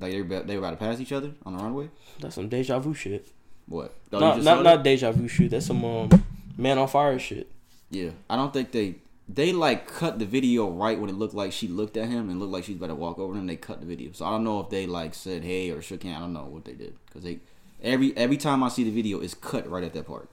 like 0.00 0.12
they 0.12 0.20
were 0.20 0.26
about, 0.26 0.46
they 0.46 0.56
were 0.56 0.66
about 0.66 0.70
to 0.78 0.84
pass 0.84 1.00
each 1.00 1.12
other 1.12 1.32
on 1.44 1.56
the 1.56 1.62
runway? 1.62 1.90
That's 2.20 2.34
some 2.34 2.48
deja 2.48 2.78
vu 2.78 2.94
shit. 2.94 3.28
What? 3.66 3.94
Oh, 4.12 4.18
not 4.18 4.42
not 4.42 4.62
not 4.62 4.82
deja 4.82 5.12
vu 5.12 5.28
shit. 5.28 5.50
That's 5.50 5.66
some 5.66 5.84
um, 5.84 6.24
man 6.56 6.78
on 6.78 6.88
fire 6.88 7.18
shit. 7.18 7.50
Yeah, 7.90 8.10
I 8.28 8.36
don't 8.36 8.52
think 8.52 8.72
they 8.72 8.96
they 9.28 9.52
like 9.52 9.86
cut 9.86 10.18
the 10.18 10.26
video 10.26 10.68
right 10.70 10.98
when 10.98 11.08
it 11.08 11.16
looked 11.16 11.34
like 11.34 11.52
she 11.52 11.68
looked 11.68 11.96
at 11.96 12.08
him 12.08 12.28
and 12.28 12.38
looked 12.40 12.52
like 12.52 12.64
she's 12.64 12.76
about 12.76 12.88
to 12.88 12.94
walk 12.94 13.18
over 13.18 13.34
him. 13.34 13.46
They 13.46 13.56
cut 13.56 13.80
the 13.80 13.86
video, 13.86 14.12
so 14.12 14.24
I 14.24 14.30
don't 14.30 14.44
know 14.44 14.60
if 14.60 14.70
they 14.70 14.86
like 14.86 15.14
said 15.14 15.44
hey 15.44 15.70
or 15.70 15.80
shook 15.82 16.02
hand. 16.02 16.16
I 16.16 16.20
don't 16.20 16.32
know 16.32 16.44
what 16.44 16.64
they 16.64 16.72
did 16.74 16.94
because 17.06 17.22
they 17.22 17.40
every 17.82 18.16
every 18.16 18.36
time 18.36 18.62
I 18.62 18.68
see 18.68 18.84
the 18.84 18.90
video, 18.90 19.20
it's 19.20 19.34
cut 19.34 19.68
right 19.68 19.84
at 19.84 19.92
that 19.94 20.06
part. 20.06 20.28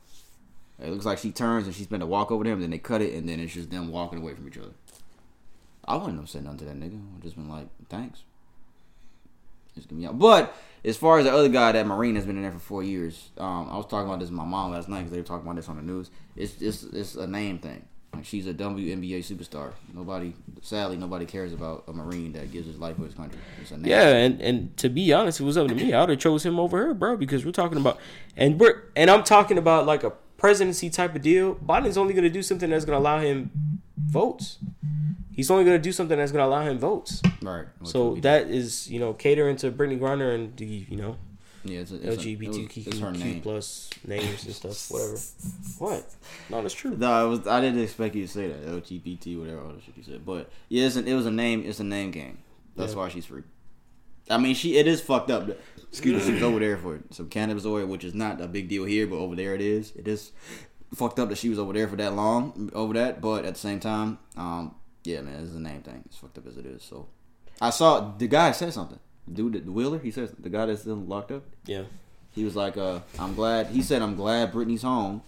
It 0.82 0.90
looks 0.90 1.06
like 1.06 1.18
she 1.18 1.32
turns 1.32 1.66
and 1.66 1.76
she's 1.76 1.88
going 1.88 2.00
to 2.00 2.06
walk 2.06 2.32
over 2.32 2.44
to 2.44 2.50
him, 2.50 2.62
then 2.62 2.70
they 2.70 2.78
cut 2.78 3.02
it, 3.02 3.14
and 3.14 3.28
then 3.28 3.40
it's 3.40 3.54
just 3.54 3.70
them 3.70 3.92
walking 3.92 4.20
away 4.20 4.34
from 4.34 4.48
each 4.48 4.58
other. 4.58 4.72
I 5.84 5.96
wouldn't 5.96 6.20
have 6.20 6.30
said 6.30 6.44
nothing 6.44 6.60
to 6.60 6.66
that 6.66 6.80
nigga. 6.80 7.02
I've 7.16 7.24
just 7.24 7.36
been 7.36 7.50
like, 7.50 7.68
thanks. 7.90 8.22
Just 9.76 9.90
give 9.90 9.98
me 9.98 10.06
out. 10.06 10.18
But 10.18 10.56
as 10.86 10.96
far 10.96 11.20
as 11.20 11.26
the 11.26 11.34
other 11.34 11.50
guy, 11.50 11.72
that 11.74 11.86
Marine 11.86 12.16
has 12.16 12.26
been 12.26 12.38
in 12.38 12.44
there 12.44 12.52
for 12.52 12.60
four 12.60 12.84
years. 12.84 13.30
Um, 13.38 13.70
I 13.70 13.76
was 13.76 13.88
talking 13.88 14.08
about 14.08 14.20
this 14.20 14.30
with 14.30 14.38
my 14.38 14.46
mom 14.46 14.72
last 14.72 14.88
night 14.88 15.00
because 15.00 15.12
they 15.12 15.18
were 15.18 15.24
talking 15.24 15.46
about 15.46 15.56
this 15.58 15.68
on 15.68 15.78
the 15.78 15.82
news. 15.82 16.12
It's 16.36 16.62
it's 16.62 16.84
it's 16.84 17.16
a 17.16 17.28
name 17.28 17.60
thing. 17.60 17.86
Like 18.14 18.26
she's 18.26 18.48
a 18.48 18.54
WNBA 18.54 19.20
superstar. 19.20 19.72
Nobody, 19.94 20.34
sadly, 20.62 20.98
nobody 20.98 21.26
cares 21.26 21.54
about 21.54 21.84
a 21.88 21.94
Marine 21.94 22.34
that 22.34 22.52
gives 22.52 22.68
his 22.68 22.78
life 22.78 22.98
for 22.98 23.04
his 23.04 23.14
country. 23.14 23.40
Yeah, 23.82 24.08
and, 24.08 24.42
and 24.42 24.76
to 24.78 24.90
be 24.90 25.14
honest, 25.14 25.40
it 25.40 25.44
was 25.44 25.58
up 25.58 25.68
to 25.68 25.76
me, 25.76 25.94
I 25.94 26.02
would 26.02 26.10
have 26.10 26.20
chose 26.20 26.46
him 26.46 26.60
over 26.60 26.78
her, 26.86 26.94
bro, 26.94 27.18
because 27.18 27.46
we're 27.46 27.52
talking 27.52 27.78
about 27.78 28.00
and 28.36 28.60
we're 28.60 28.84
and 28.96 29.10
I'm 29.10 29.24
talking 29.24 29.58
about 29.58 29.86
like 29.86 30.04
a 30.04 30.12
presidency 30.38 30.90
type 30.90 31.16
of 31.16 31.22
deal. 31.22 31.56
Biden's 31.56 31.98
only 31.98 32.14
gonna 32.14 32.30
do 32.30 32.42
something 32.42 32.70
that's 32.70 32.86
gonna 32.86 32.98
allow 32.98 33.20
him 33.20 33.52
votes. 33.98 34.58
He's 35.32 35.52
only 35.52 35.64
gonna 35.64 35.80
do 35.80 35.92
something 35.92 36.18
that's 36.18 36.32
gonna 36.32 36.46
allow 36.48 36.62
him 36.64 36.80
votes. 36.80 37.22
right. 37.42 37.68
So 37.84 38.16
that 38.16 38.48
is, 38.48 38.90
you 38.90 39.00
know, 39.00 39.14
catering 39.14 39.56
to 39.58 39.72
Brittney 39.72 40.00
Griner 40.00 40.34
and 40.34 40.56
the, 40.58 40.66
you 40.66 40.98
know, 40.98 41.18
yeah, 41.64 41.80
it's, 41.80 41.92
a, 41.92 41.96
it's, 41.96 42.24
LGBTQ 42.24 43.44
plus 43.44 43.90
names 44.08 44.46
and 44.46 44.54
stuff, 44.56 44.92
whatever. 44.92 45.18
What? 45.78 46.14
No, 46.50 46.62
that's 46.62 46.74
true. 46.74 46.96
No, 46.98 47.26
it 47.26 47.30
was. 47.30 47.48
I 47.48 47.62
didn't 47.62 47.82
expect 47.82 48.16
you 48.16 48.26
to 48.26 48.32
say 48.32 48.48
that 48.48 48.66
LGBT, 48.66 49.40
whatever 49.40 49.62
other 49.66 49.82
shit 49.86 49.98
you 49.98 50.04
said. 50.04 50.26
But 50.26 50.50
yeah, 50.70 50.86
it's 50.86 50.96
an, 50.96 51.08
it 51.08 51.14
was 51.14 51.26
a 51.26 51.32
name. 51.32 51.64
It's 51.66 51.80
a 51.80 51.84
name 51.84 52.12
game. 52.12 52.40
That's 52.76 52.94
Yeah. 52.94 53.00
why 53.00 53.10
she's 53.10 53.26
free. 53.26 53.44
I 54.30 54.38
mean, 54.38 54.56
she 54.56 54.78
it 54.78 54.88
is 54.88 55.02
fucked 55.02 55.32
up. 55.32 55.50
Excuse 55.90 56.22
me, 56.22 56.28
she 56.28 56.34
was 56.34 56.44
over 56.44 56.60
there 56.60 56.78
for 56.78 57.00
some 57.10 57.30
cannabis 57.30 57.66
oil, 57.66 57.86
which 57.88 58.04
is 58.04 58.14
not 58.14 58.40
a 58.40 58.48
big 58.48 58.70
deal 58.70 58.86
here, 58.86 59.08
but 59.08 59.16
over 59.18 59.36
there 59.36 59.56
it 59.56 59.62
is. 59.62 59.92
It 59.96 60.08
is 60.08 60.32
fucked 60.94 61.20
up 61.20 61.30
that 61.30 61.38
she 61.38 61.50
was 61.50 61.60
over 61.60 61.74
there 61.74 61.88
for 61.88 61.96
that 61.96 62.14
long 62.14 62.70
over 62.74 62.94
that. 62.94 63.22
But 63.22 63.46
at 63.46 63.56
the 63.56 63.60
same 63.60 63.80
time, 63.80 64.20
um, 64.38 64.76
yeah, 65.04 65.22
man, 65.22 65.44
it's 65.44 65.54
a 65.56 65.60
name 65.60 65.82
thing. 65.82 66.04
It's 66.06 66.18
fucked 66.18 66.38
up 66.38 66.48
as 66.48 66.58
it 66.58 66.66
is. 66.66 66.84
So 66.84 67.08
I 67.60 67.72
saw 67.72 68.16
the 68.18 68.28
guy 68.28 68.52
said 68.52 68.74
something. 68.74 69.00
Dude, 69.32 69.66
the 69.66 69.72
Wheeler, 69.72 70.00
he 70.00 70.12
says 70.12 70.32
the 70.40 70.50
guy 70.50 70.66
that's 70.66 70.82
still 70.82 70.96
locked 70.96 71.32
up. 71.32 71.44
Yeah. 71.66 71.84
He 72.34 72.44
was 72.44 72.56
like, 72.56 72.78
uh, 72.78 73.00
I'm 73.18 73.36
glad. 73.36 73.68
He 73.68 73.82
said, 73.82 74.02
I'm 74.02 74.16
glad 74.16 74.52
Brittney's 74.52 74.84
home. 74.84 75.22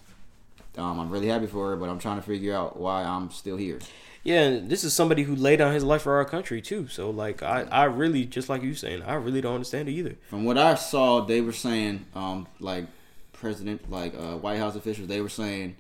Um, 0.78 1.00
I'm 1.00 1.10
really 1.10 1.28
happy 1.28 1.48
for 1.48 1.72
her, 1.72 1.76
but 1.76 1.90
I'm 1.90 2.00
trying 2.00 2.18
to 2.18 2.22
figure 2.22 2.56
out 2.56 2.80
why 2.80 3.04
I'm 3.04 3.30
still 3.32 3.58
here. 3.58 3.80
Yeah, 4.24 4.42
and 4.42 4.70
this 4.70 4.84
is 4.84 4.94
somebody 4.94 5.24
who 5.24 5.36
laid 5.36 5.58
down 5.58 5.74
his 5.74 5.84
life 5.84 6.04
for 6.04 6.16
our 6.16 6.26
country 6.26 6.62
too. 6.62 6.88
So 6.88 7.10
like 7.10 7.42
I, 7.42 7.64
I 7.64 7.86
really 7.86 8.26
just 8.26 8.50
like 8.50 8.62
you 8.62 8.76
saying, 8.76 9.02
I 9.02 9.16
really 9.16 9.42
don't 9.42 9.56
understand 9.56 9.90
it 9.90 9.94
either. 9.94 10.16
From 10.30 10.46
what 10.46 10.58
I 10.58 10.76
saw, 10.76 11.22
they 11.22 11.42
were 11.42 11.52
saying, 11.52 12.06
um, 12.14 12.48
like 12.60 12.86
president, 13.34 13.90
like 13.90 14.14
uh, 14.14 14.38
White 14.38 14.60
House 14.60 14.76
officials, 14.76 15.08
they 15.08 15.22
were 15.22 15.30
saying 15.30 15.76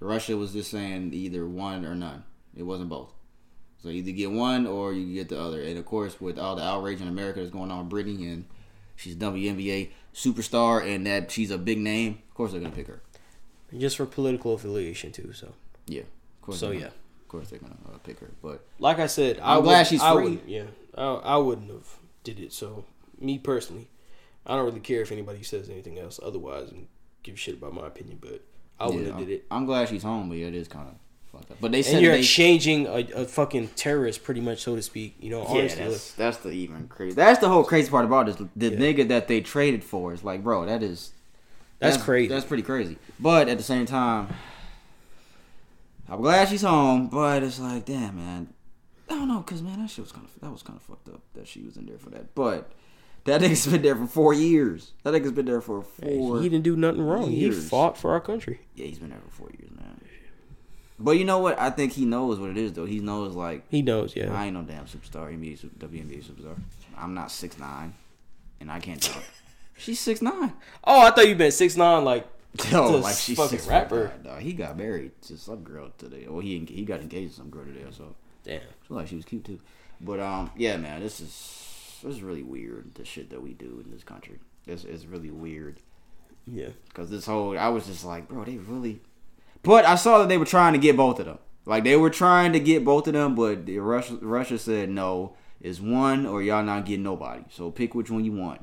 Russia 0.00 0.36
was 0.36 0.52
just 0.52 0.70
saying 0.70 1.14
either 1.14 1.46
one 1.46 1.84
or 1.84 1.94
none. 1.94 2.24
It 2.56 2.64
wasn't 2.64 2.88
both. 2.88 3.12
So 3.84 3.90
either 3.90 4.12
get 4.12 4.30
one 4.30 4.66
or 4.66 4.94
you 4.94 5.12
get 5.12 5.28
the 5.28 5.38
other. 5.38 5.60
And 5.62 5.76
of 5.78 5.84
course, 5.84 6.18
with 6.18 6.38
all 6.38 6.56
the 6.56 6.62
outrage 6.64 7.02
in 7.02 7.06
America 7.08 7.40
that's 7.40 7.52
going 7.52 7.70
on 7.70 7.86
with 7.86 7.92
Brittney 8.06 8.32
and 8.32 8.46
she's 8.96 9.12
a 9.14 9.18
WNBA 9.18 9.90
superstar 10.14 10.82
and 10.82 11.06
that 11.06 11.30
she's 11.30 11.50
a 11.50 11.58
big 11.58 11.78
name, 11.78 12.22
of 12.26 12.34
course 12.34 12.52
they're 12.52 12.62
gonna 12.62 12.74
pick 12.74 12.86
her. 12.86 13.02
Just 13.76 13.98
for 13.98 14.06
political 14.06 14.54
affiliation 14.54 15.12
too. 15.12 15.34
So, 15.34 15.52
Yeah, 15.86 16.00
of 16.00 16.42
course. 16.42 16.58
So, 16.60 16.70
yeah. 16.70 16.86
of 16.86 17.28
course 17.28 17.50
they're 17.50 17.58
gonna 17.58 17.76
uh, 17.92 17.98
pick 17.98 18.20
her. 18.20 18.30
But 18.42 18.64
like 18.78 18.98
I 18.98 19.06
said, 19.06 19.38
I 19.38 19.56
I'm 19.56 19.62
glad 19.64 19.80
would- 19.80 19.86
she's 19.88 20.00
I 20.00 20.14
free. 20.14 20.30
would- 20.30 20.40
yeah, 20.46 20.64
I, 20.96 21.04
I 21.04 21.36
wouldn't 21.36 21.70
have 21.70 21.98
did 22.22 22.40
it. 22.40 22.54
So, 22.54 22.86
me 23.20 23.38
personally, 23.38 23.90
I 24.46 24.56
don't 24.56 24.64
really 24.64 24.80
care 24.80 25.02
if 25.02 25.12
anybody 25.12 25.42
says 25.42 25.68
anything 25.68 25.98
else 25.98 26.18
otherwise 26.22 26.70
and 26.70 26.86
give 27.22 27.38
shit 27.38 27.56
about 27.58 27.74
my 27.74 27.86
opinion. 27.86 28.16
But 28.18 28.42
I 28.80 28.86
wouldn't 28.86 29.04
yeah, 29.04 29.10
have 29.10 29.18
did 29.26 29.28
it. 29.28 29.44
I'm 29.50 29.66
glad 29.66 29.90
she's 29.90 30.02
home, 30.04 30.30
but 30.30 30.38
yeah, 30.38 30.46
it 30.46 30.54
is 30.54 30.68
kind 30.68 30.88
of 30.88 30.94
fucked 31.34 31.50
up. 31.52 31.58
But 31.60 31.72
they 31.72 31.82
said 31.82 31.94
And 31.94 32.02
you're 32.02 32.12
they, 32.12 32.20
exchanging 32.20 32.86
a, 32.86 33.06
a 33.14 33.24
fucking 33.26 33.68
terrorist, 33.76 34.22
pretty 34.24 34.40
much, 34.40 34.62
so 34.62 34.76
to 34.76 34.82
speak. 34.82 35.16
You 35.20 35.30
know, 35.30 35.42
Yeah, 35.42 35.60
honestly, 35.60 35.84
that's, 35.84 36.12
that's 36.12 36.36
the 36.38 36.50
even 36.50 36.88
crazy. 36.88 37.14
That's 37.14 37.40
the 37.40 37.48
whole 37.48 37.64
crazy 37.64 37.90
part 37.90 38.04
about 38.04 38.26
this. 38.26 38.36
The 38.56 38.70
nigga 38.70 39.08
that 39.08 39.28
they 39.28 39.40
traded 39.40 39.84
for 39.84 40.12
is 40.12 40.24
like, 40.24 40.42
bro, 40.42 40.66
that 40.66 40.82
is 40.82 41.12
That's 41.78 42.02
crazy. 42.02 42.28
That's 42.28 42.44
pretty 42.44 42.62
crazy. 42.62 42.98
But 43.18 43.48
at 43.48 43.58
the 43.58 43.64
same 43.64 43.86
time, 43.86 44.28
I'm 46.08 46.20
glad 46.20 46.48
she's 46.48 46.62
home. 46.62 47.08
But 47.08 47.42
it's 47.42 47.58
like, 47.58 47.84
damn, 47.86 48.16
man, 48.16 48.54
I 49.08 49.14
don't 49.14 49.28
know, 49.28 49.42
cause 49.42 49.62
man, 49.62 49.80
that 49.80 49.90
shit 49.90 50.04
was 50.04 50.12
kind 50.12 50.26
of 50.26 50.40
that 50.40 50.50
was 50.50 50.62
kind 50.62 50.78
of 50.78 50.82
fucked 50.82 51.08
up 51.08 51.20
that 51.34 51.46
she 51.46 51.62
was 51.62 51.76
in 51.76 51.86
there 51.86 51.98
for 51.98 52.10
that. 52.10 52.34
But 52.34 52.70
that 53.24 53.40
nigga's 53.42 53.66
been 53.66 53.82
there 53.82 53.96
for 53.96 54.06
four 54.06 54.34
years. 54.34 54.92
That 55.02 55.14
nigga's 55.14 55.32
been 55.32 55.46
there 55.46 55.60
for 55.60 55.82
four. 55.82 56.40
he 56.40 56.48
didn't 56.48 56.64
do 56.64 56.76
nothing 56.76 57.02
wrong. 57.02 57.30
He 57.30 57.50
fought 57.50 57.96
for 57.98 58.12
our 58.12 58.20
country. 58.20 58.60
yeah, 58.74 58.86
he's 58.86 58.98
been 58.98 59.10
there 59.10 59.20
for 59.20 59.30
four 59.30 59.50
years, 59.58 59.70
man. 59.70 59.83
But 60.98 61.12
you 61.18 61.24
know 61.24 61.38
what? 61.38 61.58
I 61.58 61.70
think 61.70 61.92
he 61.92 62.04
knows 62.04 62.38
what 62.38 62.50
it 62.50 62.56
is, 62.56 62.72
though. 62.72 62.84
He 62.84 63.00
knows 63.00 63.34
like 63.34 63.64
He 63.70 63.82
knows, 63.82 64.14
yeah. 64.14 64.32
I 64.32 64.46
ain't 64.46 64.54
no 64.54 64.62
damn 64.62 64.84
superstar, 64.86 65.32
NBA, 65.32 65.58
WNBA 65.78 66.22
superstar. 66.24 66.56
I'm 66.96 67.14
not 67.14 67.30
six 67.32 67.58
nine, 67.58 67.94
and 68.60 68.70
I 68.70 68.78
can't 68.80 69.02
talk. 69.02 69.22
She's 69.76 69.98
six 69.98 70.22
nine. 70.22 70.52
oh, 70.84 71.00
I 71.00 71.10
thought 71.10 71.26
you 71.28 71.34
meant 71.34 71.52
six 71.54 71.76
nine, 71.76 72.04
like 72.04 72.26
No, 72.70 72.90
like 72.98 73.16
she's 73.16 73.36
fucking 73.36 73.58
six 73.58 73.66
rapper. 73.68 74.12
No, 74.22 74.36
he 74.36 74.52
got 74.52 74.76
married 74.76 75.10
to 75.22 75.36
some 75.36 75.64
girl 75.64 75.90
today. 75.98 76.26
Well, 76.28 76.40
he 76.40 76.64
he 76.68 76.84
got 76.84 77.00
engaged 77.00 77.32
to 77.32 77.36
some 77.38 77.50
girl 77.50 77.64
today, 77.64 77.84
so 77.90 78.14
Damn. 78.44 78.60
feel 78.86 78.96
like 78.98 79.08
she 79.08 79.16
was 79.16 79.24
cute 79.24 79.44
too. 79.44 79.58
But 80.00 80.20
um, 80.20 80.52
yeah, 80.56 80.76
man, 80.76 81.00
this 81.00 81.20
is 81.20 81.98
this 82.04 82.14
is 82.14 82.22
really 82.22 82.44
weird. 82.44 82.94
The 82.94 83.04
shit 83.04 83.30
that 83.30 83.42
we 83.42 83.52
do 83.54 83.82
in 83.84 83.90
this 83.90 84.04
country. 84.04 84.38
This 84.64 84.84
is 84.84 85.06
really 85.06 85.30
weird 85.32 85.80
Yeah. 86.46 86.68
because 86.88 87.10
this 87.10 87.26
whole 87.26 87.58
I 87.58 87.68
was 87.68 87.86
just 87.86 88.04
like, 88.04 88.28
bro, 88.28 88.44
they 88.44 88.58
really. 88.58 89.00
But 89.64 89.84
I 89.84 89.96
saw 89.96 90.18
that 90.18 90.28
they 90.28 90.38
were 90.38 90.44
trying 90.44 90.74
to 90.74 90.78
get 90.78 90.96
both 90.96 91.18
of 91.18 91.26
them. 91.26 91.38
Like 91.66 91.84
they 91.84 91.96
were 91.96 92.10
trying 92.10 92.52
to 92.52 92.60
get 92.60 92.84
both 92.84 93.06
of 93.06 93.14
them, 93.14 93.34
but 93.34 93.66
the 93.66 93.78
Russia 93.78 94.18
Russia 94.20 94.58
said 94.58 94.90
no. 94.90 95.34
It's 95.60 95.80
one 95.80 96.26
or 96.26 96.42
y'all 96.42 96.62
not 96.62 96.84
getting 96.84 97.02
nobody. 97.02 97.42
So 97.50 97.70
pick 97.70 97.94
which 97.94 98.10
one 98.10 98.24
you 98.24 98.32
want. 98.32 98.60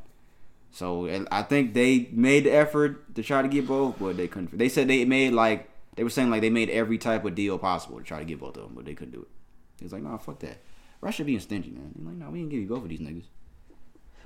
So 0.71 1.25
I 1.31 1.41
think 1.41 1.73
they 1.73 2.09
made 2.11 2.45
the 2.45 2.51
effort 2.51 3.13
to 3.15 3.23
try 3.23 3.41
to 3.41 3.47
get 3.47 3.67
both, 3.67 3.97
but 3.99 4.15
they 4.15 4.27
couldn't. 4.27 4.57
They 4.57 4.69
said 4.69 4.87
they 4.87 5.03
made 5.03 5.33
like 5.33 5.69
they 5.95 6.03
were 6.03 6.09
saying 6.09 6.29
like 6.29 6.41
they 6.41 6.51
made 6.51 6.69
every 6.69 6.97
type 6.97 7.25
of 7.25 7.35
deal 7.35 7.57
possible 7.57 7.97
to 7.97 8.03
try 8.03 8.19
to 8.19 8.25
get 8.25 8.39
both 8.39 8.55
of 8.55 8.63
them, 8.63 8.73
but 8.75 8.85
they 8.85 8.93
couldn't 8.93 9.13
do 9.13 9.21
it. 9.21 9.83
Was 9.83 9.91
like, 9.91 10.03
nah, 10.03 10.17
fuck 10.17 10.39
that. 10.39 10.61
Russia 11.01 11.23
being 11.23 11.39
stingy, 11.39 11.71
man. 11.71 11.91
He's 11.97 12.05
like, 12.05 12.15
nah, 12.15 12.29
we 12.29 12.39
didn't 12.39 12.51
give 12.51 12.61
you 12.61 12.67
both 12.67 12.83
of 12.83 12.89
these 12.89 12.99
niggas. 12.99 13.25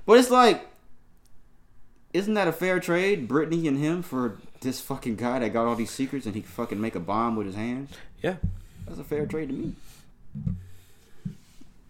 But 0.04 0.18
it's 0.18 0.30
like, 0.30 0.68
isn't 2.12 2.34
that 2.34 2.46
a 2.46 2.52
fair 2.52 2.78
trade, 2.78 3.26
Brittney 3.26 3.66
and 3.66 3.78
him, 3.78 4.02
for 4.02 4.38
this 4.60 4.80
fucking 4.80 5.16
guy 5.16 5.38
that 5.38 5.52
got 5.52 5.66
all 5.66 5.76
these 5.76 5.90
secrets 5.90 6.26
and 6.26 6.34
he 6.34 6.42
fucking 6.42 6.80
make 6.80 6.94
a 6.94 7.00
bomb 7.00 7.36
with 7.36 7.46
his 7.46 7.56
hands? 7.56 7.90
Yeah. 8.22 8.36
That's 8.86 8.98
a 8.98 9.04
fair 9.04 9.26
trade 9.26 9.48
to 9.48 9.54
me. 9.54 9.74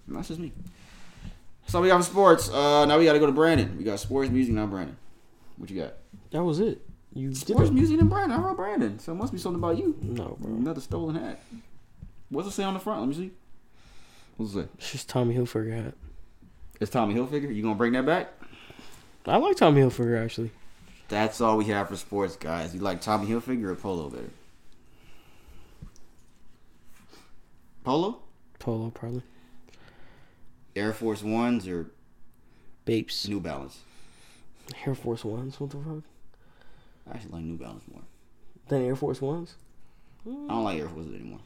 That's 0.09 0.29
just 0.29 0.41
me. 0.41 0.53
So 1.67 1.81
we 1.81 1.89
got 1.89 2.03
sports. 2.05 2.49
Uh, 2.49 2.85
now 2.87 2.99
we 2.99 3.05
got 3.05 3.15
to 3.15 3.19
go 3.19 3.27
to 3.27 3.33
Brandon. 3.33 3.77
We 3.77 3.85
got 3.85 3.99
sports, 3.99 4.31
music, 4.31 4.55
now 4.55 4.67
Brandon. 4.67 4.97
What 5.57 5.71
you 5.71 5.81
got? 5.81 5.95
That 6.31 6.43
was 6.43 6.61
it. 6.61 6.81
You 7.13 7.29
did 7.29 7.39
Sports, 7.39 7.71
music, 7.71 7.99
and 7.99 8.11
Brandon. 8.11 8.39
I 8.39 8.43
wrote 8.43 8.57
Brandon, 8.57 8.99
so 8.99 9.13
it 9.13 9.15
must 9.15 9.33
be 9.33 9.39
something 9.39 9.59
about 9.59 9.79
you. 9.79 9.97
No, 10.03 10.37
bro. 10.39 10.55
Another 10.55 10.83
stolen 10.83 11.17
hat. 11.17 11.41
What's 12.29 12.49
it 12.49 12.53
say 12.53 12.63
on 12.63 12.75
the 12.75 12.81
front? 12.81 13.01
Let 13.01 13.09
me 13.09 13.15
see. 13.15 13.31
What's 14.37 14.53
it 14.53 14.55
say? 14.65 14.69
It's 14.77 14.93
just 14.93 15.09
Tommy 15.09 15.35
Hilfiger 15.35 15.85
hat. 15.85 15.95
It's 16.79 16.91
Tommy 16.91 17.15
Hilfiger. 17.15 17.55
You 17.55 17.63
gonna 17.63 17.75
bring 17.75 17.95
that 17.95 18.05
back? 18.05 18.33
I 19.25 19.39
like 19.39 19.57
Tommy 19.57 19.81
Hilfiger 19.81 20.23
actually. 20.23 20.51
That's 21.09 21.41
all 21.41 21.57
we 21.57 21.67
have 21.67 21.89
for 21.89 21.97
sports, 21.97 22.37
guys. 22.37 22.75
You 22.75 22.81
like 22.81 23.01
Tommy 23.01 23.27
Hilfiger 23.27 23.67
or 23.71 23.75
Polo 23.77 24.11
better? 24.11 24.31
Polo, 27.85 28.19
Polo 28.59 28.91
probably. 28.91 29.23
Air 30.75 30.93
Force 30.93 31.23
Ones, 31.23 31.69
or 31.69 31.87
Bapes. 32.85 33.29
New 33.29 33.41
Balance? 33.41 33.79
Air 34.85 34.95
Force 34.95 35.25
Ones. 35.25 35.61
What 35.61 35.71
the 35.71 35.77
fuck? 35.79 36.03
I 37.09 37.15
actually 37.15 37.33
like 37.33 37.43
New 37.45 37.57
Balance 37.57 37.85
more. 37.93 38.03
Then 38.69 38.83
Air 38.83 38.97
Force 38.97 39.21
Ones. 39.21 39.55
I 40.27 40.31
don't 40.31 40.65
like 40.65 40.81
Air 40.81 40.89
Forces 40.89 41.15
anymore. 41.15 41.39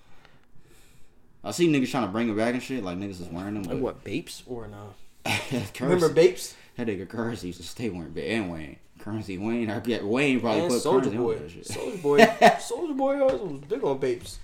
I 1.45 1.51
see 1.51 1.69
niggas 1.69 1.91
trying 1.91 2.07
to 2.07 2.13
bring 2.13 2.27
them 2.29 2.37
back 2.37 2.55
and 2.55 2.63
shit, 2.63 2.83
like 2.83 2.99
niggas 2.99 3.21
is 3.21 3.29
wearing 3.29 3.55
them. 3.55 3.63
Like 3.65 3.79
what? 3.79 4.03
Bapes 4.05 4.43
or 4.47 4.69
no? 4.69 4.95
Remember 5.81 6.09
Bapes? 6.09 6.55
That 6.77 6.87
nigga 6.87 7.07
Curren$y 7.09 7.47
used 7.47 7.61
to 7.61 7.67
stay 7.67 7.91
wearing 7.91 8.13
Ba- 8.13 8.27
and 8.27 8.51
Wayne. 8.51 8.77
Curren$y 9.01 9.39
Wayne, 9.39 9.71
I 9.71 9.81
get 9.81 10.05
Wayne 10.05 10.41
probably 10.41 10.61
And 10.63 10.71
put 10.71 10.83
Soulja 10.83 11.17
Boy. 11.17 11.37
Soulja 11.39 12.03
Boy. 12.03 12.19
Soulja 12.61 12.97
Boy 12.97 13.17
was 13.25 13.61
big 13.69 13.83
on 13.85 13.99
Bapes. 13.99 14.39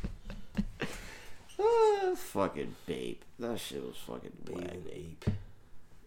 Ah, 1.60 2.12
fucking 2.16 2.74
babe. 2.86 3.20
That 3.38 3.58
shit 3.58 3.82
was 3.82 3.96
fucking 4.06 4.32
Babe 4.44 4.56
whack. 4.56 4.70
and 4.72 4.86
ape. 4.92 5.24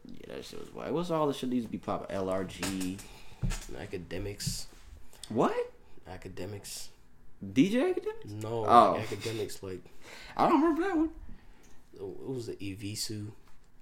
Yeah, 0.05 0.35
that 0.35 0.45
shit 0.45 0.59
was 0.59 0.73
whack. 0.73 0.91
What's 0.91 1.11
all 1.11 1.27
the 1.27 1.33
shit 1.33 1.49
to 1.51 1.61
be 1.67 1.77
popping? 1.77 2.15
LRG. 2.15 2.99
Akademiks. 3.79 4.65
What? 5.29 5.53
Akademiks. 6.09 6.87
DJ 7.45 7.93
Akademiks? 7.93 8.41
No, 8.41 8.65
Oh. 8.67 8.93
like 8.97 9.11
academics 9.11 9.61
like 9.63 9.81
I 10.37 10.47
don't 10.49 10.61
remember 10.61 10.83
that 10.83 10.97
one. 10.97 11.09
It 11.93 12.27
was 12.29 12.47
the 12.47 12.53
Evisu, 12.55 13.31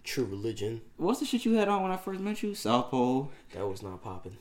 True 0.04 0.26
Religion. 0.26 0.82
What's 0.98 1.20
the 1.20 1.26
shit 1.26 1.46
you 1.46 1.54
had 1.54 1.68
on 1.68 1.84
when 1.84 1.92
I 1.92 1.98
first 1.98 2.20
met 2.20 2.42
you? 2.44 2.54
South 2.56 2.90
Pole. 2.92 3.32
That 3.54 3.68
was 3.68 3.82
not 3.84 4.02
popping. 4.04 4.38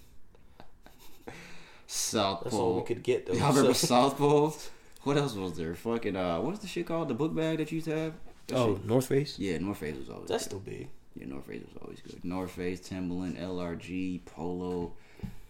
South 1.86 2.42
That's 2.44 2.54
Pole. 2.56 2.64
all 2.64 2.76
we 2.76 2.82
could 2.82 3.02
get 3.02 3.26
though. 3.26 3.32
Y'all 3.34 3.48
remember 3.50 3.74
So- 3.74 3.86
South 3.86 4.18
Pole? 4.18 4.56
What 5.04 5.16
else 5.16 5.34
was 5.34 5.56
there? 5.56 5.74
Fucking 5.74 6.16
uh, 6.16 6.40
what's 6.40 6.58
the 6.58 6.66
shit 6.66 6.86
called? 6.86 7.08
The 7.08 7.14
book 7.14 7.34
bag 7.34 7.58
that 7.58 7.70
you 7.70 7.76
used 7.76 7.86
to 7.88 7.96
have? 7.96 8.12
That 8.48 8.56
oh, 8.56 8.74
shit- 8.74 8.84
North 8.86 9.06
Face. 9.06 9.38
yeah, 9.38 9.58
North 9.58 9.78
Face 9.78 9.96
was 9.96 10.10
always. 10.10 10.28
That's 10.28 10.44
good. 10.44 10.50
still 10.50 10.58
big. 10.60 10.88
Yeah, 11.14 11.26
North 11.26 11.46
Face 11.46 11.62
was 11.62 11.82
always 11.82 12.00
good. 12.00 12.24
North 12.24 12.50
Face, 12.50 12.80
Timberland, 12.80 13.36
LRG, 13.38 14.24
Polo, 14.26 14.92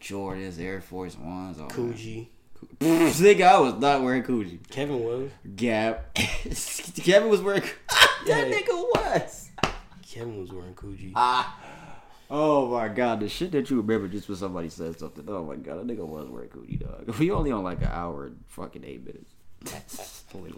Jordans, 0.01 0.61
Air 0.61 0.81
Force 0.81 1.17
Ones, 1.19 1.59
all 1.59 1.69
that. 1.69 1.75
Coogi. 1.77 2.29
Nigga, 2.81 3.43
I 3.47 3.59
was 3.59 3.75
not 3.75 4.03
wearing 4.03 4.23
Coogi. 4.23 4.59
Kevin 4.71 5.01
was. 5.03 5.31
Gap. 5.57 6.15
Kevin 6.15 7.29
was 7.29 7.41
wearing. 7.41 7.63
Yeah. 8.27 8.45
that 8.45 8.49
nigga 8.53 8.69
was. 8.71 9.51
Kevin 10.09 10.41
was 10.41 10.53
wearing 10.53 10.75
Coogi. 10.75 11.13
Ah. 11.15 11.59
Oh 12.29 12.69
my 12.69 12.89
god, 12.89 13.21
the 13.21 13.29
shit 13.29 13.53
that 13.53 13.71
you 13.71 13.81
remember 13.81 14.09
just 14.09 14.29
when 14.29 14.37
somebody 14.37 14.69
said 14.69 14.99
something. 14.99 15.25
Oh 15.29 15.45
my 15.45 15.55
god, 15.57 15.79
that 15.79 15.87
nigga 15.87 16.05
was 16.05 16.29
wearing 16.29 16.49
Coogi, 16.49 16.81
dog. 16.81 17.17
We 17.19 17.31
only 17.31 17.53
on 17.53 17.63
like 17.63 17.83
an 17.83 17.91
hour 17.93 18.27
and 18.27 18.39
fucking 18.49 18.85
eight 18.85 19.05
minutes. 19.07 19.31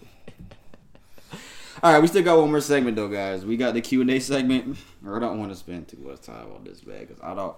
All 1.80 1.92
right, 1.92 2.00
we 2.00 2.08
still 2.08 2.24
got 2.24 2.38
one 2.38 2.50
more 2.50 2.60
segment 2.60 2.96
though, 2.96 3.08
guys. 3.08 3.44
We 3.44 3.56
got 3.56 3.74
the 3.74 3.80
Q 3.80 4.00
and 4.00 4.10
A 4.10 4.18
segment. 4.18 4.78
I 5.06 5.18
don't 5.18 5.38
want 5.38 5.52
to 5.52 5.56
spend 5.56 5.88
too 5.88 5.98
much 5.98 6.22
time 6.22 6.50
on 6.54 6.64
this, 6.64 6.84
man, 6.86 7.00
because 7.00 7.20
I 7.22 7.34
don't. 7.34 7.54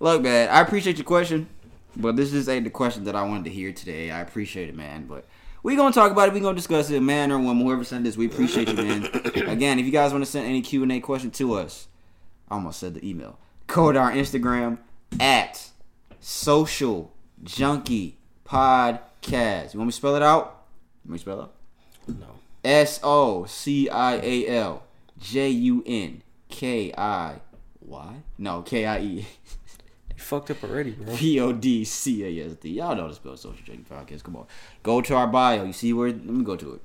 Look, 0.00 0.22
man, 0.22 0.48
I 0.48 0.60
appreciate 0.60 0.98
your 0.98 1.04
question, 1.04 1.48
but 1.96 2.16
this 2.16 2.32
just 2.32 2.48
ain't 2.48 2.64
the 2.64 2.70
question 2.70 3.04
that 3.04 3.14
I 3.14 3.22
wanted 3.22 3.44
to 3.44 3.50
hear 3.50 3.72
today. 3.72 4.10
I 4.10 4.20
appreciate 4.20 4.68
it, 4.68 4.74
man, 4.74 5.06
but 5.06 5.24
we 5.62 5.76
gonna 5.76 5.94
talk 5.94 6.10
about 6.10 6.28
it. 6.28 6.34
We 6.34 6.40
gonna 6.40 6.56
discuss 6.56 6.90
it, 6.90 7.00
man 7.00 7.30
or 7.30 7.38
woman, 7.38 7.64
whoever 7.64 7.84
sent 7.84 8.04
this. 8.04 8.16
We 8.16 8.26
appreciate 8.26 8.68
you, 8.68 8.74
man. 8.74 9.04
Again, 9.48 9.78
if 9.78 9.86
you 9.86 9.92
guys 9.92 10.10
want 10.12 10.24
to 10.24 10.30
send 10.30 10.46
any 10.46 10.60
Q 10.62 10.82
and 10.82 10.90
A 10.92 11.00
question 11.00 11.30
to 11.30 11.54
us, 11.54 11.86
I 12.50 12.54
almost 12.56 12.80
said 12.80 12.94
the 12.94 13.08
email. 13.08 13.38
Go 13.72 13.90
to 13.90 13.98
our 13.98 14.12
Instagram 14.12 14.76
at 15.18 15.70
social 16.20 17.10
junkie 17.42 18.18
podcast. 18.44 19.72
You 19.72 19.80
want 19.80 19.86
me 19.86 19.92
to 19.92 19.92
spell 19.92 20.14
it 20.14 20.22
out? 20.22 20.64
Let 21.06 21.12
me 21.12 21.16
spell 21.16 21.40
it 21.40 21.42
out. 21.44 21.54
No. 22.06 22.26
S 22.62 23.00
O 23.02 23.46
C 23.46 23.88
I 23.88 24.16
A 24.16 24.46
L 24.58 24.82
J 25.18 25.48
U 25.48 25.82
N 25.86 26.22
K 26.50 26.92
I 26.98 27.40
Y. 27.80 28.14
No, 28.36 28.60
K 28.60 28.84
I 28.84 28.98
E 28.98 29.26
You 30.10 30.18
fucked 30.18 30.50
up 30.50 30.62
already, 30.64 30.90
bro. 30.90 31.16
P 31.16 31.40
O 31.40 31.54
D 31.54 31.86
C 31.86 32.24
A 32.26 32.46
S 32.48 32.56
D. 32.56 32.72
Y'all 32.72 32.94
know 32.94 33.08
the 33.08 33.14
spell 33.14 33.38
social 33.38 33.64
junkie 33.64 33.86
podcast. 33.90 34.22
Come 34.22 34.36
on. 34.36 34.46
Go 34.82 35.00
to 35.00 35.14
our 35.14 35.28
bio. 35.28 35.64
You 35.64 35.72
see 35.72 35.94
where 35.94 36.10
let 36.10 36.26
me 36.26 36.44
go 36.44 36.56
to 36.56 36.74
it. 36.74 36.82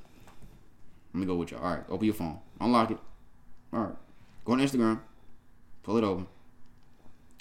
Let 1.13 1.19
me 1.19 1.25
go 1.25 1.35
with 1.35 1.51
you. 1.51 1.57
Alright, 1.57 1.83
open 1.89 2.05
your 2.05 2.13
phone. 2.13 2.39
Unlock 2.61 2.91
it. 2.91 2.99
Alright. 3.73 3.95
Go 4.45 4.53
on 4.53 4.59
Instagram. 4.59 5.01
Pull 5.83 5.97
it 5.97 6.05
open. 6.05 6.27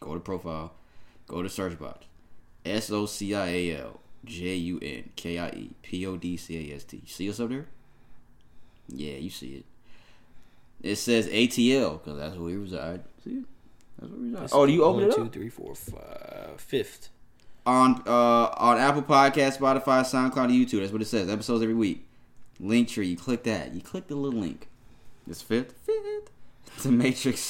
Go 0.01 0.14
to 0.14 0.20
profile. 0.20 0.73
Go 1.27 1.43
to 1.43 1.48
search 1.48 1.78
box. 1.78 2.06
S 2.64 2.90
O 2.90 3.06
C 3.06 3.35
I 3.35 3.47
A 3.48 3.77
L 3.81 4.01
J 4.24 4.55
U 4.56 4.78
N 4.82 5.10
K 5.16 5.39
I 5.39 5.48
E 5.51 5.70
P 5.82 6.06
O 6.06 6.16
D 6.16 6.36
C 6.36 6.70
A 6.73 6.77
S 6.77 6.85
T. 6.85 7.02
See 7.06 7.28
us 7.31 7.40
up 7.40 7.48
there? 7.48 7.66
Yeah, 8.89 9.14
you 9.16 9.31
see 9.31 9.55
it. 9.55 9.64
It 10.82 10.97
says 10.97 11.27
ATL 11.28 12.02
because 12.05 12.18
that's 12.18 12.35
where 12.36 12.44
we 12.44 12.56
reside. 12.56 13.02
See 13.24 13.31
it? 13.39 13.44
That's 13.98 14.12
where 14.12 14.20
we 14.20 14.31
got. 14.32 14.51
Oh, 14.52 14.66
do 14.66 14.73
you 14.73 14.85
open 14.85 15.02
One, 15.09 15.10
it 15.10 15.18
up? 15.18 15.32
three, 15.32 15.48
four, 15.48 15.74
five, 15.74 16.60
fifth. 16.60 17.09
on 17.64 18.02
uh 18.06 18.48
on 18.56 18.78
Apple 18.78 19.02
Podcast, 19.02 19.59
Spotify, 19.59 20.02
SoundCloud, 20.02 20.44
and 20.44 20.52
YouTube. 20.52 20.81
That's 20.81 20.93
what 20.93 21.02
it 21.02 21.06
says. 21.06 21.28
Episodes 21.31 21.62
every 21.62 21.74
week. 21.74 22.06
Link 22.60 22.89
tree. 22.89 23.09
You 23.09 23.16
click 23.16 23.43
that. 23.44 23.74
You 23.74 23.81
click 23.81 24.06
the 24.09 24.14
little 24.16 24.39
link. 24.40 24.68
It's 25.28 25.43
fifth. 25.43 25.73
Fifth. 25.85 26.31
The 26.82 26.90
Matrix. 26.93 27.40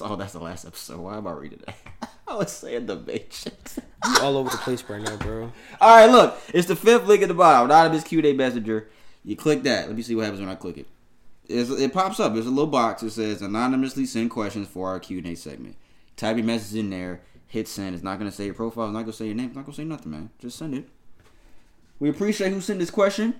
Oh, 0.00 0.16
that's 0.16 0.32
the 0.32 0.40
last 0.40 0.64
episode. 0.64 0.98
Why 1.00 1.16
am 1.16 1.26
I 1.26 1.32
reading 1.32 1.60
that? 1.66 2.10
I 2.28 2.34
was 2.36 2.52
saying 2.52 2.86
the 2.86 2.96
Matrix. 2.96 3.78
You 4.04 4.16
all 4.20 4.36
over 4.36 4.50
the 4.50 4.58
place 4.58 4.84
right 4.88 5.00
now, 5.00 5.16
bro. 5.16 5.50
All 5.80 5.96
right, 5.96 6.10
look. 6.10 6.38
It's 6.52 6.68
the 6.68 6.76
fifth 6.76 7.06
link 7.06 7.22
at 7.22 7.28
the 7.28 7.34
bottom. 7.34 7.70
Anonymous 7.70 8.04
Q&A 8.04 8.34
Messenger. 8.34 8.88
You 9.24 9.34
click 9.34 9.62
that. 9.62 9.88
Let 9.88 9.96
me 9.96 10.02
see 10.02 10.14
what 10.14 10.24
happens 10.24 10.40
when 10.40 10.50
I 10.50 10.54
click 10.54 10.76
it. 10.76 10.86
It's, 11.48 11.70
it 11.70 11.92
pops 11.92 12.20
up. 12.20 12.34
There's 12.34 12.46
a 12.46 12.50
little 12.50 12.66
box 12.66 13.00
that 13.02 13.10
says 13.10 13.40
anonymously 13.40 14.04
send 14.04 14.30
questions 14.30 14.68
for 14.68 14.88
our 14.88 15.00
Q 15.00 15.18
and 15.18 15.26
A 15.28 15.34
segment. 15.34 15.76
Type 16.16 16.36
your 16.36 16.44
message 16.44 16.78
in 16.78 16.90
there. 16.90 17.22
Hit 17.46 17.66
send. 17.66 17.94
It's 17.94 18.04
not 18.04 18.18
gonna 18.18 18.30
say 18.30 18.44
your 18.44 18.54
profile. 18.54 18.86
It's 18.86 18.92
not 18.92 19.00
gonna 19.00 19.12
say 19.14 19.26
your 19.26 19.34
name. 19.34 19.46
It's 19.46 19.56
not 19.56 19.64
gonna 19.64 19.76
say 19.76 19.84
nothing, 19.84 20.12
man. 20.12 20.30
Just 20.38 20.58
send 20.58 20.74
it. 20.74 20.86
We 21.98 22.10
appreciate 22.10 22.52
who 22.52 22.60
sent 22.60 22.78
this 22.78 22.90
question. 22.90 23.34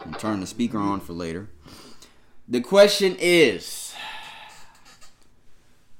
I'm 0.00 0.14
turning 0.14 0.40
the 0.40 0.46
speaker 0.46 0.78
on 0.78 1.00
for 1.00 1.14
later. 1.14 1.48
The 2.46 2.60
question 2.60 3.16
is 3.18 3.81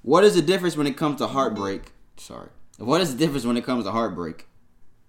What 0.03 0.25
is 0.25 0.35
the 0.35 0.43
difference 0.43 0.77
when 0.77 0.87
it 0.87 0.97
comes 0.97 1.19
to 1.19 1.29
heartbreak? 1.29 1.93
Sorry. 2.17 2.49
What 2.79 3.01
is 3.01 3.13
the 3.13 3.19
difference 3.19 3.47
when 3.47 3.57
it 3.57 3.65
comes 3.65 3.85
to 3.85 3.93
heartbreak 3.93 4.47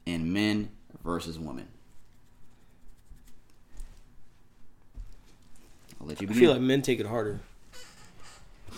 in 0.06 0.32
men 0.32 0.70
versus 1.04 1.40
women? 1.40 1.68
I'll 6.00 6.08
let 6.08 6.22
you 6.22 6.28
I 6.30 6.34
feel 6.34 6.52
like 6.52 6.62
men 6.62 6.82
take 6.82 7.00
it 7.00 7.08
harder. 7.08 7.40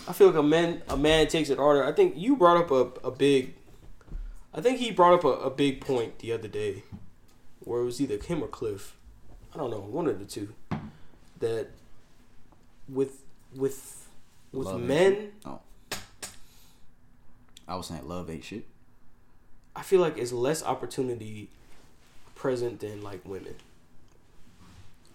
I 0.08 0.12
feel 0.12 0.28
like 0.28 0.36
a 0.36 0.42
man 0.42 0.82
a 0.88 0.96
man 0.96 1.26
takes 1.26 1.50
it 1.50 1.58
harder. 1.58 1.84
I 1.84 1.92
think 1.92 2.14
you 2.16 2.36
brought 2.36 2.56
up 2.56 2.70
a, 2.70 3.06
a 3.06 3.10
big 3.10 3.54
I 4.54 4.60
think 4.60 4.78
he 4.78 4.90
brought 4.90 5.14
up 5.14 5.24
a, 5.24 5.28
a 5.28 5.50
big 5.50 5.80
point 5.80 6.20
the 6.20 6.32
other 6.32 6.48
day 6.48 6.84
where 7.60 7.80
it 7.80 7.84
was 7.84 8.00
either 8.00 8.16
him 8.16 8.42
or 8.42 8.46
Cliff. 8.48 8.96
I 9.52 9.58
don't 9.58 9.70
know, 9.70 9.80
one 9.80 10.06
of 10.06 10.18
the 10.18 10.24
two. 10.24 10.54
That 11.40 11.68
with 12.88 13.22
with 13.54 14.08
with 14.52 14.68
Love 14.68 14.80
men. 14.80 15.32
Oh. 15.44 15.60
I 17.68 17.76
was 17.76 17.86
saying 17.86 18.06
love 18.06 18.30
ain't 18.30 18.44
shit. 18.44 18.66
I 19.74 19.82
feel 19.82 20.00
like 20.00 20.16
it's 20.16 20.32
less 20.32 20.64
opportunity 20.64 21.50
present 22.34 22.80
than 22.80 23.02
like 23.02 23.20
women. 23.26 23.54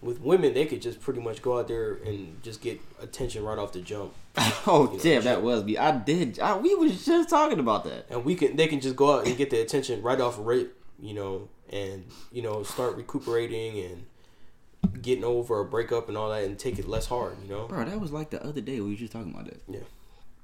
With 0.00 0.20
women, 0.20 0.52
they 0.52 0.66
could 0.66 0.82
just 0.82 1.00
pretty 1.00 1.20
much 1.20 1.42
go 1.42 1.60
out 1.60 1.68
there 1.68 1.94
and 2.04 2.42
just 2.42 2.60
get 2.60 2.80
attention 3.00 3.44
right 3.44 3.56
off 3.56 3.72
the 3.72 3.80
jump, 3.80 4.12
Oh 4.36 4.36
You 4.36 4.50
know, 4.50 4.52
oh, 4.66 4.86
damn, 4.86 5.00
shit. 5.00 5.24
that 5.24 5.42
was 5.42 5.62
me. 5.64 5.78
I 5.78 5.96
did. 5.96 6.40
I, 6.40 6.56
we 6.56 6.74
was 6.74 7.04
just 7.04 7.28
talking 7.28 7.60
about 7.60 7.84
that. 7.84 8.06
and 8.10 8.24
we 8.24 8.34
can 8.34 8.56
they 8.56 8.66
can 8.66 8.80
just 8.80 8.96
go 8.96 9.18
out 9.18 9.26
and 9.26 9.36
get 9.36 9.50
the 9.50 9.60
attention 9.60 10.02
right 10.02 10.20
off 10.20 10.36
rip, 10.40 10.76
you 11.00 11.14
know, 11.14 11.48
and 11.70 12.04
you 12.32 12.42
know 12.42 12.64
start 12.64 12.96
recuperating 12.96 13.78
and 13.78 15.02
getting 15.02 15.24
over 15.24 15.60
a 15.60 15.64
breakup 15.64 16.08
and 16.08 16.18
all 16.18 16.30
that, 16.30 16.42
and 16.42 16.58
take 16.58 16.78
it 16.80 16.88
less 16.88 17.06
hard, 17.06 17.36
you 17.42 17.48
know. 17.48 17.68
Bro, 17.68 17.84
that 17.84 18.00
was 18.00 18.10
like 18.10 18.30
the 18.30 18.44
other 18.44 18.60
day 18.60 18.80
we 18.80 18.90
were 18.90 18.96
just 18.96 19.12
talking 19.12 19.32
about 19.32 19.44
that. 19.46 19.62
Yeah. 19.68 19.80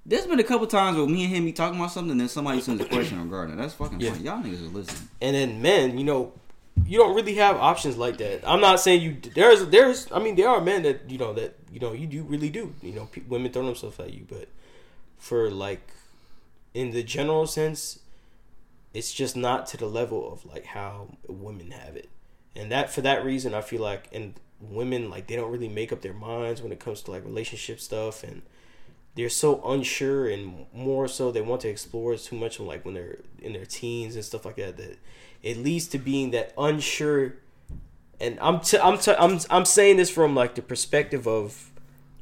There's 0.07 0.27
been 0.27 0.41
a 0.41 0.45
couple 0.45 0.67
times 0.67 0.97
where 0.97 1.07
me 1.07 1.25
and 1.25 1.35
him 1.35 1.45
be 1.45 1.53
talking 1.53 1.79
about 1.79 1.91
something, 1.93 2.13
and 2.13 2.21
then 2.21 2.29
somebody 2.29 2.61
sends 2.63 2.81
a 2.83 2.87
question 2.87 3.23
regarding 3.23 3.55
it. 3.55 3.59
That's 3.61 3.75
fucking 3.75 4.01
Yeah. 4.01 4.13
funny. 4.13 4.25
Y'all 4.25 4.43
niggas 4.43 4.63
are 4.65 4.75
listening. 4.75 5.09
And 5.21 5.37
then 5.37 5.61
men, 5.61 5.99
you 5.99 6.05
know, 6.05 6.33
you 6.87 6.99
don't 6.99 7.15
really 7.15 7.35
have 7.35 7.57
options 7.57 7.99
like 7.99 8.17
that. 8.19 8.41
I'm 8.49 8.61
not 8.61 8.81
saying 8.81 9.03
you. 9.03 9.17
There's, 9.35 9.67
there's. 9.67 10.11
I 10.13 10.19
mean, 10.21 10.37
there 10.37 10.49
are 10.49 10.61
men 10.63 10.83
that 10.85 11.11
you 11.11 11.19
know 11.19 11.35
that 11.35 11.57
you 11.73 11.81
know 11.81 11.93
you 11.93 12.07
do 12.07 12.23
really 12.23 12.49
do. 12.49 12.73
You 12.83 12.93
know, 12.93 13.07
pe- 13.07 13.23
women 13.29 13.53
throw 13.53 13.67
themselves 13.67 13.99
at 14.01 14.15
you, 14.15 14.25
but 14.29 14.49
for 15.19 15.51
like, 15.51 15.91
in 16.73 16.93
the 16.93 17.03
general 17.03 17.47
sense, 17.47 17.99
it's 18.95 19.13
just 19.13 19.37
not 19.37 19.67
to 19.67 19.77
the 19.77 19.87
level 19.87 20.33
of 20.33 20.47
like 20.47 20.67
how 20.67 21.09
women 21.27 21.73
have 21.73 21.97
it, 21.97 22.09
and 22.57 22.71
that 22.73 22.91
for 22.91 23.01
that 23.03 23.25
reason, 23.25 23.53
I 23.55 23.61
feel 23.61 23.83
like 23.83 24.09
and 24.13 24.35
women 24.61 25.11
like 25.11 25.27
they 25.27 25.37
don't 25.37 25.51
really 25.53 25.69
make 25.69 25.93
up 25.93 26.01
their 26.01 26.15
minds 26.15 26.63
when 26.63 26.73
it 26.73 26.81
comes 26.81 27.03
to 27.03 27.11
like 27.11 27.25
relationship 27.25 27.79
stuff 27.81 28.23
and 28.25 28.43
they're 29.19 29.29
so 29.29 29.61
unsure 29.65 30.29
and 30.29 30.67
more 30.73 31.09
so 31.09 31.33
they 31.33 31.41
want 31.41 31.61
to 31.63 31.69
explore 31.69 32.15
too 32.17 32.37
much 32.37 32.61
like 32.61 32.85
when 32.85 32.95
they're 32.95 33.19
in 33.41 33.53
their 33.53 33.67
teens 33.67 34.15
and 34.15 34.25
stuff 34.25 34.45
like 34.45 34.57
that 34.57 34.77
that 34.77 34.97
it 35.43 35.57
leads 35.57 35.87
to 35.89 35.99
being 35.99 36.31
that 36.31 36.53
unsure 36.57 37.35
and 38.21 38.39
I'm 38.41 38.61
t- 38.61 38.79
I'm 38.79 38.99
t- 38.99 39.15
I'm 39.19 39.39
I'm 39.51 39.65
saying 39.65 39.97
this 39.97 40.11
from 40.11 40.35
like 40.35 40.55
the 40.55 40.63
perspective 40.63 41.27
of 41.27 41.71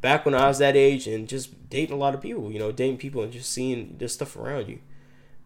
back 0.00 0.24
when 0.24 0.34
I 0.34 0.48
was 0.48 0.58
that 0.58 0.76
age 0.76 1.06
and 1.06 1.28
just 1.28 1.68
dating 1.70 1.94
a 1.94 1.98
lot 1.98 2.14
of 2.14 2.20
people, 2.20 2.50
you 2.52 2.58
know, 2.58 2.70
dating 2.70 2.98
people 2.98 3.22
and 3.22 3.32
just 3.32 3.50
seeing 3.50 3.96
the 3.98 4.08
stuff 4.08 4.36
around 4.36 4.68
you. 4.68 4.78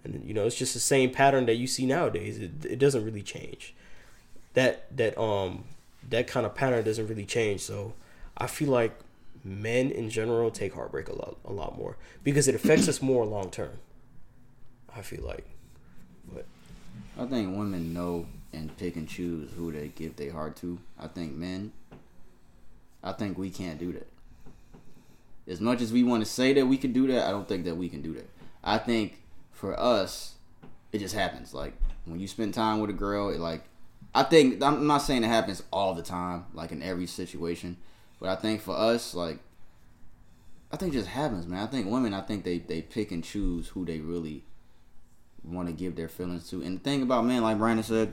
And 0.02 0.24
you 0.24 0.34
know, 0.34 0.46
it's 0.46 0.56
just 0.56 0.74
the 0.74 0.80
same 0.80 1.10
pattern 1.10 1.46
that 1.46 1.54
you 1.54 1.66
see 1.66 1.86
nowadays. 1.86 2.38
It, 2.38 2.64
it 2.64 2.78
doesn't 2.78 3.04
really 3.04 3.22
change. 3.22 3.74
That 4.54 4.96
that 4.96 5.16
um 5.18 5.64
that 6.08 6.26
kind 6.26 6.46
of 6.46 6.54
pattern 6.54 6.84
doesn't 6.84 7.06
really 7.06 7.26
change. 7.26 7.60
So 7.60 7.94
I 8.36 8.46
feel 8.46 8.70
like 8.70 8.98
men 9.44 9.90
in 9.90 10.10
general 10.10 10.50
take 10.50 10.74
heartbreak 10.74 11.08
a 11.08 11.14
lot 11.14 11.36
a 11.44 11.52
lot 11.52 11.78
more 11.78 11.96
because 12.22 12.46
it 12.46 12.54
affects 12.54 12.88
us 12.88 13.00
more 13.00 13.24
long 13.24 13.50
term. 13.50 13.78
I 14.94 15.02
feel 15.02 15.24
like. 15.24 15.46
But 16.32 16.46
I 17.18 17.26
think 17.26 17.56
women 17.56 17.94
know 17.94 18.26
and 18.52 18.76
pick 18.76 18.96
and 18.96 19.08
choose 19.08 19.50
who 19.56 19.72
they 19.72 19.88
give 19.88 20.16
their 20.16 20.32
heart 20.32 20.56
to. 20.56 20.78
I 20.98 21.06
think 21.06 21.34
men, 21.34 21.72
I 23.02 23.12
think 23.12 23.38
we 23.38 23.50
can't 23.50 23.78
do 23.78 23.92
that. 23.92 24.08
As 25.46 25.60
much 25.60 25.80
as 25.80 25.92
we 25.92 26.02
want 26.02 26.24
to 26.24 26.30
say 26.30 26.52
that 26.54 26.66
we 26.66 26.76
can 26.76 26.92
do 26.92 27.06
that, 27.08 27.26
I 27.26 27.30
don't 27.30 27.48
think 27.48 27.64
that 27.64 27.76
we 27.76 27.88
can 27.88 28.02
do 28.02 28.14
that. 28.14 28.28
I 28.62 28.78
think 28.78 29.22
for 29.52 29.78
us, 29.78 30.34
it 30.92 30.98
just 30.98 31.14
happens. 31.14 31.54
Like 31.54 31.74
when 32.04 32.20
you 32.20 32.28
spend 32.28 32.54
time 32.54 32.80
with 32.80 32.90
a 32.90 32.94
girl, 32.94 33.30
it 33.30 33.40
like 33.40 33.64
I 34.14 34.24
think 34.24 34.62
I'm 34.62 34.86
not 34.86 34.98
saying 34.98 35.24
it 35.24 35.28
happens 35.28 35.62
all 35.72 35.94
the 35.94 36.02
time, 36.02 36.46
like 36.52 36.72
in 36.72 36.82
every 36.82 37.06
situation, 37.06 37.76
but 38.20 38.28
I 38.28 38.36
think 38.36 38.60
for 38.60 38.76
us, 38.76 39.14
like 39.14 39.38
I 40.72 40.76
think 40.76 40.92
just 40.92 41.08
happens, 41.08 41.46
man. 41.46 41.62
I 41.62 41.66
think 41.66 41.90
women, 41.90 42.14
I 42.14 42.20
think 42.20 42.44
they 42.44 42.58
they 42.58 42.82
pick 42.82 43.10
and 43.10 43.24
choose 43.24 43.68
who 43.68 43.84
they 43.84 44.00
really 44.00 44.44
want 45.42 45.68
to 45.68 45.74
give 45.74 45.96
their 45.96 46.08
feelings 46.08 46.48
to. 46.50 46.62
And 46.62 46.78
the 46.78 46.82
thing 46.82 47.02
about 47.02 47.24
men, 47.24 47.42
like 47.42 47.58
Brandon 47.58 47.82
said, 47.82 48.12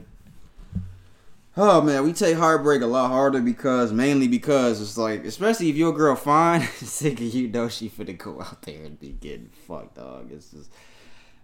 oh 1.56 1.82
man, 1.82 2.04
we 2.04 2.14
take 2.14 2.38
heartbreak 2.38 2.82
a 2.82 2.88
lot 2.88 3.10
harder 3.10 3.42
because 3.42 3.92
mainly 3.92 4.28
because 4.28 4.82
it's 4.82 4.98
like, 4.98 5.26
especially 5.26 5.70
if 5.70 5.76
your 5.76 5.92
girl 5.94 6.16
fine, 6.16 6.62
nigga, 6.62 7.34
you 7.34 7.48
know 7.50 7.68
she 7.68 7.90
finna 7.90 8.18
go 8.18 8.42
out 8.42 8.62
there 8.64 8.86
and 8.86 9.00
be 9.00 9.10
getting 9.10 9.50
fucked, 9.68 9.96
dog. 9.96 10.32
It's 10.32 10.52
just 10.52 10.72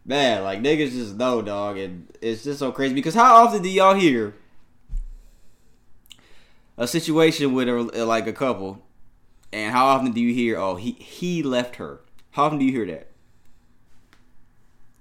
man, 0.06 0.44
like 0.44 0.62
niggas 0.62 0.92
just 0.92 1.16
know, 1.16 1.42
dog, 1.42 1.78
and 1.78 2.08
it's 2.22 2.44
just 2.44 2.60
so 2.60 2.72
crazy 2.72 2.94
because 2.94 3.14
how 3.14 3.44
often 3.44 3.62
do 3.62 3.70
y'all 3.70 3.96
hear 3.96 4.36
a 6.78 6.88
situation 6.88 7.54
with 7.54 7.68
a, 7.68 8.06
like 8.06 8.28
a 8.28 8.34
couple, 8.34 8.84
and 9.52 9.72
how 9.72 9.86
often 9.86 10.12
do 10.12 10.22
you 10.22 10.34
hear, 10.34 10.58
oh, 10.58 10.76
he 10.76 10.92
he 10.94 11.44
left 11.44 11.76
her? 11.78 12.02
How 12.32 12.46
often 12.46 12.60
do 12.60 12.66
you 12.66 12.72
hear 12.72 12.86
that? 12.88 13.08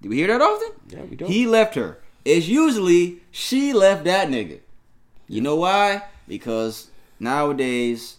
Do 0.02 0.08
we 0.08 0.16
hear 0.16 0.26
that 0.26 0.42
often? 0.42 0.68
yeah, 0.88 1.04
we 1.04 1.16
don't. 1.16 1.30
He 1.30 1.46
left 1.46 1.74
her. 1.76 1.98
It's 2.24 2.46
usually 2.46 3.20
she 3.30 3.72
left 3.72 4.04
that 4.04 4.28
nigga. 4.28 4.60
You 5.28 5.40
know 5.40 5.56
why? 5.56 6.02
Because 6.28 6.88
nowadays 7.18 8.16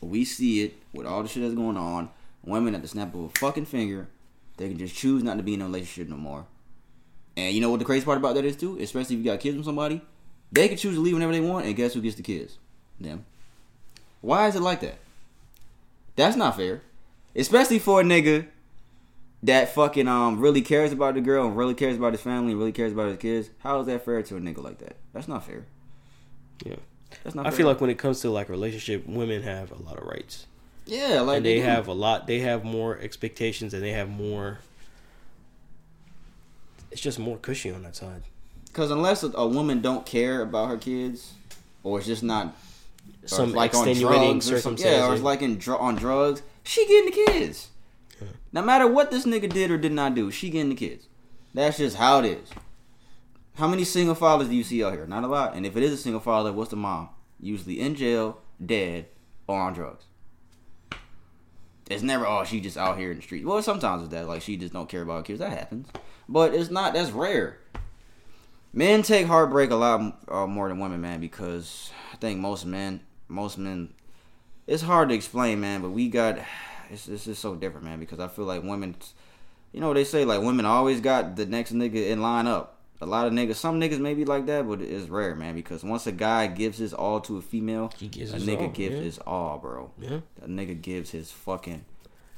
we 0.00 0.24
see 0.24 0.62
it 0.62 0.74
with 0.92 1.06
all 1.06 1.22
the 1.22 1.28
shit 1.28 1.42
that's 1.42 1.54
going 1.54 1.76
on. 1.76 2.10
Women 2.44 2.74
at 2.74 2.82
the 2.82 2.88
snap 2.88 3.14
of 3.14 3.20
a 3.20 3.28
fucking 3.38 3.66
finger, 3.66 4.08
they 4.56 4.68
can 4.68 4.78
just 4.78 4.96
choose 4.96 5.22
not 5.22 5.36
to 5.36 5.42
be 5.42 5.54
in 5.54 5.62
a 5.62 5.64
relationship 5.64 6.08
no 6.08 6.16
more. 6.16 6.46
And 7.36 7.54
you 7.54 7.60
know 7.60 7.70
what 7.70 7.78
the 7.78 7.84
crazy 7.84 8.04
part 8.04 8.18
about 8.18 8.34
that 8.34 8.44
is 8.44 8.56
too? 8.56 8.78
Especially 8.78 9.16
if 9.16 9.24
you 9.24 9.30
got 9.30 9.40
kids 9.40 9.56
with 9.56 9.64
somebody, 9.64 10.02
they 10.50 10.68
can 10.68 10.76
choose 10.76 10.96
to 10.96 11.00
leave 11.00 11.14
whenever 11.14 11.32
they 11.32 11.40
want, 11.40 11.66
and 11.66 11.76
guess 11.76 11.94
who 11.94 12.00
gets 12.00 12.16
the 12.16 12.22
kids? 12.22 12.58
Them. 13.02 13.24
Why 14.20 14.46
is 14.48 14.56
it 14.56 14.60
like 14.62 14.80
that? 14.80 14.98
That's 16.16 16.36
not 16.36 16.56
fair. 16.56 16.82
Especially 17.34 17.78
for 17.78 18.00
a 18.00 18.04
nigga 18.04 18.46
that 19.42 19.74
fucking 19.74 20.06
um 20.06 20.38
really 20.38 20.62
cares 20.62 20.92
about 20.92 21.14
the 21.14 21.20
girl 21.20 21.46
and 21.46 21.56
really 21.56 21.74
cares 21.74 21.96
about 21.96 22.12
his 22.12 22.20
family 22.20 22.52
and 22.52 22.58
really 22.58 22.72
cares 22.72 22.92
about 22.92 23.08
his 23.08 23.18
kids. 23.18 23.50
How 23.60 23.80
is 23.80 23.86
that 23.86 24.04
fair 24.04 24.22
to 24.22 24.36
a 24.36 24.40
nigga 24.40 24.62
like 24.62 24.78
that? 24.78 24.96
That's 25.12 25.28
not 25.28 25.44
fair. 25.44 25.64
Yeah. 26.64 26.76
That's 27.24 27.34
not. 27.34 27.46
I 27.46 27.50
fair. 27.50 27.58
feel 27.58 27.66
like 27.66 27.80
when 27.80 27.90
it 27.90 27.98
comes 27.98 28.20
to 28.20 28.30
like 28.30 28.48
a 28.48 28.52
relationship, 28.52 29.06
women 29.06 29.42
have 29.42 29.70
a 29.72 29.82
lot 29.82 29.98
of 29.98 30.04
rights. 30.04 30.46
yeah, 30.86 31.20
like 31.20 31.38
and 31.38 31.46
they 31.46 31.56
do. 31.56 31.62
have 31.62 31.88
a 31.88 31.92
lot 31.92 32.26
they 32.26 32.40
have 32.40 32.64
more 32.64 32.98
expectations 32.98 33.72
and 33.74 33.82
they 33.82 33.92
have 33.92 34.08
more 34.08 34.58
it's 36.90 37.00
just 37.00 37.18
more 37.18 37.38
cushy 37.38 37.70
on 37.70 37.82
that 37.82 37.96
side 37.96 38.22
because 38.66 38.90
unless 38.90 39.22
a, 39.22 39.28
a 39.34 39.46
woman 39.46 39.80
don't 39.80 40.04
care 40.06 40.40
about 40.42 40.68
her 40.68 40.76
kids, 40.78 41.34
or 41.82 41.98
it's 41.98 42.06
just 42.06 42.22
not 42.22 42.54
some 43.24 43.52
like 43.52 43.74
on 43.74 43.88
extenuating 43.88 44.38
drugs 44.38 44.50
or 44.50 44.60
something, 44.60 44.84
circumstances 44.84 44.98
yeah, 44.98 45.08
or 45.08 45.14
it's 45.14 45.22
like 45.22 45.42
in 45.42 45.58
dr- 45.58 45.80
on 45.80 45.96
drugs, 45.96 46.42
she 46.62 46.86
getting 46.86 47.10
the 47.10 47.32
kids. 47.32 47.68
No 48.52 48.62
matter 48.62 48.86
what 48.86 49.10
this 49.10 49.24
nigga 49.24 49.48
did 49.52 49.70
or 49.70 49.78
did 49.78 49.92
not 49.92 50.14
do, 50.14 50.30
she 50.30 50.50
getting 50.50 50.70
the 50.70 50.74
kids. 50.74 51.06
That's 51.54 51.78
just 51.78 51.96
how 51.96 52.20
it 52.20 52.26
is. 52.26 52.50
How 53.54 53.68
many 53.68 53.84
single 53.84 54.14
fathers 54.14 54.48
do 54.48 54.54
you 54.54 54.64
see 54.64 54.82
out 54.82 54.92
here? 54.92 55.06
Not 55.06 55.24
a 55.24 55.26
lot. 55.26 55.54
And 55.54 55.66
if 55.66 55.76
it 55.76 55.82
is 55.82 55.92
a 55.92 55.96
single 55.96 56.20
father, 56.20 56.52
what's 56.52 56.70
the 56.70 56.76
mom? 56.76 57.10
Usually 57.40 57.80
in 57.80 57.94
jail, 57.94 58.38
dead, 58.64 59.06
or 59.46 59.58
on 59.60 59.74
drugs. 59.74 60.04
It's 61.90 62.02
never 62.02 62.26
oh 62.26 62.44
she 62.44 62.60
just 62.60 62.78
out 62.78 62.96
here 62.98 63.10
in 63.10 63.18
the 63.18 63.22
street. 63.22 63.44
Well, 63.44 63.62
sometimes 63.62 64.02
it's 64.02 64.12
that 64.12 64.28
like 64.28 64.42
she 64.42 64.56
just 64.56 64.72
don't 64.72 64.88
care 64.88 65.02
about 65.02 65.24
kids. 65.24 65.40
That 65.40 65.50
happens, 65.50 65.88
but 66.28 66.54
it's 66.54 66.70
not. 66.70 66.94
That's 66.94 67.10
rare. 67.10 67.58
Men 68.72 69.02
take 69.02 69.26
heartbreak 69.26 69.70
a 69.70 69.74
lot 69.76 70.16
uh, 70.28 70.46
more 70.46 70.68
than 70.68 70.78
women, 70.78 71.02
man, 71.02 71.20
because 71.20 71.90
I 72.12 72.16
think 72.16 72.40
most 72.40 72.64
men, 72.64 73.00
most 73.32 73.58
men, 73.58 73.92
it's 74.66 74.82
hard 74.82 75.08
to 75.08 75.14
explain, 75.14 75.60
man. 75.60 75.82
But 75.82 75.90
we 75.90 76.08
got 76.08 76.38
it's 76.90 77.08
it's 77.08 77.24
just 77.24 77.40
so 77.42 77.54
different, 77.54 77.84
man. 77.84 77.98
Because 78.00 78.20
I 78.20 78.28
feel 78.28 78.44
like 78.44 78.62
women, 78.62 78.94
you 79.72 79.80
know, 79.80 79.92
they 79.94 80.04
say 80.04 80.24
like 80.24 80.42
women 80.42 80.64
always 80.66 81.00
got 81.00 81.36
the 81.36 81.46
next 81.46 81.72
nigga 81.72 82.08
in 82.10 82.22
line 82.22 82.46
up. 82.46 82.78
A 83.00 83.06
lot 83.06 83.26
of 83.26 83.32
niggas, 83.32 83.56
some 83.56 83.80
niggas 83.80 83.98
may 83.98 84.14
be 84.14 84.24
like 84.24 84.46
that, 84.46 84.68
but 84.68 84.80
it's 84.80 85.08
rare, 85.08 85.34
man. 85.34 85.56
Because 85.56 85.82
once 85.82 86.06
a 86.06 86.12
guy 86.12 86.46
gives 86.46 86.78
his 86.78 86.94
all 86.94 87.20
to 87.22 87.36
a 87.38 87.42
female, 87.42 87.90
He 87.98 88.06
gives 88.06 88.30
a 88.32 88.36
his 88.36 88.46
nigga 88.46 88.62
all, 88.62 88.68
gives 88.68 88.94
yeah. 88.94 89.02
his 89.02 89.18
all, 89.18 89.58
bro. 89.58 89.90
Yeah. 89.98 90.20
A 90.40 90.46
nigga 90.46 90.80
gives 90.80 91.10
his 91.10 91.32
fucking 91.32 91.84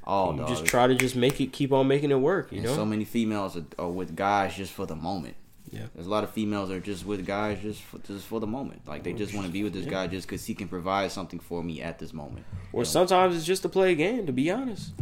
all, 0.05 0.33
You 0.33 0.39
dog. 0.39 0.49
just 0.49 0.65
try 0.65 0.87
to 0.87 0.95
just 0.95 1.17
make 1.17 1.39
it, 1.39 1.53
keep 1.53 1.71
on 1.71 1.87
making 1.87 2.11
it 2.11 2.15
work. 2.21 2.51
You 2.51 2.59
And 2.61 2.67
know. 2.67 2.77
so 2.77 2.87
many 2.87 3.05
females 3.05 3.59
are, 3.59 3.65
are 3.79 3.91
with 3.91 4.17
guys 4.17 4.57
just 4.57 4.73
for 4.73 4.87
the 4.87 4.97
moment. 4.97 5.37
Yeah. 5.75 5.87
There's 5.95 6.07
a 6.07 6.11
lot 6.11 6.25
of 6.25 6.31
females 6.31 6.69
that 6.69 6.77
are 6.77 6.81
just 6.81 7.05
with 7.05 7.27
guys 7.27 7.61
just 7.61 7.83
for, 7.83 7.99
just 7.99 8.25
for 8.27 8.39
the 8.39 8.47
moment. 8.47 8.87
Like 8.87 9.03
they 9.03 9.13
just 9.13 9.35
want 9.35 9.47
to 9.47 9.53
be 9.53 9.65
with 9.65 9.73
this 9.73 9.87
guy 9.87 10.07
just 10.07 10.27
because 10.29 10.45
he 10.45 10.55
can 10.55 10.69
provide 10.69 11.11
something 11.11 11.41
for 11.41 11.63
me 11.63 11.83
at 11.83 11.99
this 11.99 12.13
moment. 12.13 12.47
or 12.73 12.85
sometimes 12.85 13.37
it's 13.37 13.45
just 13.45 13.63
to 13.63 13.69
play 13.69 13.93
a 13.93 13.95
game. 13.95 14.27
To 14.27 14.33
be 14.33 14.51
honest. 14.51 14.93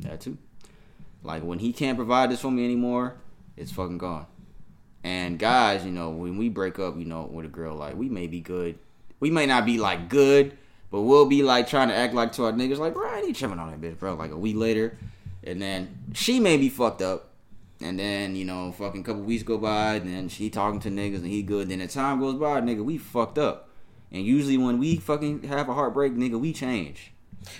That 0.00 0.20
too. 0.20 0.36
Like 1.22 1.42
when 1.42 1.58
he 1.58 1.72
can't 1.72 1.96
provide 1.96 2.30
this 2.30 2.40
for 2.40 2.50
me 2.50 2.64
anymore, 2.64 3.16
it's 3.56 3.72
fucking 3.72 3.98
gone. 3.98 4.26
And 5.02 5.38
guys, 5.38 5.84
you 5.84 5.92
know, 5.92 6.10
when 6.10 6.36
we 6.36 6.48
break 6.48 6.78
up, 6.78 6.98
you 6.98 7.04
know, 7.04 7.22
with 7.22 7.46
a 7.46 7.48
girl, 7.48 7.76
like 7.76 7.96
we 7.96 8.08
may 8.08 8.26
be 8.26 8.40
good, 8.40 8.78
we 9.20 9.30
may 9.30 9.46
not 9.46 9.64
be 9.64 9.78
like 9.78 10.08
good, 10.08 10.56
but 10.90 11.02
we'll 11.02 11.26
be 11.26 11.42
like 11.42 11.68
trying 11.68 11.88
to 11.88 11.94
act 11.94 12.14
like 12.14 12.32
to 12.32 12.44
our 12.44 12.52
niggas, 12.52 12.78
like 12.78 12.94
bro, 12.94 13.08
I 13.08 13.20
ain't 13.20 13.36
tripping 13.36 13.58
on 13.58 13.70
that 13.70 13.80
bitch, 13.80 13.98
bro. 13.98 14.14
Like 14.14 14.30
a 14.30 14.36
week 14.36 14.56
later, 14.56 14.98
and 15.44 15.60
then 15.62 15.96
she 16.14 16.40
may 16.40 16.56
be 16.56 16.68
fucked 16.68 17.02
up, 17.02 17.27
and 17.80 17.98
then 17.98 18.34
you 18.36 18.44
know, 18.44 18.72
fucking 18.72 19.04
couple 19.04 19.22
weeks 19.22 19.42
go 19.42 19.58
by, 19.58 19.94
and 19.96 20.08
then 20.12 20.28
she 20.28 20.50
talking 20.50 20.80
to 20.80 20.90
niggas 20.90 21.16
and 21.16 21.26
he 21.26 21.42
good. 21.42 21.68
Then 21.68 21.78
the 21.78 21.88
time 21.88 22.20
goes 22.20 22.34
by, 22.36 22.60
nigga, 22.60 22.84
we 22.84 22.98
fucked 22.98 23.38
up. 23.38 23.68
And 24.10 24.24
usually 24.24 24.56
when 24.56 24.78
we 24.78 24.96
fucking 24.96 25.42
have 25.44 25.68
a 25.68 25.74
heartbreak, 25.74 26.14
nigga, 26.14 26.40
we 26.40 26.52
change. 26.52 27.12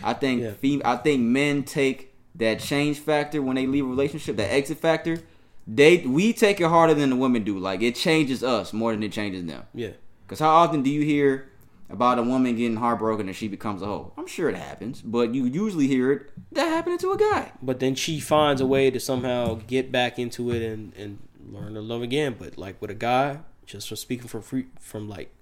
I 0.02 0.14
think 0.14 0.42
Yeah. 0.42 0.52
fem- 0.52 0.82
I 0.84 0.96
think 0.96 1.22
men 1.22 1.62
take 1.62 2.14
that 2.34 2.60
change 2.60 2.98
factor 2.98 3.40
when 3.42 3.56
they 3.56 3.66
leave 3.66 3.84
a 3.84 3.88
relationship, 3.88 4.36
that 4.36 4.52
exit 4.52 4.78
factor. 4.78 5.20
They 5.66 5.98
we 5.98 6.32
take 6.32 6.60
it 6.60 6.66
harder 6.68 6.94
than 6.94 7.10
the 7.10 7.16
women 7.16 7.44
do. 7.44 7.58
Like 7.58 7.82
it 7.82 7.94
changes 7.94 8.42
us 8.42 8.72
more 8.72 8.92
than 8.92 9.02
it 9.02 9.12
changes 9.12 9.44
them. 9.44 9.64
Yeah. 9.74 9.90
Cause 10.26 10.38
how 10.40 10.50
often 10.50 10.82
do 10.82 10.90
you 10.90 11.02
hear 11.02 11.48
about 11.90 12.18
a 12.18 12.22
woman 12.22 12.56
getting 12.56 12.76
heartbroken 12.76 13.26
and 13.28 13.36
she 13.36 13.48
becomes 13.48 13.82
a 13.82 13.86
hoe? 13.86 14.12
I'm 14.16 14.26
sure 14.26 14.48
it 14.48 14.56
happens, 14.56 15.00
but 15.02 15.34
you 15.34 15.44
usually 15.46 15.86
hear 15.86 16.12
it 16.12 16.30
that 16.52 16.68
happening 16.68 16.98
to 16.98 17.12
a 17.12 17.16
guy. 17.18 17.52
But 17.62 17.80
then 17.80 17.94
she 17.94 18.20
finds 18.20 18.60
a 18.60 18.66
way 18.66 18.90
to 18.90 19.00
somehow 19.00 19.60
get 19.66 19.90
back 19.92 20.18
into 20.18 20.50
it 20.50 20.62
and, 20.62 20.94
and 20.96 21.18
learn 21.50 21.74
to 21.74 21.80
love 21.80 22.02
again. 22.02 22.36
But 22.38 22.58
like 22.58 22.80
with 22.80 22.90
a 22.90 22.94
guy, 22.94 23.40
just 23.66 23.88
from 23.88 23.96
speaking 23.96 24.28
from 24.28 24.42
free, 24.42 24.66
from 24.80 25.08
like 25.08 25.34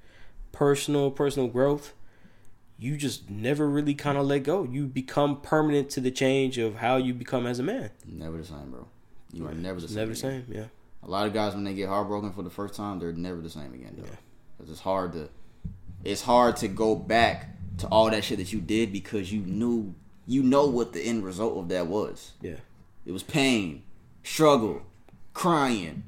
personal 0.53 1.11
personal 1.11 1.49
growth, 1.49 1.93
you 2.79 2.97
just 2.97 3.31
never 3.31 3.69
really 3.69 3.95
kind 3.95 4.19
of 4.19 4.27
let 4.27 4.43
go. 4.43 4.63
You 4.65 4.87
become 4.87 5.41
permanent 5.41 5.91
to 5.91 6.01
the 6.01 6.11
change 6.11 6.59
of 6.59 6.77
how 6.77 6.97
you 6.97 7.15
become 7.15 7.47
as 7.47 7.59
a 7.59 7.63
man. 7.63 7.91
Never 8.07 8.39
the 8.39 8.45
same, 8.45 8.71
bro. 8.71 8.87
You 9.33 9.47
are 9.47 9.55
never 9.55 9.81
the 9.81 9.89
same. 9.89 9.97
never 9.97 10.11
the 10.11 10.17
same. 10.17 10.45
Yeah. 10.49 10.65
A 11.03 11.09
lot 11.11 11.27
of 11.27 11.33
guys 11.35 11.55
when 11.55 11.65
they 11.65 11.75
get 11.75 11.89
heartbroken 11.89 12.33
for 12.33 12.43
the 12.43 12.51
first 12.51 12.75
time, 12.75 12.99
they're 12.99 13.13
never 13.13 13.41
the 13.41 13.51
same 13.51 13.73
again. 13.75 13.95
Though. 13.97 14.05
Yeah. 14.05 14.17
'Cause 14.59 14.71
it's 14.71 14.81
hard 14.81 15.13
to, 15.13 15.29
it's 16.07 16.23
hard 16.23 16.57
to 16.57 16.69
go 16.69 16.95
back 16.95 17.49
to 17.79 17.87
all 17.89 18.11
that 18.11 18.25
shit 18.25 18.39
that 18.39 18.53
you 18.53 18.61
did 18.61 18.93
because 18.93 19.33
you 19.33 19.41
knew, 19.41 19.95
you 20.27 20.43
know 20.43 20.67
what 20.67 20.93
the 20.93 21.01
end 21.01 21.25
result 21.25 21.59
of 21.59 21.69
that 21.69 21.87
was. 21.87 22.33
Yeah. 22.41 22.57
It 23.05 23.13
was 23.13 23.23
pain, 23.23 23.83
struggle, 24.23 24.83
crying. 25.35 26.05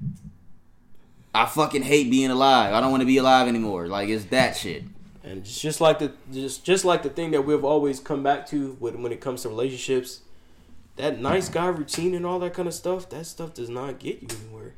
I 1.35 1.47
fucking 1.47 1.83
hate 1.83 2.11
being 2.11 2.31
alive. 2.31 2.75
I 2.75 2.81
don't 2.81 2.91
want 2.91 3.03
to 3.03 3.07
be 3.07 3.19
alive 3.19 3.49
anymore. 3.49 3.87
Like 3.87 4.09
it's 4.09 4.27
that 4.27 4.57
shit. 4.57 4.85
And 5.23 5.39
it's 5.39 5.61
just 5.61 5.81
like 5.81 5.99
the 5.99 6.13
just 6.33 6.65
just 6.65 6.85
like 6.85 7.03
the 7.03 7.11
thing 7.11 7.33
that 7.33 7.43
we've 7.43 7.65
always 7.65 8.01
come 8.01 8.23
back 8.23 8.47
to 8.49 8.77
when 8.79 9.03
when 9.03 9.13
it 9.13 9.21
comes 9.21 9.43
to 9.43 9.49
relationships, 9.49 10.23
that 10.97 11.21
nice 11.21 11.49
guy 11.49 11.67
routine 11.67 12.15
and 12.15 12.25
all 12.25 12.39
that 12.39 12.55
kind 12.55 12.67
of 12.67 12.75
stuff, 12.75 13.11
that 13.11 13.27
stuff 13.27 13.53
does 13.53 13.69
not 13.69 13.99
get 13.99 14.23
you 14.23 14.29
anywhere. 14.43 14.75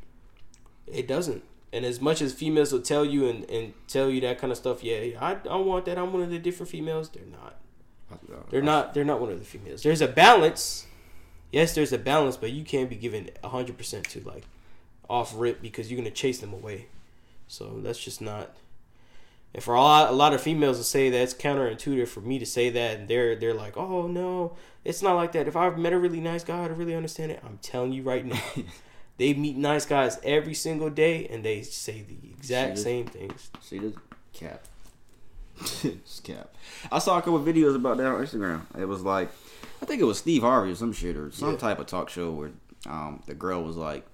It 0.86 1.06
doesn't. 1.06 1.44
And 1.72 1.84
as 1.84 2.00
much 2.00 2.20
as 2.20 2.32
females 2.32 2.72
will 2.72 2.80
tell 2.80 3.04
you 3.04 3.28
and, 3.28 3.48
and 3.48 3.74
tell 3.86 4.10
you 4.10 4.20
that 4.22 4.38
kind 4.38 4.50
of 4.50 4.56
stuff, 4.56 4.82
yeah, 4.82 5.18
I, 5.20 5.36
I 5.48 5.56
want 5.56 5.84
that. 5.84 5.98
I'm 5.98 6.12
one 6.12 6.22
of 6.22 6.30
the 6.30 6.38
different 6.38 6.70
females. 6.70 7.08
They're 7.10 7.22
not. 7.24 7.60
They're 8.50 8.62
not. 8.62 8.94
They're 8.94 9.04
not 9.04 9.20
one 9.20 9.30
of 9.30 9.38
the 9.38 9.44
females. 9.44 9.82
There's 9.82 10.00
a 10.00 10.08
balance. 10.08 10.86
Yes, 11.52 11.74
there's 11.74 11.92
a 11.92 11.98
balance, 11.98 12.36
but 12.36 12.50
you 12.50 12.64
can't 12.64 12.90
be 12.90 12.96
given 12.96 13.30
hundred 13.44 13.78
percent 13.78 14.08
to 14.10 14.20
like 14.20 14.44
off 15.08 15.32
rip 15.36 15.62
because 15.62 15.90
you're 15.90 15.98
gonna 15.98 16.10
chase 16.10 16.40
them 16.40 16.52
away. 16.52 16.86
So 17.46 17.80
that's 17.82 18.02
just 18.02 18.20
not. 18.20 18.56
And 19.52 19.62
for 19.62 19.74
a 19.74 19.80
lot, 19.80 20.10
a 20.10 20.12
lot 20.12 20.32
of 20.32 20.40
females 20.40 20.78
to 20.78 20.84
say 20.84 21.10
that's 21.10 21.34
counterintuitive 21.34 22.06
for 22.06 22.20
me 22.20 22.38
to 22.38 22.46
say 22.46 22.70
that, 22.70 22.98
and 22.98 23.08
they're 23.08 23.34
they're 23.34 23.54
like, 23.54 23.76
oh 23.76 24.06
no, 24.06 24.56
it's 24.84 25.02
not 25.02 25.14
like 25.14 25.32
that. 25.32 25.48
If 25.48 25.56
I've 25.56 25.78
met 25.78 25.92
a 25.92 25.98
really 25.98 26.20
nice 26.20 26.44
guy, 26.44 26.64
I'd 26.64 26.76
really 26.76 26.94
understand 26.94 27.32
it. 27.32 27.40
I'm 27.44 27.58
telling 27.62 27.92
you 27.92 28.02
right 28.02 28.24
now, 28.24 28.40
they 29.20 29.34
meet 29.34 29.54
nice 29.54 29.84
guys 29.84 30.18
every 30.24 30.54
single 30.54 30.88
day, 30.88 31.28
and 31.28 31.44
they 31.44 31.60
say 31.60 32.02
the 32.08 32.30
exact 32.30 32.78
See, 32.78 32.84
same 32.84 33.06
things. 33.06 33.50
See 33.60 33.78
this 33.78 33.92
cap. 34.32 34.64
it's 35.84 36.20
cap. 36.20 36.54
I 36.90 36.98
saw 37.00 37.18
a 37.18 37.20
couple 37.20 37.38
videos 37.40 37.76
about 37.76 37.98
that 37.98 38.06
on 38.06 38.24
Instagram. 38.24 38.62
It 38.78 38.86
was 38.86 39.02
like, 39.02 39.28
I 39.82 39.84
think 39.84 40.00
it 40.00 40.04
was 40.06 40.16
Steve 40.16 40.40
Harvey 40.40 40.72
or 40.72 40.74
some 40.74 40.94
shit 40.94 41.18
or 41.18 41.30
some 41.30 41.50
Yeah. 41.50 41.56
type 41.58 41.78
of 41.78 41.86
talk 41.86 42.08
show 42.08 42.30
where 42.30 42.52
um, 42.86 43.22
the 43.26 43.34
girl 43.34 43.62
was 43.62 43.76
like, 43.76 44.06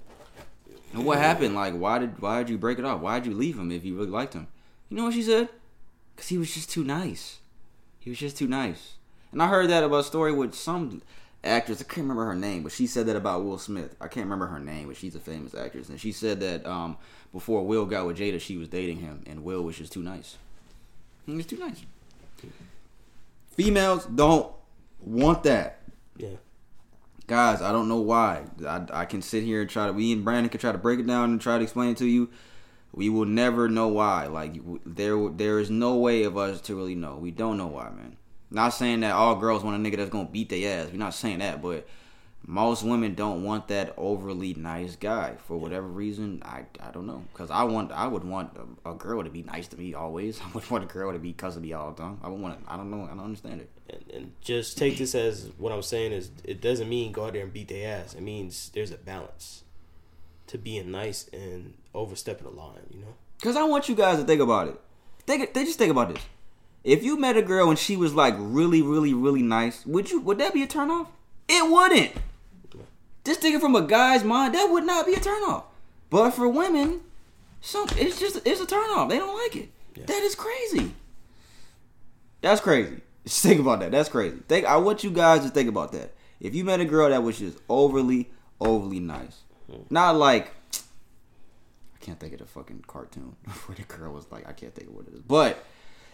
"What 0.93 1.19
happened? 1.19 1.55
Like, 1.55 1.75
why 1.75 2.01
did 2.01 2.21
why 2.21 2.39
did 2.39 2.51
you 2.51 2.59
break 2.59 2.81
it 2.81 2.85
off? 2.85 3.01
Why 3.01 3.21
did 3.21 3.31
you 3.31 3.37
leave 3.39 3.57
him 3.57 3.71
if 3.71 3.85
you 3.85 3.95
really 3.97 4.11
liked 4.11 4.35
him?" 4.35 4.49
You 4.89 4.97
know 4.97 5.05
what 5.05 5.15
she 5.15 5.23
said? 5.23 5.49
Because 6.17 6.31
he 6.31 6.37
was 6.39 6.53
just 6.53 6.69
too 6.69 6.83
nice. 6.83 7.39
He 8.01 8.11
was 8.11 8.19
just 8.19 8.37
too 8.37 8.49
nice. 8.49 8.95
And 9.31 9.41
I 9.41 9.47
heard 9.47 9.71
that 9.71 9.85
about 9.85 10.01
a 10.01 10.05
story 10.05 10.33
with 10.33 10.53
some 10.55 11.01
actress. 11.47 11.81
I 11.81 11.85
can't 11.85 12.05
remember 12.05 12.25
her 12.27 12.35
name, 12.35 12.63
but 12.63 12.73
she 12.73 12.87
said 12.87 13.07
that 13.07 13.17
about 13.17 13.45
Will 13.45 13.59
Smith. 13.59 13.95
I 14.01 14.09
can't 14.09 14.27
remember 14.27 14.47
her 14.47 14.61
name, 14.61 14.89
but 14.89 14.97
she's 14.97 15.15
a 15.15 15.21
famous 15.21 15.55
actress, 15.55 15.89
and 15.89 16.01
she 16.01 16.13
said 16.13 16.41
that 16.41 16.67
um, 16.67 16.97
before 17.33 17.65
Will 17.65 17.87
got 17.87 18.07
with 18.07 18.19
Jada, 18.19 18.41
she 18.41 18.57
was 18.57 18.69
dating 18.69 18.99
him, 18.99 19.23
and 19.27 19.45
Will 19.45 19.63
was 19.63 19.77
just 19.77 19.93
too 19.93 20.03
nice. 20.03 20.37
He 21.25 21.35
was 21.35 21.47
too 21.47 21.59
nice. 21.59 21.83
Females 23.51 24.05
don't 24.07 24.53
want 25.01 25.43
that. 25.45 25.81
Yeah, 26.17 26.37
Guys, 27.27 27.61
I 27.61 27.73
don't 27.73 27.89
know 27.89 28.01
why. 28.01 28.45
I, 28.67 28.83
I 28.93 29.05
can 29.05 29.21
sit 29.21 29.43
here 29.43 29.61
and 29.61 29.69
try 29.69 29.87
to. 29.87 29.93
We 29.93 30.13
and 30.13 30.25
Brandon 30.25 30.49
can 30.49 30.61
try 30.61 30.73
to 30.73 30.79
break 30.79 31.01
it 31.01 31.07
down 31.07 31.31
and 31.31 31.41
try 31.41 31.59
to 31.59 31.65
explain 31.65 31.91
it 31.91 31.97
to 31.99 32.07
you. 32.07 32.31
We 32.93 33.09
will 33.09 33.25
never 33.25 33.69
know 33.69 33.89
why. 33.89 34.27
Like 34.27 34.61
there, 34.87 35.29
there 35.31 35.59
is 35.59 35.69
no 35.69 35.97
way 35.97 36.23
of 36.23 36.39
us 36.39 36.61
to 36.63 36.77
really 36.77 36.95
know. 36.95 37.17
We 37.17 37.33
don't 37.33 37.57
know 37.57 37.67
why, 37.67 37.91
man. 37.91 38.17
Not 38.51 38.71
saying 38.71 39.01
that 39.01 39.13
all 39.13 39.37
girls 39.37 39.65
want 39.65 39.85
a 39.85 39.91
nigga 39.91 39.97
that's 39.97 40.11
gonna 40.11 40.29
beat 40.29 40.49
their 40.49 40.81
ass. 40.81 40.91
We're 40.91 40.99
not 40.99 41.15
saying 41.15 41.41
that, 41.41 41.61
but 41.61 41.87
most 42.49 42.85
women 42.85 43.15
don't 43.15 43.43
want 43.43 43.69
that 43.69 43.93
overly 43.97 44.55
nice 44.55 44.95
guy 44.95 45.35
for 45.47 45.57
whatever 45.57 45.87
reason. 45.87 46.43
I, 46.45 46.65
I 46.81 46.93
don't 46.93 47.07
know. 47.07 47.25
Cause 47.35 47.51
I 47.51 47.65
want 47.65 47.91
I 47.91 48.07
would 48.07 48.23
want 48.23 48.57
a, 48.85 48.91
a 48.91 48.95
girl 48.95 49.25
to 49.25 49.31
be 49.31 49.43
nice 49.43 49.67
to 49.69 49.77
me 49.77 49.95
always. 49.95 50.41
I 50.45 50.49
would 50.53 50.71
want 50.71 50.85
a 50.85 50.87
girl 50.87 51.13
to 51.13 51.19
be 51.19 51.33
cuss 51.33 51.55
to 51.55 51.61
me 51.61 51.73
all 51.73 51.91
the 51.91 52.03
time. 52.03 52.19
I 52.23 52.29
would 52.29 52.41
want. 52.41 52.65
I 52.69 52.77
don't 52.77 52.91
know. 52.91 53.05
I 53.05 53.15
don't 53.15 53.25
understand 53.25 53.63
it. 53.63 53.71
and, 53.91 54.05
and 54.13 54.33
just 54.41 54.79
take 54.79 54.99
this 54.99 55.15
as 55.15 55.51
what 55.59 55.73
I'm 55.73 55.83
saying 55.83 56.13
is 56.13 56.31
it 56.45 56.61
doesn't 56.61 56.89
mean 56.89 57.11
go 57.11 57.27
out 57.27 57.33
there 57.33 57.43
and 57.43 57.53
beat 57.53 57.69
their 57.69 57.99
ass. 57.99 58.15
It 58.15 58.23
means 58.23 58.71
there's 58.75 58.93
a 58.93 58.99
balance 58.99 59.65
to 60.47 60.59
being 60.59 60.93
nice 60.93 61.29
and 61.33 61.75
overstepping 61.95 62.45
the 62.45 62.53
line. 62.53 62.87
You 62.93 63.01
know. 63.01 63.15
Cause 63.43 63.57
I 63.57 63.65
want 63.65 63.89
you 63.89 63.97
guys 63.97 64.19
to 64.21 64.25
think 64.25 64.41
about 64.41 64.69
it. 64.69 64.81
Think, 65.27 65.53
they 65.53 65.65
just 65.65 65.79
think 65.79 65.91
about 65.91 66.15
this. 66.15 66.23
If 66.87 67.03
you 67.03 67.19
met 67.19 67.37
a 67.37 67.43
girl 67.43 67.69
and 67.69 67.77
she 67.77 67.97
was 67.97 68.15
like 68.15 68.37
really, 68.39 68.81
really, 68.81 69.13
really 69.13 69.43
nice, 69.43 69.85
would 69.85 70.13
you? 70.13 70.21
Would 70.21 70.39
that 70.39 70.55
be 70.55 70.63
a 70.63 70.69
turn 70.69 70.89
off? 70.89 71.09
It 71.49 71.69
wouldn't. 71.69 72.13
Just 73.25 73.41
thinking 73.41 73.61
from 73.61 73.75
a 73.75 73.83
guy's 73.83 74.23
mind, 74.23 74.55
that 74.55 74.67
would 74.67 74.85
not 74.85 75.05
be 75.05 75.15
a 75.15 75.21
turn 75.21 75.43
off. 75.43 75.65
But 76.11 76.31
for 76.31 76.49
women, 76.49 77.01
some 77.61 77.89
it's 77.97 78.21
just 78.21 78.41
it's 78.47 78.61
a 78.61 78.67
turn 78.67 78.89
off. 78.91 79.09
They 79.09 79.19
don't 79.19 79.37
like 79.37 79.57
it. 79.57 79.69
That 80.07 80.23
is 80.23 80.37
crazy. 80.37 80.93
That's 82.41 82.61
crazy. 82.61 83.01
Just 83.25 83.43
think 83.43 83.59
about 83.59 83.81
that. 83.81 83.91
That's 83.91 84.09
crazy. 84.09 84.37
Think 84.47 84.65
I 84.65 84.77
want 84.77 85.03
you 85.03 85.11
guys 85.11 85.43
to 85.43 85.51
think 85.51 85.69
about 85.69 85.91
that. 85.91 86.13
If 86.39 86.55
you 86.55 86.63
met 86.63 86.79
a 86.79 86.85
girl 86.85 87.11
that 87.11 87.25
was 87.25 87.41
just 87.41 87.59
overly, 87.69 88.31
overly 88.61 89.01
nice, 89.01 89.41
hmm. 89.69 89.83
not 89.91 90.15
like 90.15 90.53
I 90.73 91.99
can't 91.99 92.21
think 92.21 92.35
of 92.35 92.39
the 92.39 92.47
fucking 92.47 92.85
cartoon 92.87 93.35
where 93.67 93.75
the 93.75 93.83
girl 93.83 94.13
was 94.13 94.31
like, 94.31 94.49
I 94.49 94.53
can't 94.53 94.73
think 94.73 94.89
of 94.89 94.95
what 94.95 95.09
it 95.09 95.15
is, 95.15 95.23
but 95.23 95.65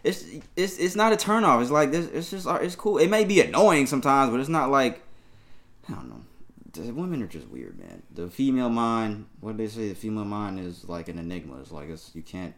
it's 0.04 0.24
it's 0.56 0.78
it's 0.78 0.96
not 0.96 1.12
a 1.12 1.16
turnoff. 1.16 1.62
It's 1.62 1.70
like 1.70 1.92
this. 1.92 2.06
It's 2.06 2.30
just 2.30 2.46
it's 2.46 2.74
cool. 2.74 2.98
It 2.98 3.08
may 3.08 3.24
be 3.24 3.40
annoying 3.40 3.86
sometimes, 3.86 4.30
but 4.30 4.40
it's 4.40 4.48
not 4.48 4.70
like 4.70 5.02
I 5.88 5.94
don't 5.94 6.08
know. 6.08 6.22
The 6.72 6.92
women 6.92 7.22
are 7.22 7.26
just 7.26 7.48
weird, 7.48 7.78
man. 7.78 8.02
The 8.10 8.28
female 8.28 8.70
mind, 8.70 9.26
what 9.40 9.56
do 9.56 9.58
they 9.58 9.68
say? 9.68 9.88
The 9.90 9.94
female 9.94 10.24
mind 10.24 10.58
is 10.58 10.88
like 10.88 11.08
an 11.08 11.18
enigma. 11.18 11.60
It's 11.60 11.70
like 11.70 11.88
it's 11.88 12.10
you 12.14 12.22
can't. 12.22 12.54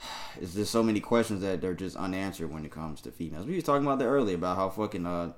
It's 0.38 0.52
just 0.52 0.70
so 0.70 0.82
many 0.82 1.00
questions 1.00 1.40
that 1.40 1.62
they're 1.62 1.72
just 1.72 1.96
unanswered 1.96 2.52
when 2.52 2.66
it 2.66 2.70
comes 2.70 3.00
to 3.02 3.10
females. 3.10 3.46
We 3.46 3.54
was 3.54 3.64
talking 3.64 3.86
about 3.86 3.98
that 4.00 4.04
earlier 4.04 4.34
about 4.34 4.56
how 4.58 4.68
fucking 4.68 5.06
uh, 5.06 5.32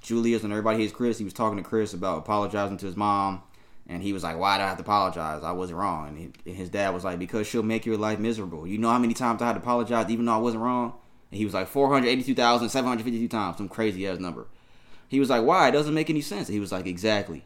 Julius 0.00 0.44
and 0.44 0.52
everybody 0.52 0.78
hates 0.78 0.92
Chris. 0.92 1.18
He 1.18 1.24
was 1.24 1.32
talking 1.32 1.56
to 1.56 1.64
Chris 1.64 1.92
about 1.92 2.18
apologizing 2.18 2.76
to 2.78 2.86
his 2.86 2.96
mom, 2.96 3.42
and 3.86 4.02
he 4.02 4.12
was 4.12 4.22
like, 4.22 4.38
"Why 4.38 4.56
do 4.56 4.64
I 4.64 4.68
have 4.68 4.76
to 4.78 4.82
apologize? 4.82 5.42
I 5.42 5.52
wasn't 5.52 5.78
wrong." 5.78 6.08
And, 6.08 6.18
he, 6.18 6.30
and 6.46 6.56
his 6.56 6.70
dad 6.70 6.94
was 6.94 7.04
like, 7.04 7.18
"Because 7.18 7.46
she'll 7.46 7.62
make 7.62 7.84
your 7.86 7.96
life 7.96 8.18
miserable. 8.18 8.66
You 8.66 8.78
know 8.78 8.90
how 8.90 8.98
many 8.98 9.14
times 9.14 9.42
I 9.42 9.46
had 9.46 9.52
to 9.54 9.60
apologize 9.60 10.10
even 10.10 10.24
though 10.24 10.34
I 10.34 10.38
wasn't 10.38 10.62
wrong?" 10.62 10.94
And 11.30 11.38
he 11.38 11.44
was 11.44 11.54
like, 11.54 11.68
482,752 11.68 13.28
times, 13.28 13.56
some 13.56 13.68
crazy 13.68 14.06
ass 14.06 14.18
number. 14.18 14.46
He 15.08 15.20
was 15.20 15.30
like, 15.30 15.44
"Why? 15.44 15.68
It 15.68 15.72
doesn't 15.72 15.94
make 15.94 16.10
any 16.10 16.20
sense." 16.20 16.48
He 16.48 16.60
was 16.60 16.72
like, 16.72 16.86
"Exactly. 16.86 17.44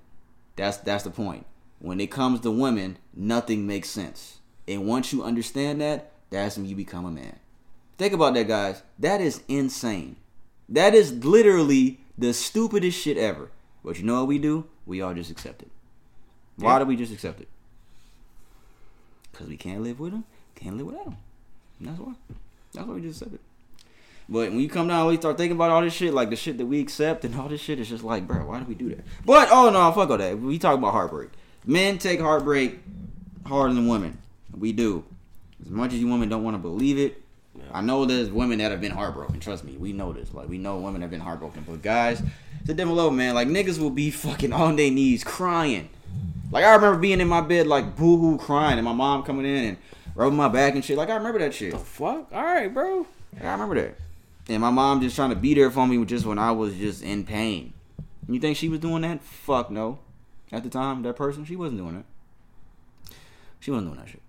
That's 0.57 0.77
that's 0.79 1.05
the 1.05 1.11
point. 1.11 1.47
When 1.81 2.01
it 2.01 2.11
comes 2.11 2.41
to 2.41 2.51
women, 2.51 2.99
nothing 3.15 3.67
makes 3.67 3.91
sense. 3.91 4.39
And 4.67 4.87
once 4.87 5.13
you 5.13 5.23
understand 5.23 5.81
that, 5.81 6.13
that's 6.31 6.57
when 6.57 6.67
you 6.67 6.77
become 6.77 7.05
a 7.05 7.11
man." 7.11 7.39
Think 7.99 8.13
about 8.13 8.35
that, 8.35 8.47
guys. 8.47 8.83
That 8.99 9.21
is 9.21 9.43
insane. 9.49 10.17
That 10.69 10.95
is 10.95 11.25
literally 11.25 12.01
the 12.17 12.33
stupidest 12.33 12.99
shit 12.99 13.17
ever. 13.17 13.51
But 13.83 13.99
you 13.99 14.05
know 14.05 14.21
what 14.21 14.29
we 14.29 14.39
do? 14.39 14.67
We 14.87 15.01
all 15.01 15.15
just 15.15 15.31
accept 15.31 15.63
it. 15.63 15.71
Why 16.59 16.73
Yeah. 16.75 16.79
do 16.81 16.85
we 16.87 16.97
just 16.97 17.13
accept 17.13 17.41
it? 17.41 17.49
Because 19.33 19.47
we 19.49 19.57
can't 19.57 19.83
live 19.83 20.01
with 20.01 20.13
them, 20.13 20.25
can't 20.55 20.77
live 20.77 20.87
without 20.87 21.05
them. 21.05 21.17
That's 21.81 21.99
why. 21.99 22.13
That's 22.73 22.87
why 22.87 22.95
we 22.95 23.01
just 23.03 23.21
accept 23.23 23.35
it. 23.37 23.41
But 24.29 24.51
when 24.51 24.61
you 24.61 24.69
come 24.69 24.89
down, 24.89 25.07
we 25.07 25.17
start 25.17 25.39
thinking 25.39 25.57
about 25.57 25.71
all 25.71 25.81
this 25.81 25.95
shit, 25.95 26.13
like 26.13 26.29
the 26.31 26.37
shit 26.37 26.59
that 26.59 26.67
we 26.67 26.81
accept 26.81 27.25
and 27.25 27.35
all 27.35 27.49
this 27.49 27.61
shit, 27.63 27.79
it's 27.81 27.89
just 27.89 28.05
like, 28.05 28.27
bro, 28.27 28.45
why 28.47 28.59
do 28.59 28.67
we 28.67 28.75
do 28.75 28.89
that? 28.91 29.05
But 29.25 29.49
oh 29.51 29.71
no, 29.71 29.91
fuck 29.93 30.11
all 30.11 30.19
that. 30.19 30.39
We 30.39 30.59
talk 30.59 30.77
about 30.77 30.93
heartbreak. 30.93 31.31
Men 31.65 31.99
take 31.99 32.21
heartbreak 32.21 32.79
harder 33.47 33.73
than 33.75 33.89
women. 33.89 34.19
We 34.57 34.73
do. 34.73 35.05
As 35.63 35.71
much 35.71 35.93
as 35.93 35.99
you 36.01 36.09
women 36.09 36.29
don't 36.29 36.45
want 36.45 36.55
to 36.55 36.59
believe 36.59 36.99
it, 36.99 37.23
I 37.73 37.81
know 37.81 38.05
there's 38.05 38.31
women 38.31 38.59
that 38.59 38.71
have 38.71 38.81
been 38.81 38.93
heartbroken. 38.93 39.41
Trust 39.41 39.65
me, 39.65 39.77
we 39.77 39.93
know 39.93 40.13
this. 40.13 40.33
Like 40.35 40.49
we 40.49 40.59
know 40.59 40.79
women 40.79 41.01
have 41.03 41.11
been 41.11 41.21
heartbroken. 41.21 41.65
But 41.67 41.83
guys, 41.83 42.21
it's 42.61 42.69
a 42.69 42.75
different 42.75 42.97
level, 42.97 43.11
man. 43.13 43.35
Like 43.35 43.49
niggas 43.49 43.79
will 43.79 43.91
be 43.91 44.11
fucking 44.11 44.53
on 44.53 44.77
their 44.77 44.91
knees 44.91 45.25
crying. 45.25 45.89
Like 46.51 46.65
I 46.65 46.75
remember 46.75 46.99
being 46.99 47.21
in 47.21 47.29
my 47.29 47.41
bed 47.41 47.67
like 47.67 47.97
boo 47.97 48.17
hoo 48.17 48.39
crying, 48.39 48.79
and 48.79 48.85
my 48.85 48.93
mom 48.93 49.23
coming 49.23 49.45
in 49.45 49.65
and 49.65 49.77
rubbing 50.15 50.37
my 50.37 50.49
back 50.49 50.75
and 50.75 50.85
shit. 50.85 50.97
Like 50.97 51.11
I 51.11 51.17
remember 51.17 51.39
that 51.41 51.55
shit. 51.55 51.73
The 51.73 51.79
fuck? 51.79 52.33
All 52.33 52.43
right, 52.43 52.73
bro. 52.73 53.07
I 53.41 53.53
remember 53.53 53.75
that. 53.77 53.97
And 54.49 54.63
my 54.63 54.71
mom 54.71 55.01
just 55.01 55.15
trying 55.15 55.31
to 55.31 55.37
be 55.37 55.55
there 55.55 55.71
for 55.71 55.87
me 55.87 56.03
just 56.07 56.25
when 56.25 56.39
I 56.39 56.53
was 56.53 56.75
just 56.75 57.03
in 57.03 57.25
pain. 57.25 57.75
You 58.29 58.41
think 58.41 58.57
she 58.57 58.69
was 58.69 58.81
doing 58.81 59.03
that? 59.03 59.23
Fuck 59.23 59.71
no. 59.71 59.99
At 60.51 60.63
the 60.63 60.71
time, 60.71 61.03
that 61.03 61.17
person, 61.17 61.45
she 61.45 61.57
wasn't 61.57 61.81
doing 61.81 61.97
that. 61.97 63.15
She 63.61 63.71
wasn't 63.71 63.89
doing 63.89 64.01
that 64.01 64.09
shit. 64.09 64.23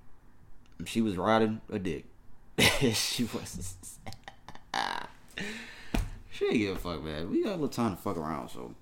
She 0.85 1.01
was 1.01 1.15
riding 1.17 1.61
a 1.71 1.79
dick. 1.79 2.05
she 2.93 3.23
was. 3.23 3.75
she 6.31 6.45
didn't 6.45 6.57
give 6.57 6.75
a 6.75 6.79
fuck, 6.79 7.03
man. 7.03 7.29
We 7.29 7.43
got 7.43 7.51
a 7.51 7.53
little 7.53 7.69
time 7.69 7.95
to 7.95 8.01
fuck 8.01 8.17
around, 8.17 8.49
so. 8.49 8.73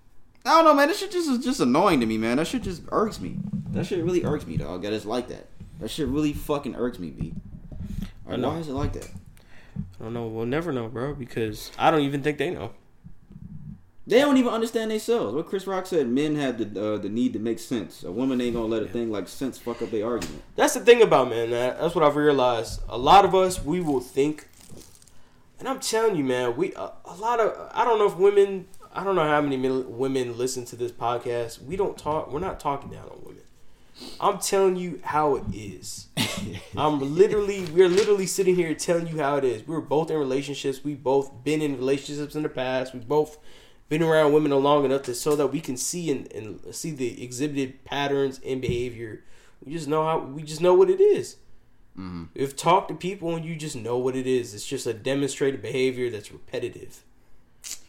I 0.48 0.52
don't 0.52 0.66
know, 0.66 0.74
man. 0.74 0.88
That 0.88 0.96
shit 0.96 1.12
just 1.12 1.30
is 1.30 1.44
just 1.44 1.60
annoying 1.60 2.00
to 2.00 2.06
me, 2.06 2.18
man. 2.18 2.38
That 2.38 2.48
shit 2.48 2.64
just 2.64 2.82
irks 2.92 3.20
me. 3.20 3.38
That 3.72 3.86
shit 3.86 4.04
really 4.04 4.24
irks 4.24 4.48
me, 4.48 4.58
dog. 4.58 4.84
That 4.84 4.94
it's 4.94 5.06
like 5.06 5.28
that. 5.28 5.48
That 5.80 5.90
shit 5.90 6.08
really 6.08 6.34
fucking 6.34 6.76
irks 6.76 7.00
me, 7.00 7.12
b. 7.12 7.34
Like, 8.26 8.40
know. 8.40 8.50
why 8.50 8.58
is 8.58 8.68
it 8.68 8.74
like 8.74 8.94
that? 8.94 9.10
I 9.78 10.04
don't 10.04 10.14
know. 10.14 10.28
We'll 10.28 10.46
never 10.46 10.72
know, 10.72 10.88
bro, 10.88 11.14
because 11.14 11.72
I 11.78 11.92
don't 11.92 12.02
even 12.02 12.24
think 12.24 12.38
they 12.38 12.50
know. 12.50 12.72
They 14.08 14.20
don't 14.20 14.38
even 14.38 14.54
understand 14.54 14.90
themselves. 14.90 15.36
What 15.36 15.48
Chris 15.48 15.68
Rock 15.68 15.86
said, 15.86 16.08
men 16.08 16.38
have 16.38 16.58
the 16.58 16.94
uh, 16.94 16.98
the 16.98 17.10
need 17.10 17.34
to 17.34 17.40
make 17.40 17.60
sense. 17.60 18.04
A 18.04 18.12
woman 18.12 18.40
ain't 18.40 18.56
gonna 18.56 18.68
let 18.68 18.82
a 18.82 18.88
thing 18.88 19.12
like 19.12 19.28
sense 19.28 19.58
fuck 19.58 19.82
up 19.82 19.92
their 19.92 20.06
argument. 20.06 20.44
That's 20.56 20.76
the 20.76 20.80
thing 20.80 21.02
about 21.02 21.30
man. 21.30 21.50
That, 21.50 21.80
that's 21.80 21.94
what 21.94 22.06
I've 22.06 22.16
realized. 22.16 22.82
A 22.88 22.98
lot 22.98 23.26
of 23.26 23.36
us, 23.36 23.62
we 23.62 23.82
will 23.82 24.00
think, 24.00 24.48
and 25.60 25.68
I'm 25.68 25.82
telling 25.82 26.16
you, 26.16 26.24
man, 26.24 26.56
we 26.56 26.74
a, 26.76 26.94
a 27.04 27.16
lot 27.18 27.42
of. 27.42 27.70
I 27.74 27.84
don't 27.84 28.00
know 28.00 28.08
if 28.08 28.16
women. 28.16 28.68
I 28.98 29.04
don't 29.04 29.16
know 29.16 29.28
how 29.28 29.42
many 29.42 29.58
mil- 29.58 29.84
women 29.84 30.40
listen 30.40 30.66
to 30.66 30.76
this 30.76 30.92
podcast. 30.92 31.62
We 31.62 31.76
don't 31.76 31.96
talk. 31.96 32.32
We're 32.32 32.40
not 32.40 32.60
talking 32.60 32.90
down 32.90 33.04
on 33.04 33.20
women. 33.24 33.44
I'm 34.20 34.40
telling 34.40 34.76
you 34.76 35.00
how 35.04 35.36
it 35.36 35.44
is. 35.54 36.08
I'm 36.78 37.16
literally, 37.16 37.66
we're 37.66 37.90
literally 37.90 38.26
sitting 38.26 38.56
here 38.56 38.74
telling 38.74 39.08
you 39.08 39.20
how 39.20 39.36
it 39.36 39.44
is. 39.44 39.68
We 39.68 39.76
were 39.76 39.82
both 39.82 40.10
in 40.10 40.18
relationships. 40.18 40.84
We 40.84 40.96
both 40.96 41.44
been 41.44 41.62
in 41.62 41.78
relationships 41.78 42.34
in 42.34 42.42
the 42.42 42.50
past. 42.50 42.96
We 42.96 43.00
both 43.00 43.38
been 43.88 44.02
around 44.02 44.34
women 44.34 44.52
long 44.52 44.84
enough 44.84 45.04
to 45.04 45.14
so 45.14 45.36
that 45.36 45.48
we 45.48 45.62
can 45.62 45.78
see 45.78 46.10
and, 46.10 46.32
and 46.34 46.76
see 46.76 46.90
the 46.90 47.24
exhibited 47.24 47.86
patterns 47.86 48.42
and 48.44 48.60
behavior. 48.60 49.24
We 49.64 49.74
just 49.74 49.88
know 49.88 50.04
how. 50.04 50.20
We 50.20 50.42
just 50.42 50.62
know 50.62 50.74
what 50.74 50.90
it 50.90 51.00
is. 51.00 51.36
Mm-hmm. 51.96 52.26
If 52.34 52.56
talk 52.56 52.88
to 52.88 52.96
people 52.96 53.36
and 53.36 53.46
you 53.46 53.56
just 53.56 53.76
know 53.76 54.00
what 54.00 54.16
it 54.16 54.26
is, 54.26 54.56
it's 54.56 54.66
just 54.66 54.88
a 54.88 54.94
demonstrated 54.94 55.62
behavior 55.62 56.10
that's 56.10 56.32
repetitive. 56.32 57.04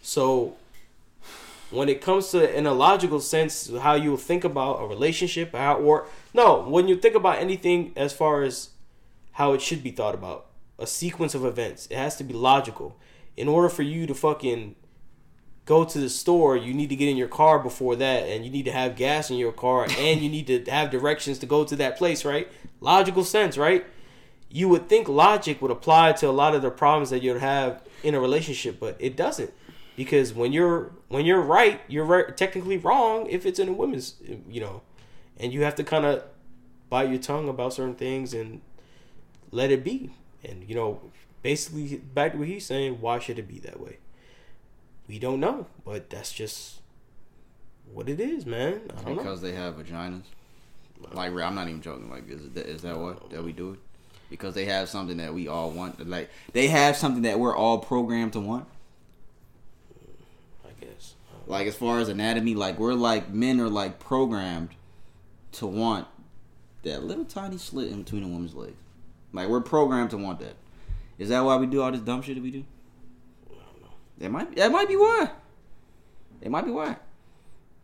So 0.03 0.57
when 1.71 1.89
it 1.89 2.01
comes 2.01 2.31
to 2.31 2.57
in 2.57 2.67
a 2.67 2.73
logical 2.73 3.21
sense 3.21 3.71
how 3.83 3.95
you 3.95 4.17
think 4.17 4.45
about 4.45 4.81
a 4.83 4.87
relationship 4.87 5.55
how 5.55 5.75
or 5.77 6.07
no 6.33 6.63
when 6.63 6.89
you 6.89 6.97
think 6.97 7.15
about 7.15 7.39
anything 7.39 7.93
as 7.97 8.13
far 8.13 8.43
as 8.43 8.71
how 9.33 9.53
it 9.53 9.61
should 9.61 9.83
be 9.83 9.91
thought 9.91 10.15
about 10.15 10.47
a 10.79 10.87
sequence 10.87 11.35
of 11.35 11.45
events 11.45 11.87
it 11.91 11.97
has 11.97 12.17
to 12.17 12.25
be 12.25 12.35
logical. 12.35 12.97
In 13.37 13.47
order 13.47 13.69
for 13.69 13.83
you 13.83 14.07
to 14.07 14.15
fucking 14.15 14.75
go 15.65 15.85
to 15.85 15.99
the 15.99 16.09
store 16.09 16.57
you 16.57 16.73
need 16.73 16.89
to 16.89 16.97
get 16.97 17.09
in 17.09 17.17
your 17.17 17.29
car 17.29 17.59
before 17.59 17.95
that 17.97 18.25
and 18.25 18.45
you 18.45 18.51
need 18.51 18.65
to 18.65 18.73
have 18.73 18.97
gas 18.97 19.31
in 19.31 19.37
your 19.37 19.53
car 19.53 19.87
and 19.99 20.21
you 20.21 20.29
need 20.29 20.47
to 20.47 20.65
have 20.71 20.91
directions 20.91 21.39
to 21.41 21.47
go 21.47 21.65
to 21.65 21.77
that 21.77 21.97
place 21.97 22.25
right? 22.25 22.49
Logical 22.81 23.25
sense 23.25 23.59
right? 23.59 23.85
You 24.51 24.69
would 24.71 24.89
think 24.89 25.09
logic 25.09 25.61
would 25.61 25.71
apply 25.71 26.13
to 26.15 26.29
a 26.29 26.31
lot 26.33 26.55
of 26.55 26.63
the 26.63 26.71
problems 26.71 27.11
that 27.11 27.23
you'd 27.23 27.41
have 27.41 27.83
in 28.03 28.15
a 28.15 28.21
relationship 28.21 28.81
but 28.81 28.97
it 28.99 29.17
doesn't 29.17 29.53
because 29.99 30.33
when 30.33 30.53
you're 30.53 30.93
when 31.09 31.27
you're 31.27 31.43
right 31.43 31.81
you're 31.89 32.05
right, 32.05 32.37
technically 32.37 32.79
wrong 32.79 33.27
if 33.29 33.45
it's 33.45 33.59
in 33.59 33.69
a 33.69 33.73
women's 33.73 34.15
you 34.49 34.61
know 34.61 34.81
and 35.37 35.53
you 35.53 35.65
have 35.65 35.75
to 35.75 35.83
kind 35.83 36.05
of 36.05 36.23
bite 36.89 37.11
your 37.11 37.19
tongue 37.19 37.49
about 37.49 37.73
certain 37.73 37.97
things 37.97 38.33
and 38.33 38.61
let 39.51 39.73
it 39.73 39.83
be 39.83 40.13
and 40.45 40.63
you 40.69 40.75
know 40.75 41.01
basically 41.43 41.97
back 41.97 42.31
to 42.31 42.39
what 42.39 42.47
he's 42.47 42.65
saying 42.65 43.01
why 43.01 43.19
should 43.19 43.41
it 43.41 43.49
be 43.49 43.59
that 43.59 43.81
way 43.81 43.99
we 45.09 45.19
don't 45.19 45.41
know 45.41 45.67
but 45.85 46.09
that's 46.11 46.33
just 46.33 46.81
what 47.93 48.09
it 48.09 48.21
is 48.21 48.47
man 48.47 48.81
don't 49.03 49.17
know 49.17 49.23
Because 49.23 49.41
they 49.43 49.53
have 49.53 49.75
vaginas. 49.75 50.23
Like 51.13 51.33
I'm 51.33 51.55
not 51.55 51.69
even 51.69 51.81
joking. 51.81 52.11
Like 52.11 52.29
is 52.29 52.51
that, 52.51 52.67
is 52.67 52.83
that 52.83 52.99
what 52.99 53.31
that 53.31 53.43
we 53.43 53.53
do 53.53 53.73
it? 53.73 53.79
Because 54.31 54.55
they 54.55 54.65
have 54.67 54.89
something 54.89 55.17
that 55.19 55.33
we 55.33 55.47
all 55.47 55.71
want. 55.71 56.09
Like 56.09 56.29
they 56.53 56.67
have 56.67 56.97
something 56.97 57.23
that 57.23 57.39
we're 57.39 57.57
all 57.57 57.79
programmed 57.79 58.33
to 58.33 58.41
want. 58.41 58.67
Like 61.49 61.67
as 61.67 61.75
far 61.75 61.99
as 61.99 62.11
anatomy, 62.11 62.55
like 62.55 62.79
we're 62.79 62.93
like 62.93 63.31
men 63.31 63.59
are 63.61 63.71
like 63.71 63.99
programmed 63.99 64.69
to 65.53 65.67
want 65.67 66.07
that 66.83 67.03
little 67.03 67.25
tiny 67.25 67.57
slit 67.57 67.91
in 67.91 68.03
between 68.03 68.23
a 68.23 68.29
woman's 68.29 68.55
legs. 68.55 68.77
Like 69.33 69.49
we're 69.49 69.63
programmed 69.63 70.11
to 70.11 70.19
want 70.19 70.41
that. 70.41 70.57
Is 71.19 71.31
that 71.31 71.41
why 71.41 71.57
we 71.57 71.67
do 71.67 71.81
all 71.81 71.91
this 71.91 72.03
dumb 72.03 72.21
shit 72.21 72.37
that 72.37 72.43
we 72.43 72.51
do? 72.51 72.65
That 74.19 74.31
might 74.31 74.55
that 74.57 74.71
might 74.71 74.89
be 74.89 74.97
why. 74.97 75.31
It 76.43 76.51
might 76.51 76.67
be 76.67 76.71
why. 76.71 76.97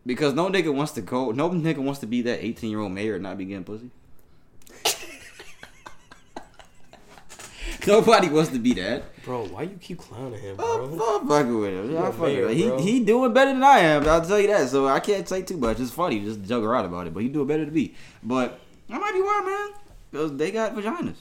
Because 0.05 0.35
no 0.35 0.47
nigga 0.47 0.71
wants 0.71 0.91
to 0.93 1.01
go. 1.01 1.31
No 1.31 1.49
nigga 1.49 1.79
wants 1.79 1.99
to 2.01 2.05
be 2.05 2.21
that 2.21 2.45
eighteen 2.45 2.69
year 2.69 2.81
old 2.81 2.91
mayor 2.91 3.15
and 3.15 3.23
not 3.23 3.37
be 3.37 3.45
getting 3.45 3.63
pussy. 3.63 3.89
Nobody 7.87 8.29
wants 8.29 8.51
to 8.51 8.59
be 8.59 8.73
that. 8.73 9.03
bro 9.23 9.45
why 9.47 9.63
you 9.63 9.77
keep 9.79 9.99
clowning 9.99 10.39
him 10.39 10.55
I'm, 10.59 10.95
bro 10.95 11.19
I'm 11.19 11.27
fucking 11.27 11.59
with 11.59 11.73
him. 11.73 11.97
I'm 11.97 12.13
fucking 12.13 12.41
with 12.41 12.57
him. 12.57 12.79
He 12.79 12.91
he 12.91 13.05
doing 13.05 13.33
better 13.33 13.53
than 13.53 13.63
I 13.63 13.79
am. 13.79 14.07
I'll 14.07 14.25
tell 14.25 14.39
you 14.39 14.47
that. 14.47 14.69
So 14.69 14.87
I 14.87 14.99
can't 14.99 15.27
say 15.27 15.41
too 15.41 15.57
much. 15.57 15.79
It's 15.79 15.91
funny, 15.91 16.19
just 16.19 16.43
joke 16.43 16.63
around 16.63 16.85
about 16.85 17.07
it. 17.07 17.13
But 17.13 17.23
he 17.23 17.29
doing 17.29 17.47
better 17.47 17.65
than 17.65 17.73
me. 17.73 17.93
But 18.23 18.59
I 18.89 18.97
might 18.97 19.13
be 19.13 19.21
wrong, 19.21 19.45
man. 19.45 19.69
Because 20.11 20.37
they 20.37 20.51
got 20.51 20.75
vaginas. 20.75 21.17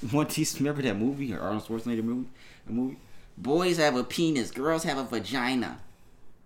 One 0.12 0.26
you 0.30 0.46
remember 0.58 0.82
that 0.82 0.96
movie, 0.96 1.34
or 1.34 1.40
Arnold 1.40 1.66
Schwarzenegger 1.66 2.04
movie? 2.04 2.28
A 2.68 2.72
movie. 2.72 2.98
Boys 3.36 3.78
have 3.78 3.96
a 3.96 4.04
penis. 4.04 4.50
Girls 4.50 4.84
have 4.84 4.98
a 4.98 5.04
vagina. 5.04 5.80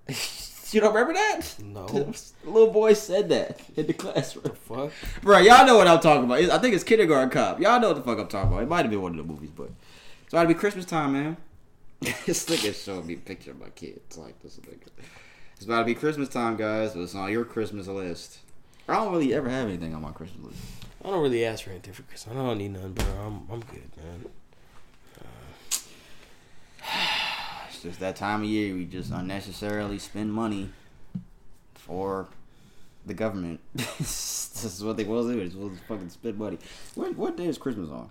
you 0.74 0.80
don't 0.80 0.94
remember 0.94 1.14
that? 1.14 1.54
No. 1.62 1.86
The 1.86 2.32
little 2.44 2.72
boy 2.72 2.94
said 2.94 3.28
that 3.28 3.60
in 3.76 3.86
the 3.86 3.92
classroom. 3.92 4.44
The 4.44 4.50
fuck 4.50 4.92
Bro, 5.22 5.38
y'all 5.38 5.66
know 5.66 5.76
what 5.76 5.86
I'm 5.86 6.00
talking 6.00 6.24
about. 6.24 6.40
I 6.40 6.58
think 6.58 6.74
it's 6.74 6.84
Kindergarten 6.84 7.30
Cop. 7.30 7.60
Y'all 7.60 7.80
know 7.80 7.88
what 7.88 7.96
the 7.96 8.02
fuck 8.02 8.18
I'm 8.18 8.28
talking 8.28 8.52
about. 8.52 8.62
It 8.62 8.68
might 8.68 8.82
have 8.82 8.90
been 8.90 9.02
one 9.02 9.12
of 9.12 9.18
the 9.18 9.32
movies, 9.32 9.50
but 9.54 9.70
it's 10.24 10.32
about 10.32 10.42
to 10.42 10.48
be 10.48 10.54
Christmas 10.54 10.84
time, 10.84 11.12
man. 11.12 11.36
this 12.00 12.46
nigga 12.46 12.74
showed 12.74 13.06
me 13.06 13.14
a 13.14 13.18
picture 13.18 13.52
of 13.52 13.60
my 13.60 13.68
kids. 13.70 14.18
Like 14.18 14.40
this 14.42 14.56
nigga. 14.56 14.88
It's 15.56 15.64
about 15.64 15.80
to 15.80 15.84
be 15.84 15.94
Christmas 15.94 16.28
time, 16.28 16.56
guys. 16.56 16.96
It's 16.96 17.14
on 17.14 17.30
your 17.30 17.44
Christmas 17.44 17.86
list. 17.86 18.38
I 18.88 18.94
don't 18.94 19.12
really 19.12 19.32
ever 19.34 19.48
have 19.48 19.68
anything 19.68 19.94
on 19.94 20.02
my 20.02 20.10
Christmas 20.10 20.46
list. 20.46 20.58
I 21.04 21.10
don't 21.10 21.22
really 21.22 21.44
ask 21.44 21.64
for 21.64 21.70
anything 21.70 21.92
for 21.92 22.02
Christmas. 22.02 22.34
I 22.36 22.38
don't 22.38 22.58
need 22.58 22.72
nothing, 22.72 22.92
bro. 22.92 23.06
I'm 23.06 23.46
I'm 23.50 23.60
good, 23.60 23.90
man. 23.96 24.26
It's 27.82 27.88
just 27.88 27.98
that 27.98 28.14
time 28.14 28.42
of 28.42 28.48
year 28.48 28.76
we 28.76 28.84
just 28.84 29.10
unnecessarily 29.10 29.98
spend 29.98 30.32
money 30.32 30.70
for 31.74 32.28
the 33.06 33.12
government. 33.12 33.58
this 33.74 34.64
is 34.64 34.84
what 34.84 34.96
they 34.96 35.02
will 35.02 35.26
do. 35.26 35.40
It's 35.40 35.56
will 35.56 35.72
fucking 35.88 36.10
spend 36.10 36.38
money. 36.38 36.58
What 36.94 37.16
what 37.16 37.36
day 37.36 37.46
is 37.46 37.58
Christmas 37.58 37.90
on? 37.90 38.08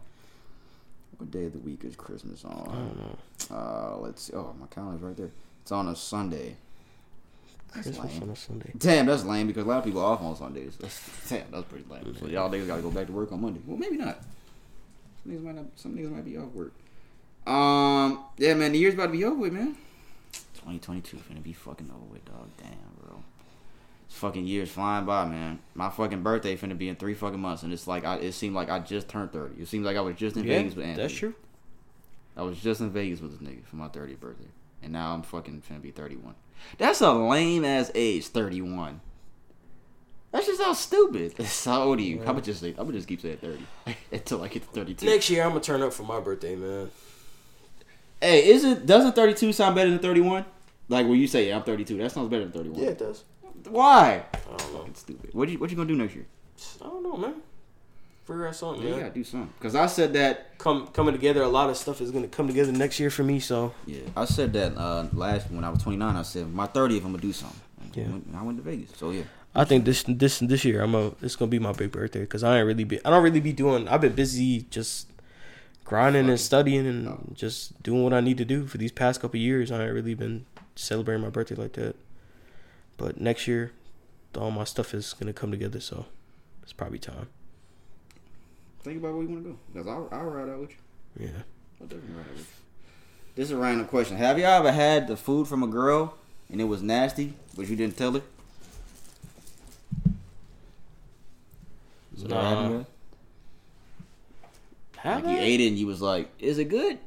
What 1.16 1.32
day 1.32 1.46
of 1.46 1.54
the 1.54 1.60
week 1.60 1.86
is 1.86 1.96
Christmas 1.96 2.44
on? 2.44 2.68
I 2.70 2.76
don't 2.76 3.00
know. 3.00 3.18
Uh, 3.50 3.98
let's 4.02 4.24
see. 4.24 4.34
Oh, 4.34 4.54
my 4.60 4.68
calendar's 4.68 5.04
right 5.04 5.16
there. 5.16 5.32
It's 5.62 5.72
on 5.72 5.88
a 5.88 5.96
Sunday. 5.96 6.58
That's 7.74 7.88
Christmas 7.88 8.12
lame. 8.12 8.24
on 8.24 8.30
a 8.32 8.36
Sunday. 8.36 8.72
Damn, 8.78 9.06
that's 9.06 9.24
lame 9.24 9.48
because 9.48 9.64
a 9.64 9.70
lot 9.70 9.78
of 9.78 9.86
people 9.86 10.02
are 10.02 10.16
off 10.16 10.22
on 10.22 10.36
Sundays. 10.36 10.76
That's, 10.82 11.00
damn, 11.30 11.50
that's 11.50 11.64
pretty 11.70 11.86
lame. 11.90 12.14
So 12.20 12.28
y'all 12.28 12.50
niggas 12.50 12.68
gotta 12.68 12.82
go 12.82 12.92
back 12.92 13.08
to 13.08 13.14
work 13.14 13.32
on 13.32 13.40
Monday. 13.40 13.62
Well, 13.66 13.78
maybe 13.78 13.96
not. 13.96 14.20
Some 15.24 15.32
niggas 15.32 15.44
might 15.44 15.56
not. 15.56 15.66
Some 15.76 15.96
niggas 15.96 16.12
might 16.12 16.26
be 16.26 16.38
off 16.38 16.52
work. 16.52 16.74
Um, 17.48 18.24
yeah, 18.38 18.54
man, 18.54 18.72
the 18.74 18.78
year's 18.80 18.94
about 18.94 19.08
to 19.08 19.12
be 19.12 19.24
over 19.26 19.36
with, 19.36 19.54
man. 19.54 19.76
2022 20.56 21.18
finna 21.18 21.42
be 21.42 21.54
fucking 21.54 21.90
over 21.90 22.06
with, 22.14 22.24
dog. 22.26 22.48
Damn, 22.58 22.70
bro. 23.02 23.24
This 24.08 24.18
fucking 24.18 24.46
year's 24.46 24.70
flying 24.70 25.06
by, 25.06 25.26
man. 25.26 25.60
My 25.74 25.90
fucking 25.90 26.22
birthday 26.22 26.56
finna 26.56 26.78
be 26.78 26.88
in 26.90 26.96
three 26.96 27.14
fucking 27.16 27.40
months, 27.40 27.64
and 27.64 27.74
it's 27.74 27.88
like 27.88 28.06
I, 28.06 28.18
it 28.18 28.34
seemed 28.34 28.54
like 28.56 28.70
I 28.70 28.80
just 28.80 29.08
turned 29.10 29.32
30. 29.32 29.62
It 29.62 29.68
seems 29.68 29.86
like 29.86 29.98
I 29.98 30.02
was 30.02 30.16
just 30.16 30.38
in 30.38 30.44
Yeah, 30.44 30.58
Vegas 30.60 30.76
with 30.76 30.86
Anthony. 30.86 31.04
that's 31.08 31.18
true. 31.18 31.34
I 32.38 32.44
was 32.44 32.60
just 32.60 32.80
in 32.80 32.92
Vegas 32.92 33.20
with 33.22 33.38
this 33.38 33.48
nigga 33.48 33.66
for 33.66 33.76
my 33.76 33.88
30th 33.88 34.20
birthday. 34.20 34.48
And 34.84 34.94
now 34.94 35.14
I'm 35.14 35.22
fucking 35.24 35.64
finna 35.70 35.82
be 35.82 35.92
31. 35.92 36.36
That's 36.78 37.02
a 37.02 37.12
lame 37.12 37.66
ass 37.66 37.92
age, 37.96 38.28
31. 38.28 39.02
That's 40.32 40.46
just 40.46 40.62
how 40.62 40.72
stupid. 40.74 41.34
How 41.66 41.84
old 41.84 42.00
are 42.00 42.02
you? 42.02 42.20
I'm 42.20 42.26
gonna 42.28 42.42
just 42.42 42.62
say, 42.62 42.70
I'm 42.70 42.86
gonna 42.86 42.94
just 42.94 43.08
keep 43.08 43.20
saying 43.20 43.38
30 43.38 43.66
until 44.14 44.42
I 44.44 44.48
get 44.48 44.62
to 44.64 44.70
32. 44.70 45.06
Next 45.06 45.30
year, 45.30 45.44
I'm 45.44 45.50
gonna 45.50 45.60
turn 45.60 45.82
up 45.82 45.92
for 45.92 46.04
my 46.04 46.22
birthday, 46.22 46.56
man. 46.56 46.90
Hey, 48.22 48.48
is 48.50 48.64
it 48.64 48.86
doesn't 48.86 49.14
32 49.16 49.52
sound 49.54 49.76
better 49.76 49.90
than 49.90 50.00
31? 50.00 50.46
Like 50.90 51.08
when 51.08 51.18
you 51.20 51.28
say 51.28 51.48
yeah, 51.48 51.58
I'm 51.58 51.64
32, 51.64 51.98
that 51.98 52.12
sounds 52.12 52.30
better 52.30 52.44
than 52.44 52.52
31. 52.52 52.80
Yeah, 52.80 52.90
it 52.90 53.00
does. 53.00 53.24
Why? 53.70 54.24
I 54.34 54.58
don't 54.58 54.74
know. 54.74 54.86
It's 54.88 55.00
stupid. 55.02 55.34
What 55.34 55.50
you 55.50 55.58
what 55.60 55.70
you 55.70 55.76
gonna 55.76 55.88
do 55.88 55.96
next 55.96 56.16
year? 56.16 56.26
I 56.82 56.86
don't 56.86 57.04
know, 57.04 57.18
man. 57.18 57.36
Figure 58.26 58.48
out 58.48 58.56
something, 58.56 58.82
Yeah, 58.84 58.90
you 58.90 58.96
man. 58.96 59.04
gotta 59.06 59.14
do 59.16 59.24
something. 59.24 59.54
Cause 59.60 59.76
I 59.76 59.86
said 59.88 60.14
that. 60.14 60.58
Come 60.58 60.88
coming 60.88 61.14
together. 61.14 61.42
A 61.42 61.48
lot 61.48 61.70
of 61.70 61.78
stuff 61.78 62.02
is 62.02 62.12
gonna 62.12 62.28
come 62.28 62.48
together 62.48 62.72
next 62.72 63.00
year 63.00 63.10
for 63.10 63.24
me. 63.24 63.40
So 63.40 63.74
Yeah, 63.88 64.02
I 64.16 64.26
said 64.26 64.54
that 64.54 64.78
uh, 64.78 65.08
last 65.14 65.50
when 65.52 65.64
I 65.64 65.70
was 65.70 65.82
29. 65.82 66.16
I 66.16 66.22
said 66.22 66.54
my 66.54 66.68
30th 66.68 66.98
I'm 66.98 67.04
gonna 67.04 67.18
do 67.20 67.34
something. 67.34 67.60
Yeah. 67.94 68.04
I 68.04 68.08
went- 68.10 68.28
I 68.38 68.44
went 68.44 68.58
to 68.58 68.64
Vegas. 68.64 68.92
So 68.98 69.10
yeah. 69.12 69.24
I 69.56 69.66
think 69.66 69.84
this 69.86 70.04
this 70.08 70.40
this 70.40 70.64
year 70.64 70.82
I'm 70.82 70.96
a 70.96 71.12
it's 71.22 71.36
gonna 71.36 71.50
be 71.50 71.60
my 71.60 71.74
big 71.74 71.92
birthday 71.92 72.22
because 72.22 72.44
I 72.44 72.58
ain't 72.60 72.68
really 72.68 72.84
be 72.86 73.04
I 73.04 73.10
don't 73.10 73.24
really 73.24 73.42
be 73.42 73.52
doing 73.54 73.88
I've 73.90 74.00
been 74.02 74.14
busy 74.14 74.66
just 74.70 75.08
grinding 75.92 76.30
and 76.30 76.40
studying 76.40 76.88
and 76.88 77.06
Oh. 77.06 77.20
just 77.34 77.84
doing 77.84 78.02
what 78.02 78.14
I 78.14 78.22
need 78.22 78.38
to 78.38 78.46
do 78.46 78.66
for 78.66 78.78
these 78.78 78.94
past 78.94 79.20
couple 79.20 79.38
years. 79.42 79.74
I 79.74 79.84
ain't 79.84 79.94
really 79.94 80.14
been 80.14 80.46
celebrating 80.74 81.22
my 81.22 81.30
birthday 81.30 81.56
like 81.56 81.74
that. 81.74 81.98
But 82.96 83.20
next 83.20 83.46
year, 83.46 83.74
all 84.38 84.52
my 84.52 84.64
stuff 84.64 84.94
is 84.94 85.12
gonna 85.12 85.34
come 85.34 85.52
together, 85.52 85.82
so 85.82 86.06
it's 86.64 86.72
probably 86.72 86.98
time. 86.98 87.28
Think 88.84 89.00
about 89.00 89.16
where 89.16 89.24
you 89.24 89.30
want 89.32 89.44
to 89.44 89.50
go. 89.50 89.58
Because 89.74 89.88
I'll, 89.90 90.08
I'll 90.18 90.26
ride 90.30 90.48
out 90.50 90.60
with 90.62 90.70
you. 90.72 90.78
Yeah. 91.28 91.42
I'll 91.82 91.88
definitely 91.88 92.16
ride 92.16 92.26
out 92.26 92.38
with 92.38 92.40
you. 92.40 92.46
This 93.36 93.46
is 93.48 93.52
a 93.52 93.58
random 93.58 93.86
question. 93.88 94.16
Have 94.16 94.40
y'all 94.40 94.48
ever 94.66 94.72
had 94.72 95.10
the 95.10 95.18
food 95.18 95.50
from 95.50 95.62
a 95.62 95.68
girl 95.68 96.16
and 96.50 96.62
it 96.62 96.66
was 96.66 96.82
nasty, 96.82 97.34
but 97.58 97.68
you 97.68 97.76
didn't 97.76 97.98
tell 97.98 98.14
her? 98.14 98.22
Nah. 102.18 102.84
Have 105.02 105.24
Like 105.26 105.36
you 105.36 105.42
ate 105.42 105.60
it 105.62 105.68
and 105.70 105.78
you 105.78 105.88
was 105.88 106.02
like, 106.02 106.30
"Is 106.40 106.60
it 106.60 106.66
good?" 106.66 107.00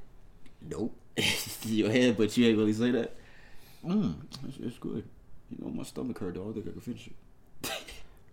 Nope. 0.68 0.96
Your 1.64 1.90
head, 1.90 2.16
but 2.16 2.36
you 2.36 2.48
ain't 2.48 2.58
really 2.58 2.72
say 2.72 2.90
that. 2.90 3.14
Mmm, 3.86 4.14
it's, 4.48 4.58
it's 4.58 4.78
good. 4.78 5.04
You 5.50 5.64
know, 5.64 5.70
my 5.70 5.84
stomach 5.84 6.18
hurt. 6.18 6.34
Though. 6.34 6.50
I 6.50 6.52
think 6.52 6.66
I 6.66 6.70
can 6.72 6.80
finish 6.80 7.08
it. 7.08 7.70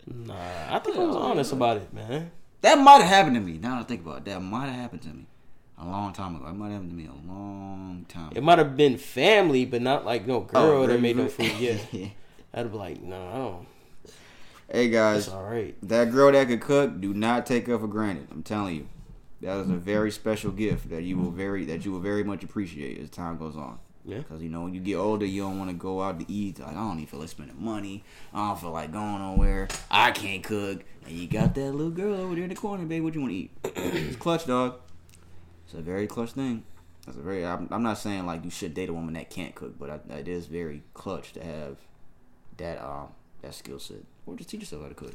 Nah, 0.04 0.34
I 0.68 0.80
think 0.80 0.96
I 0.96 1.04
was 1.04 1.14
honest 1.14 1.52
about 1.52 1.76
it, 1.76 1.92
man. 1.94 2.32
That 2.62 2.76
might 2.76 3.02
have 3.02 3.08
happened 3.08 3.36
to 3.36 3.40
me. 3.40 3.58
Now 3.58 3.76
that 3.76 3.82
I 3.82 3.84
think 3.84 4.00
about 4.00 4.18
it, 4.18 4.24
that 4.24 4.40
might 4.42 4.66
have 4.66 4.74
happened 4.74 5.02
to 5.02 5.08
me 5.10 5.26
a 5.78 5.84
long 5.84 6.12
time 6.12 6.34
ago. 6.34 6.46
It 6.46 6.54
might 6.54 6.70
have 6.70 6.82
happened 6.82 6.90
to 6.90 6.96
me 6.96 7.06
a 7.06 7.32
long 7.32 8.04
time. 8.08 8.32
It 8.34 8.42
might 8.42 8.58
have 8.58 8.76
been 8.76 8.98
family, 8.98 9.64
but 9.64 9.80
not 9.80 10.04
like 10.04 10.26
no 10.26 10.36
oh, 10.36 10.40
girl 10.40 10.82
Oh, 10.82 10.86
that 10.88 11.00
made 11.00 11.16
no 11.16 11.28
food. 11.28 11.52
Yeah, 11.60 11.76
I'd 12.52 12.72
be 12.72 12.76
like, 12.76 13.00
no, 13.00 13.16
I 13.28 13.34
don't. 13.36 13.66
Hey 14.70 14.88
guys, 14.88 15.26
It's 15.26 15.34
all 15.34 15.44
right. 15.44 15.76
that 15.88 16.10
girl 16.10 16.32
that 16.32 16.48
could 16.48 16.60
cook, 16.60 17.00
do 17.00 17.14
not 17.14 17.46
take 17.46 17.66
her 17.68 17.78
for 17.78 17.86
granted. 17.86 18.26
I'm 18.32 18.42
telling 18.42 18.74
you, 18.74 18.88
that 19.42 19.58
is 19.58 19.70
a 19.70 19.76
very 19.76 20.10
special 20.10 20.52
gift 20.52 20.90
that 20.90 21.02
you 21.02 21.18
will 21.18 21.30
very 21.30 21.64
that 21.66 21.84
you 21.84 21.92
will 21.92 22.00
very 22.00 22.24
much 22.24 22.42
appreciate 22.44 23.00
as 23.00 23.10
time 23.10 23.36
goes 23.36 23.56
on. 23.56 23.78
Yeah. 24.04 24.18
Because 24.18 24.42
you 24.42 24.48
know 24.48 24.62
when 24.62 24.74
you 24.74 24.80
get 24.80 24.96
older, 24.96 25.26
you 25.26 25.42
don't 25.42 25.58
want 25.58 25.70
to 25.70 25.76
go 25.76 26.02
out 26.02 26.18
to 26.20 26.30
eat. 26.30 26.58
Like 26.60 26.70
I 26.70 26.74
don't 26.74 26.96
even 26.96 27.06
feel 27.06 27.20
like 27.20 27.28
spending 27.28 27.62
money. 27.62 28.04
I 28.32 28.48
don't 28.48 28.60
feel 28.60 28.70
like 28.70 28.92
going 28.92 29.18
nowhere. 29.18 29.68
I 29.90 30.12
can't 30.12 30.42
cook. 30.42 30.84
And 31.04 31.12
you 31.12 31.28
got 31.28 31.54
that 31.54 31.72
little 31.72 31.90
girl 31.90 32.14
over 32.14 32.34
there 32.34 32.44
in 32.44 32.50
the 32.50 32.56
corner, 32.56 32.84
babe. 32.84 33.02
What 33.02 33.14
you 33.14 33.20
want 33.20 33.32
to 33.32 33.36
eat? 33.36 33.50
it's 33.64 34.16
clutch, 34.16 34.46
dog. 34.46 34.76
It's 35.64 35.74
a 35.74 35.82
very 35.82 36.06
clutch 36.06 36.32
thing. 36.32 36.64
That's 37.06 37.18
a 37.18 37.20
very. 37.20 37.44
I'm, 37.44 37.68
I'm 37.70 37.82
not 37.82 37.98
saying 37.98 38.26
like 38.26 38.44
you 38.44 38.50
should 38.50 38.74
date 38.74 38.88
a 38.88 38.92
woman 38.92 39.14
that 39.14 39.30
can't 39.30 39.54
cook, 39.54 39.78
but 39.78 39.90
I, 39.90 40.18
it 40.18 40.28
is 40.28 40.46
very 40.46 40.82
clutch 40.94 41.32
to 41.32 41.44
have 41.44 41.78
that 42.58 42.82
um 42.82 43.08
that 43.42 43.54
skill 43.54 43.80
set, 43.80 44.04
or 44.26 44.36
just 44.36 44.50
teach 44.50 44.60
yourself 44.60 44.82
how 44.82 44.88
to 44.88 44.94
cook. 44.94 45.14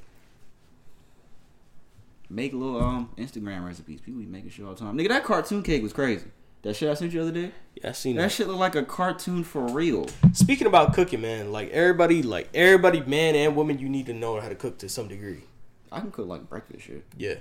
Make 2.30 2.54
little 2.54 2.82
um 2.82 3.10
Instagram 3.18 3.66
recipes. 3.66 4.02
People 4.02 4.20
be 4.22 4.26
making 4.26 4.50
shit 4.50 4.66
all 4.66 4.74
the 4.74 4.80
time. 4.80 4.98
Nigga, 4.98 5.10
that 5.10 5.24
cartoon 5.24 5.64
cake 5.64 5.82
was 5.82 5.94
crazy. 5.94 6.26
That 6.64 6.76
shit 6.76 6.90
I 6.90 6.94
sent 6.96 7.14
you 7.14 7.20
the 7.24 7.30
other 7.30 7.42
day. 7.42 7.52
Yeah, 7.76 7.90
I 7.90 7.92
seen 7.94 8.16
That 8.18 8.24
that. 8.24 8.32
shit 8.32 8.48
look 8.48 8.58
like 8.58 8.76
a 8.76 8.84
cartoon 8.84 9.44
for 9.44 9.66
real. 9.68 10.08
Speaking 10.34 10.68
about 10.68 10.94
cooking, 10.94 11.22
man, 11.22 11.52
like 11.52 11.70
everybody, 11.70 12.24
like 12.24 12.50
everybody, 12.54 13.00
man 13.02 13.36
and 13.36 13.56
woman, 13.56 13.80
you 13.80 13.88
need 13.88 14.08
to 14.08 14.14
know 14.14 14.40
how 14.42 14.50
to 14.50 14.56
cook 14.56 14.78
to 14.80 14.90
some 14.90 15.08
degree. 15.08 15.44
I 15.92 16.02
can 16.02 16.12
cook 16.12 16.28
like 16.28 16.50
breakfast 16.50 16.84
shit. 16.86 17.06
Yeah. 17.16 17.36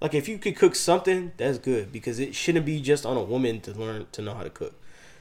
Like 0.00 0.12
if 0.12 0.28
you 0.28 0.36
could 0.36 0.56
cook 0.56 0.74
something, 0.74 1.32
that's 1.38 1.56
good 1.56 1.90
because 1.90 2.18
it 2.18 2.34
shouldn't 2.34 2.66
be 2.66 2.80
just 2.82 3.06
on 3.06 3.16
a 3.16 3.22
woman 3.22 3.60
to 3.62 3.72
learn 3.72 4.06
to 4.12 4.20
know 4.20 4.34
how 4.34 4.42
to 4.42 4.50
cook. 4.50 4.74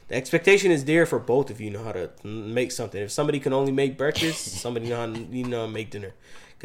The 0.10 0.16
expectation 0.16 0.70
is 0.72 0.84
there 0.86 1.06
for 1.06 1.18
both 1.18 1.50
of 1.50 1.62
you 1.62 1.72
know 1.72 1.84
how 1.84 1.94
to 1.94 2.10
make 2.24 2.72
something. 2.72 3.02
If 3.02 3.12
somebody 3.12 3.40
can 3.40 3.54
only 3.54 3.72
make 3.72 3.98
breakfast, 3.98 4.48
somebody 4.60 4.88
know 4.90 4.98
how 4.98 5.06
to, 5.14 5.20
you 5.20 5.46
know 5.46 5.66
make 5.68 5.90
dinner. 5.92 6.14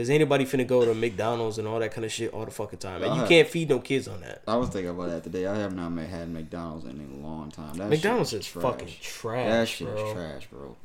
Cause 0.01 0.09
anybody 0.09 0.47
finna 0.47 0.67
go 0.67 0.83
to 0.87 0.95
McDonald's 0.95 1.59
and 1.59 1.69
all 1.69 1.79
that 1.79 1.93
kind 1.93 2.07
of 2.07 2.11
shit 2.11 2.33
all 2.33 2.47
the 2.47 2.51
fucking 2.51 2.79
time, 2.79 3.03
and 3.03 3.21
you 3.21 3.27
can't 3.27 3.47
feed 3.47 3.69
no 3.69 3.81
kids 3.81 4.09
on 4.09 4.23
that. 4.23 4.41
I 4.49 4.57
was 4.57 4.71
thinking 4.71 4.89
about 4.89 5.11
that 5.11 5.25
today. 5.25 5.47
I 5.47 5.55
have 5.59 5.77
not 5.77 5.93
had 6.07 6.31
McDonald's 6.31 6.87
in 6.87 7.19
a 7.23 7.27
long 7.27 7.51
time. 7.51 7.75
That 7.77 7.91
McDonald's 7.91 8.33
is 8.33 8.47
fucking 8.47 8.89
trash, 9.03 9.47
That 9.51 9.69
shit 9.69 9.89
bro. 9.89 10.07
is 10.07 10.13
trash, 10.15 10.47
bro. 10.51 10.77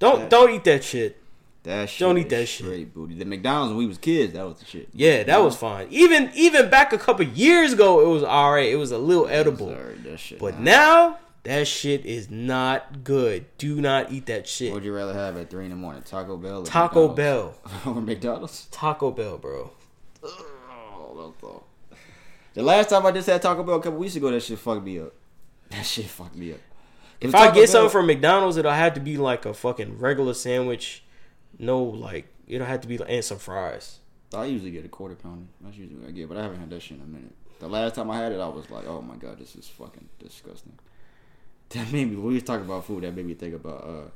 Don't 0.00 0.18
That- 0.18 0.30
don't 0.30 0.50
eat 0.50 0.64
that 0.64 0.82
shit. 0.82 1.16
That 1.62 1.88
shit 1.88 2.00
Don't 2.00 2.18
eat 2.18 2.26
is 2.26 2.30
that 2.30 2.46
shit. 2.48 2.66
straight 2.66 2.92
booty. 2.92 3.14
The 3.14 3.24
McDonald's 3.24 3.70
when 3.70 3.78
we 3.78 3.86
was 3.86 3.98
kids, 3.98 4.32
that 4.32 4.44
was 4.44 4.58
the 4.58 4.64
shit. 4.64 4.88
Yeah, 4.92 5.22
that 5.22 5.40
was 5.44 5.56
fine. 5.56 5.86
Even 5.90 6.32
even 6.34 6.68
back 6.68 6.92
a 6.92 6.98
couple 6.98 7.24
years 7.24 7.72
ago, 7.72 8.00
it 8.00 8.08
was 8.12 8.24
all 8.24 8.50
right. 8.52 8.68
It 8.68 8.76
was 8.76 8.90
a 8.90 8.98
little 8.98 9.28
edible. 9.28 9.68
Sorry, 9.68 9.94
that 10.06 10.18
shit. 10.18 10.40
But 10.40 10.58
nah. 10.58 10.64
now 10.64 11.18
that 11.46 11.66
shit 11.66 12.04
is 12.04 12.30
not 12.30 13.02
good. 13.04 13.46
Do 13.58 13.80
not 13.80 14.12
eat 14.12 14.26
that 14.26 14.46
shit. 14.48 14.70
What 14.70 14.76
would 14.76 14.84
you 14.84 14.94
rather 14.94 15.14
have 15.14 15.36
at 15.36 15.48
three 15.50 15.64
in 15.64 15.70
the 15.70 15.76
morning, 15.76 16.02
Taco 16.02 16.36
Bell? 16.36 16.60
Or 16.62 16.66
Taco 16.66 17.08
McDonald's? 17.08 17.58
Bell. 17.74 17.94
or 17.94 18.00
McDonald's? 18.00 18.66
Taco 18.70 19.10
Bell, 19.10 19.38
bro. 19.38 19.70
Oh. 20.22 21.62
The 22.54 22.62
last 22.62 22.88
time 22.90 23.04
I 23.04 23.12
just 23.12 23.26
had 23.28 23.42
Taco 23.42 23.62
Bell 23.62 23.76
a 23.76 23.82
couple 23.82 23.98
weeks 23.98 24.16
ago, 24.16 24.30
that 24.30 24.42
shit 24.42 24.58
fucked 24.58 24.84
me 24.84 24.98
up. 25.00 25.12
That 25.70 25.84
shit 25.84 26.06
fucked 26.06 26.36
me 26.36 26.52
up. 26.52 26.58
If 27.20 27.32
The 27.32 27.38
I 27.38 27.46
get 27.46 27.54
Bell- 27.54 27.66
something 27.66 27.90
from 27.90 28.06
McDonald's, 28.06 28.56
it'll 28.56 28.72
have 28.72 28.94
to 28.94 29.00
be 29.00 29.16
like 29.16 29.44
a 29.46 29.54
fucking 29.54 29.98
regular 29.98 30.34
sandwich. 30.34 31.02
No, 31.58 31.82
like 31.82 32.26
it'll 32.46 32.66
have 32.66 32.80
to 32.82 32.88
be 32.88 32.98
like 32.98 33.10
and 33.10 33.24
some 33.24 33.38
fries. 33.38 33.98
I 34.34 34.44
usually 34.46 34.70
get 34.70 34.84
a 34.84 34.88
quarter 34.88 35.14
pounder. 35.14 35.46
That's 35.60 35.76
usually 35.76 35.98
what 36.00 36.08
I 36.08 36.12
get, 36.12 36.28
but 36.28 36.36
I 36.36 36.42
haven't 36.42 36.60
had 36.60 36.70
that 36.70 36.82
shit 36.82 36.98
in 36.98 37.02
a 37.02 37.06
minute. 37.06 37.32
The 37.58 37.68
last 37.68 37.94
time 37.94 38.10
I 38.10 38.18
had 38.18 38.32
it, 38.32 38.40
I 38.40 38.48
was 38.48 38.68
like, 38.70 38.86
"Oh 38.86 39.00
my 39.00 39.16
god, 39.16 39.38
this 39.38 39.54
is 39.56 39.66
fucking 39.66 40.08
disgusting." 40.18 40.78
That 41.70 41.92
made 41.92 42.08
me. 42.10 42.16
When 42.16 42.26
we 42.28 42.34
was 42.34 42.42
talking 42.44 42.64
about 42.64 42.84
food, 42.86 43.02
that 43.04 43.14
made 43.14 43.26
me 43.26 43.34
think 43.34 43.54
about. 43.54 43.82
uh 43.84 44.08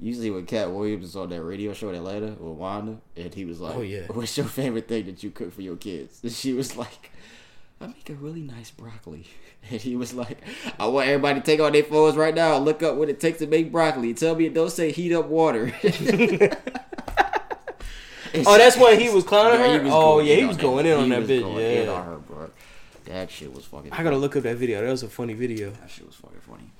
Usually 0.00 0.30
when 0.30 0.46
Katt 0.46 0.70
Williams 0.72 1.02
was 1.02 1.16
on 1.16 1.28
that 1.28 1.42
radio 1.42 1.74
show 1.74 1.90
in 1.90 1.96
Atlanta 1.96 2.28
with 2.28 2.56
Wanda, 2.56 2.96
and 3.14 3.34
he 3.34 3.44
was 3.44 3.60
like, 3.60 3.76
Oh, 3.76 3.82
yeah. 3.82 4.06
what's 4.10 4.34
your 4.36 4.46
favorite 4.46 4.88
thing 4.88 5.04
that 5.04 5.22
you 5.22 5.30
cook 5.30 5.52
for 5.52 5.60
your 5.60 5.76
kids?" 5.76 6.18
And 6.22 6.32
she 6.32 6.54
was 6.54 6.76
like, 6.78 7.10
"I 7.78 7.88
make 7.88 8.08
a 8.08 8.14
really 8.14 8.40
nice 8.40 8.70
broccoli." 8.70 9.26
And 9.70 9.80
he 9.80 9.96
was 9.96 10.14
like, 10.14 10.38
"I 10.78 10.86
want 10.86 11.08
everybody 11.08 11.40
to 11.40 11.44
take 11.44 11.58
on 11.60 11.72
their 11.72 11.82
phones 11.82 12.16
right 12.16 12.34
now 12.34 12.56
and 12.56 12.64
look 12.64 12.82
up 12.84 12.94
what 12.96 13.08
it 13.10 13.18
takes 13.20 13.38
to 13.40 13.46
make 13.48 13.70
broccoli. 13.72 14.14
Tell 14.14 14.34
me 14.36 14.46
it 14.46 14.54
don't 14.54 14.70
say 14.70 14.92
heat 14.92 15.12
up 15.12 15.26
water." 15.26 15.72
Oh, 18.46 18.58
that's 18.58 18.76
when 18.76 19.00
he 19.00 19.08
was 19.08 19.24
clowning 19.24 19.60
Yeah, 19.60 19.66
her. 19.66 19.78
he 19.78 19.84
was 19.84 19.92
oh 19.94 20.18
yeah, 20.20 20.34
he 20.36 20.44
was 20.44 20.56
going 20.58 20.84
in 20.84 20.92
on 20.98 21.08
that 21.08 21.22
bitch. 21.22 21.84
Yeah, 21.86 21.90
on 21.90 22.04
her, 22.06 22.16
bro. 22.18 22.25
That 23.06 23.30
shit 23.30 23.52
was 23.52 23.64
fucking. 23.64 23.92
I 23.92 24.02
gotta 24.02 24.16
look 24.16 24.36
up 24.36 24.42
that 24.42 24.56
video. 24.56 24.80
That 24.82 24.90
was 24.90 25.02
a 25.02 25.08
funny 25.08 25.34
video. 25.34 25.70
That 25.70 25.90
shit 25.90 26.06
was 26.06 26.16
fucking 26.16 26.40
funny. 26.40 26.70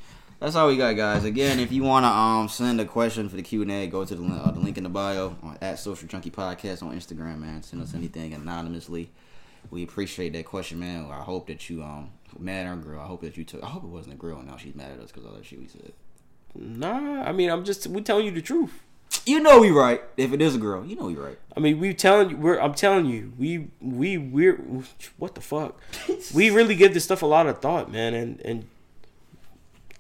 That's 0.40 0.54
all 0.54 0.68
we 0.68 0.76
got, 0.76 0.94
guys. 0.96 1.24
Again, 1.24 1.58
if 1.60 1.72
you 1.72 1.82
wanna 1.82 2.08
um 2.08 2.48
send 2.48 2.80
a 2.80 2.84
question 2.84 3.28
for 3.28 3.36
the 3.36 3.42
Q 3.42 3.62
and 3.62 3.70
A, 3.70 3.86
go 3.86 4.04
to 4.04 4.14
the, 4.14 4.20
link- 4.20 4.46
uh, 4.46 4.50
the 4.50 4.60
link 4.60 4.76
in 4.76 4.82
the 4.84 4.90
bio 4.90 5.36
on 5.42 5.56
at 5.62 5.78
Social 5.78 6.06
Junkie 6.08 6.30
Podcast 6.30 6.82
on 6.82 6.94
Instagram, 6.96 7.38
man. 7.38 7.62
Send 7.62 7.80
us 7.82 7.94
anything 7.94 8.34
anonymously. 8.34 9.10
We 9.70 9.82
appreciate 9.82 10.32
that 10.34 10.44
question, 10.44 10.78
man. 10.78 11.06
I 11.10 11.22
hope 11.22 11.46
that 11.46 11.70
you 11.70 11.82
um 11.82 12.10
mad 12.38 12.66
or 12.66 12.76
girl. 12.76 13.00
I 13.00 13.06
hope 13.06 13.22
that 13.22 13.36
you 13.36 13.44
took. 13.44 13.62
I 13.62 13.66
hope 13.68 13.84
it 13.84 13.88
wasn't 13.88 14.14
a 14.14 14.18
girl. 14.18 14.38
and 14.38 14.48
Now 14.48 14.56
she's 14.56 14.74
mad 14.74 14.90
at 14.92 14.98
us 15.00 15.10
because 15.12 15.24
all 15.26 15.32
that 15.34 15.44
shit 15.46 15.58
we 15.60 15.68
said. 15.68 15.92
Nah, 16.54 17.22
I 17.22 17.32
mean 17.32 17.50
I'm 17.50 17.64
just 17.64 17.86
we 17.86 18.02
telling 18.02 18.26
you 18.26 18.30
the 18.32 18.42
truth. 18.42 18.82
You 19.24 19.40
know 19.40 19.60
we 19.60 19.70
right. 19.70 20.02
If 20.16 20.32
it 20.32 20.40
is 20.40 20.54
a 20.54 20.58
girl, 20.58 20.84
you 20.84 20.94
know 20.96 21.06
we 21.06 21.14
right. 21.14 21.38
I 21.56 21.60
mean, 21.60 21.80
we 21.80 21.94
telling 21.94 22.30
you, 22.30 22.36
we're. 22.36 22.60
I'm 22.60 22.74
telling 22.74 23.06
you, 23.06 23.32
we 23.38 23.68
we 23.80 24.18
we're. 24.18 24.60
What 25.16 25.34
the 25.34 25.40
fuck? 25.40 25.80
we 26.34 26.50
really 26.50 26.76
give 26.76 26.94
this 26.94 27.04
stuff 27.04 27.22
a 27.22 27.26
lot 27.26 27.46
of 27.46 27.60
thought, 27.60 27.90
man, 27.90 28.14
and 28.14 28.40
and 28.42 28.66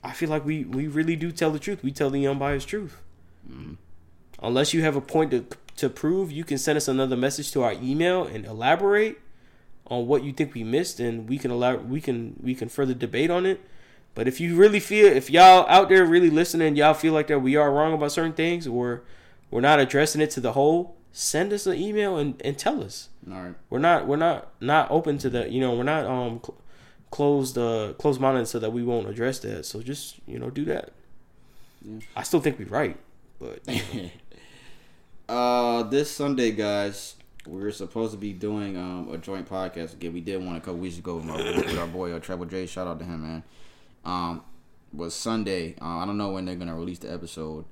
I 0.04 0.12
feel 0.12 0.28
like 0.28 0.44
we 0.44 0.64
we 0.64 0.86
really 0.86 1.16
do 1.16 1.32
tell 1.32 1.50
the 1.50 1.58
truth. 1.58 1.82
We 1.82 1.90
tell 1.90 2.10
the 2.10 2.26
unbiased 2.26 2.68
truth. 2.68 3.00
Mm-hmm. 3.50 3.74
Unless 4.42 4.74
you 4.74 4.82
have 4.82 4.94
a 4.94 5.00
point 5.00 5.30
to 5.32 5.46
to 5.76 5.88
prove, 5.88 6.30
you 6.30 6.44
can 6.44 6.58
send 6.58 6.76
us 6.76 6.86
another 6.88 7.16
message 7.16 7.50
to 7.52 7.62
our 7.62 7.72
email 7.72 8.24
and 8.24 8.44
elaborate 8.44 9.18
on 9.88 10.06
what 10.06 10.24
you 10.24 10.32
think 10.32 10.54
we 10.54 10.62
missed, 10.62 11.00
and 11.00 11.28
we 11.28 11.38
can 11.38 11.50
allow 11.50 11.76
we 11.76 12.00
can 12.00 12.36
we 12.42 12.54
can 12.54 12.68
further 12.68 12.94
debate 12.94 13.30
on 13.30 13.46
it. 13.46 13.60
But 14.16 14.26
if 14.26 14.40
you 14.40 14.56
really 14.56 14.80
feel, 14.80 15.06
if 15.06 15.30
y'all 15.30 15.66
out 15.68 15.90
there 15.90 16.04
really 16.04 16.30
listening, 16.30 16.74
y'all 16.74 16.94
feel 16.94 17.12
like 17.12 17.28
that 17.28 17.40
we 17.40 17.54
are 17.54 17.70
wrong 17.70 17.92
about 17.92 18.10
certain 18.10 18.32
things, 18.32 18.66
or 18.66 19.02
we're 19.50 19.60
not 19.60 19.78
addressing 19.78 20.22
it 20.22 20.30
to 20.32 20.40
the 20.40 20.52
whole, 20.52 20.96
send 21.12 21.52
us 21.52 21.66
an 21.66 21.74
email 21.74 22.16
and, 22.16 22.40
and 22.42 22.58
tell 22.58 22.82
us. 22.82 23.10
All 23.30 23.40
right. 23.40 23.54
We're 23.70 23.78
not 23.78 24.06
we're 24.08 24.16
not 24.16 24.48
not 24.58 24.90
open 24.90 25.18
to 25.18 25.30
that. 25.30 25.52
You 25.52 25.60
know, 25.60 25.76
we're 25.76 25.84
not 25.84 26.06
um 26.06 26.40
cl- 26.42 26.58
closed 27.10 27.58
uh 27.58 27.92
closed 27.98 28.18
minded 28.20 28.48
so 28.48 28.58
that 28.58 28.72
we 28.72 28.82
won't 28.82 29.06
address 29.06 29.38
that. 29.40 29.66
So 29.66 29.82
just 29.82 30.16
you 30.26 30.38
know 30.38 30.48
do 30.48 30.64
that. 30.64 30.92
Yeah. 31.84 32.00
I 32.16 32.22
still 32.22 32.40
think 32.40 32.58
we're 32.58 32.68
right, 32.68 32.96
but 33.38 33.60
Uh, 35.28 35.82
this 35.82 36.08
Sunday, 36.08 36.52
guys, 36.52 37.16
we're 37.46 37.72
supposed 37.72 38.12
to 38.12 38.18
be 38.18 38.32
doing 38.32 38.76
um 38.76 39.08
a 39.12 39.18
joint 39.18 39.48
podcast 39.48 39.92
again. 39.92 40.12
We 40.14 40.20
did 40.20 40.42
one 40.42 40.56
a 40.56 40.60
couple 40.60 40.76
weeks 40.76 40.98
ago 40.98 41.16
with, 41.16 41.24
my, 41.24 41.36
with 41.36 41.78
our 41.78 41.86
boy 41.86 42.12
uh, 42.12 42.20
Treble 42.20 42.46
J. 42.46 42.66
Shout 42.66 42.86
out 42.86 42.98
to 43.00 43.04
him, 43.04 43.22
man. 43.22 43.42
Um, 44.06 44.42
was 44.92 45.14
Sunday. 45.14 45.74
Uh, 45.82 45.98
I 45.98 46.06
don't 46.06 46.16
know 46.16 46.30
when 46.30 46.44
they're 46.46 46.54
gonna 46.54 46.76
release 46.76 47.00
the 47.00 47.12
episode, 47.12 47.64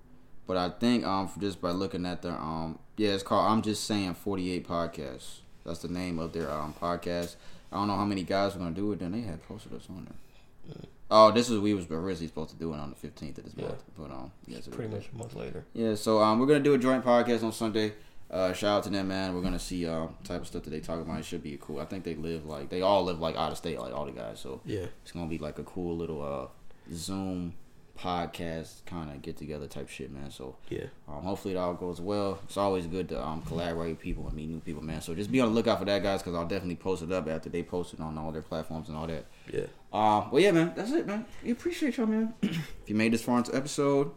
but 0.47 0.57
I 0.57 0.69
think 0.71 1.05
um 1.07 1.31
just 1.39 1.61
by 1.63 1.71
looking 1.71 2.05
at 2.05 2.23
their 2.23 2.33
um 2.33 2.79
yeah, 2.97 3.11
it's 3.11 3.23
called 3.23 3.51
I'm 3.51 3.63
just 3.63 3.85
saying 3.85 4.15
48 4.15 4.67
podcasts. 4.69 5.39
That's 5.65 5.79
the 5.81 5.89
name 5.89 6.19
of 6.19 6.33
their 6.33 6.51
um 6.51 6.75
podcast. 6.81 7.37
I 7.73 7.77
don't 7.77 7.89
know 7.89 7.97
how 7.97 8.05
many 8.05 8.23
guys 8.25 8.55
are 8.55 8.59
gonna 8.59 8.73
do 8.75 8.93
it. 8.93 8.99
Then 8.99 9.13
they 9.13 9.21
had 9.23 9.43
posted 9.49 9.73
us 9.75 9.87
on 9.89 10.05
there. 10.07 10.77
Oh, 11.11 11.31
this 11.31 11.49
is 11.51 11.59
we 11.61 11.75
was 11.75 11.85
originally 11.91 12.27
supposed 12.27 12.51
to 12.51 12.57
do 12.57 12.73
it 12.73 12.79
on 12.79 12.91
the 12.91 13.09
15th 13.09 13.39
of 13.39 13.45
this 13.45 13.53
Yeah. 13.57 13.67
month, 13.69 13.83
but 13.97 14.11
um, 14.11 14.33
yeah, 14.47 14.59
so 14.61 14.71
pretty 14.73 14.93
much 14.93 15.09
a 15.15 15.17
month 15.19 15.35
later. 15.37 15.65
yeah, 15.75 15.95
so 15.95 16.21
um, 16.21 16.39
we're 16.41 16.47
gonna 16.47 16.61
do 16.61 16.75
a 16.75 16.79
joint 16.79 17.05
podcast 17.05 17.45
on 17.45 17.53
Sunday. 17.53 17.93
Uh, 18.35 18.53
shout 18.53 18.79
out 18.79 18.83
to 18.83 18.91
them, 18.91 19.07
man. 19.07 19.33
We're 19.33 19.43
gonna 19.43 19.61
see 19.61 19.87
uh 19.87 20.09
type 20.25 20.41
of 20.41 20.47
stuff 20.49 20.65
that 20.65 20.71
they 20.71 20.81
talk 20.81 21.01
about. 21.01 21.21
It 21.21 21.25
should 21.25 21.43
be 21.43 21.57
cool. 21.61 21.79
I 21.79 21.85
think 21.85 22.03
they 22.03 22.17
live 22.17 22.45
like 22.47 22.69
they 22.69 22.83
all 22.83 23.05
live 23.05 23.21
like 23.21 23.37
out 23.37 23.53
of 23.53 23.59
state, 23.59 23.79
like 23.79 23.95
all 23.95 24.07
the 24.07 24.11
guys. 24.13 24.41
So 24.41 24.61
Yeah. 24.65 24.87
it's 25.03 25.13
gonna 25.13 25.29
be 25.29 25.39
like 25.39 25.59
a 25.61 25.63
cool 25.63 25.97
little 25.97 26.21
uh 26.21 26.49
Zoom 26.93 27.55
podcast 27.97 28.85
kind 28.87 29.09
of 29.11 29.23
get 29.23 29.37
together 29.37 29.69
type 29.69 29.89
shit, 29.89 30.11
man. 30.13 30.29
So 30.33 30.57
Yeah. 30.69 30.87
um, 31.09 31.23
hopefully 31.23 31.55
it 31.55 31.57
all 31.57 31.75
goes 31.75 32.01
well. 32.01 32.41
It's 32.45 32.57
always 32.57 32.89
good 32.89 33.09
to 33.11 33.25
um 33.25 33.43
collaborate 33.43 33.91
with 33.91 34.01
people 34.01 34.27
and 34.27 34.35
meet 34.35 34.49
new 34.49 34.59
people, 34.61 34.83
man. 34.83 35.01
So 35.01 35.15
just 35.15 35.31
be 35.31 35.41
on 35.41 35.51
the 35.51 35.55
lookout 35.55 35.79
for 35.79 35.85
that, 35.85 36.03
guys, 36.03 36.21
because 36.21 36.35
I'll 36.35 36.47
definitely 36.49 36.75
post 36.75 37.03
it 37.05 37.13
up 37.13 37.29
after 37.29 37.49
they 37.49 37.63
post 37.63 37.95
it 37.95 38.01
on 38.01 38.19
all 38.19 38.33
their 38.33 38.43
platforms 38.43 38.89
and 38.89 38.97
all 38.99 39.07
that. 39.07 39.27
Yeah. 39.53 39.67
Uh, 39.93 40.27
well, 40.33 40.43
yeah, 40.43 40.51
man, 40.51 40.73
that's 40.75 40.91
it, 40.91 41.07
man. 41.07 41.25
We 41.45 41.53
appreciate 41.53 41.97
y'all, 41.99 42.07
man. 42.07 42.35
if 42.43 42.59
you 42.89 42.97
made 42.97 43.13
this 43.13 43.23
far 43.23 43.39
into 43.39 43.55
episode, 43.55 44.11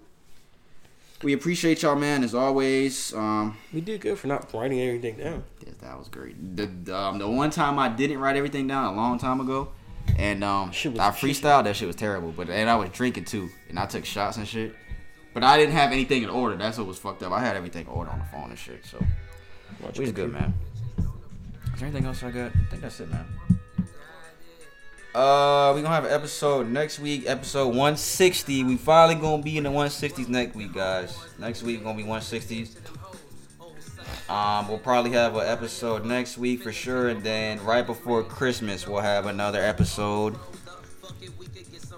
we 1.24 1.34
appreciate 1.34 1.82
y'all, 1.82 1.96
man. 1.96 2.24
As 2.24 2.36
always, 2.36 3.14
um, 3.14 3.58
We 3.74 3.82
did 3.82 4.02
good 4.02 4.18
for 4.20 4.28
not 4.28 4.54
writing 4.54 4.80
everything 4.82 5.18
down. 5.18 5.44
yes, 5.66 5.76
that 5.82 5.98
was 5.98 6.08
great. 6.10 6.36
The 6.56 6.96
um, 6.96 7.18
the 7.20 7.28
one 7.28 7.50
time 7.50 7.80
I 7.80 7.90
didn't 7.90 8.20
write 8.20 8.36
everything 8.36 8.68
down 8.68 8.94
a 8.94 8.96
long 8.96 9.18
time 9.18 9.40
ago, 9.42 9.70
and 10.18 10.44
um, 10.44 10.70
was- 10.70 10.86
I 10.86 11.10
freestyled. 11.12 11.64
That 11.66 11.76
shit 11.76 11.88
was 11.88 11.96
terrible. 11.96 12.32
But 12.32 12.50
and 12.50 12.70
I 12.70 12.76
was 12.76 12.90
drinking 12.90 13.26
too, 13.26 13.50
and 13.70 13.80
I 13.80 13.86
took 13.86 14.06
shots 14.06 14.38
and 14.38 14.48
shit. 14.48 14.76
But 15.34 15.44
I 15.44 15.58
didn't 15.58 15.74
have 15.74 15.92
anything 15.92 16.24
in 16.24 16.30
order. 16.30 16.56
That's 16.56 16.78
what 16.78 16.88
was 16.88 16.98
fucked 16.98 17.22
up. 17.24 17.32
I 17.32 17.40
had 17.40 17.56
everything 17.56 17.86
in 17.86 17.92
order 17.92 18.10
on 18.10 18.20
the 18.20 18.26
phone 18.26 18.50
and 18.50 18.58
shit. 18.58 18.84
So 18.86 18.98
Watch 19.84 19.98
we 20.00 20.06
was 20.06 20.12
good, 20.12 20.32
man. 20.34 20.54
Is 20.98 21.80
there 21.82 21.90
anything 21.90 22.06
else 22.06 22.24
I 22.24 22.32
got? 22.32 22.52
I 22.56 22.70
think 22.72 22.82
that's 22.82 23.00
it, 23.00 23.10
man. 23.12 23.26
Uh, 25.18 25.74
we 25.74 25.82
gonna 25.82 25.96
have 25.96 26.06
an 26.06 26.12
episode 26.12 26.70
next 26.70 27.00
week, 27.00 27.24
episode 27.26 27.70
160. 27.70 28.64
We 28.64 28.78
finally 28.78 29.16
gonna 29.20 29.42
be 29.42 29.58
in 29.58 29.64
the 29.64 29.72
160s 29.72 30.28
next 30.28 30.56
week, 30.56 30.74
guys. 30.74 31.18
Next 31.40 31.64
week 31.64 31.84
gonna 31.84 31.98
be 31.98 32.04
160s. 32.04 32.76
Um, 34.30 34.68
we'll 34.68 34.78
probably 34.78 35.10
have 35.14 35.36
an 35.36 35.48
episode 35.48 36.06
next 36.06 36.38
week 36.38 36.62
for 36.62 36.72
sure, 36.72 37.08
and 37.08 37.24
then 37.24 37.64
right 37.66 37.84
before 37.84 38.22
Christmas 38.22 38.88
we'll 38.88 39.02
have 39.02 39.26
another 39.26 39.60
episode. 39.60 40.36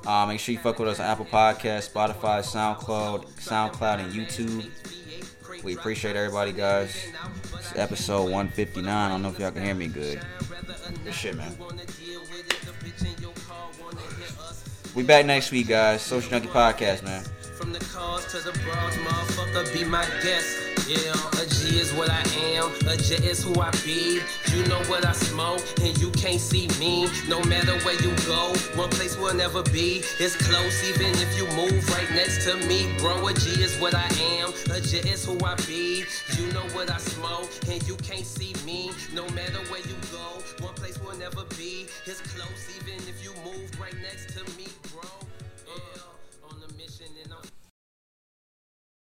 Uh, 0.07 0.25
make 0.25 0.39
sure 0.39 0.53
you 0.53 0.59
fuck 0.59 0.79
with 0.79 0.87
us 0.87 1.01
on 1.01 1.05
Apple 1.05 1.25
Podcasts, 1.25 1.91
Spotify, 1.91 2.39
SoundCloud, 2.39 3.25
SoundCloud, 3.41 3.99
and 3.99 4.13
YouTube. 4.13 4.65
We 5.61 5.75
appreciate 5.75 6.15
everybody, 6.15 6.53
guys. 6.53 6.95
It's 7.57 7.75
episode 7.75 8.31
159. 8.31 8.87
I 8.87 9.09
don't 9.09 9.21
know 9.21 9.29
if 9.29 9.39
y'all 9.39 9.51
can 9.51 9.65
hear 9.65 9.75
me 9.75 9.87
good. 9.87 10.21
Good 11.03 11.13
shit, 11.13 11.35
man. 11.35 11.57
We 14.95 15.03
back 15.03 15.25
next 15.25 15.51
week, 15.51 15.67
guys. 15.67 16.01
Social 16.01 16.29
Junkie 16.31 16.47
Podcast, 16.47 17.03
man. 17.03 17.23
From 17.55 17.73
the 17.73 17.79
cars 17.79 18.25
to 18.31 18.37
the 18.39 18.51
bras, 18.63 18.95
motherfucker, 18.97 19.71
be 19.73 19.83
my 19.83 20.05
guest. 20.23 20.65
Yeah, 20.87 21.13
a 21.39 21.45
G 21.45 21.77
is 21.77 21.93
what 21.93 22.09
I 22.09 22.21
am, 22.55 22.71
a 22.87 22.97
J 22.97 23.17
is 23.17 23.43
who 23.43 23.53
I 23.61 23.69
be. 23.85 24.21
You 24.51 24.63
know 24.67 24.79
what 24.89 25.05
I 25.05 25.11
smoke, 25.11 25.61
and 25.81 25.95
you 25.99 26.09
can't 26.11 26.39
see 26.41 26.67
me. 26.79 27.07
No 27.27 27.43
matter 27.43 27.77
where 27.85 27.93
you 28.01 28.15
go, 28.25 28.55
one 28.75 28.89
place 28.89 29.15
will 29.17 29.35
never 29.35 29.61
be. 29.61 30.01
It's 30.19 30.35
close, 30.35 30.89
even 30.89 31.11
if 31.21 31.37
you 31.37 31.45
move 31.55 31.87
right 31.89 32.09
next 32.15 32.45
to 32.45 32.55
me. 32.65 32.91
Bro, 32.97 33.27
a 33.27 33.33
G 33.33 33.61
is 33.61 33.77
what 33.79 33.93
I 33.93 34.07
am, 34.39 34.49
a 34.71 34.81
J 34.81 34.99
is 35.07 35.23
who 35.25 35.37
I 35.45 35.53
be. 35.67 36.05
You 36.37 36.51
know 36.53 36.65
what 36.73 36.89
I 36.89 36.97
smoke, 36.97 37.51
and 37.69 37.85
you 37.87 37.95
can't 37.97 38.25
see 38.25 38.55
me. 38.65 38.89
No 39.13 39.29
matter 39.29 39.59
where 39.69 39.81
you 39.81 39.95
go, 40.11 40.41
one 40.65 40.73
place 40.73 40.97
will 41.03 41.17
never 41.19 41.43
be. 41.57 41.85
It's 42.07 42.21
close, 42.33 42.38